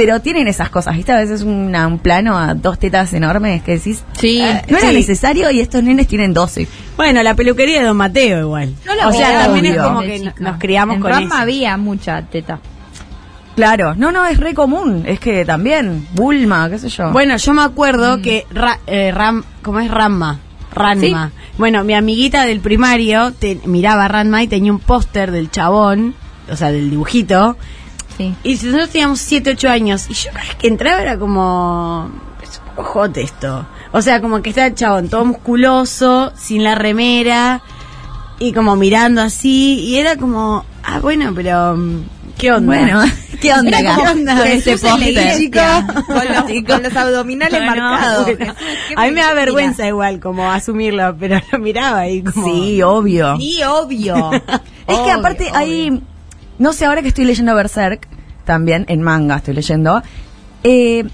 Pero 0.00 0.20
tienen 0.20 0.46
esas 0.46 0.70
cosas, 0.70 0.94
¿viste? 0.96 1.10
A 1.12 1.16
veces 1.16 1.42
una- 1.42 1.86
un 1.88 1.98
plano 1.98 2.38
a 2.38 2.54
dos 2.54 2.78
tetas 2.78 3.12
enormes 3.14 3.62
que 3.62 3.72
decís, 3.78 4.04
Sí. 4.18 4.40
"Ah, 4.40 4.62
no 4.68 4.78
era 4.78 4.88
Sí. 4.90 4.94
necesario 4.94 5.50
y 5.50 5.60
estos 5.60 5.82
nenes 5.82 6.06
tienen 6.06 6.32
12. 6.32 6.68
Bueno, 6.96 7.20
la 7.22 7.34
peluquería 7.34 7.80
de 7.80 7.86
Don 7.86 7.96
Mateo 7.96 8.40
igual. 8.40 8.74
Yo 8.86 8.94
la 8.94 9.08
o 9.08 9.12
sea, 9.12 9.44
también 9.46 9.66
es 9.66 9.76
como 9.82 10.00
que 10.02 10.20
chica. 10.20 10.34
nos 10.38 10.58
criamos 10.58 10.96
en 10.96 11.02
con 11.02 11.10
Rama 11.10 11.26
eso. 11.26 11.34
había 11.36 11.76
mucha 11.76 12.22
teta. 12.22 12.60
Claro, 13.56 13.94
no, 13.96 14.12
no, 14.12 14.24
es 14.24 14.38
re 14.38 14.54
común. 14.54 15.02
Es 15.04 15.18
que 15.18 15.44
también, 15.44 16.06
Bulma, 16.14 16.70
qué 16.70 16.78
sé 16.78 16.88
yo. 16.90 17.10
Bueno, 17.10 17.36
yo 17.36 17.52
me 17.54 17.62
acuerdo 17.62 18.22
que 18.22 18.46
Ra- 18.52 18.78
eh, 18.86 19.10
Ram, 19.12 19.42
¿cómo 19.62 19.80
es 19.80 19.90
Ramma? 19.90 20.38
Ranma. 20.72 21.32
Bueno, 21.56 21.82
mi 21.82 21.94
amiguita 21.94 22.44
del 22.44 22.60
primario 22.60 23.32
te- 23.32 23.58
miraba 23.64 24.04
a 24.04 24.08
Ranma 24.08 24.44
y 24.44 24.46
tenía 24.46 24.70
un 24.70 24.78
póster 24.78 25.32
del 25.32 25.50
chabón, 25.50 26.14
o 26.48 26.54
sea, 26.54 26.70
del 26.70 26.88
dibujito. 26.88 27.56
Sí. 28.18 28.34
Y 28.42 28.54
nosotros 28.54 28.90
teníamos 28.90 29.20
7, 29.20 29.50
8 29.52 29.68
años. 29.70 30.06
Y 30.10 30.14
yo 30.14 30.30
cada 30.32 30.44
vez 30.44 30.54
que 30.56 30.66
entraba 30.68 31.00
era 31.00 31.18
como. 31.18 32.10
Es 32.42 32.60
un 32.68 32.74
poco 32.76 32.84
hot 32.90 33.16
esto. 33.16 33.66
O 33.92 34.02
sea, 34.02 34.20
como 34.20 34.42
que 34.42 34.50
está 34.50 34.66
el 34.66 34.74
chabón 34.74 35.08
todo 35.08 35.24
musculoso, 35.24 36.32
sin 36.36 36.62
la 36.64 36.74
remera. 36.74 37.62
Y 38.40 38.52
como 38.52 38.76
mirando 38.76 39.22
así. 39.22 39.80
Y 39.80 39.96
era 39.96 40.16
como. 40.16 40.64
Ah, 40.84 40.98
bueno, 41.00 41.32
pero. 41.34 41.76
mm, 41.76 42.02
¿Qué 42.38 42.52
onda? 42.52 42.66
Bueno, 42.66 43.02
¿qué 43.40 43.52
onda 43.52 43.78
acá? 43.78 43.96
¿qué 43.96 44.08
onda? 44.10 44.36
Póster. 44.36 45.08
iglesia. 45.08 45.86
Con 46.06 46.14
los, 46.16 46.64
con 46.68 46.82
los 46.84 46.96
abdominales 46.96 47.60
No, 47.60 47.74
no, 47.74 47.82
marcados. 47.90 48.24
bueno. 48.36 48.54
¿Qué 48.88 48.94
A 48.96 49.02
mí 49.04 49.10
me 49.10 49.20
da 49.22 49.32
vergüenza 49.34 49.86
igual 49.88 50.20
como 50.20 50.48
asumirlo, 50.50 51.16
pero 51.18 51.40
lo 51.50 51.58
miraba 51.58 52.06
y 52.06 52.22
como... 52.22 52.46
Sí, 52.46 52.80
obvio. 52.82 53.36
Sí, 53.38 53.60
obvio. 53.64 54.30
Es 54.86 54.98
que 55.00 55.10
aparte 55.10 55.44
obvio. 55.50 55.56
hay, 55.58 56.02
no 56.58 56.72
sé, 56.72 56.86
ahora 56.86 57.02
que 57.02 57.08
estoy 57.08 57.24
leyendo 57.24 57.54
Berserk, 57.54 58.08
también 58.44 58.84
en 58.88 59.02
manga 59.02 59.36
estoy 59.36 59.54
leyendo, 59.54 60.02
eh, 60.64 61.04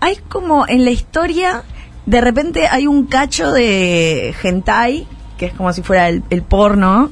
hay 0.00 0.16
como 0.28 0.66
en 0.68 0.84
la 0.84 0.90
historia 0.90 1.62
de 2.06 2.20
repente 2.20 2.68
hay 2.68 2.86
un 2.86 3.06
cacho 3.06 3.52
de 3.52 4.34
hentai, 4.42 5.06
que 5.38 5.46
es 5.46 5.54
como 5.54 5.72
si 5.72 5.82
fuera 5.82 6.08
el, 6.08 6.22
el 6.30 6.42
porno, 6.42 7.10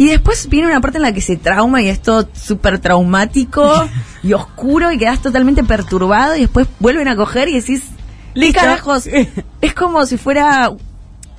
y 0.00 0.06
después 0.06 0.48
viene 0.48 0.68
una 0.68 0.80
parte 0.80 0.96
en 0.96 1.02
la 1.02 1.12
que 1.12 1.20
se 1.20 1.36
trauma 1.36 1.82
y 1.82 1.88
es 1.88 2.00
todo 2.00 2.26
súper 2.32 2.78
traumático 2.78 3.70
y 4.22 4.32
oscuro 4.32 4.90
y 4.92 4.98
quedas 4.98 5.20
totalmente 5.20 5.62
perturbado 5.62 6.36
y 6.36 6.40
después 6.40 6.68
vuelven 6.78 7.08
a 7.08 7.16
coger 7.16 7.48
y 7.48 7.54
decís, 7.54 7.82
¿qué 8.34 8.52
carajos? 8.52 9.08
es 9.60 9.74
como 9.74 10.06
si 10.06 10.16
fuera 10.16 10.70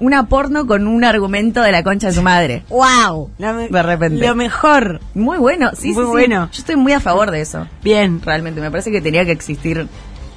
una 0.01 0.27
porno 0.27 0.67
con 0.67 0.85
un 0.87 1.03
argumento 1.05 1.61
de 1.61 1.71
la 1.71 1.81
concha 1.83 2.07
de 2.07 2.13
su 2.13 2.21
madre. 2.21 2.63
¡Wow! 2.67 3.29
Me- 3.39 3.69
De 3.69 3.83
repente. 3.83 4.27
Lo 4.27 4.35
mejor. 4.35 4.99
Muy 5.13 5.37
bueno, 5.37 5.71
sí, 5.77 5.93
Muy 5.93 5.95
sí, 5.95 6.01
sí. 6.01 6.05
bueno. 6.11 6.49
Yo 6.51 6.59
estoy 6.59 6.75
muy 6.75 6.91
a 6.91 6.99
favor 6.99 7.31
de 7.31 7.39
eso. 7.41 7.67
Bien. 7.83 8.21
Realmente, 8.21 8.59
me 8.59 8.69
parece 8.69 8.91
que 8.91 8.99
tenía 8.99 9.23
que 9.23 9.31
existir 9.31 9.87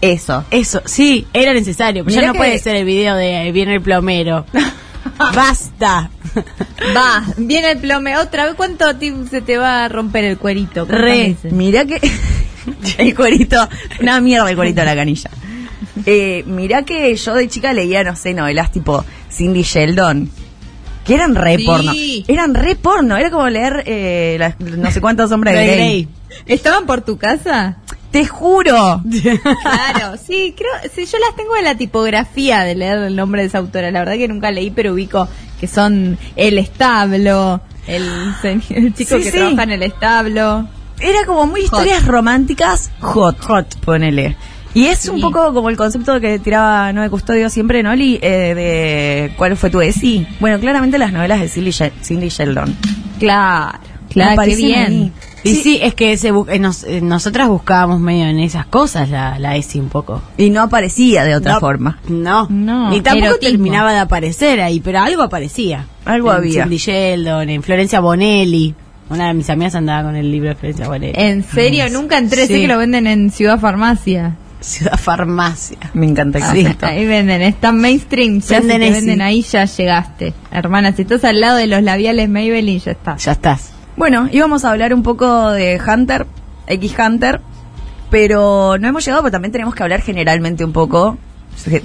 eso. 0.01 0.45
Eso, 0.53 0.83
sí, 0.85 1.27
era 1.33 1.53
necesario. 1.53 2.05
Pero 2.05 2.21
ya 2.21 2.27
no 2.29 2.33
que- 2.35 2.39
puede 2.39 2.59
ser 2.61 2.77
el 2.77 2.85
video 2.85 3.17
de 3.17 3.51
Viene 3.53 3.75
el 3.75 3.83
plomero. 3.83 4.47
Basta. 5.35 6.11
Va, 6.97 7.23
viene 7.37 7.73
el 7.73 7.79
plome. 7.79 8.17
Otra 8.17 8.47
vez, 8.47 8.55
¿cuánto 8.55 8.87
se 9.31 9.41
te 9.43 9.57
va 9.59 9.85
a 9.85 9.89
romper 9.89 10.25
el 10.25 10.39
cuerito? 10.39 10.87
¿Cuántas 10.87 11.01
Re. 11.01 11.37
Mirá 11.51 11.85
que 11.85 12.01
el 12.99 13.15
cuerito, 13.15 13.69
una 14.01 14.21
mierda 14.21 14.49
el 14.51 14.57
cuerito 14.57 14.81
de 14.81 14.87
la 14.87 14.97
canilla. 14.97 15.31
Eh, 16.07 16.43
mirá 16.47 16.83
que 16.83 17.15
yo 17.15 17.35
de 17.35 17.49
chica 17.49 17.73
leía, 17.73 18.03
no 18.05 18.17
sé, 18.17 18.35
novelas 18.35 18.73
tipo 18.73 19.05
Cindy 19.31 19.63
Sheldon, 19.63 20.29
que 21.05 21.15
eran 21.15 21.35
re 21.35 21.57
Sí. 21.59 21.65
porno. 21.65 21.93
Eran 22.29 22.55
re 22.55 22.75
porno, 22.77 23.17
era 23.17 23.31
como 23.31 23.49
leer 23.49 23.83
eh, 23.87 24.37
las- 24.39 24.59
no 24.61 24.91
sé 24.91 25.01
cuántos 25.01 25.31
hombres 25.33 25.55
de 25.55 25.67
Grey. 25.67 26.09
¿Estaban 26.47 26.87
por 26.87 27.03
tu 27.03 27.17
casa? 27.17 27.77
Te 28.11 28.27
juro. 28.27 29.03
Claro, 29.63 30.17
sí, 30.25 30.55
creo, 30.57 30.71
sí, 30.95 31.05
yo 31.05 31.19
las 31.19 31.35
tengo 31.37 31.57
en 31.57 31.65
la 31.65 31.77
tipografía 31.77 32.61
de 32.63 32.75
leer 32.75 32.99
el 32.99 33.17
nombre 33.17 33.43
de 33.43 33.49
esa 33.49 33.59
autora. 33.59 33.91
La 33.91 34.01
verdad 34.01 34.15
que 34.15 34.29
nunca 34.29 34.51
leí, 34.51 34.71
pero 34.71 34.93
ubico 34.95 35.29
que 35.61 35.67
son 35.67 36.17
el 36.37 36.59
establo, 36.59 37.61
el, 37.87 38.05
el 38.71 38.95
chico 38.95 39.17
Sí, 39.19 39.23
que 39.25 39.31
sí. 39.31 39.37
trabaja 39.39 39.63
en 39.65 39.71
el 39.73 39.83
establo. 39.83 40.69
Era 41.01 41.25
como 41.27 41.47
muy 41.47 41.63
historias 41.63 42.07
románticas 42.07 42.91
hot, 43.01 43.41
hot, 43.41 43.77
ponele. 43.81 44.37
Y 44.75 44.87
es 44.87 45.09
un 45.09 45.21
poco 45.21 45.55
como 45.55 45.71
el 45.71 45.77
concepto 45.77 46.21
que 46.21 46.39
tiraba 46.41 46.93
Noé 46.93 47.09
Custodio 47.09 47.49
siempre, 47.49 47.83
Noli, 47.83 48.19
eh, 48.21 48.55
de 48.55 49.37
cuál 49.37 49.57
fue 49.57 49.71
tu 49.71 49.81
ESI. 49.81 50.27
Bueno, 50.41 50.59
claramente 50.59 50.99
las 50.99 51.13
novelas 51.13 51.41
de 51.41 51.49
Cindy, 51.49 51.71
She- 51.71 51.93
Cindy 52.03 52.29
Sheldon. 52.29 52.75
Claro, 53.21 53.79
Me 54.09 54.09
claro, 54.09 54.43
qué 54.45 54.57
bien. 54.57 55.13
Y 55.45 55.51
Sí. 55.57 55.63
sí, 55.63 55.79
es 55.83 55.95
que 55.95 56.17
se 56.17 56.33
bu- 56.33 56.49
eh, 56.51 56.59
nos- 56.59 56.85
eh, 56.85 57.01
nosotras 57.03 57.49
buscábamos 57.49 58.01
medio 58.01 58.25
en 58.27 58.39
esas 58.41 58.67
cosas 58.67 59.11
la, 59.11 59.39
la 59.39 59.57
ESI 59.57 59.79
un 59.79 59.91
poco. 59.91 60.23
Y 60.39 60.51
no 60.51 60.63
aparecía 60.63 61.23
de 61.25 61.35
otra 61.37 61.55
No, 61.55 61.61
forma. 61.61 61.99
No, 62.09 62.47
No, 62.51 62.91
Ni 62.91 63.01
tampoco 63.03 63.27
erotismo. 63.27 63.51
terminaba 63.53 63.93
de 63.93 63.99
aparecer 63.99 64.61
ahí, 64.61 64.81
pero 64.81 65.01
algo 65.01 65.23
aparecía. 65.23 65.87
Algo 66.07 66.31
en 66.33 66.37
había. 66.39 66.63
Cindy 66.65 66.79
Sheldon, 66.79 67.49
en 67.51 67.63
Florencia 67.63 68.01
Bonelli. 68.01 68.75
Una 69.11 69.29
de 69.29 69.35
mis 69.35 69.51
amigas 69.51 69.75
andaba 69.75 70.03
con 70.05 70.17
el 70.17 70.33
libro 70.33 70.49
de 70.49 70.55
Florencia 70.55 70.89
Bonelli. 70.89 71.13
En 71.17 71.45
serio, 71.45 71.91
nunca 71.91 72.17
entré, 72.19 72.47
sé 72.47 72.55
Sí. 72.55 72.61
que 72.63 72.67
lo 72.69 72.79
venden 72.79 73.07
en 73.07 73.31
Ciudad 73.31 73.61
Farmacia. 73.61 74.37
Ciudad 74.65 74.99
Farmacia. 74.99 75.77
Me 75.93 76.07
encanta 76.07 76.39
que 76.41 76.47
Sí, 76.47 76.61
exista. 76.63 76.89
ahí 76.89 77.07
venden, 77.07 77.43
está 77.43 77.71
mainstream, 77.73 78.41
ya 78.41 78.61
Venden 78.61 78.83
si 78.83 78.89
te 78.89 78.91
venden 78.95 79.23
ahí 79.23 79.43
ya 79.43 79.65
llegaste. 79.67 80.33
Hermana, 80.51 80.93
si 80.93 81.03
estás 81.03 81.23
al 81.25 81.41
lado 81.41 81.57
de 81.57 81.67
los 81.67 81.83
labiales 81.83 82.29
Maybelline 82.29 82.81
ya 82.81 82.93
está. 82.93 83.17
Ya 83.17 83.33
estás. 83.33 83.73
Bueno, 83.97 84.29
íbamos 84.33 84.65
a 84.65 84.71
hablar 84.71 84.95
un 84.95 85.03
poco 85.03 85.51
de 85.51 85.81
Hunter, 85.87 86.27
X 86.67 86.95
Hunter, 86.99 87.41
pero 88.11 88.77
no 88.79 88.89
hemos 88.89 89.05
llegado, 89.05 89.23
pero 89.23 89.33
también 89.33 89.53
tenemos 89.53 89.75
que 89.75 89.83
hablar 89.83 90.01
generalmente 90.01 90.65
un 90.65 90.73
poco, 90.73 91.19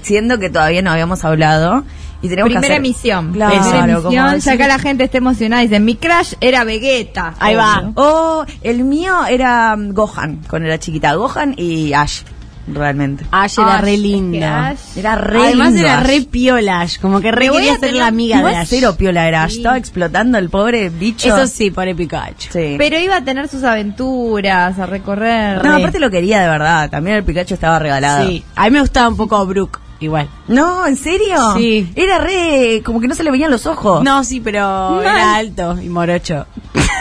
siendo 0.01 0.37
que 0.39 0.49
todavía 0.49 0.81
no 0.81 0.91
habíamos 0.91 1.23
hablado. 1.25 1.83
Y 2.21 2.27
tenemos 2.27 2.49
que 2.49 2.55
Primera 2.55 2.75
hacer- 2.75 2.85
emisión. 2.85 3.31
Claro, 3.31 3.61
Primera 3.61 3.93
emisión, 3.93 4.39
ya 4.39 4.51
acá 4.53 4.67
la 4.67 4.79
gente 4.79 5.03
está 5.05 5.17
emocionada. 5.19 5.61
Dicen, 5.61 5.85
mi 5.85 5.95
crush 5.95 6.33
era 6.41 6.65
Vegeta. 6.65 7.33
Ahí 7.39 7.55
va. 7.55 7.91
Oh, 7.95 8.43
el 8.61 8.83
mío 8.83 9.25
era 9.25 9.75
mm, 9.77 9.93
Gohan, 9.93 10.41
cuando 10.49 10.67
era 10.67 10.77
chiquita. 10.79 11.13
Gohan 11.15 11.53
y 11.57 11.93
Ash, 11.93 12.23
realmente. 12.73 13.25
Ash 13.31 13.57
era 13.59 13.75
Ash, 13.75 13.81
re 13.81 13.93
es 13.93 14.01
que 14.01 14.07
linda. 14.07 14.75
Era 14.95 15.15
re 15.15 15.39
Además 15.41 15.73
lindo 15.73 15.87
era 15.87 15.99
Ash. 15.99 16.07
re 16.07 16.21
piola 16.21 16.81
Ash, 16.81 16.99
como 16.99 17.21
que 17.21 17.31
re 17.31 17.49
quería 17.49 17.73
a 17.73 17.77
ser 17.77 17.93
la 17.93 18.07
amiga 18.07 18.41
de 18.41 18.55
Ash. 18.55 18.67
cero 18.69 18.95
piola 18.97 19.27
era 19.27 19.43
Ash. 19.43 19.51
Sí. 19.51 19.57
Estaba 19.57 19.77
explotando 19.77 20.37
el 20.37 20.49
pobre 20.49 20.89
bicho. 20.89 21.27
Eso 21.27 21.47
sí, 21.47 21.71
por 21.71 21.93
Pikachu. 21.95 22.49
Sí. 22.51 22.75
Pero 22.77 22.99
iba 22.99 23.17
a 23.17 23.23
tener 23.23 23.47
sus 23.47 23.63
aventuras, 23.63 24.77
a 24.79 24.85
recorrer. 24.85 25.57
no, 25.57 25.75
re. 25.75 25.81
aparte 25.81 25.99
lo 25.99 26.09
quería 26.09 26.41
de 26.41 26.47
verdad. 26.47 26.89
También 26.89 27.17
el 27.17 27.23
Pikachu 27.23 27.53
estaba 27.55 27.79
regalado. 27.79 28.27
Sí. 28.27 28.43
A 28.55 28.65
mí 28.65 28.71
me 28.71 28.81
gustaba 28.81 29.09
un 29.09 29.17
poco 29.17 29.45
Brooke, 29.45 29.79
igual. 29.99 30.29
No, 30.47 30.85
¿en 30.87 30.95
serio? 30.95 31.37
Sí. 31.57 31.89
Era 31.95 32.19
re, 32.19 32.81
como 32.85 32.99
que 33.01 33.07
no 33.07 33.15
se 33.15 33.23
le 33.23 33.31
veían 33.31 33.51
los 33.51 33.65
ojos. 33.65 34.03
No, 34.03 34.23
sí, 34.23 34.39
pero 34.39 35.01
era 35.01 35.35
alto 35.35 35.77
y 35.81 35.89
morocho. 35.89 36.45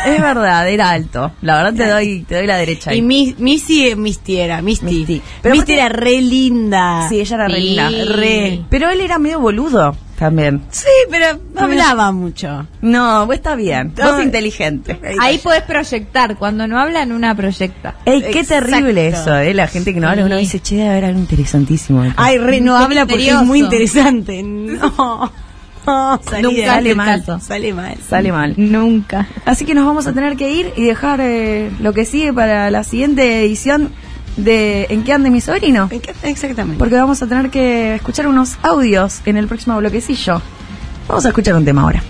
Es 0.06 0.20
verdad, 0.22 0.68
era 0.68 0.90
alto. 0.90 1.32
La 1.42 1.56
verdad 1.62 1.74
te 1.74 1.88
doy, 1.90 2.22
te 2.22 2.36
doy 2.36 2.46
la 2.46 2.56
derecha. 2.56 2.90
ahí. 2.90 2.98
Y 2.98 3.02
Mi- 3.02 3.34
Missy, 3.38 3.94
Misty 3.96 4.38
era, 4.38 4.62
Misty. 4.62 4.84
Misty. 4.86 5.22
Pero 5.42 5.54
Misty 5.56 5.72
aparte- 5.74 5.86
era 5.86 5.88
re 5.88 6.20
linda. 6.20 7.08
Sí, 7.08 7.20
ella 7.20 7.34
era 7.36 7.48
re 7.48 7.54
Sí. 7.60 7.60
linda. 7.62 7.90
Re. 8.14 8.62
Pero 8.70 8.90
él 8.90 9.00
era 9.00 9.18
medio 9.18 9.40
boludo 9.40 9.96
también. 10.18 10.62
Sí, 10.70 10.86
pero 11.10 11.38
no 11.54 11.62
hablaba 11.62 12.10
mucho. 12.12 12.66
No, 12.82 13.26
vos 13.26 13.36
está 13.36 13.54
bien. 13.54 13.92
Vos 13.96 14.04
No. 14.16 14.22
inteligente. 14.22 14.98
Ahí 15.20 15.38
podés 15.38 15.62
proyectar. 15.62 16.36
Cuando 16.36 16.66
no 16.66 16.78
hablan, 16.80 17.12
una 17.12 17.34
proyecta. 17.34 17.94
Ey, 18.04 18.22
qué 18.22 18.40
Exacto. 18.40 18.66
terrible 18.70 19.08
eso, 19.08 19.36
¿eh? 19.38 19.54
La 19.54 19.66
gente 19.68 19.94
que 19.94 20.00
no 20.00 20.08
habla, 20.08 20.24
uno 20.24 20.36
dice, 20.36 20.60
che, 20.60 20.76
debe 20.76 20.88
haber 20.90 21.04
algo 21.06 21.20
interesantísimo. 21.20 22.02
acá". 22.02 22.14
Ay, 22.16 22.38
re, 22.38 22.60
no 22.60 22.76
habla 22.76 23.06
porque 23.06 23.28
es 23.30 23.42
muy 23.42 23.60
interesante. 23.60 24.42
No. 24.42 25.32
No, 25.86 26.20
salí 26.22 26.42
Nunca 26.42 26.66
sale 26.66 26.94
mal. 26.94 27.24
caso. 27.24 27.40
Sale 27.40 27.72
mal. 27.72 27.94
Sale 28.06 28.30
mal. 28.30 28.52
Nunca. 28.58 29.26
Así 29.46 29.64
que 29.64 29.72
nos 29.74 29.86
vamos 29.86 30.06
a 30.06 30.12
tener 30.12 30.36
que 30.36 30.50
ir 30.52 30.70
y 30.76 30.84
dejar 30.84 31.18
eh, 31.22 31.70
lo 31.80 31.94
que 31.94 32.04
sigue 32.04 32.30
para 32.30 32.70
la 32.70 32.84
siguiente 32.84 33.42
edición 33.42 33.90
de 34.39 34.86
¿En 34.90 35.05
qué 35.05 35.12
ande 35.12 35.31
mi 35.31 35.40
sobrino? 35.40 35.89
Exactamente. 36.23 36.78
Porque 36.78 36.94
vamos 36.94 37.20
a 37.23 37.27
tener 37.27 37.51
que 37.51 37.97
escuchar 37.97 38.27
unos 38.27 38.56
audios 38.62 39.20
en 39.27 39.36
el 39.36 39.47
próximo 39.48 39.77
bloquecillo. 39.78 40.40
Vamos 41.09 41.24
a 41.27 41.28
escuchar 41.28 41.55
un 41.55 41.65
tema 41.65 41.82
ahora. 41.82 42.02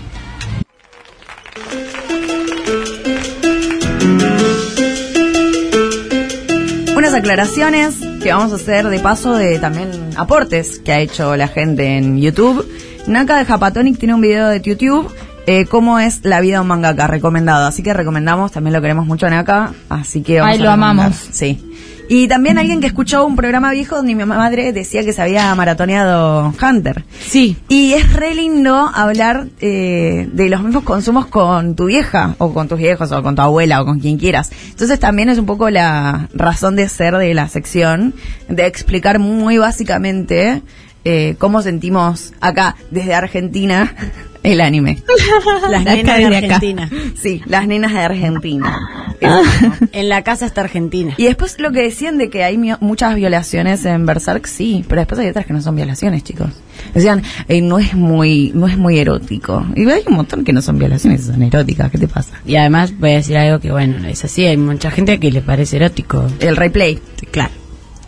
Unas 6.95 7.13
aclaraciones 7.13 7.95
que 8.21 8.33
vamos 8.33 8.51
a 8.51 8.55
hacer 8.55 8.87
de 8.89 8.99
paso 8.99 9.33
de 9.35 9.57
también 9.59 9.89
aportes 10.17 10.79
que 10.79 10.91
ha 10.91 10.99
hecho 10.99 11.35
la 11.37 11.47
gente 11.47 11.97
en 11.97 12.19
YouTube. 12.19 12.67
Naka 13.07 13.37
de 13.37 13.45
Japatonic 13.45 13.97
tiene 13.97 14.13
un 14.13 14.21
video 14.21 14.49
de 14.49 14.59
YouTube. 14.61 15.09
Eh, 15.47 15.65
cómo 15.65 15.97
es 15.99 16.25
la 16.25 16.41
vida 16.41 16.55
de 16.55 16.59
un 16.61 16.67
mangaka 16.67 17.07
recomendado 17.07 17.65
así 17.65 17.81
que 17.81 17.91
recomendamos 17.91 18.51
también 18.51 18.73
lo 18.73 18.81
queremos 18.81 19.07
mucho 19.07 19.27
Naka 19.31 19.73
así 19.89 20.21
que 20.21 20.41
vamos 20.41 20.53
Ay, 20.53 20.59
a 20.61 20.63
lo 20.65 20.69
amamos. 20.69 21.15
sí 21.31 21.65
y 22.09 22.27
también 22.27 22.57
alguien 22.57 22.81
que 22.81 22.87
escuchó 22.87 23.25
un 23.25 23.35
programa 23.37 23.71
viejo 23.71 23.95
donde 23.95 24.15
mi 24.15 24.25
madre 24.25 24.73
decía 24.73 25.05
que 25.05 25.13
se 25.13 25.21
había 25.21 25.53
maratoneado 25.55 26.53
Hunter 26.61 27.05
Sí. 27.27 27.55
y 27.69 27.93
es 27.93 28.11
re 28.13 28.33
lindo 28.35 28.75
hablar 28.93 29.45
eh, 29.61 30.27
de 30.33 30.49
los 30.49 30.61
mismos 30.63 30.83
consumos 30.83 31.27
con 31.27 31.75
tu 31.75 31.85
vieja, 31.85 32.35
o 32.39 32.53
con 32.53 32.67
tus 32.67 32.79
viejos, 32.79 33.11
o 33.11 33.23
con 33.23 33.35
tu 33.35 33.41
abuela, 33.43 33.81
o 33.81 33.85
con 33.85 33.99
quien 33.99 34.17
quieras. 34.17 34.51
Entonces 34.71 34.99
también 34.99 35.29
es 35.29 35.37
un 35.37 35.45
poco 35.45 35.69
la 35.69 36.27
razón 36.33 36.75
de 36.75 36.89
ser 36.89 37.15
de 37.15 37.33
la 37.33 37.47
sección, 37.47 38.13
de 38.49 38.65
explicar 38.65 39.19
muy 39.19 39.57
básicamente 39.59 40.63
eh, 41.05 41.35
cómo 41.37 41.61
sentimos 41.61 42.33
acá, 42.41 42.75
desde 42.91 43.13
Argentina, 43.13 43.95
el 44.43 44.61
anime. 44.61 45.03
Las 45.69 45.83
nenas 45.83 46.17
de 46.17 46.25
acá. 46.25 46.55
Argentina. 46.55 46.89
Sí, 47.21 47.41
las 47.45 47.67
nenas 47.67 47.93
de 47.93 47.99
Argentina. 47.99 48.89
En 49.91 50.07
la 50.07 50.23
casa 50.23 50.45
está 50.45 50.61
Argentina. 50.61 51.13
Y 51.17 51.25
después 51.25 51.59
lo 51.59 51.71
que 51.71 51.81
decían 51.81 52.17
de 52.17 52.29
que 52.29 52.43
hay 52.43 52.57
muchas 52.79 53.15
violaciones 53.15 53.83
en 53.83 54.05
Berserk, 54.05 54.45
sí, 54.45 54.85
pero 54.87 55.01
después 55.01 55.19
hay 55.19 55.27
otras 55.27 55.45
que 55.45 55.51
no 55.51 55.61
son 55.61 55.75
violaciones, 55.75 56.23
chicos. 56.23 56.49
Decían, 56.93 57.23
eh, 57.49 57.61
no 57.61 57.79
es 57.79 57.93
muy 57.95 58.51
no 58.53 58.67
es 58.67 58.77
muy 58.77 58.97
erótico. 58.97 59.65
Y 59.75 59.89
hay 59.89 60.03
un 60.07 60.15
montón 60.15 60.45
que 60.45 60.53
no 60.53 60.61
son 60.61 60.79
violaciones, 60.79 61.25
son 61.25 61.41
eróticas, 61.43 61.91
¿qué 61.91 61.97
te 61.97 62.07
pasa? 62.07 62.31
Y 62.45 62.55
además 62.55 62.97
voy 62.97 63.11
a 63.11 63.15
decir 63.15 63.37
algo 63.37 63.59
que, 63.59 63.71
bueno, 63.71 64.07
es 64.07 64.23
así. 64.23 64.45
Hay 64.45 64.57
mucha 64.57 64.89
gente 64.89 65.19
que 65.19 65.31
le 65.31 65.41
parece 65.41 65.75
erótico. 65.75 66.25
El 66.39 66.55
replay. 66.55 66.99
Claro. 67.31 67.51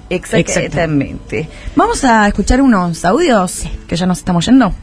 Exactamente. 0.09 1.47
Vamos 1.75 2.03
a 2.03 2.27
escuchar 2.27 2.61
unos 2.61 3.05
audios 3.05 3.63
que 3.87 3.95
ya 3.95 4.05
nos 4.05 4.19
estamos 4.19 4.45
yendo. 4.45 4.73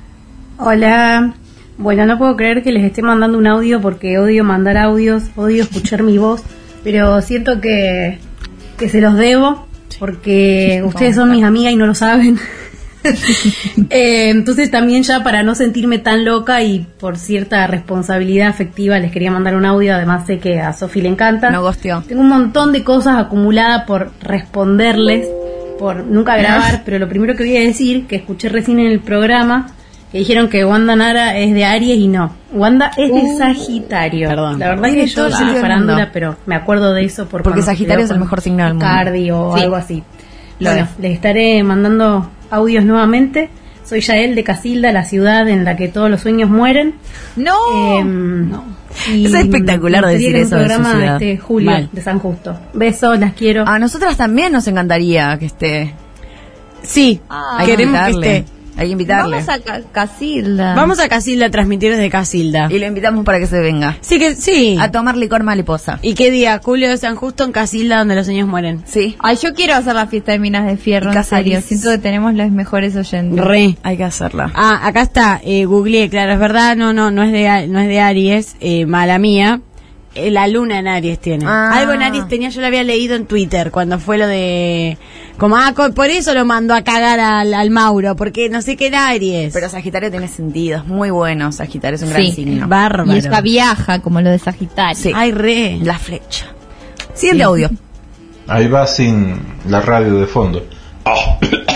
Hola. 0.59 1.35
Bueno, 1.79 2.05
no 2.07 2.19
puedo 2.19 2.37
creer 2.37 2.63
que 2.63 2.73
les 2.73 2.85
esté 2.85 3.03
mandando 3.03 3.39
un 3.39 3.47
audio 3.47 3.81
porque 3.81 4.19
odio 4.19 4.43
mandar 4.43 4.77
audios, 4.77 5.25
odio 5.37 5.63
escuchar 5.63 6.03
mi 6.03 6.19
voz, 6.19 6.43
pero 6.83 7.21
siento 7.23 7.61
que, 7.61 8.19
que 8.77 8.89
se 8.89 9.01
los 9.01 9.15
debo 9.15 9.69
porque 10.01 10.83
ustedes 10.85 11.15
son 11.15 11.31
mis 11.31 11.45
amigas 11.45 11.73
y 11.73 11.77
no 11.77 11.87
lo 11.87 11.95
saben. 11.95 12.39
Eh, 13.91 14.31
entonces 14.31 14.71
también 14.71 15.03
ya 15.03 15.23
para 15.23 15.43
no 15.43 15.55
sentirme 15.55 15.99
tan 15.99 16.25
loca 16.25 16.63
y 16.63 16.87
por 16.99 17.17
cierta 17.17 17.67
responsabilidad 17.67 18.49
afectiva 18.49 18.99
les 18.99 19.13
quería 19.13 19.31
mandar 19.31 19.57
un 19.57 19.65
audio, 19.65 19.95
además 19.95 20.27
sé 20.27 20.39
que 20.39 20.61
a 20.61 20.73
Sofi 20.73 21.01
le 21.01 21.09
encanta. 21.09 21.51
No 21.51 21.63
gosteó. 21.63 22.03
Tengo 22.03 22.21
un 22.21 22.29
montón 22.29 22.73
de 22.73 22.85
cosas 22.85 23.19
acumuladas 23.19 23.85
por 23.85 24.11
responderles 24.21 25.27
por 25.79 26.05
nunca 26.05 26.37
grabar, 26.37 26.83
pero 26.85 26.99
lo 26.99 27.09
primero 27.09 27.37
que 27.37 27.45
voy 27.45 27.57
a 27.57 27.61
decir, 27.61 28.07
que 28.07 28.17
escuché 28.17 28.49
recién 28.49 28.81
en 28.81 28.91
el 28.91 29.01
programa, 29.01 29.69
que 30.13 30.19
dijeron 30.19 30.49
que 30.49 30.65
Wanda 30.65 30.97
Nara 30.97 31.37
es 31.39 31.53
de 31.53 31.65
Aries 31.65 31.99
y 31.99 32.09
no. 32.09 32.33
Wanda 32.53 32.91
es 32.97 33.13
de 33.13 33.37
Sagitario. 33.37 34.29
perdón. 34.29 34.59
La 34.59 34.69
verdad 34.71 34.87
es 34.87 34.95
que 34.95 35.07
yo 35.07 35.31
soy 35.31 35.55
farándula, 35.57 36.11
pero 36.13 36.37
me 36.47 36.55
acuerdo 36.55 36.95
de 36.95 37.05
eso 37.05 37.27
por 37.29 37.43
Porque 37.43 37.63
Sagitario 37.63 38.05
es 38.05 38.11
el 38.11 38.19
mejor 38.19 38.41
signo 38.41 38.65
del 38.65 38.75
mundo. 38.75 38.87
Cardi 38.87 39.31
o 39.31 39.55
Sí. 39.57 39.63
algo 39.65 39.77
así. 39.77 40.03
Lo 40.61 40.71
bueno, 40.71 40.89
les 40.99 41.13
estaré 41.13 41.63
mandando 41.63 42.31
audios 42.51 42.85
nuevamente. 42.85 43.51
Soy 43.85 44.01
Yael 44.01 44.35
de 44.35 44.45
Casilda, 44.45 44.93
la 44.93 45.05
ciudad 45.05 45.49
en 45.49 45.65
la 45.65 45.75
que 45.77 45.89
todos 45.89 46.11
los 46.11 46.21
sueños 46.21 46.51
mueren. 46.51 46.95
No. 47.37 47.55
Em, 47.99 48.51
y 49.15 49.25
Es 49.27 49.35
espectacular 49.35 50.05
decir 50.05 50.37
eso 50.37 50.57
un 50.57 50.63
de 50.63 50.67
programa 50.67 50.93
ciudad. 50.93 51.15
este 51.23 51.39
Julio 51.39 51.71
Mal. 51.71 51.89
de 51.93 52.03
San 52.03 52.19
Justo. 52.19 52.59
Besos, 52.75 53.19
las 53.19 53.33
quiero. 53.33 53.65
A 53.67 53.79
nosotras 53.79 54.17
también 54.17 54.53
nos 54.53 54.67
encantaría 54.69 55.39
que 55.39 55.47
esté. 55.47 55.95
Sí, 56.83 57.21
Ah. 57.31 57.63
Queremos 57.65 58.01
que 58.01 58.11
esté. 58.11 58.45
Hay 58.79 58.87
que 58.87 58.93
invitarle. 58.93 59.37
Vamos 59.37 59.49
a 59.49 59.59
Ca- 59.59 59.83
Casilda. 59.93 60.75
Vamos 60.75 61.01
a 61.01 61.09
Casilda 61.09 61.47
a 61.47 61.51
transmitir 61.51 61.91
desde 61.91 62.09
Casilda. 62.11 62.69
Y 62.71 62.79
lo 62.79 62.87
invitamos 62.87 63.25
para 63.25 63.39
que 63.41 63.47
se 63.47 63.59
venga. 63.61 63.97
Sí, 64.01 64.19
que 64.19 64.35
sí. 64.37 64.77
A 64.81 64.91
tomar 64.91 65.17
licor 65.17 65.43
mariposa. 65.43 65.99
¿Y 66.01 66.15
qué 66.15 66.31
día? 66.31 66.61
Julio 66.63 66.89
de 66.89 66.97
San 66.97 67.17
Justo 67.17 67.45
en 67.45 67.53
Casilda, 67.53 67.99
donde 67.99 68.15
los 68.15 68.27
sueños 68.27 68.49
mueren. 68.49 68.83
Sí. 68.87 69.17
Ay, 69.19 69.37
yo 69.43 69.53
quiero 69.53 69.75
hacer 69.75 69.95
la 69.95 70.07
fiesta 70.07 70.33
de 70.33 70.39
Minas 70.39 70.65
de 70.67 70.77
Fierro, 70.77 71.13
en 71.13 71.25
serio. 71.25 71.61
Siento 71.61 71.91
que 71.91 71.99
tenemos 71.99 72.35
los 72.35 72.51
mejores 72.51 72.95
oyentes. 72.97 73.45
Re. 73.45 73.77
Hay 73.83 73.97
que 73.97 74.05
hacerla. 74.05 74.51
Ah, 74.55 74.81
acá 74.87 75.03
está, 75.03 75.41
eh, 75.45 75.65
googleé, 75.65 76.09
claro, 76.09 76.33
es 76.33 76.39
verdad, 76.39 76.77
no, 76.77 76.93
no, 76.93 77.11
no 77.11 77.23
es 77.25 77.33
de, 77.33 77.67
no 77.69 77.81
es 77.81 77.89
de 77.89 78.01
Aries, 78.01 78.57
eh, 78.61 78.87
mala 78.87 79.19
mía. 79.19 79.61
Eh, 80.27 80.31
la 80.31 80.47
luna 80.49 80.79
en 80.79 80.89
Aries 80.89 81.19
tiene. 81.21 81.45
Ah. 81.47 81.71
Algo 81.79 81.93
en 81.93 82.03
Aries 82.03 82.27
tenía, 82.29 82.49
yo 82.51 82.61
lo 82.61 82.67
había 82.67 82.83
leído 82.85 83.15
en 83.17 83.27
Twitter 83.27 83.71
cuando 83.71 83.99
fue 83.99 84.19
lo 84.19 84.27
de. 84.27 84.99
Como, 85.39 85.57
ah, 85.57 85.73
por 85.95 86.07
eso 86.11 86.35
lo 86.35 86.45
mandó 86.45 86.75
a 86.75 86.83
cagar 86.83 87.21
al, 87.21 87.55
al 87.55 87.71
Mauro, 87.71 88.17
porque 88.17 88.49
no 88.49 88.61
sé 88.61 88.77
qué 88.77 88.89
era 88.89 89.09
Aries. 89.09 89.53
Pero 89.53 89.69
Sagitario 89.69 90.11
tiene 90.11 90.27
sentido, 90.29 90.79
es 90.79 90.87
muy 90.87 91.11
bueno. 91.11 91.53
Sagitario 91.53 91.97
es 91.97 92.03
un 92.03 92.11
gran 92.11 92.25
Sí. 92.25 92.33
signo. 92.33 92.67
Bárbaro. 92.69 93.13
Y 93.15 93.19
ella 93.19 93.41
viaja, 93.41 94.01
como 94.01 94.21
lo 94.21 94.31
de 94.31 94.39
Sagitario. 94.39 94.97
Sí. 94.97 95.13
Ay, 95.15 95.31
re. 95.33 95.79
La 95.83 95.99
flecha. 95.99 96.47
Siguiente 97.15 97.45
audio. 97.45 97.71
Ahí 98.49 98.67
va 98.69 98.87
sin 98.87 99.37
la 99.69 99.81
radio 99.81 100.19
de 100.21 100.27
fondo. 100.27 100.67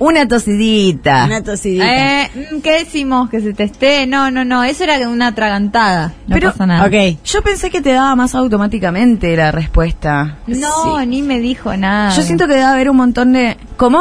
Una 0.00 0.28
tosidita. 0.28 1.24
Una 1.26 1.42
tosidita. 1.42 2.22
Eh, 2.24 2.30
mm, 2.52 2.60
¿Qué 2.60 2.72
decimos? 2.84 3.28
¿Que 3.30 3.40
se 3.40 3.52
te 3.52 3.64
esté? 3.64 4.06
No, 4.06 4.30
no, 4.30 4.44
no. 4.44 4.62
Eso 4.64 4.84
era 4.84 5.08
una 5.08 5.28
atragantada. 5.28 6.12
No 6.26 6.34
Pero- 6.34 6.52
pasa 6.52 6.66
nada. 6.66 6.86
Ok. 6.86 7.18
Yo 7.24 7.42
pensé 7.42 7.70
que 7.70 7.80
te 7.80 7.92
daba 7.92 8.14
más 8.14 8.34
automáticamente 8.34 9.36
la 9.36 9.50
respuesta. 9.50 10.36
No, 10.46 11.04
ni 11.04 11.22
me 11.22 11.40
dijo 11.40 11.76
nada. 11.76 12.14
Yo 12.14 12.22
siento 12.22 12.46
que 12.46 12.52
debe 12.54 12.64
haber 12.64 12.90
un 12.90 12.96
montón 12.96 13.32
de... 13.32 13.56
¿Cómo? 13.76 14.00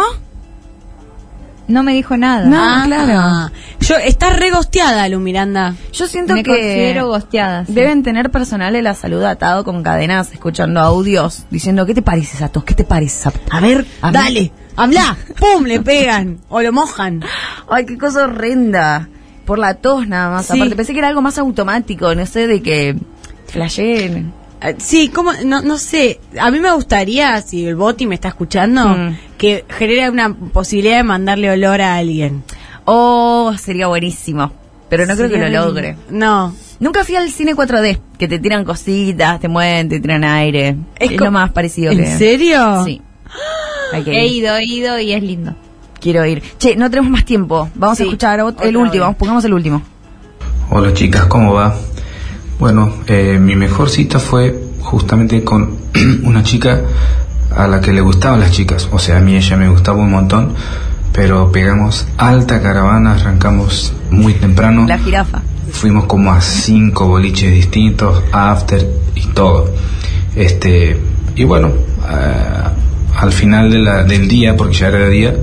No 1.68 1.84
me 1.84 1.94
dijo 1.94 2.16
nada. 2.16 2.46
No, 2.48 2.58
Ah, 2.58 2.84
claro. 2.86 3.52
Yo, 3.82 3.98
está 3.98 4.30
regosteada, 4.30 5.10
Lu 5.10 5.20
Miranda. 5.20 5.76
Yo 5.92 6.08
siento 6.08 6.34
me 6.34 6.44
que... 6.44 6.52
considero 6.52 7.08
gosteada. 7.08 7.66
sí. 7.66 7.74
Deben 7.74 8.04
tener 8.04 8.32
personal 8.32 8.72
de 8.72 8.82
la 8.82 8.94
salud 8.94 9.22
atado 9.24 9.66
con 9.66 9.84
cadenas, 9.84 10.32
escuchando 10.32 10.80
audios, 10.80 11.44
diciendo, 11.50 11.86
¿qué 11.86 11.94
te 11.94 12.02
parece, 12.02 12.38
Satos? 12.38 12.64
¿Qué 12.64 12.74
te 12.74 12.86
parece, 12.86 13.24
Satos? 13.24 13.42
A 13.52 13.60
ver, 13.60 13.86
A 14.02 14.12
dale, 14.12 14.54
habla, 14.78 15.18
pum, 15.38 15.66
le 15.66 15.82
pegan 15.82 16.40
o 16.48 16.62
lo 16.62 16.72
mojan. 16.72 17.22
Ay, 17.70 17.86
qué 17.86 17.98
cosa 17.98 18.24
horrenda. 18.24 19.10
Por 19.46 19.60
la 19.60 19.74
tos 19.76 20.08
nada 20.08 20.30
más. 20.30 20.46
Sí. 20.46 20.54
Aparte, 20.58 20.76
pensé 20.76 20.94
que 20.94 21.00
era 21.00 21.08
algo 21.10 21.22
más 21.22 21.38
automático, 21.38 22.14
no 22.16 22.26
sé, 22.26 22.48
de 22.48 22.62
que 22.62 22.96
flasheen. 23.48 24.34
Eh, 24.62 24.76
Sí, 24.80 25.10
como 25.10 25.32
no, 25.46 25.62
no 25.62 25.78
sé, 25.78 26.20
a 26.40 26.50
mí 26.52 26.60
me 26.60 26.72
gustaría, 26.74 27.40
si 27.42 27.66
el 27.68 27.76
Boti 27.76 28.08
me 28.08 28.16
está 28.16 28.30
escuchando, 28.30 28.88
Mm. 28.88 29.18
que 29.38 29.66
genere 29.70 30.10
una 30.10 30.34
posibilidad 30.34 30.98
de 30.98 31.04
mandarle 31.04 31.52
olor 31.52 31.80
a 31.82 31.96
alguien. 31.96 32.44
Oh, 32.86 33.54
sería 33.58 33.88
buenísimo. 33.88 34.52
Pero 34.90 35.06
no 35.06 35.16
creo 35.16 35.30
que 35.30 35.38
lo 35.38 35.50
logre. 35.50 35.96
No. 36.10 36.56
Nunca 36.80 37.04
fui 37.04 37.16
al 37.18 37.30
cine 37.30 37.54
4D, 37.56 38.00
que 38.18 38.28
te 38.28 38.40
tiran 38.40 38.64
cositas, 38.66 39.40
te 39.40 39.48
mueven, 39.48 39.90
te 39.90 40.00
tiran 40.00 40.24
aire. 40.24 40.76
Es, 40.98 41.12
co- 41.18 41.26
lo 41.26 41.32
más 41.32 41.52
parecido 41.52 41.92
¿En 41.92 41.98
que... 42.00 42.18
serio? 42.18 42.84
Sí. 42.86 43.02
He 43.94 44.28
ido, 44.28 44.56
he 44.56 44.64
ido 44.66 45.00
y 45.00 45.14
es 45.14 45.24
lindo. 45.24 45.54
Quiero 46.00 46.26
ir. 46.26 46.44
Che, 46.60 46.76
no 46.76 46.90
tenemos 46.90 47.12
más 47.12 47.26
tiempo. 47.26 47.70
Vamos 47.76 47.98
Sí. 47.98 48.04
a 48.04 48.06
escuchar 48.08 48.40
el 48.62 48.78
último. 48.78 49.08
vez. 49.08 49.16
Pongamos 49.18 49.44
el 49.46 49.54
último. 49.54 49.82
Hola 50.70 50.94
chicas, 50.94 51.26
¿cómo 51.26 51.54
va? 51.54 51.76
Bueno, 52.60 52.92
eh, 53.08 53.38
mi 53.40 53.56
mejor 53.56 53.90
cita 53.90 54.20
fue 54.20 54.64
justamente 54.82 55.44
con 55.44 55.78
una 56.24 56.44
chica 56.44 56.82
a 57.56 57.68
la 57.68 57.80
que 57.82 57.92
le 57.94 58.02
gustaban 58.02 58.40
las 58.40 58.52
chicas. 58.52 58.90
O 58.92 59.00
sea, 59.00 59.18
a 59.18 59.22
mí 59.22 59.36
ella 59.36 59.58
me 59.58 59.70
gustaba 59.70 59.98
un 60.00 60.12
montón, 60.12 60.54
pero 61.14 61.52
pegamos 61.52 62.06
alta 62.18 62.62
caravana, 62.62 63.14
arrancamos 63.14 63.94
muy 64.12 64.34
temprano. 64.34 64.86
La 64.88 64.98
jirafa. 65.00 65.42
Fuimos 65.72 66.06
como 66.06 66.32
a 66.32 66.40
cinco 66.42 67.08
boliches 67.08 67.52
distintos, 67.54 68.22
after 68.32 68.88
y 69.16 69.26
todo. 69.28 69.70
Este, 70.36 71.00
y 71.36 71.44
bueno, 71.44 71.70
eh, 72.10 72.70
al 73.18 73.32
final 73.32 73.70
de 73.72 73.80
la- 73.80 74.04
del 74.04 74.28
día, 74.28 74.56
porque 74.56 74.76
ya 74.78 74.88
era 74.90 75.00
de 75.00 75.10
día, 75.10 75.36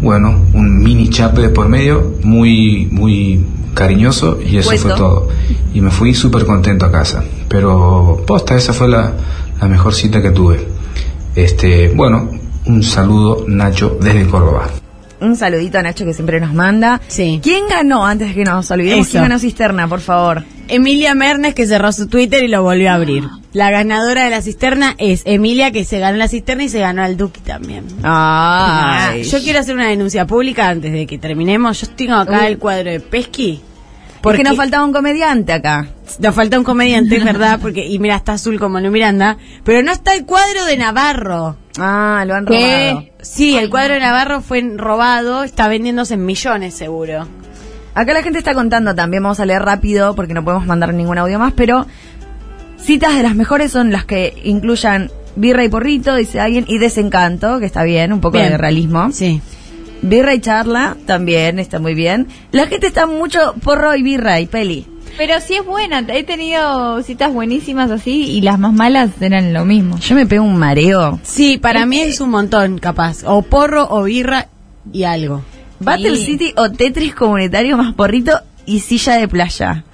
bueno, 0.00 0.44
un 0.54 0.78
mini 0.82 1.08
chape 1.10 1.40
de 1.42 1.48
por 1.48 1.68
medio, 1.68 2.14
muy, 2.22 2.86
muy 2.92 3.44
cariñoso, 3.74 4.38
y 4.44 4.58
eso 4.58 4.68
Puesto. 4.70 4.88
fue 4.88 4.96
todo. 4.96 5.28
Y 5.74 5.80
me 5.80 5.90
fui 5.90 6.14
súper 6.14 6.44
contento 6.46 6.86
a 6.86 6.92
casa. 6.92 7.24
Pero, 7.48 8.22
posta, 8.26 8.54
esa 8.56 8.72
fue 8.72 8.88
la, 8.88 9.12
la 9.60 9.68
mejor 9.68 9.94
cita 9.94 10.20
que 10.22 10.30
tuve. 10.30 10.66
Este, 11.34 11.88
bueno, 11.94 12.28
un 12.66 12.82
saludo, 12.82 13.44
Nacho, 13.48 13.96
desde 14.00 14.26
Córdoba. 14.26 14.68
Un 15.20 15.36
saludito 15.36 15.78
a 15.78 15.82
Nacho 15.82 16.04
que 16.04 16.14
siempre 16.14 16.40
nos 16.40 16.54
manda. 16.54 17.00
Sí. 17.08 17.40
¿Quién 17.42 17.64
ganó 17.68 18.06
antes 18.06 18.28
de 18.28 18.34
que 18.34 18.44
nos 18.44 18.70
olvidemos? 18.70 19.06
Eso. 19.06 19.12
¿Quién 19.12 19.24
ganó 19.24 19.38
cisterna, 19.38 19.88
por 19.88 20.00
favor? 20.00 20.44
Emilia 20.68 21.14
Mernes 21.14 21.54
que 21.54 21.66
cerró 21.66 21.90
su 21.92 22.08
Twitter 22.08 22.44
y 22.44 22.48
lo 22.48 22.62
volvió 22.62 22.90
a 22.90 22.94
abrir. 22.94 23.24
La 23.52 23.70
ganadora 23.70 24.24
de 24.24 24.30
la 24.30 24.42
cisterna 24.42 24.94
es 24.98 25.22
Emilia 25.24 25.70
que 25.70 25.84
se 25.84 25.98
ganó 25.98 26.18
la 26.18 26.28
cisterna 26.28 26.64
y 26.64 26.68
se 26.68 26.80
ganó 26.80 27.02
al 27.02 27.16
Duki 27.16 27.40
también. 27.40 27.84
Ah, 28.04 29.08
Ay. 29.12 29.24
yo 29.24 29.40
quiero 29.40 29.58
hacer 29.60 29.74
una 29.74 29.88
denuncia 29.88 30.26
pública 30.26 30.68
antes 30.68 30.92
de 30.92 31.06
que 31.06 31.18
terminemos. 31.18 31.80
Yo 31.80 31.88
tengo 31.88 32.14
acá 32.14 32.40
Uy. 32.42 32.46
el 32.46 32.58
cuadro 32.58 32.90
de 32.90 33.00
Pesqui. 33.00 33.62
Porque 34.20 34.42
nos 34.42 34.56
faltaba 34.56 34.84
un 34.84 34.92
comediante 34.92 35.52
acá. 35.52 35.88
Nos 36.18 36.34
falta 36.34 36.58
un 36.58 36.64
comediante, 36.64 37.16
es 37.16 37.24
verdad, 37.32 37.58
porque 37.62 37.86
y 37.86 37.98
mira, 37.98 38.16
está 38.16 38.32
azul 38.32 38.58
como 38.58 38.80
Lu 38.80 38.90
Miranda, 38.90 39.38
pero 39.64 39.82
no 39.82 39.92
está 39.92 40.14
el 40.14 40.24
cuadro 40.26 40.64
de 40.64 40.76
Navarro. 40.76 41.56
Ah, 41.78 42.24
lo 42.26 42.34
han 42.34 42.46
¿Qué? 42.46 42.90
robado. 42.90 43.06
Sí, 43.22 43.56
el 43.56 43.70
cuadro 43.70 43.94
de 43.94 44.00
Navarro 44.00 44.40
fue 44.40 44.60
robado, 44.76 45.42
está 45.44 45.68
vendiéndose 45.68 46.14
en 46.14 46.24
millones 46.26 46.74
seguro. 46.74 47.26
Acá 47.94 48.14
la 48.14 48.22
gente 48.22 48.38
está 48.38 48.54
contando 48.54 48.94
también, 48.94 49.22
vamos 49.22 49.40
a 49.40 49.46
leer 49.46 49.62
rápido 49.62 50.14
porque 50.14 50.34
no 50.34 50.44
podemos 50.44 50.66
mandar 50.66 50.94
ningún 50.94 51.18
audio 51.18 51.38
más, 51.38 51.52
pero 51.54 51.86
citas 52.78 53.16
de 53.16 53.22
las 53.22 53.34
mejores 53.34 53.72
son 53.72 53.90
las 53.90 54.04
que 54.04 54.34
incluyan 54.44 55.10
birra 55.36 55.64
y 55.64 55.68
porrito, 55.68 56.14
dice 56.14 56.40
alguien, 56.40 56.64
y 56.68 56.78
desencanto, 56.78 57.58
que 57.60 57.66
está 57.66 57.82
bien, 57.84 58.12
un 58.12 58.20
poco 58.20 58.38
Bien. 58.38 58.50
de 58.50 58.58
realismo. 58.58 59.10
Sí. 59.12 59.40
Birra 60.02 60.34
y 60.34 60.40
charla, 60.40 60.96
también 61.06 61.58
está 61.58 61.80
muy 61.80 61.94
bien. 61.94 62.28
La 62.52 62.66
gente 62.66 62.86
está 62.86 63.06
mucho 63.06 63.54
porro 63.64 63.94
y 63.96 64.02
birra 64.02 64.38
y 64.40 64.46
peli. 64.46 64.86
Pero 65.18 65.40
sí 65.40 65.54
es 65.56 65.66
buena. 65.66 66.04
He 66.08 66.22
tenido 66.22 67.02
citas 67.02 67.32
buenísimas 67.32 67.90
así 67.90 68.30
y 68.30 68.40
las 68.40 68.58
más 68.58 68.72
malas 68.72 69.10
eran 69.20 69.52
lo 69.52 69.64
mismo. 69.64 69.98
Yo 69.98 70.14
me 70.14 70.24
pego 70.26 70.44
un 70.44 70.56
mareo. 70.56 71.18
Sí, 71.24 71.58
para 71.58 71.84
mí 71.86 72.00
es 72.00 72.20
un 72.20 72.30
montón, 72.30 72.78
capaz. 72.78 73.24
O 73.24 73.42
porro, 73.42 73.86
o 73.90 74.04
birra 74.04 74.46
y 74.92 75.02
algo. 75.02 75.42
Battle 75.80 76.16
Sí. 76.16 76.24
City 76.24 76.52
o 76.56 76.70
Tetris 76.70 77.14
comunitario 77.14 77.76
más 77.76 77.94
porrito 77.94 78.40
y 78.64 78.80
silla 78.80 79.16
de 79.16 79.26
playa. 79.28 79.84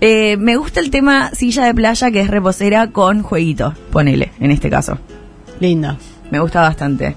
Eh, 0.00 0.36
me 0.36 0.56
gusta 0.56 0.80
el 0.80 0.90
tema 0.90 1.30
silla 1.32 1.64
de 1.64 1.74
playa 1.74 2.10
que 2.10 2.20
es 2.20 2.28
reposera 2.28 2.88
con 2.90 3.22
jueguito, 3.22 3.74
ponele, 3.90 4.30
en 4.40 4.50
este 4.52 4.70
caso. 4.70 4.98
Lindo. 5.60 5.96
Me 6.30 6.38
gusta 6.40 6.60
bastante. 6.60 7.14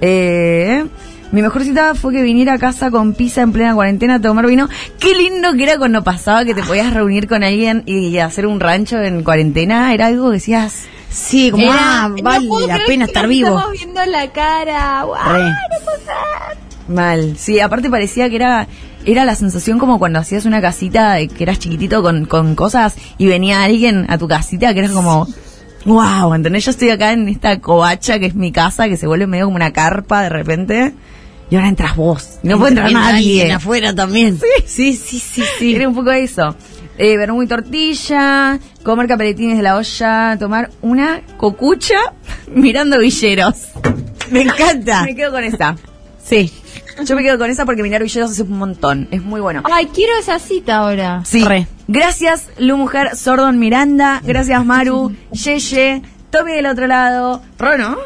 Eh, 0.00 0.84
mi 1.32 1.42
mejor 1.42 1.64
cita 1.64 1.94
fue 1.94 2.12
que 2.12 2.22
viniera 2.22 2.54
a 2.54 2.58
casa 2.58 2.90
con 2.90 3.12
pizza 3.14 3.42
en 3.42 3.52
plena 3.52 3.74
cuarentena 3.74 4.16
a 4.16 4.20
tomar 4.20 4.46
vino. 4.46 4.68
Qué 5.00 5.14
lindo 5.14 5.52
que 5.54 5.64
era 5.64 5.78
cuando 5.78 6.04
pasaba 6.04 6.44
que 6.44 6.54
te 6.54 6.62
podías 6.62 6.92
reunir 6.94 7.26
con 7.28 7.42
alguien 7.42 7.82
y 7.86 8.18
hacer 8.18 8.46
un 8.46 8.60
rancho 8.60 9.00
en 9.00 9.22
cuarentena. 9.24 9.92
Era 9.94 10.06
algo 10.06 10.28
que 10.28 10.34
decías... 10.34 10.84
Sí, 11.10 11.50
como, 11.52 11.62
Era- 11.62 12.04
ah, 12.04 12.08
no 12.08 12.22
vale 12.22 12.48
la 12.66 12.78
pena 12.86 13.04
estar 13.04 13.28
vivo. 13.28 13.48
Estamos 13.56 13.72
viendo 13.72 14.04
la 14.06 14.32
cara. 14.32 15.02
¡Guau! 15.04 15.32
Re. 15.32 15.50
Mal, 16.88 17.36
sí, 17.38 17.60
aparte 17.60 17.88
parecía 17.88 18.28
que 18.28 18.36
era 18.36 18.66
era 19.06 19.24
la 19.26 19.34
sensación 19.34 19.78
como 19.78 19.98
cuando 19.98 20.18
hacías 20.18 20.46
una 20.46 20.60
casita 20.62 21.12
de 21.14 21.28
que 21.28 21.44
eras 21.44 21.58
chiquitito 21.58 22.02
con, 22.02 22.24
con 22.24 22.54
cosas 22.54 22.94
y 23.18 23.26
venía 23.26 23.62
alguien 23.62 24.06
a 24.08 24.16
tu 24.18 24.26
casita 24.28 24.72
que 24.72 24.80
era 24.80 24.88
como 24.88 25.26
wow, 25.84 26.34
¿entendés? 26.34 26.64
Yo 26.64 26.70
estoy 26.70 26.90
acá 26.90 27.12
en 27.12 27.28
esta 27.28 27.60
covacha 27.60 28.18
que 28.18 28.26
es 28.26 28.34
mi 28.34 28.52
casa 28.52 28.88
que 28.88 28.96
se 28.96 29.06
vuelve 29.06 29.26
medio 29.26 29.44
como 29.46 29.56
una 29.56 29.72
carpa 29.72 30.22
de 30.22 30.28
repente 30.28 30.92
y 31.50 31.56
ahora 31.56 31.68
entras 31.68 31.94
vos, 31.96 32.38
no 32.42 32.58
puede 32.58 32.70
entrar 32.70 32.88
Entra 32.88 33.02
nadie. 33.02 33.40
alguien 33.42 33.52
afuera 33.56 33.94
también. 33.94 34.38
Sí, 34.66 34.94
sí, 34.94 35.20
sí, 35.20 35.42
sí. 35.58 35.74
Era 35.76 35.88
un 35.88 35.94
poco 35.94 36.10
eso. 36.10 36.56
Eh, 36.96 37.16
vermú 37.16 37.42
y 37.42 37.46
tortilla, 37.46 38.58
comer 38.82 39.08
capeletines 39.08 39.56
de 39.56 39.62
la 39.62 39.76
olla, 39.76 40.36
tomar 40.38 40.70
una 40.80 41.20
cocucha 41.36 41.96
mirando 42.54 42.98
villeros. 42.98 43.56
Me 44.30 44.42
encanta. 44.42 45.02
Me 45.04 45.14
quedo 45.14 45.32
con 45.32 45.44
esa. 45.44 45.76
Sí. 46.24 46.50
Yo 47.04 47.16
me 47.16 47.22
quedo 47.22 47.36
con 47.38 47.50
esa 47.50 47.66
porque 47.66 47.82
Minar 47.82 48.02
Villeros 48.02 48.30
hace 48.30 48.42
un 48.42 48.56
montón. 48.56 49.08
Es 49.10 49.20
muy 49.22 49.40
bueno. 49.40 49.62
Ay, 49.64 49.86
quiero 49.92 50.12
esa 50.18 50.38
cita 50.38 50.76
ahora. 50.76 51.22
Sí. 51.24 51.44
Re. 51.44 51.66
Gracias, 51.86 52.48
Lu 52.58 52.76
Mujer, 52.76 53.16
Sordon 53.16 53.58
Miranda. 53.58 54.20
Gracias, 54.24 54.64
Maru, 54.64 55.14
Yeye, 55.32 56.02
Tommy 56.30 56.52
del 56.52 56.66
otro 56.66 56.86
lado. 56.86 57.42
Rono. 57.58 57.98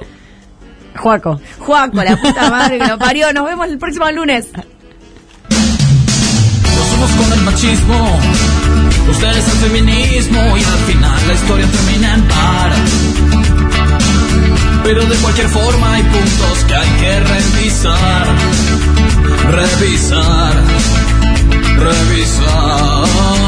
Juaco. 0.97 1.41
Juaco, 1.61 2.03
la 2.03 2.17
puta 2.17 2.51
madre 2.51 2.79
que 2.79 2.87
lo 2.87 2.99
parió. 2.99 3.33
Nos 3.33 3.45
vemos 3.47 3.69
el 3.69 3.79
próximo 3.79 4.11
lunes. 4.11 4.49
Nosotros 6.65 7.11
con 7.17 7.33
el 7.39 7.45
machismo, 7.45 8.19
ustedes 9.11 9.49
el 9.49 9.59
feminismo 9.69 10.41
y 10.57 10.65
al 10.65 10.79
final 10.87 11.29
la 11.29 11.35
historia 11.35 11.67
termina 11.67 12.15
en 12.15 12.23
par. 12.29 12.73
Pero 14.83 15.05
de 15.05 15.17
cualquier 15.17 15.49
forma 15.49 15.95
hay 15.95 16.03
puntos 16.03 16.65
que 16.67 16.75
hay 16.75 16.91
que 17.01 17.21
revisar, 17.21 18.27
revisar, 19.51 20.55
revisar. 21.77 23.48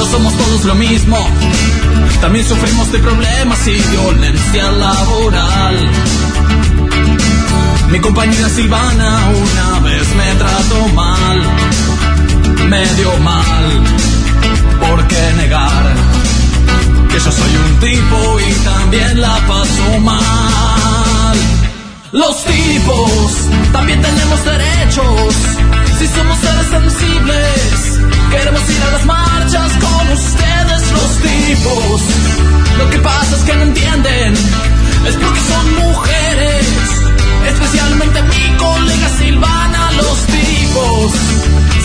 No 0.00 0.06
somos 0.06 0.34
todos 0.34 0.64
lo 0.64 0.74
mismo, 0.76 1.18
también 2.22 2.48
sufrimos 2.48 2.90
de 2.90 3.00
problemas 3.00 3.68
y 3.68 3.72
violencia 3.72 4.72
laboral. 4.72 5.76
Mi 7.90 8.00
compañera 8.00 8.48
Silvana 8.48 9.18
una 9.28 9.80
vez 9.80 10.08
me 10.16 10.34
trató 10.36 10.88
mal, 10.94 11.42
medio 12.70 13.18
mal. 13.18 13.84
¿Por 14.88 15.06
qué 15.06 15.32
negar 15.36 15.94
que 17.10 17.20
yo 17.20 17.30
soy 17.30 17.56
un 17.56 17.80
tipo 17.80 18.40
y 18.40 18.52
también 18.64 19.20
la 19.20 19.36
paso 19.46 20.00
mal? 20.00 20.79
Los 22.12 22.44
tipos 22.44 23.32
también 23.72 24.02
tenemos 24.02 24.44
derechos. 24.44 25.34
Si 25.98 26.06
somos 26.08 26.38
seres 26.38 26.66
sensibles, 26.66 28.00
queremos 28.32 28.68
ir 28.68 28.82
a 28.82 28.90
las 28.90 29.06
marchas 29.06 29.72
con 29.74 30.12
ustedes, 30.12 30.92
los 30.92 31.12
tipos. 31.22 32.00
Lo 32.78 32.90
que 32.90 32.98
pasa 32.98 33.36
es 33.36 33.42
que 33.44 33.54
no 33.54 33.62
entienden, 33.62 34.34
es 34.34 35.14
porque 35.22 35.40
son 35.40 35.74
mujeres. 35.86 36.66
Especialmente 37.46 38.22
mi 38.22 38.56
colega 38.56 39.08
Silvana, 39.18 39.92
los 39.92 40.18
tipos. 40.26 41.12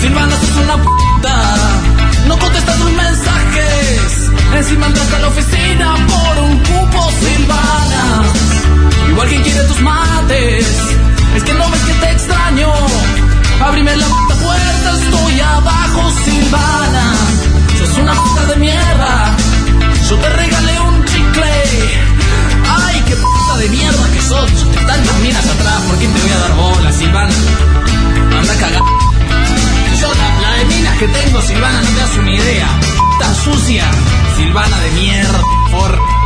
Silvana, 0.02 0.35
sos 0.38 0.64
una 0.64 0.77
puta. 0.77 1.56
No 2.27 2.39
contestas 2.39 2.77
tus 2.77 2.91
mensajes. 2.93 4.31
Encima 4.56 4.88
entras 4.88 5.14
a 5.14 5.19
la 5.19 5.27
oficina 5.27 5.95
por 6.07 6.43
un 6.45 6.60
cupo, 6.60 7.11
Silvana. 7.11 8.45
Igual 9.16 9.30
quien 9.30 9.44
quiere 9.44 9.64
tus 9.64 9.80
mates. 9.80 10.68
Es 11.38 11.44
que 11.46 11.54
no 11.54 11.70
ves 11.72 11.82
que 11.84 11.94
te 11.94 12.12
extraño. 12.12 12.70
Abrime 13.62 13.96
la 13.96 14.06
puta 14.06 14.36
puerta, 14.36 14.92
estoy 14.92 15.40
abajo, 15.40 16.12
Silvana. 16.26 17.14
Sos 17.80 17.98
una 17.98 18.14
puta 18.14 18.46
de 18.48 18.56
mierda. 18.58 19.38
Yo 20.10 20.18
te 20.18 20.30
regalé 20.30 20.80
un 20.82 21.06
chicle. 21.06 21.54
Ay, 22.68 23.04
qué 23.08 23.16
puta 23.16 23.58
de 23.58 23.70
mierda 23.70 24.12
que 24.14 24.22
sos. 24.22 24.52
Tantas 24.86 25.20
minas 25.22 25.46
atrás, 25.46 25.82
¿por 25.88 25.98
qué 25.98 26.08
te 26.08 26.20
voy 26.20 26.32
a 26.32 26.38
dar 26.38 26.56
bola, 26.58 26.92
Silvana? 26.92 27.34
Anda 28.38 28.54
a 28.54 28.58
cagar. 28.58 28.84
Yo 30.02 30.08
la, 30.14 30.42
la 30.42 30.58
de 30.58 30.66
minas 30.66 30.98
que 30.98 31.08
tengo, 31.08 31.42
Silvana, 31.42 31.82
no 31.82 31.88
te 31.88 32.02
das 32.02 32.18
una 32.18 32.32
idea. 32.32 32.68
Puta 32.98 33.34
sucia, 33.34 33.86
Silvana 34.36 34.78
de 34.78 34.92
mierda, 34.92 35.42
por 35.72 36.24